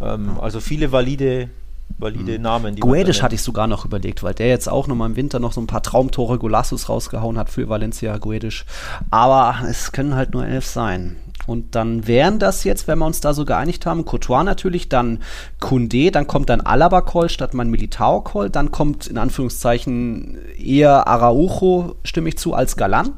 Ja. 0.00 0.14
Ähm, 0.14 0.38
also 0.40 0.60
viele 0.60 0.92
valide 0.92 1.50
valide 1.98 2.38
mhm. 2.38 2.42
Namen. 2.42 2.76
Guedes 2.76 3.22
hatte 3.22 3.34
ich 3.34 3.42
sogar 3.42 3.66
noch 3.66 3.84
überlegt, 3.84 4.22
weil 4.22 4.34
der 4.34 4.48
jetzt 4.48 4.68
auch 4.68 4.86
nochmal 4.86 5.10
im 5.10 5.16
Winter 5.16 5.38
noch 5.38 5.52
so 5.52 5.60
ein 5.60 5.66
paar 5.66 5.82
Traumtore 5.82 6.38
Golassus 6.38 6.88
rausgehauen 6.88 7.38
hat 7.38 7.50
für 7.50 7.68
Valencia 7.68 8.18
Guedes. 8.18 8.64
Aber 9.10 9.56
es 9.68 9.92
können 9.92 10.14
halt 10.14 10.32
nur 10.32 10.46
elf 10.46 10.66
sein. 10.66 11.16
Und 11.46 11.74
dann 11.74 12.06
wären 12.06 12.38
das 12.38 12.62
jetzt, 12.62 12.86
wenn 12.86 13.00
wir 13.00 13.06
uns 13.06 13.20
da 13.20 13.34
so 13.34 13.44
geeinigt 13.44 13.84
haben, 13.84 14.04
Courtois 14.04 14.44
natürlich, 14.44 14.88
dann 14.88 15.18
Kunde, 15.58 16.12
dann 16.12 16.28
kommt 16.28 16.48
dann 16.48 16.60
Alaba-Call 16.60 17.28
statt 17.28 17.52
mein 17.52 17.68
Militao-Call, 17.68 18.48
dann 18.48 18.70
kommt 18.70 19.08
in 19.08 19.18
Anführungszeichen 19.18 20.38
eher 20.56 21.08
Araujo, 21.08 21.96
stimme 22.04 22.28
ich 22.28 22.38
zu, 22.38 22.54
als 22.54 22.76
Galan. 22.76 23.14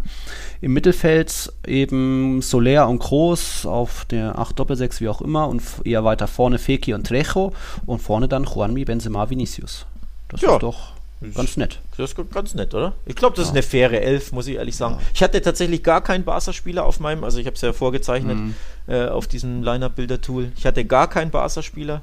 Im 0.64 0.72
Mittelfeld 0.72 1.52
eben 1.66 2.40
Soler 2.40 2.88
und 2.88 2.98
Groß 2.98 3.66
auf 3.66 4.06
der 4.06 4.38
8 4.38 4.58
Doppelsechs, 4.58 4.98
wie 5.02 5.10
auch 5.10 5.20
immer, 5.20 5.46
und 5.46 5.62
eher 5.84 6.04
weiter 6.04 6.26
vorne 6.26 6.58
Feki 6.58 6.94
und 6.94 7.06
Trejo 7.06 7.52
und 7.84 7.98
vorne 8.00 8.28
dann 8.28 8.44
Juanmi, 8.44 8.86
Benzema, 8.86 9.28
Vinicius. 9.28 9.84
Das 10.28 10.40
ja. 10.40 10.54
ist 10.54 10.62
doch 10.62 10.92
ganz 11.34 11.58
nett. 11.58 11.80
Das 11.98 12.12
ist 12.12 12.32
ganz 12.32 12.54
nett, 12.54 12.72
oder? 12.72 12.94
Ich 13.04 13.14
glaube, 13.14 13.36
das 13.36 13.44
ja. 13.44 13.50
ist 13.50 13.56
eine 13.56 13.62
faire 13.62 14.00
Elf, 14.00 14.32
muss 14.32 14.46
ich 14.46 14.54
ehrlich 14.54 14.74
sagen. 14.74 14.94
Ja. 14.94 15.00
Ich 15.12 15.22
hatte 15.22 15.42
tatsächlich 15.42 15.82
gar 15.82 16.00
keinen 16.00 16.24
Barca-Spieler 16.24 16.86
auf 16.86 16.98
meinem, 16.98 17.24
also 17.24 17.38
ich 17.38 17.44
habe 17.44 17.56
es 17.56 17.60
ja 17.60 17.74
vorgezeichnet 17.74 18.38
mhm. 18.38 18.54
äh, 18.86 19.08
auf 19.08 19.26
diesem 19.28 19.62
Line-Up-Bilder-Tool. 19.62 20.52
Ich 20.56 20.64
hatte 20.64 20.86
gar 20.86 21.10
keinen 21.10 21.30
Barca-Spieler. 21.30 22.00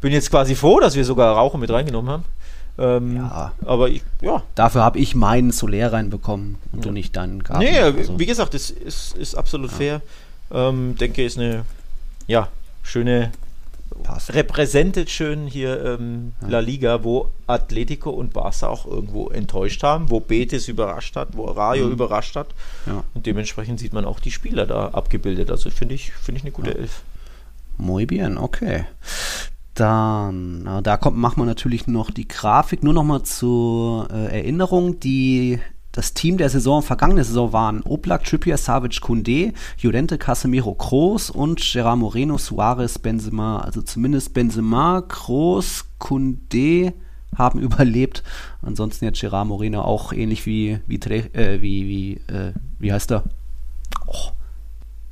bin 0.00 0.12
jetzt 0.12 0.32
quasi 0.32 0.56
froh, 0.56 0.80
dass 0.80 0.96
wir 0.96 1.04
sogar 1.04 1.36
Rauche 1.36 1.58
mit 1.58 1.70
reingenommen 1.70 2.10
haben. 2.10 2.24
Ähm, 2.76 3.16
ja. 3.16 3.52
Aber 3.64 3.88
ich, 3.88 4.02
ja. 4.20 4.42
Dafür 4.54 4.82
habe 4.82 4.98
ich 4.98 5.14
meinen 5.14 5.52
Soler 5.52 5.92
reinbekommen 5.92 6.56
und 6.72 6.78
ja. 6.78 6.84
du 6.84 6.90
nicht 6.90 7.14
deinen 7.16 7.42
Garten. 7.42 7.64
Nee, 7.64 7.78
also. 7.78 8.18
wie 8.18 8.26
gesagt, 8.26 8.54
das 8.54 8.70
ist, 8.70 9.16
ist 9.16 9.34
absolut 9.36 9.70
ja. 9.72 9.76
fair. 9.76 10.02
Ähm, 10.50 10.96
denke, 10.98 11.24
ist 11.24 11.38
eine 11.38 11.64
ja, 12.26 12.48
schöne 12.82 13.30
Passt. 14.02 14.34
repräsentiert 14.34 15.08
schön 15.08 15.46
hier 15.46 15.98
ähm. 16.00 16.32
La 16.46 16.58
Liga, 16.58 17.04
wo 17.04 17.30
Atletico 17.46 18.10
und 18.10 18.32
Barca 18.32 18.68
auch 18.68 18.86
irgendwo 18.86 19.28
enttäuscht 19.28 19.82
haben, 19.82 20.10
wo 20.10 20.20
Betis 20.20 20.68
überrascht 20.68 21.16
hat, 21.16 21.36
wo 21.36 21.44
Rayo 21.44 21.86
mhm. 21.86 21.92
überrascht 21.92 22.34
hat. 22.34 22.48
Ja. 22.86 23.04
Und 23.14 23.26
dementsprechend 23.26 23.78
sieht 23.78 23.92
man 23.92 24.04
auch 24.04 24.20
die 24.20 24.32
Spieler 24.32 24.66
da 24.66 24.88
abgebildet. 24.88 25.50
Also 25.50 25.70
finde 25.70 25.94
ich, 25.94 26.12
finde 26.12 26.38
ich 26.38 26.44
eine 26.44 26.52
gute. 26.52 26.74
Elf. 26.74 27.02
Muy 27.76 28.06
bien, 28.06 28.38
okay. 28.38 28.84
Dann, 29.74 30.82
da 30.82 30.96
kommt, 30.96 31.16
machen 31.16 31.40
wir 31.40 31.46
natürlich 31.46 31.86
noch 31.86 32.10
die 32.10 32.28
Grafik. 32.28 32.82
Nur 32.84 32.94
noch 32.94 33.02
mal 33.02 33.24
zur 33.24 34.08
äh, 34.10 34.38
Erinnerung, 34.38 35.00
die 35.00 35.58
das 35.94 36.12
Team 36.12 36.38
der 36.38 36.50
Saison, 36.50 36.82
vergangene 36.82 37.22
Saison 37.22 37.52
waren 37.52 37.82
Oblak, 37.82 38.24
Trippier, 38.24 38.56
Savic, 38.56 39.00
Kunde, 39.00 39.52
Llorente, 39.80 40.18
Casemiro, 40.18 40.74
Kroos 40.74 41.30
und 41.30 41.60
Gerard 41.60 41.98
Moreno, 41.98 42.36
Suarez, 42.36 42.98
Benzema. 42.98 43.58
Also 43.58 43.80
zumindest 43.80 44.34
Benzema, 44.34 45.02
Kroos, 45.02 45.86
Kunde 45.98 46.94
haben 47.36 47.58
überlebt. 47.60 48.24
Ansonsten 48.62 49.04
jetzt 49.04 49.20
Gerard 49.20 49.46
Moreno 49.46 49.82
auch 49.82 50.12
ähnlich 50.12 50.46
wie, 50.46 50.80
wie, 50.86 50.96
äh, 50.96 51.62
wie, 51.62 51.86
wie, 51.86 52.12
äh, 52.32 52.52
wie 52.80 52.92
heißt 52.92 53.12
er? 53.12 53.24
Oh. 54.06 54.30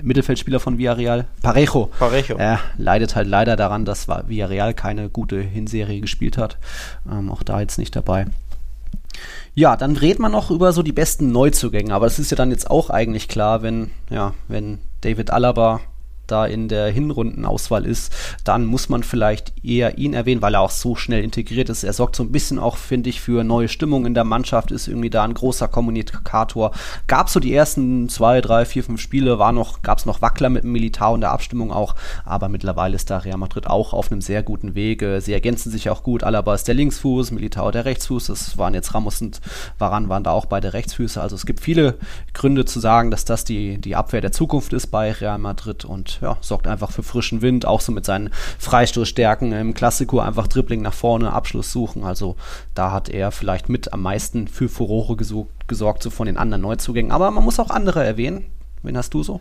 Mittelfeldspieler 0.03 0.61
von 0.61 0.79
Villarreal, 0.79 1.27
Parejo. 1.43 1.91
Parejo. 1.99 2.37
Er 2.37 2.61
leidet 2.77 3.17
halt 3.17 3.29
leider 3.29 3.57
daran, 3.57 3.85
dass 3.85 4.09
Villarreal 4.09 4.75
keine 4.75 5.09
gute 5.09 5.41
Hinserie 5.41 6.01
gespielt 6.01 6.39
hat. 6.39 6.59
Ähm, 7.11 7.31
auch 7.31 7.43
da 7.43 7.61
jetzt 7.61 7.79
nicht 7.79 7.95
dabei. 7.95 8.27
Ja, 9.55 9.77
dann 9.77 9.97
redet 9.97 10.19
man 10.19 10.33
noch 10.33 10.51
über 10.51 10.73
so 10.73 10.83
die 10.83 10.93
besten 10.93 11.33
Neuzugänge, 11.33 11.95
aber 11.95 12.07
das 12.07 12.19
ist 12.19 12.31
ja 12.31 12.37
dann 12.37 12.51
jetzt 12.51 12.71
auch 12.71 12.89
eigentlich 12.89 13.29
klar, 13.29 13.63
wenn, 13.63 13.91
ja, 14.09 14.35
wenn 14.49 14.79
David 15.03 15.31
Alaba 15.31 15.81
da 16.33 16.47
in 16.47 16.69
der 16.69 16.87
Hinrundenauswahl 16.87 17.87
ist, 17.87 18.13
dann 18.45 18.65
muss 18.65 18.89
man 18.89 19.03
vielleicht 19.03 19.53
eher 19.65 19.99
ihn 19.99 20.15
erwähnen, 20.15 20.43
weil 20.43 20.55
er 20.55 20.61
auch 20.63 20.71
so 20.71 20.97
schnell 20.97 21.23
integriert 21.23 21.69
ist. 21.69 21.85
Er 21.85 21.93
sorgt 21.93 22.17
so 22.17 22.23
ein 22.23 22.33
bisschen 22.33 22.59
auch, 22.59 22.77
finde 22.77 23.11
ich, 23.11 23.21
für 23.21 23.45
neue 23.45 23.69
Stimmung 23.69 24.07
in 24.07 24.15
der 24.15 24.25
Mannschaft, 24.25 24.71
ist 24.71 24.89
irgendwie 24.89 25.11
da 25.11 25.23
ein 25.23 25.35
großer 25.35 25.69
Kommunikator. 25.69 26.73
Gab 27.07 27.29
so 27.29 27.39
die 27.39 27.55
ersten 27.55 28.09
zwei, 28.09 28.41
drei, 28.41 28.65
vier, 28.65 28.83
fünf 28.83 29.01
Spiele, 29.01 29.37
noch, 29.53 29.83
gab 29.83 29.99
es 29.99 30.07
noch 30.07 30.23
Wackler 30.23 30.49
mit 30.49 30.65
dem 30.65 30.73
Militar 30.73 31.13
und 31.13 31.21
der 31.21 31.33
Abstimmung 31.33 31.73
auch, 31.73 31.95
aber 32.25 32.49
mittlerweile 32.49 32.95
ist 32.95 33.11
da 33.11 33.19
Real 33.19 33.37
Madrid 33.37 33.67
auch 33.67 33.93
auf 33.93 34.11
einem 34.11 34.21
sehr 34.21 34.43
guten 34.43 34.75
Weg. 34.75 35.05
Sie 35.19 35.33
ergänzen 35.33 35.71
sich 35.71 35.91
auch 35.91 36.03
gut. 36.03 36.23
Alaba 36.23 36.55
ist 36.55 36.69
der 36.69 36.75
Linksfuß, 36.75 37.33
Militar 37.33 37.73
der 37.73 37.85
Rechtsfuß. 37.85 38.29
Das 38.29 38.57
waren 38.57 38.75
jetzt 38.75 38.95
Ramos 38.95 39.21
und 39.21 39.41
Varan 39.79 40.09
waren 40.09 40.25
da 40.25 40.31
auch 40.31 40.47
beide 40.47 40.73
Rechtsfüße. 40.73 41.21
Also 41.21 41.37
es 41.37 41.45
gibt 41.45 41.61
viele 41.61 41.99
Gründe 42.33 42.65
zu 42.65 42.81
sagen, 42.81 43.11
dass 43.11 43.25
das 43.25 43.45
die, 43.45 43.79
die 43.79 43.97
Abwehr 43.97 44.21
der 44.21 44.33
Zukunft 44.33 44.73
ist 44.73 44.89
bei 44.89 45.13
Real 45.13 45.39
Madrid 45.39 45.85
und 45.85 46.22
ja, 46.23 46.39
sorgt 46.41 46.67
einfach 46.67 46.91
für 46.91 47.03
frischen 47.03 47.43
Wind, 47.43 47.67
auch 47.67 47.81
so 47.81 47.93
mit 47.93 48.07
seinen 48.07 48.31
Freistoßstärken 48.59 49.53
im 49.53 49.75
Klassiko 49.75 50.21
einfach 50.21 50.47
Dribbling 50.47 50.81
nach 50.81 50.95
vorne, 50.95 51.33
Abschluss 51.33 51.73
suchen. 51.73 52.05
Also 52.05 52.37
da 52.75 52.93
hat 52.93 53.09
er 53.09 53.33
vielleicht 53.33 53.69
mit 53.69 53.93
am 53.93 54.03
meisten 54.03 54.49
für 54.49 54.69
Furore 54.69 55.17
gesorgt, 55.17 55.69
gesorgt 55.69 56.03
so 56.03 56.11
von 56.11 56.27
den 56.27 56.39
anderen 56.39 56.63
Neuzugängen. 56.63 57.13
Aber 57.13 57.31
man 57.31 57.45
muss 57.45 57.59
auch 57.59 57.71
andere 57.71 58.05
erwähnen. 58.05 58.47
Wen 58.83 58.97
hast 58.97 59.13
du 59.13 59.23
so? 59.23 59.41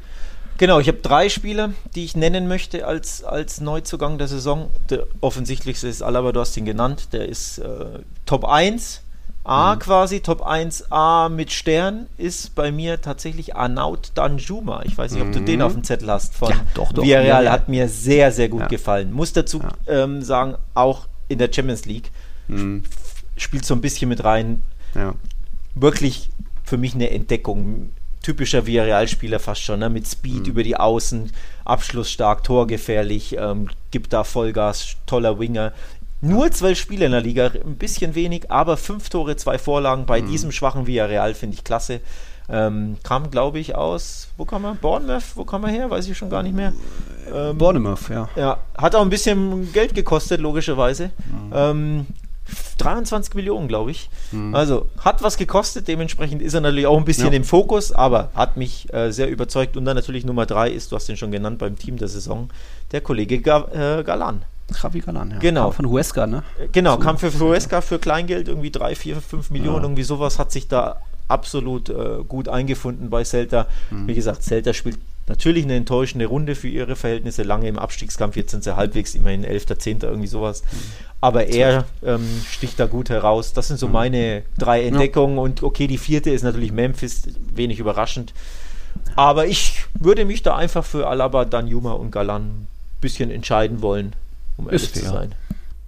Genau, 0.58 0.80
ich 0.80 0.88
habe 0.88 1.00
drei 1.00 1.30
Spieler, 1.30 1.74
die 1.96 2.04
ich 2.04 2.16
nennen 2.16 2.48
möchte 2.48 2.86
als, 2.86 3.24
als 3.24 3.62
Neuzugang 3.62 4.18
der 4.18 4.28
Saison. 4.28 4.70
Der 4.90 5.08
offensichtlichste 5.22 5.88
ist 5.88 6.04
Alaba, 6.04 6.32
du 6.32 6.40
hast 6.40 6.56
ihn 6.58 6.66
genannt. 6.66 7.14
Der 7.14 7.28
ist 7.28 7.60
äh, 7.60 8.00
Top 8.26 8.46
1 8.46 9.02
A 9.44 9.76
mhm. 9.76 9.80
quasi, 9.80 10.20
Top 10.20 10.46
1a 10.46 11.30
mit 11.30 11.52
Stern 11.52 12.08
ist 12.18 12.54
bei 12.54 12.72
mir 12.72 13.02
tatsächlich 13.02 13.56
Arnaut 13.56 14.12
Danjuma. 14.14 14.84
Ich 14.86 14.98
weiß 14.98 15.14
nicht, 15.14 15.22
ob 15.22 15.30
mhm. 15.30 15.34
du 15.34 15.42
den 15.42 15.62
auf 15.62 15.74
dem 15.74 15.84
Zettel 15.84 16.12
hast 16.12 16.36
von 16.36 16.50
ja, 16.52 16.62
doch, 16.76 16.94
doch. 16.94 17.04
Villarreal. 17.04 17.46
Ja, 17.46 17.52
Hat 17.52 17.68
mir 17.68 17.90
sehr, 17.90 18.32
sehr 18.32 18.50
gut 18.50 18.62
ja. 18.62 18.68
gefallen. 18.68 19.12
Muss 19.12 19.34
dazu 19.34 19.62
ähm, 19.88 20.22
sagen, 20.22 20.56
auch 20.76 21.08
in 21.28 21.40
der 21.40 21.52
Champions 21.52 21.86
League 21.86 22.12
mhm. 22.48 22.84
spielt 23.36 23.66
so 23.66 23.74
ein 23.74 23.82
bisschen 23.82 24.10
mit 24.10 24.24
rein. 24.24 24.62
Wirklich 25.74 26.30
für 26.64 26.78
mich 26.78 26.94
eine 26.94 27.10
Entdeckung. 27.10 27.92
Typischer 28.22 28.68
Villarreal-Spieler 28.68 29.40
fast 29.40 29.64
schon, 29.64 29.80
ne? 29.80 29.90
mit 29.90 30.08
Speed 30.08 30.44
mhm. 30.44 30.46
über 30.46 30.62
die 30.62 30.76
Außen, 30.76 31.32
abschlussstark, 31.66 32.44
torgefährlich, 32.44 33.36
ähm, 33.40 33.68
gibt 33.90 34.14
da 34.14 34.24
Vollgas, 34.24 34.98
toller 35.08 35.40
Winger. 35.40 35.74
Nur 36.22 36.52
zwölf 36.52 36.78
Spiele 36.78 37.06
in 37.06 37.12
der 37.12 37.22
Liga, 37.22 37.48
ein 37.48 37.78
bisschen 37.78 38.14
wenig, 38.14 38.52
aber 38.52 38.78
fünf 38.78 39.10
Tore, 39.10 39.36
zwei 39.36 39.58
Vorlagen 39.58 40.06
bei 40.06 40.22
mhm. 40.22 40.28
diesem 40.28 40.52
schwachen 40.52 40.86
Villarreal 40.86 41.34
finde 41.34 41.56
ich 41.56 41.64
klasse. 41.64 42.00
Ähm, 42.48 42.98
kam, 43.04 43.32
glaube 43.32 43.60
ich, 43.60 43.76
aus, 43.76 44.28
wo 44.38 44.46
kam 44.46 44.66
er? 44.66 44.76
Bournemouth, 44.76 45.36
wo 45.36 45.46
kam 45.46 45.64
er 45.64 45.72
her? 45.72 45.90
Weiß 45.90 46.08
ich 46.08 46.18
schon 46.18 46.30
gar 46.30 46.44
nicht 46.44 46.56
mehr. 46.56 46.74
Ähm, 47.34 47.58
Bournemouth, 47.58 48.10
ja. 48.10 48.30
Ja, 48.36 48.58
hat 48.78 48.94
auch 48.94 49.02
ein 49.02 49.10
bisschen 49.10 49.72
Geld 49.72 49.96
gekostet, 49.96 50.42
logischerweise. 50.42 51.12
Mhm. 51.30 51.54
Ähm, 51.54 52.06
23 52.78 53.36
Millionen, 53.36 53.68
glaube 53.68 53.92
ich. 53.92 54.10
Mhm. 54.32 54.54
Also 54.54 54.88
hat 55.00 55.24
was 55.24 55.38
gekostet, 55.38 55.88
dementsprechend 55.88 56.42
ist 56.42 56.54
er 56.54 56.62
natürlich 56.62 56.88
auch 56.88 56.98
ein 56.98 57.06
bisschen 57.06 57.32
ja. 57.32 57.38
im 57.38 57.44
Fokus, 57.44 57.92
aber 57.92 58.32
hat 58.36 58.58
mich 58.58 58.92
äh, 58.94 59.12
sehr 59.12 59.30
überzeugt. 59.30 59.78
Und 59.78 59.86
dann 59.86 59.96
natürlich 59.96 60.26
Nummer 60.26 60.46
drei 60.46 60.70
ist, 60.70 60.92
du 60.92 60.96
hast 60.96 61.08
den 61.08 61.18
schon 61.18 61.32
genannt 61.32 61.60
beim 61.60 61.78
Team 61.78 61.98
der 61.98 62.08
Saison, 62.08 62.50
der 62.92 63.02
Kollege 63.02 63.40
Ga 63.40 64.00
äh, 64.00 64.04
Galan. 64.04 64.44
Javi 64.74 65.00
Galan, 65.00 65.32
ja. 65.32 65.40
Genau. 65.40 65.66
Kam 65.66 65.74
von 65.74 65.86
Huesca, 65.90 66.28
ne? 66.28 66.44
Genau, 66.72 66.96
so. 66.96 67.00
kam 67.00 67.18
für 67.18 67.32
Huesca 67.40 67.82
für 67.82 68.00
Kleingeld, 68.00 68.48
irgendwie 68.48 68.72
3, 68.72 68.96
4, 68.96 69.22
5 69.22 69.50
Millionen, 69.52 69.78
ja. 69.78 69.84
irgendwie 69.84 70.04
sowas, 70.04 70.40
hat 70.40 70.52
sich 70.52 70.68
da 70.68 70.98
absolut 71.28 71.90
äh, 71.90 72.24
gut 72.28 72.50
eingefunden 72.50 73.10
bei 73.10 73.24
Celta. 73.24 73.68
Mhm. 73.90 74.08
Wie 74.08 74.14
gesagt, 74.14 74.44
Celta 74.44 74.74
spielt 74.74 75.00
natürlich 75.28 75.64
eine 75.64 75.76
enttäuschende 75.76 76.26
Runde 76.26 76.56
für 76.56 76.68
ihre 76.68 76.96
Verhältnisse, 76.96 77.44
lange 77.44 77.68
im 77.68 77.80
Abstiegskampf, 77.80 78.36
jetzt 78.36 78.52
sind 78.52 78.64
sie 78.64 78.76
halbwegs 78.76 79.16
immerhin 79.16 79.44
11., 79.44 79.78
10., 79.78 80.00
irgendwie 80.02 80.28
sowas. 80.28 80.64
Mhm. 80.64 80.78
Aber 81.22 81.48
er 81.48 81.86
ähm, 82.04 82.28
sticht 82.50 82.80
da 82.80 82.88
gut 82.88 83.10
heraus. 83.10 83.54
Das 83.54 83.68
sind 83.68 83.80
so 83.80 83.88
mhm. 83.88 83.94
meine 83.94 84.44
drei 84.58 84.84
Entdeckungen 84.84 85.38
ja. 85.38 85.44
und 85.44 85.64
okay, 85.64 85.88
die 85.88 85.98
vierte 85.98 86.32
ist 86.32 86.44
natürlich 86.44 86.72
Memphis, 86.72 87.24
wenig 87.54 87.80
überraschend. 87.80 88.34
Aber 89.16 89.46
ich 89.46 89.86
würde 89.94 90.26
mich 90.26 90.44
da 90.44 90.56
einfach 90.56 90.84
für 90.84 91.08
Alaba, 91.08 91.46
Danjuma 91.46 91.94
und 91.94 92.12
Galan 92.12 92.42
ein 92.42 92.68
bisschen 93.00 93.32
entscheiden 93.32 93.82
wollen 93.82 94.16
um 94.62 94.70
ehrlich 94.70 94.94
zu 94.94 95.06
sein 95.06 95.36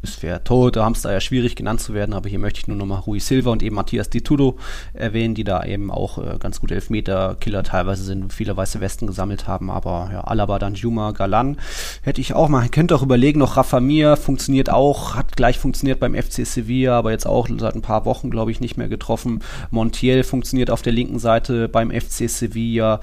ist 0.04 0.20
fair. 0.20 0.44
Torhüter 0.44 0.84
haben 0.84 0.94
es 0.94 1.02
da 1.02 1.12
ja 1.12 1.22
schwierig 1.22 1.56
genannt 1.56 1.80
zu 1.80 1.94
werden, 1.94 2.14
aber 2.14 2.30
hier 2.30 2.40
möchte 2.40 2.60
ich 2.60 2.68
nur 2.68 2.76
nochmal 2.76 3.00
Rui 3.00 3.20
Silva 3.20 3.52
und 3.52 3.64
eben 3.64 3.76
Matthias 3.76 4.10
Di 4.10 4.22
Tudo 4.22 4.58
erwähnen, 4.94 5.34
die 5.34 5.46
da 5.46 5.64
eben 5.64 5.90
auch 5.92 6.18
äh, 6.18 6.38
ganz 6.40 6.60
gute 6.60 6.76
Elfmeter-Killer 6.76 7.64
teilweise 7.64 8.04
sind, 8.04 8.34
viele 8.34 8.56
weiße 8.56 8.82
Westen 8.82 9.08
gesammelt 9.08 9.48
haben, 9.48 9.72
aber 9.72 10.10
ja, 10.12 10.22
Alaba, 10.22 10.60
Danjuma, 10.60 11.12
Galan 11.12 11.58
hätte 12.02 12.20
ich 12.20 12.34
auch 12.34 12.50
mal, 12.50 12.68
könnt 12.68 12.92
auch 12.92 13.02
überlegen, 13.02 13.40
noch 13.40 13.56
Rafa 13.56 13.80
Mir 13.80 14.18
funktioniert 14.18 14.70
auch, 14.70 15.16
hat 15.16 15.38
gleich 15.38 15.58
funktioniert 15.58 16.02
beim 16.02 16.16
FC 16.16 16.46
Sevilla, 16.46 16.98
aber 16.98 17.12
jetzt 17.12 17.26
auch 17.26 17.48
seit 17.58 17.76
ein 17.76 17.82
paar 17.82 18.06
Wochen, 18.06 18.30
glaube 18.30 18.52
ich, 18.52 18.60
nicht 18.60 18.76
mehr 18.76 18.90
getroffen. 18.90 19.40
Montiel 19.72 20.24
funktioniert 20.24 20.70
auf 20.70 20.82
der 20.82 20.94
linken 20.94 21.20
Seite 21.20 21.70
beim 21.70 21.92
FC 21.92 22.30
Sevilla. 22.30 23.00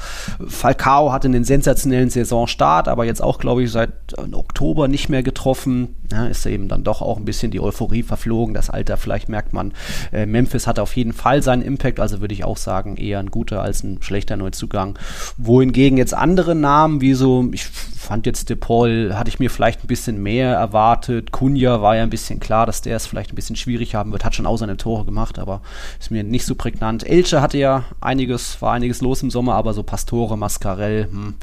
Falcao 0.47 1.13
hatte 1.13 1.29
einen 1.29 1.45
sensationellen 1.45 2.11
Saisonstart, 2.11 2.89
aber 2.89 3.07
jetzt 3.07 3.23
auch, 3.23 3.39
glaube 3.39 3.63
ich, 3.63 3.71
seit 3.71 3.91
äh, 4.19 4.35
Oktober 4.35 4.87
nicht 4.87 5.09
mehr 5.09 5.23
getroffen. 5.23 5.97
Ja, 6.13 6.27
ist 6.27 6.45
eben 6.45 6.69
dann 6.69 6.85
doch 6.85 6.89
doch 6.91 7.03
auch 7.03 7.16
ein 7.16 7.24
bisschen 7.24 7.51
die 7.51 7.61
Euphorie 7.61 8.03
verflogen. 8.03 8.55
Das 8.55 8.68
Alter, 8.68 8.97
vielleicht 8.97 9.28
merkt 9.28 9.53
man, 9.53 9.72
äh, 10.12 10.26
Memphis 10.26 10.66
hat 10.66 10.78
auf 10.78 10.97
jeden 10.97 11.12
Fall 11.12 11.43
seinen 11.43 11.62
Impact, 11.62 12.01
also 12.01 12.20
würde 12.20 12.34
ich 12.34 12.45
auch 12.45 12.57
sagen, 12.57 12.97
eher 12.97 13.20
ein 13.20 13.30
guter 13.30 13.62
als 13.62 13.82
ein 13.82 14.03
schlechter 14.03 14.36
Neuzugang. 14.36 14.99
Wohingegen 15.36 15.97
jetzt 15.99 16.14
andere 16.14 16.55
Namen, 16.55 17.01
wie 17.01 17.14
so, 17.14 17.49
ich 17.53 17.64
fand 17.64 18.26
jetzt 18.26 18.49
De 18.50 18.57
Paul, 18.57 19.12
hatte 19.14 19.29
ich 19.29 19.38
mir 19.38 19.50
vielleicht 19.50 19.84
ein 19.84 19.87
bisschen 19.87 20.22
mehr 20.22 20.54
erwartet. 20.54 21.33
Kunja 21.33 21.80
war 21.80 21.96
ja 21.96 22.03
ein 22.03 22.11
bisschen 22.11 22.41
klar, 22.41 22.67
dass 22.67 22.83
der 22.83 22.96
es 22.96 23.07
vielleicht 23.07 23.33
ein 23.33 23.37
bisschen 23.37 23.57
schwierig 23.57 23.95
haben 23.95 24.12
wird, 24.12 24.25
hat 24.25 24.34
schon 24.34 24.46
auch 24.46 24.57
seine 24.57 24.76
Tore 24.76 25.04
gemacht, 25.04 25.38
aber 25.38 25.62
ist 25.99 26.11
mir 26.11 26.25
nicht 26.25 26.45
so 26.45 26.54
prägnant. 26.54 27.07
Elche 27.07 27.41
hatte 27.41 27.58
ja 27.58 27.84
einiges, 28.00 28.61
war 28.61 28.72
einiges 28.72 29.00
los 29.00 29.22
im 29.22 29.30
Sommer, 29.30 29.54
aber 29.54 29.75
so 29.75 29.83
Pastore, 29.83 30.37
Mascarell, 30.37 31.08
hm. 31.11 31.34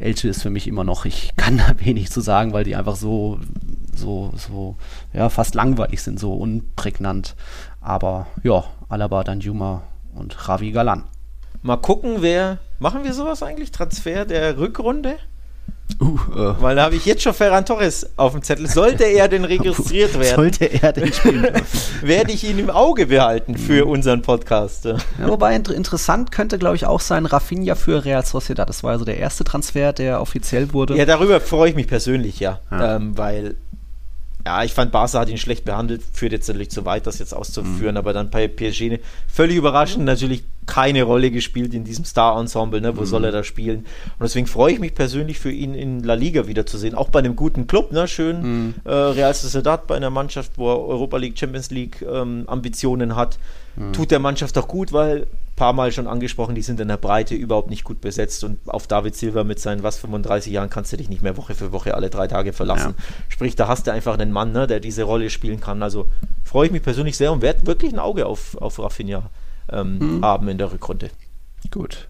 Elche 0.00 0.28
ist 0.28 0.42
für 0.42 0.50
mich 0.50 0.66
immer 0.66 0.82
noch, 0.82 1.04
ich 1.04 1.32
kann 1.36 1.58
da 1.58 1.74
wenig 1.84 2.10
zu 2.10 2.20
sagen, 2.20 2.52
weil 2.52 2.64
die 2.64 2.76
einfach 2.76 2.96
so 2.96 3.38
so, 4.00 4.32
so, 4.36 4.76
ja, 5.12 5.28
fast 5.28 5.54
langweilig 5.54 6.02
sind, 6.02 6.18
so 6.18 6.32
unprägnant. 6.32 7.36
Aber 7.80 8.26
ja, 8.42 8.64
Alaba, 8.88 9.22
Danjuma 9.24 9.82
und 10.14 10.36
Javi 10.46 10.72
Galan. 10.72 11.04
Mal 11.62 11.76
gucken, 11.76 12.16
wer. 12.20 12.58
Machen 12.78 13.04
wir 13.04 13.12
sowas 13.12 13.42
eigentlich? 13.42 13.70
Transfer 13.70 14.24
der 14.24 14.58
Rückrunde? 14.58 15.16
Uh, 16.00 16.04
uh. 16.04 16.54
Weil 16.60 16.76
da 16.76 16.84
habe 16.84 16.94
ich 16.94 17.04
jetzt 17.04 17.22
schon 17.22 17.34
Ferran 17.34 17.66
Torres 17.66 18.08
auf 18.16 18.32
dem 18.32 18.42
Zettel. 18.42 18.66
Sollte 18.66 19.04
er 19.04 19.28
denn 19.28 19.44
registriert 19.56 20.18
werden? 20.18 20.36
Sollte 20.36 20.66
er 20.66 20.92
denn 20.92 21.12
spielen 21.12 21.46
Werde 22.02 22.32
ich 22.32 22.44
ihn 22.44 22.58
im 22.58 22.70
Auge 22.70 23.06
behalten 23.06 23.56
für 23.56 23.84
mhm. 23.84 23.90
unseren 23.90 24.22
Podcast. 24.22 24.84
Ja, 24.84 24.96
wobei 25.18 25.54
inter 25.54 25.74
interessant 25.74 26.32
könnte, 26.32 26.58
glaube 26.58 26.76
ich, 26.76 26.86
auch 26.86 27.00
sein 27.00 27.26
Rafinha 27.26 27.74
für 27.74 28.04
Real 28.04 28.24
Sociedad. 28.24 28.68
Das 28.68 28.82
war 28.82 28.92
also 28.92 29.04
der 29.04 29.18
erste 29.18 29.44
Transfer, 29.44 29.92
der 29.92 30.20
offiziell 30.20 30.72
wurde. 30.72 30.96
Ja, 30.96 31.04
darüber 31.04 31.40
freue 31.40 31.70
ich 31.70 31.76
mich 31.76 31.88
persönlich, 31.88 32.40
ja. 32.40 32.60
ja. 32.70 32.96
Ähm, 32.96 33.18
weil 33.18 33.56
ja, 34.46 34.64
ich 34.64 34.72
fand 34.72 34.92
Barca 34.92 35.20
hat 35.20 35.28
ihn 35.28 35.38
schlecht 35.38 35.64
behandelt, 35.64 36.02
führt 36.12 36.32
jetzt 36.32 36.48
natürlich 36.48 36.70
zu 36.70 36.84
weit, 36.84 37.06
das 37.06 37.18
jetzt 37.18 37.34
auszuführen, 37.34 37.94
mhm. 37.94 37.98
aber 37.98 38.12
dann 38.12 38.30
bei 38.30 38.48
PSG 38.48 38.98
völlig 39.28 39.56
überraschend 39.56 40.04
natürlich 40.04 40.44
keine 40.66 41.02
Rolle 41.02 41.30
gespielt 41.30 41.74
in 41.74 41.84
diesem 41.84 42.04
Star-Ensemble, 42.04 42.80
ne? 42.80 42.96
wo 42.96 43.00
mhm. 43.00 43.06
soll 43.06 43.24
er 43.24 43.32
da 43.32 43.42
spielen? 43.42 43.80
Und 44.18 44.22
deswegen 44.22 44.46
freue 44.46 44.74
ich 44.74 44.78
mich 44.78 44.94
persönlich 44.94 45.38
für 45.38 45.50
ihn 45.50 45.74
in 45.74 46.02
La 46.04 46.14
Liga 46.14 46.46
wiederzusehen, 46.46 46.94
auch 46.94 47.08
bei 47.08 47.18
einem 47.18 47.34
guten 47.34 47.66
Club, 47.66 47.92
ne? 47.92 48.06
schön 48.06 48.42
mhm. 48.42 48.74
äh, 48.84 48.92
Real 48.92 49.34
Sociedad 49.34 49.86
bei 49.86 49.96
einer 49.96 50.10
Mannschaft, 50.10 50.52
wo 50.56 50.70
er 50.70 50.78
Europa 50.78 51.16
League, 51.16 51.38
Champions 51.38 51.70
League 51.70 52.02
ähm, 52.02 52.44
Ambitionen 52.46 53.16
hat, 53.16 53.38
mhm. 53.76 53.92
tut 53.92 54.10
der 54.10 54.20
Mannschaft 54.20 54.56
auch 54.58 54.68
gut, 54.68 54.92
weil 54.92 55.26
paar 55.60 55.74
Mal 55.74 55.92
schon 55.92 56.06
angesprochen, 56.06 56.54
die 56.54 56.62
sind 56.62 56.80
in 56.80 56.88
der 56.88 56.96
Breite 56.96 57.34
überhaupt 57.34 57.68
nicht 57.68 57.84
gut 57.84 58.00
besetzt 58.00 58.44
und 58.44 58.58
auf 58.66 58.86
David 58.86 59.14
Silva 59.14 59.44
mit 59.44 59.60
seinen 59.60 59.82
was 59.82 59.98
35 59.98 60.50
Jahren 60.50 60.70
kannst 60.70 60.90
du 60.90 60.96
dich 60.96 61.10
nicht 61.10 61.20
mehr 61.20 61.36
Woche 61.36 61.54
für 61.54 61.70
Woche 61.70 61.94
alle 61.94 62.08
drei 62.08 62.28
Tage 62.28 62.54
verlassen. 62.54 62.94
Ja. 62.96 63.04
Sprich, 63.28 63.56
da 63.56 63.68
hast 63.68 63.86
du 63.86 63.92
einfach 63.92 64.14
einen 64.14 64.32
Mann, 64.32 64.52
ne, 64.52 64.66
der 64.66 64.80
diese 64.80 65.02
Rolle 65.02 65.28
spielen 65.28 65.60
kann. 65.60 65.82
Also 65.82 66.06
freue 66.44 66.64
ich 66.64 66.72
mich 66.72 66.82
persönlich 66.82 67.18
sehr 67.18 67.30
und 67.30 67.42
werde 67.42 67.66
wirklich 67.66 67.92
ein 67.92 67.98
Auge 67.98 68.24
auf, 68.24 68.56
auf 68.56 68.78
Rafinha 68.78 69.28
ähm, 69.70 69.98
mhm. 69.98 70.24
haben 70.24 70.48
in 70.48 70.56
der 70.56 70.72
Rückrunde. 70.72 71.10
Gut. 71.70 72.08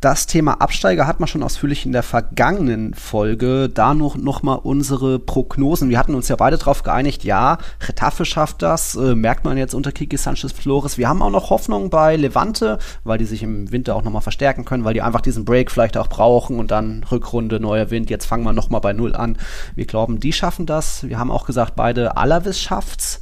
Das 0.00 0.26
Thema 0.26 0.60
Absteiger 0.60 1.06
hat 1.06 1.20
man 1.20 1.26
schon 1.26 1.42
ausführlich 1.42 1.84
in 1.84 1.92
der 1.92 2.02
vergangenen 2.02 2.94
Folge. 2.94 3.68
Da 3.68 3.94
noch, 3.94 4.16
noch 4.16 4.42
mal 4.42 4.54
unsere 4.54 5.18
Prognosen. 5.18 5.90
Wir 5.90 5.98
hatten 5.98 6.14
uns 6.14 6.28
ja 6.28 6.36
beide 6.36 6.56
darauf 6.56 6.82
geeinigt, 6.82 7.24
ja, 7.24 7.58
Retafe 7.86 8.24
schafft 8.24 8.62
das, 8.62 8.94
äh, 8.94 9.14
merkt 9.14 9.44
man 9.44 9.58
jetzt 9.58 9.74
unter 9.74 9.92
Kiki 9.92 10.16
Sanchez 10.16 10.52
Flores. 10.52 10.98
Wir 10.98 11.08
haben 11.08 11.20
auch 11.20 11.30
noch 11.30 11.50
Hoffnung 11.50 11.90
bei 11.90 12.16
Levante, 12.16 12.78
weil 13.04 13.18
die 13.18 13.26
sich 13.26 13.42
im 13.42 13.70
Winter 13.70 13.96
auch 13.96 14.02
noch 14.02 14.12
mal 14.12 14.20
verstärken 14.20 14.64
können, 14.64 14.84
weil 14.84 14.94
die 14.94 15.02
einfach 15.02 15.20
diesen 15.20 15.44
Break 15.44 15.70
vielleicht 15.70 15.96
auch 15.96 16.08
brauchen 16.08 16.58
und 16.58 16.70
dann 16.70 17.04
Rückrunde, 17.04 17.60
neuer 17.60 17.90
Wind. 17.90 18.08
Jetzt 18.08 18.26
fangen 18.26 18.44
wir 18.44 18.52
noch 18.52 18.70
mal 18.70 18.80
bei 18.80 18.92
Null 18.92 19.14
an. 19.14 19.36
Wir 19.74 19.84
glauben, 19.84 20.20
die 20.20 20.32
schaffen 20.32 20.64
das. 20.64 21.06
Wir 21.06 21.18
haben 21.18 21.30
auch 21.30 21.44
gesagt, 21.44 21.74
beide 21.76 22.16
Alavis 22.16 22.58
schafft's. 22.58 23.20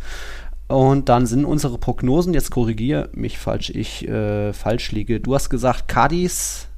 Und 0.70 1.08
dann 1.08 1.26
sind 1.26 1.44
unsere 1.44 1.78
Prognosen, 1.78 2.32
jetzt 2.32 2.52
korrigiere 2.52 3.08
mich, 3.12 3.38
falsch 3.38 3.70
ich 3.70 4.06
äh, 4.06 4.52
falsch 4.52 4.92
liege. 4.92 5.18
Du 5.18 5.34
hast 5.34 5.50
gesagt, 5.50 5.88
Cadiz, 5.88 6.68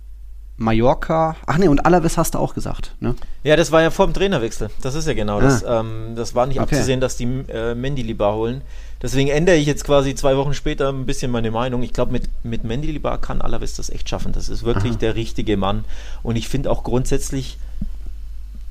Mallorca. 0.56 1.36
Ach 1.44 1.58
nee, 1.58 1.68
und 1.68 1.84
Alaves 1.84 2.16
hast 2.16 2.34
du 2.34 2.38
auch 2.38 2.54
gesagt, 2.54 2.94
ne? 3.00 3.14
Ja, 3.44 3.54
das 3.54 3.70
war 3.70 3.82
ja 3.82 3.90
vor 3.90 4.06
dem 4.06 4.14
Trainerwechsel. 4.14 4.70
Das 4.80 4.94
ist 4.94 5.06
ja 5.06 5.12
genau 5.12 5.38
ah. 5.38 5.42
das. 5.42 5.62
Ähm, 5.68 6.14
das 6.16 6.34
war 6.34 6.46
nicht 6.46 6.58
okay. 6.58 6.74
abzusehen, 6.74 7.00
dass 7.02 7.18
die 7.18 7.44
äh, 7.48 7.74
Mendy 7.74 8.00
lieber 8.00 8.34
holen. 8.34 8.62
Deswegen 9.02 9.28
ändere 9.28 9.56
ich 9.56 9.66
jetzt 9.66 9.84
quasi 9.84 10.14
zwei 10.14 10.38
Wochen 10.38 10.54
später 10.54 10.88
ein 10.88 11.04
bisschen 11.04 11.30
meine 11.30 11.50
Meinung. 11.50 11.82
Ich 11.82 11.92
glaube, 11.92 12.12
mit, 12.12 12.30
mit 12.44 12.64
Mendy 12.64 12.92
lieber 12.92 13.18
kann 13.18 13.42
Alaves 13.42 13.74
das 13.74 13.90
echt 13.90 14.08
schaffen. 14.08 14.32
Das 14.32 14.48
ist 14.48 14.62
wirklich 14.62 14.92
Aha. 14.92 15.00
der 15.00 15.16
richtige 15.16 15.58
Mann. 15.58 15.84
Und 16.22 16.36
ich 16.36 16.48
finde 16.48 16.70
auch 16.70 16.82
grundsätzlich, 16.82 17.58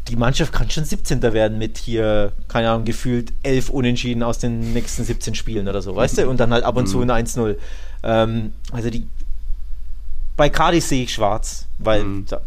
die 0.08 0.16
Mannschaft 0.16 0.52
kann 0.52 0.70
schon 0.70 0.84
17. 0.84 1.22
werden 1.22 1.58
mit 1.58 1.78
hier, 1.78 2.34
keine 2.48 2.70
Ahnung, 2.72 2.86
gefühlt 2.86 3.32
elf 3.44 3.70
Unentschieden 3.70 4.24
aus 4.24 4.40
den 4.40 4.74
nächsten 4.74 5.04
17 5.04 5.36
Spielen 5.36 5.68
oder 5.68 5.82
so, 5.82 5.96
weißt 5.96 6.18
du? 6.20 6.30
Und 6.30 6.40
dann 6.40 6.52
halt 6.52 6.64
ab 6.64 6.76
und 6.76 6.88
zu 6.88 6.98
mhm. 6.98 7.10
ein 7.10 7.26
1-0. 7.26 7.56
Ähm, 8.04 8.52
also 8.72 8.90
die 8.90 9.08
bei 10.38 10.50
Cardiff 10.50 10.86
sehe 10.86 11.04
ich 11.04 11.14
schwarz, 11.14 11.68
weil 11.78 12.04
mhm. 12.04 12.26
da, 12.28 12.42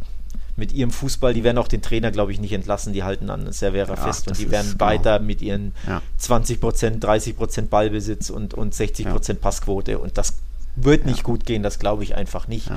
mit 0.57 0.73
ihrem 0.73 0.91
Fußball, 0.91 1.35
die 1.35 1.45
werden 1.45 1.59
auch 1.59 1.69
den 1.69 1.83
Trainer, 1.83 2.11
glaube 2.11 2.33
ich, 2.33 2.41
nicht 2.41 2.53
entlassen, 2.53 2.93
die 2.93 3.03
halten 3.03 3.29
an 3.31 3.53
Servera 3.53 3.95
ja, 3.95 3.97
fest 3.97 4.29
und 4.29 4.39
die 4.39 4.51
werden 4.51 4.73
genau. 4.73 4.85
weiter 4.85 5.19
mit 5.19 5.43
ihren 5.43 5.73
ja. 5.87 6.01
20%, 6.21 7.01
30% 7.01 7.69
Ballbesitz 7.69 8.31
und, 8.31 8.55
und 8.55 8.75
60% 8.75 9.29
ja. 9.29 9.35
Passquote 9.35 9.99
und 9.99 10.17
das 10.19 10.35
wird 10.77 11.07
nicht 11.07 11.23
gut 11.23 11.45
gehen, 11.47 11.63
das 11.63 11.79
glaube 11.79 12.03
ich 12.03 12.15
einfach 12.15 12.49
nicht. 12.49 12.69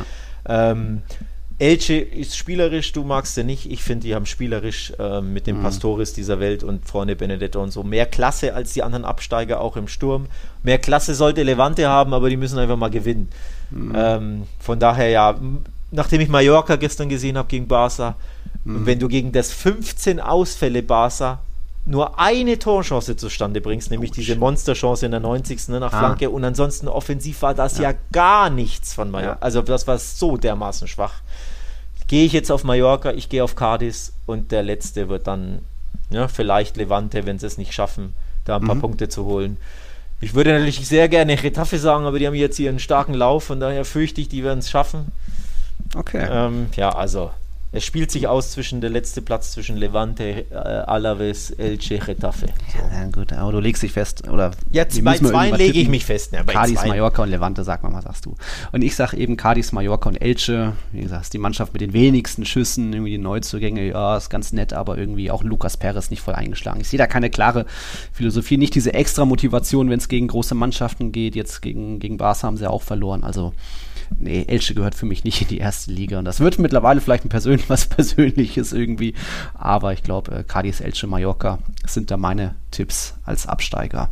Ähm, 0.48 1.02
Elche 1.60 1.96
ist 1.96 2.38
spielerisch, 2.38 2.92
du 2.92 3.04
magst 3.04 3.34
sie 3.34 3.44
nicht. 3.44 3.72
Ich 3.72 3.82
finde, 3.82 4.06
die 4.06 4.14
haben 4.14 4.28
spielerisch 4.28 4.94
äh, 5.00 5.22
mit 5.22 5.48
dem 5.48 5.58
mhm. 5.58 5.64
Pastores 5.64 6.14
dieser 6.14 6.40
Welt 6.40 6.64
und 6.64 6.86
vorne 6.86 7.16
Benedetto 7.16 7.62
und 7.62 7.72
so 7.72 7.82
mehr 7.82 8.06
Klasse 8.06 8.54
als 8.54 8.74
die 8.74 8.84
anderen 8.84 9.06
Absteiger, 9.06 9.60
auch 9.60 9.76
im 9.76 9.88
Sturm. 9.88 10.28
Mehr 10.62 10.78
Klasse 10.78 11.16
sollte 11.16 11.42
Levante 11.42 11.88
haben, 11.88 12.14
aber 12.14 12.30
die 12.30 12.38
müssen 12.38 12.60
einfach 12.60 12.78
mal 12.78 12.92
gewinnen. 12.92 13.30
Mhm. 13.72 13.94
Ähm, 13.96 14.44
von 14.60 14.80
daher, 14.80 15.10
ja, 15.10 15.36
nachdem 15.90 16.22
ich 16.22 16.30
Mallorca 16.30 16.76
gestern 16.76 17.10
gesehen 17.10 17.38
habe 17.38 17.48
gegen 17.48 17.68
Barca, 17.68 18.16
mhm. 18.64 18.86
wenn 18.86 19.00
du 19.00 19.08
gegen 19.08 19.32
das 19.32 19.52
15 19.52 20.20
Ausfälle 20.20 20.84
Barca 20.84 21.40
nur 21.88 22.20
eine 22.20 22.60
Torchance 22.60 23.16
zustande 23.16 23.62
bringst, 23.62 23.92
nämlich 23.92 24.12
oh, 24.12 24.16
diese 24.16 24.36
Monsterchance 24.36 25.06
in 25.06 25.12
der 25.12 25.22
90. 25.22 25.70
Ne, 25.70 25.80
nach 25.80 25.94
ah. 25.94 26.00
Flanke 26.00 26.30
und 26.30 26.44
ansonsten 26.44 26.88
offensiv 26.88 27.42
war 27.42 27.54
das 27.54 27.78
ja, 27.78 27.92
ja 27.92 27.98
gar 28.12 28.50
nichts 28.50 28.94
von 28.94 29.10
Mallorca. 29.10 29.36
Ja. 29.36 29.38
Also 29.42 29.62
das 29.62 29.88
war 29.88 29.98
so 29.98 30.38
dermaßen 30.38 30.88
schwach. 30.88 31.14
Gehe 32.08 32.26
ich 32.26 32.34
jetzt 32.34 32.52
auf 32.52 32.64
Mallorca, 32.64 33.12
ich 33.12 33.30
gehe 33.30 33.44
auf 33.44 33.56
Cadiz 33.56 34.14
und 34.26 34.52
der 34.52 34.64
letzte 34.64 35.10
wird 35.10 35.28
dann 35.28 35.60
ja, 36.10 36.28
vielleicht 36.28 36.78
Levante, 36.78 37.26
wenn 37.26 37.40
sie 37.40 37.48
es 37.48 37.58
nicht 37.58 37.74
schaffen, 37.74 38.14
da 38.46 38.58
ein 38.58 38.66
paar 38.66 38.76
mhm. 38.76 38.82
Punkte 38.82 39.10
zu 39.10 39.26
holen. 39.26 39.58
Ich 40.20 40.34
würde 40.34 40.52
natürlich 40.52 40.88
sehr 40.88 41.10
gerne 41.10 41.42
Retafe 41.42 41.78
sagen, 41.78 42.06
aber 42.06 42.18
die 42.18 42.28
haben 42.28 42.34
jetzt 42.34 42.58
hier 42.58 42.70
einen 42.70 42.80
starken 42.80 43.14
Lauf, 43.14 43.44
von 43.46 43.60
daher 43.60 43.86
fürchte 43.86 44.22
ich, 44.22 44.30
die 44.30 44.44
werden 44.44 44.60
es 44.60 44.70
schaffen. 44.70 45.12
Okay. 45.96 46.26
Ähm, 46.30 46.68
ja, 46.76 46.90
also 46.90 47.32
es 47.72 47.84
spielt 47.84 48.12
sich 48.12 48.28
aus 48.28 48.52
zwischen 48.52 48.80
der 48.80 48.90
letzte 48.90 49.22
Platz 49.22 49.52
zwischen 49.52 49.76
Levante, 49.76 50.46
äh, 50.50 50.56
Alaves, 50.56 51.52
Elche, 51.52 52.00
Getafe. 52.00 52.48
So. 52.72 52.78
Ja, 52.78 53.06
gut, 53.12 53.34
aber 53.34 53.52
du 53.52 53.60
legst 53.60 53.84
dich 53.84 53.92
fest, 53.92 54.28
oder? 54.30 54.52
Jetzt 54.72 55.04
bei 55.04 55.18
zwei 55.18 55.52
lege 55.52 55.78
ich 55.78 55.90
mich 55.90 56.06
fest. 56.06 56.32
Ja, 56.32 56.44
Cadiz, 56.44 56.86
Mallorca 56.86 57.24
und 57.24 57.30
Levante, 57.30 57.66
sag 57.66 57.84
mal, 57.84 57.92
was 57.94 58.06
sagst 58.06 58.26
du? 58.26 58.36
Und 58.72 58.84
ich 58.84 58.96
sag 58.96 59.14
eben 59.14 59.36
Cadiz, 59.36 59.74
Mallorca 59.74 60.08
und 60.08 60.16
Elche. 60.16 60.74
Wie 60.94 61.02
gesagt, 61.02 61.34
die 61.34 61.38
Mannschaft 61.40 61.74
mit 61.74 61.82
den 61.82 61.92
wenigsten 61.92 62.46
Schüssen, 62.46 62.94
irgendwie 62.94 63.12
die 63.12 63.18
Neuzugänge, 63.18 63.90
ja, 63.90 64.16
ist 64.16 64.30
ganz 64.30 64.54
nett, 64.54 64.72
aber 64.72 64.98
irgendwie 64.98 65.30
auch 65.30 65.44
Lukas 65.44 65.76
Perez 65.76 66.10
nicht 66.10 66.22
voll 66.22 66.36
eingeschlagen. 66.36 66.80
Ich 66.80 66.88
sehe 66.88 66.98
da 66.98 67.06
keine 67.06 67.30
klare 67.30 67.66
Philosophie, 68.14 68.58
nicht 68.58 68.76
diese 68.76 68.94
extra 68.94 69.26
Motivation, 69.26 69.90
wenn 69.90 70.00
es 70.00 70.08
gegen 70.08 70.28
große 70.28 70.56
Mannschaften 70.56 71.12
geht. 71.12 71.36
Jetzt 71.36 71.62
gegen, 71.62 72.00
gegen 72.00 72.18
Barca 72.18 72.48
haben 72.48 72.58
sie 72.58 72.70
auch 72.70 72.82
verloren, 72.82 73.24
also 73.24 73.54
nee, 74.18 74.46
Elche 74.48 74.74
gehört 74.74 74.96
für 74.96 75.06
mich 75.06 75.24
nicht 75.24 75.42
in 75.42 75.48
die 75.48 75.58
erste 75.58 75.92
Liga. 75.92 76.20
Und 76.20 76.26
das 76.26 76.40
wird 76.40 76.60
mittlerweile 76.60 77.02
vielleicht 77.02 77.26
ein 77.26 77.30
persönlich, 77.30 77.70
was 77.70 77.88
Persönliches 77.88 78.74
irgendwie. 78.74 79.14
Aber 79.54 79.94
ich 79.94 80.04
glaube, 80.04 80.32
äh, 80.32 80.44
Cadiz, 80.44 80.82
Elche, 80.82 81.08
Mallorca 81.08 81.60
sind 81.86 82.12
da 82.12 82.18
meine 82.18 82.56
Tipps 82.72 83.16
als 83.26 83.48
Absteiger. 83.48 84.10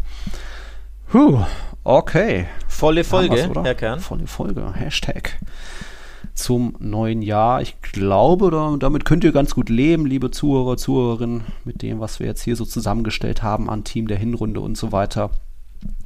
Puh, 1.07 1.39
okay. 1.83 2.47
Volle 2.67 3.03
Folge, 3.03 3.49
Herr 3.63 3.75
Kern. 3.75 3.99
Volle 3.99 4.27
Folge, 4.27 4.73
Hashtag 4.73 5.37
zum 6.35 6.75
neuen 6.79 7.21
Jahr. 7.21 7.61
Ich 7.61 7.81
glaube, 7.81 8.51
da, 8.51 8.75
damit 8.77 9.05
könnt 9.05 9.23
ihr 9.23 9.31
ganz 9.31 9.55
gut 9.55 9.69
leben, 9.69 10.05
liebe 10.05 10.31
Zuhörer, 10.31 10.77
Zuhörerinnen, 10.77 11.45
mit 11.63 11.81
dem, 11.81 11.99
was 11.99 12.19
wir 12.19 12.27
jetzt 12.27 12.41
hier 12.41 12.55
so 12.55 12.65
zusammengestellt 12.65 13.41
haben 13.41 13.69
an 13.69 13.83
Team 13.83 14.07
der 14.07 14.17
Hinrunde 14.17 14.59
und 14.59 14.77
so 14.77 14.91
weiter. 14.91 15.31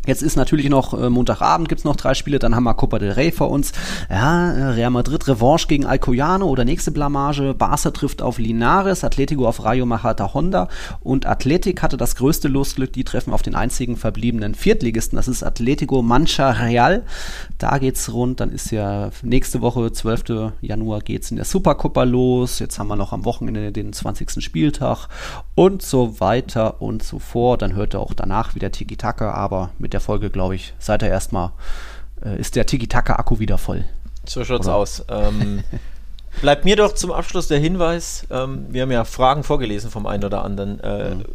Jetzt 0.07 0.23
ist 0.23 0.37
natürlich 0.37 0.69
noch 0.69 0.99
äh, 0.99 1.09
Montagabend 1.09 1.69
gibt's 1.69 1.83
noch 1.83 1.95
drei 1.95 2.13
Spiele, 2.13 2.39
dann 2.39 2.55
haben 2.55 2.63
wir 2.63 2.73
Copa 2.73 2.99
del 2.99 3.11
Rey 3.11 3.31
vor 3.31 3.49
uns. 3.49 3.73
Ja, 4.09 4.51
äh, 4.51 4.63
Real 4.69 4.89
Madrid 4.89 5.27
Revanche 5.27 5.67
gegen 5.67 5.85
Alcoyano 5.85 6.47
oder 6.47 6.65
nächste 6.65 6.91
Blamage. 6.91 7.53
Barca 7.53 7.91
trifft 7.91 8.21
auf 8.21 8.39
Linares, 8.39 9.03
Atletico 9.03 9.47
auf 9.47 9.63
Rayo 9.63 9.85
Majata 9.85 10.33
Honda 10.33 10.67
und 11.01 11.25
Athletic 11.25 11.83
hatte 11.83 11.97
das 11.97 12.15
größte 12.15 12.47
Losglück, 12.47 12.93
die 12.93 13.03
treffen 13.03 13.33
auf 13.33 13.41
den 13.41 13.55
einzigen 13.55 13.97
verbliebenen 13.97 14.55
Viertligisten, 14.55 15.17
das 15.17 15.27
ist 15.27 15.43
Atletico 15.43 16.01
Mancha 16.01 16.51
Real. 16.51 17.03
Da 17.57 17.77
geht's 17.77 18.11
rund, 18.11 18.39
dann 18.39 18.51
ist 18.51 18.71
ja 18.71 19.09
nächste 19.21 19.61
Woche, 19.61 19.91
12. 19.91 20.53
Januar 20.61 21.01
geht's 21.01 21.29
in 21.29 21.37
der 21.37 21.45
Supercopa 21.45 22.03
los. 22.03 22.59
Jetzt 22.59 22.79
haben 22.79 22.87
wir 22.87 22.95
noch 22.95 23.13
am 23.13 23.25
Wochenende 23.25 23.71
den 23.71 23.93
20. 23.93 24.43
Spieltag 24.43 25.07
und 25.55 25.81
so 25.81 26.19
weiter 26.19 26.81
und 26.81 27.03
so 27.03 27.19
fort. 27.19 27.61
Dann 27.61 27.75
hört 27.75 27.93
er 27.93 27.99
auch 27.99 28.13
danach 28.13 28.55
wieder 28.55 28.71
Tiki-Taka, 28.71 29.31
aber 29.31 29.71
mit 29.77 29.88
der 29.89 29.99
Folge, 29.99 30.29
glaube 30.29 30.55
ich, 30.55 30.73
seid 30.79 31.01
ihr 31.01 31.09
erstmal, 31.09 31.51
äh, 32.23 32.39
ist 32.39 32.55
der 32.55 32.65
Tiki-Taka-Akku 32.65 33.39
wieder 33.39 33.57
voll. 33.57 33.85
So 34.25 34.43
schaut's 34.43 34.67
Oder? 34.67 34.75
aus. 34.75 35.03
Ähm, 35.09 35.63
bleibt 36.41 36.65
mir 36.65 36.75
doch 36.75 36.93
zum 36.93 37.11
Abschluss 37.11 37.47
der 37.47 37.59
Hinweis, 37.59 38.25
ähm, 38.29 38.67
wir 38.69 38.83
haben 38.83 38.91
ja 38.91 39.03
Fragen 39.03 39.43
vorgelesen 39.43 39.89
vom 39.89 40.05
einen 40.05 40.23
oder 40.23 40.43
anderen 40.43 40.79
äh, 40.81 41.15
mhm. 41.15 41.25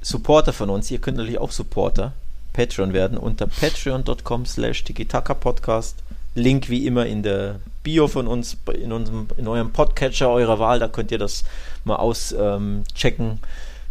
Supporter 0.00 0.52
von 0.52 0.70
uns. 0.70 0.90
Ihr 0.90 0.98
könnt 0.98 1.16
natürlich 1.16 1.38
auch 1.38 1.52
Supporter, 1.52 2.12
Patreon 2.52 2.92
werden, 2.92 3.18
unter 3.18 3.46
patreon.com 3.46 4.46
slash 4.46 4.84
Podcast. 5.40 5.96
Link 6.34 6.68
wie 6.68 6.86
immer 6.86 7.06
in 7.06 7.22
der 7.22 7.56
Bio 7.82 8.08
von 8.08 8.26
uns, 8.26 8.56
in, 8.74 8.92
unserem, 8.92 9.28
in 9.36 9.48
eurem 9.48 9.72
Podcatcher 9.72 10.28
eurer 10.28 10.58
Wahl, 10.58 10.78
da 10.78 10.88
könnt 10.88 11.10
ihr 11.10 11.18
das 11.18 11.44
mal 11.84 11.96
auschecken. 11.96 13.26
Ähm, 13.26 13.38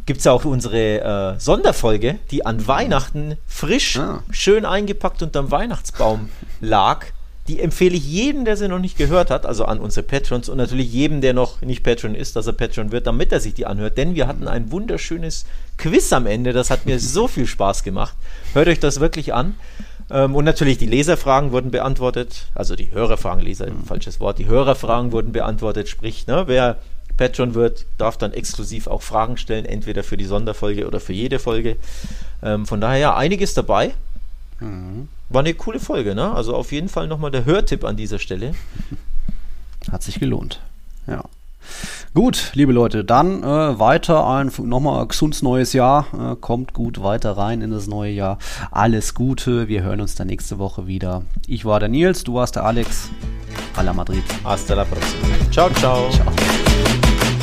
gibt 0.06 0.20
es 0.20 0.28
auch 0.28 0.46
unsere 0.46 1.36
äh, 1.36 1.40
Sonderfolge, 1.40 2.20
die 2.32 2.46
an 2.46 2.68
Weihnachten 2.68 3.38
frisch, 3.48 3.98
ah. 3.98 4.24
schön 4.30 4.66
eingepackt 4.66 5.22
unterm 5.24 5.52
Weihnachtsbaum 5.52 6.30
lag. 6.62 7.08
Die 7.48 7.60
empfehle 7.60 7.96
ich 7.96 8.08
jedem, 8.08 8.44
der 8.44 8.58
sie 8.58 8.68
noch 8.68 8.80
nicht 8.80 8.98
gehört 8.98 9.30
hat, 9.30 9.46
also 9.46 9.66
an 9.66 9.80
unsere 9.80 10.04
Patrons 10.04 10.50
und 10.50 10.58
natürlich 10.58 10.92
jedem, 10.92 11.22
der 11.22 11.34
noch 11.34 11.62
nicht 11.62 11.84
Patron 11.84 12.16
ist, 12.16 12.36
dass 12.36 12.48
er 12.48 12.54
Patron 12.54 12.92
wird, 12.92 13.06
damit 13.06 13.32
er 13.32 13.40
sich 13.40 13.54
die 13.54 13.68
anhört. 13.68 14.00
Denn 14.00 14.16
wir 14.16 14.26
hatten 14.26 14.48
ein 14.48 14.72
wunderschönes 14.72 15.46
Quiz 15.78 16.12
am 16.12 16.26
Ende. 16.26 16.54
Das 16.54 16.72
hat 16.72 16.88
mir 16.88 17.00
so 17.00 17.28
viel 17.28 17.46
Spaß 17.46 17.84
gemacht. 17.84 18.16
Hört 18.54 18.68
euch 18.68 18.80
das 18.80 19.00
wirklich 19.00 19.36
an. 19.36 19.56
Ähm, 20.10 20.34
und 20.34 20.44
natürlich 20.44 20.80
die 20.80 20.88
Leserfragen 20.88 21.52
wurden 21.52 21.70
beantwortet. 21.70 22.48
Also 22.56 22.76
die 22.76 22.92
Hörerfragen, 22.92 23.44
Leser, 23.44 23.70
mhm. 23.70 23.86
falsches 23.86 24.20
Wort. 24.20 24.40
Die 24.40 24.48
Hörerfragen 24.48 25.12
wurden 25.12 25.32
beantwortet. 25.32 25.88
Sprich, 25.88 26.26
ne, 26.26 26.46
wer 26.48 26.78
Patreon 27.18 27.54
wird, 27.54 27.86
darf 27.98 28.18
dann 28.18 28.34
exklusiv 28.34 28.88
auch 28.88 29.02
Fragen 29.02 29.38
stellen, 29.38 29.66
entweder 29.66 30.04
für 30.04 30.18
die 30.18 30.26
Sonderfolge 30.26 30.88
oder 30.88 31.00
für 31.00 31.14
jede 31.14 31.40
Folge. 31.40 31.78
Ähm, 32.44 32.66
von 32.66 32.82
daher 32.82 33.00
ja, 33.00 33.16
einiges 33.16 33.54
dabei. 33.54 33.94
Mhm. 34.60 35.08
War 35.30 35.40
eine 35.40 35.54
coole 35.54 35.80
Folge, 35.80 36.14
ne? 36.16 36.32
Also 36.32 36.56
auf 36.56 36.72
jeden 36.72 36.90
Fall 36.90 37.08
nochmal 37.08 37.32
der 37.32 37.46
Hörtipp 37.46 37.84
an 37.84 37.98
dieser 37.98 38.20
Stelle. 38.20 38.54
Hat 39.92 40.04
sich 40.04 40.20
gelohnt. 40.20 40.62
Ja. 41.08 41.24
Gut, 42.14 42.52
liebe 42.54 42.72
Leute, 42.72 43.04
dann 43.04 43.44
äh, 43.44 43.80
weiter 43.80 44.26
ein 44.28 44.52
nochmal 44.64 45.06
gesundes 45.08 45.42
neues 45.42 45.74
Jahr. 45.74 46.08
Äh, 46.14 46.36
kommt 46.36 46.74
gut 46.74 47.04
weiter 47.04 47.38
rein 47.38 47.62
in 47.62 47.72
das 47.72 47.88
neue 47.88 48.12
Jahr. 48.12 48.38
Alles 48.72 49.14
Gute. 49.14 49.68
Wir 49.68 49.84
hören 49.84 50.02
uns 50.02 50.16
dann 50.16 50.28
nächste 50.28 50.58
Woche 50.58 50.88
wieder. 50.88 51.24
Ich 51.48 51.66
war 51.66 51.80
der 51.80 51.90
Nils, 51.90 52.24
du 52.24 52.36
warst 52.36 52.56
der 52.56 52.66
Alex. 52.66 53.10
A 53.76 53.82
la 53.82 53.94
Madrid. 53.94 54.24
Hasta 54.44 54.76
la 54.76 54.86
próxima. 54.86 55.52
Ciao, 55.52 55.70
ciao. 55.72 56.10
Ciao. 56.12 57.35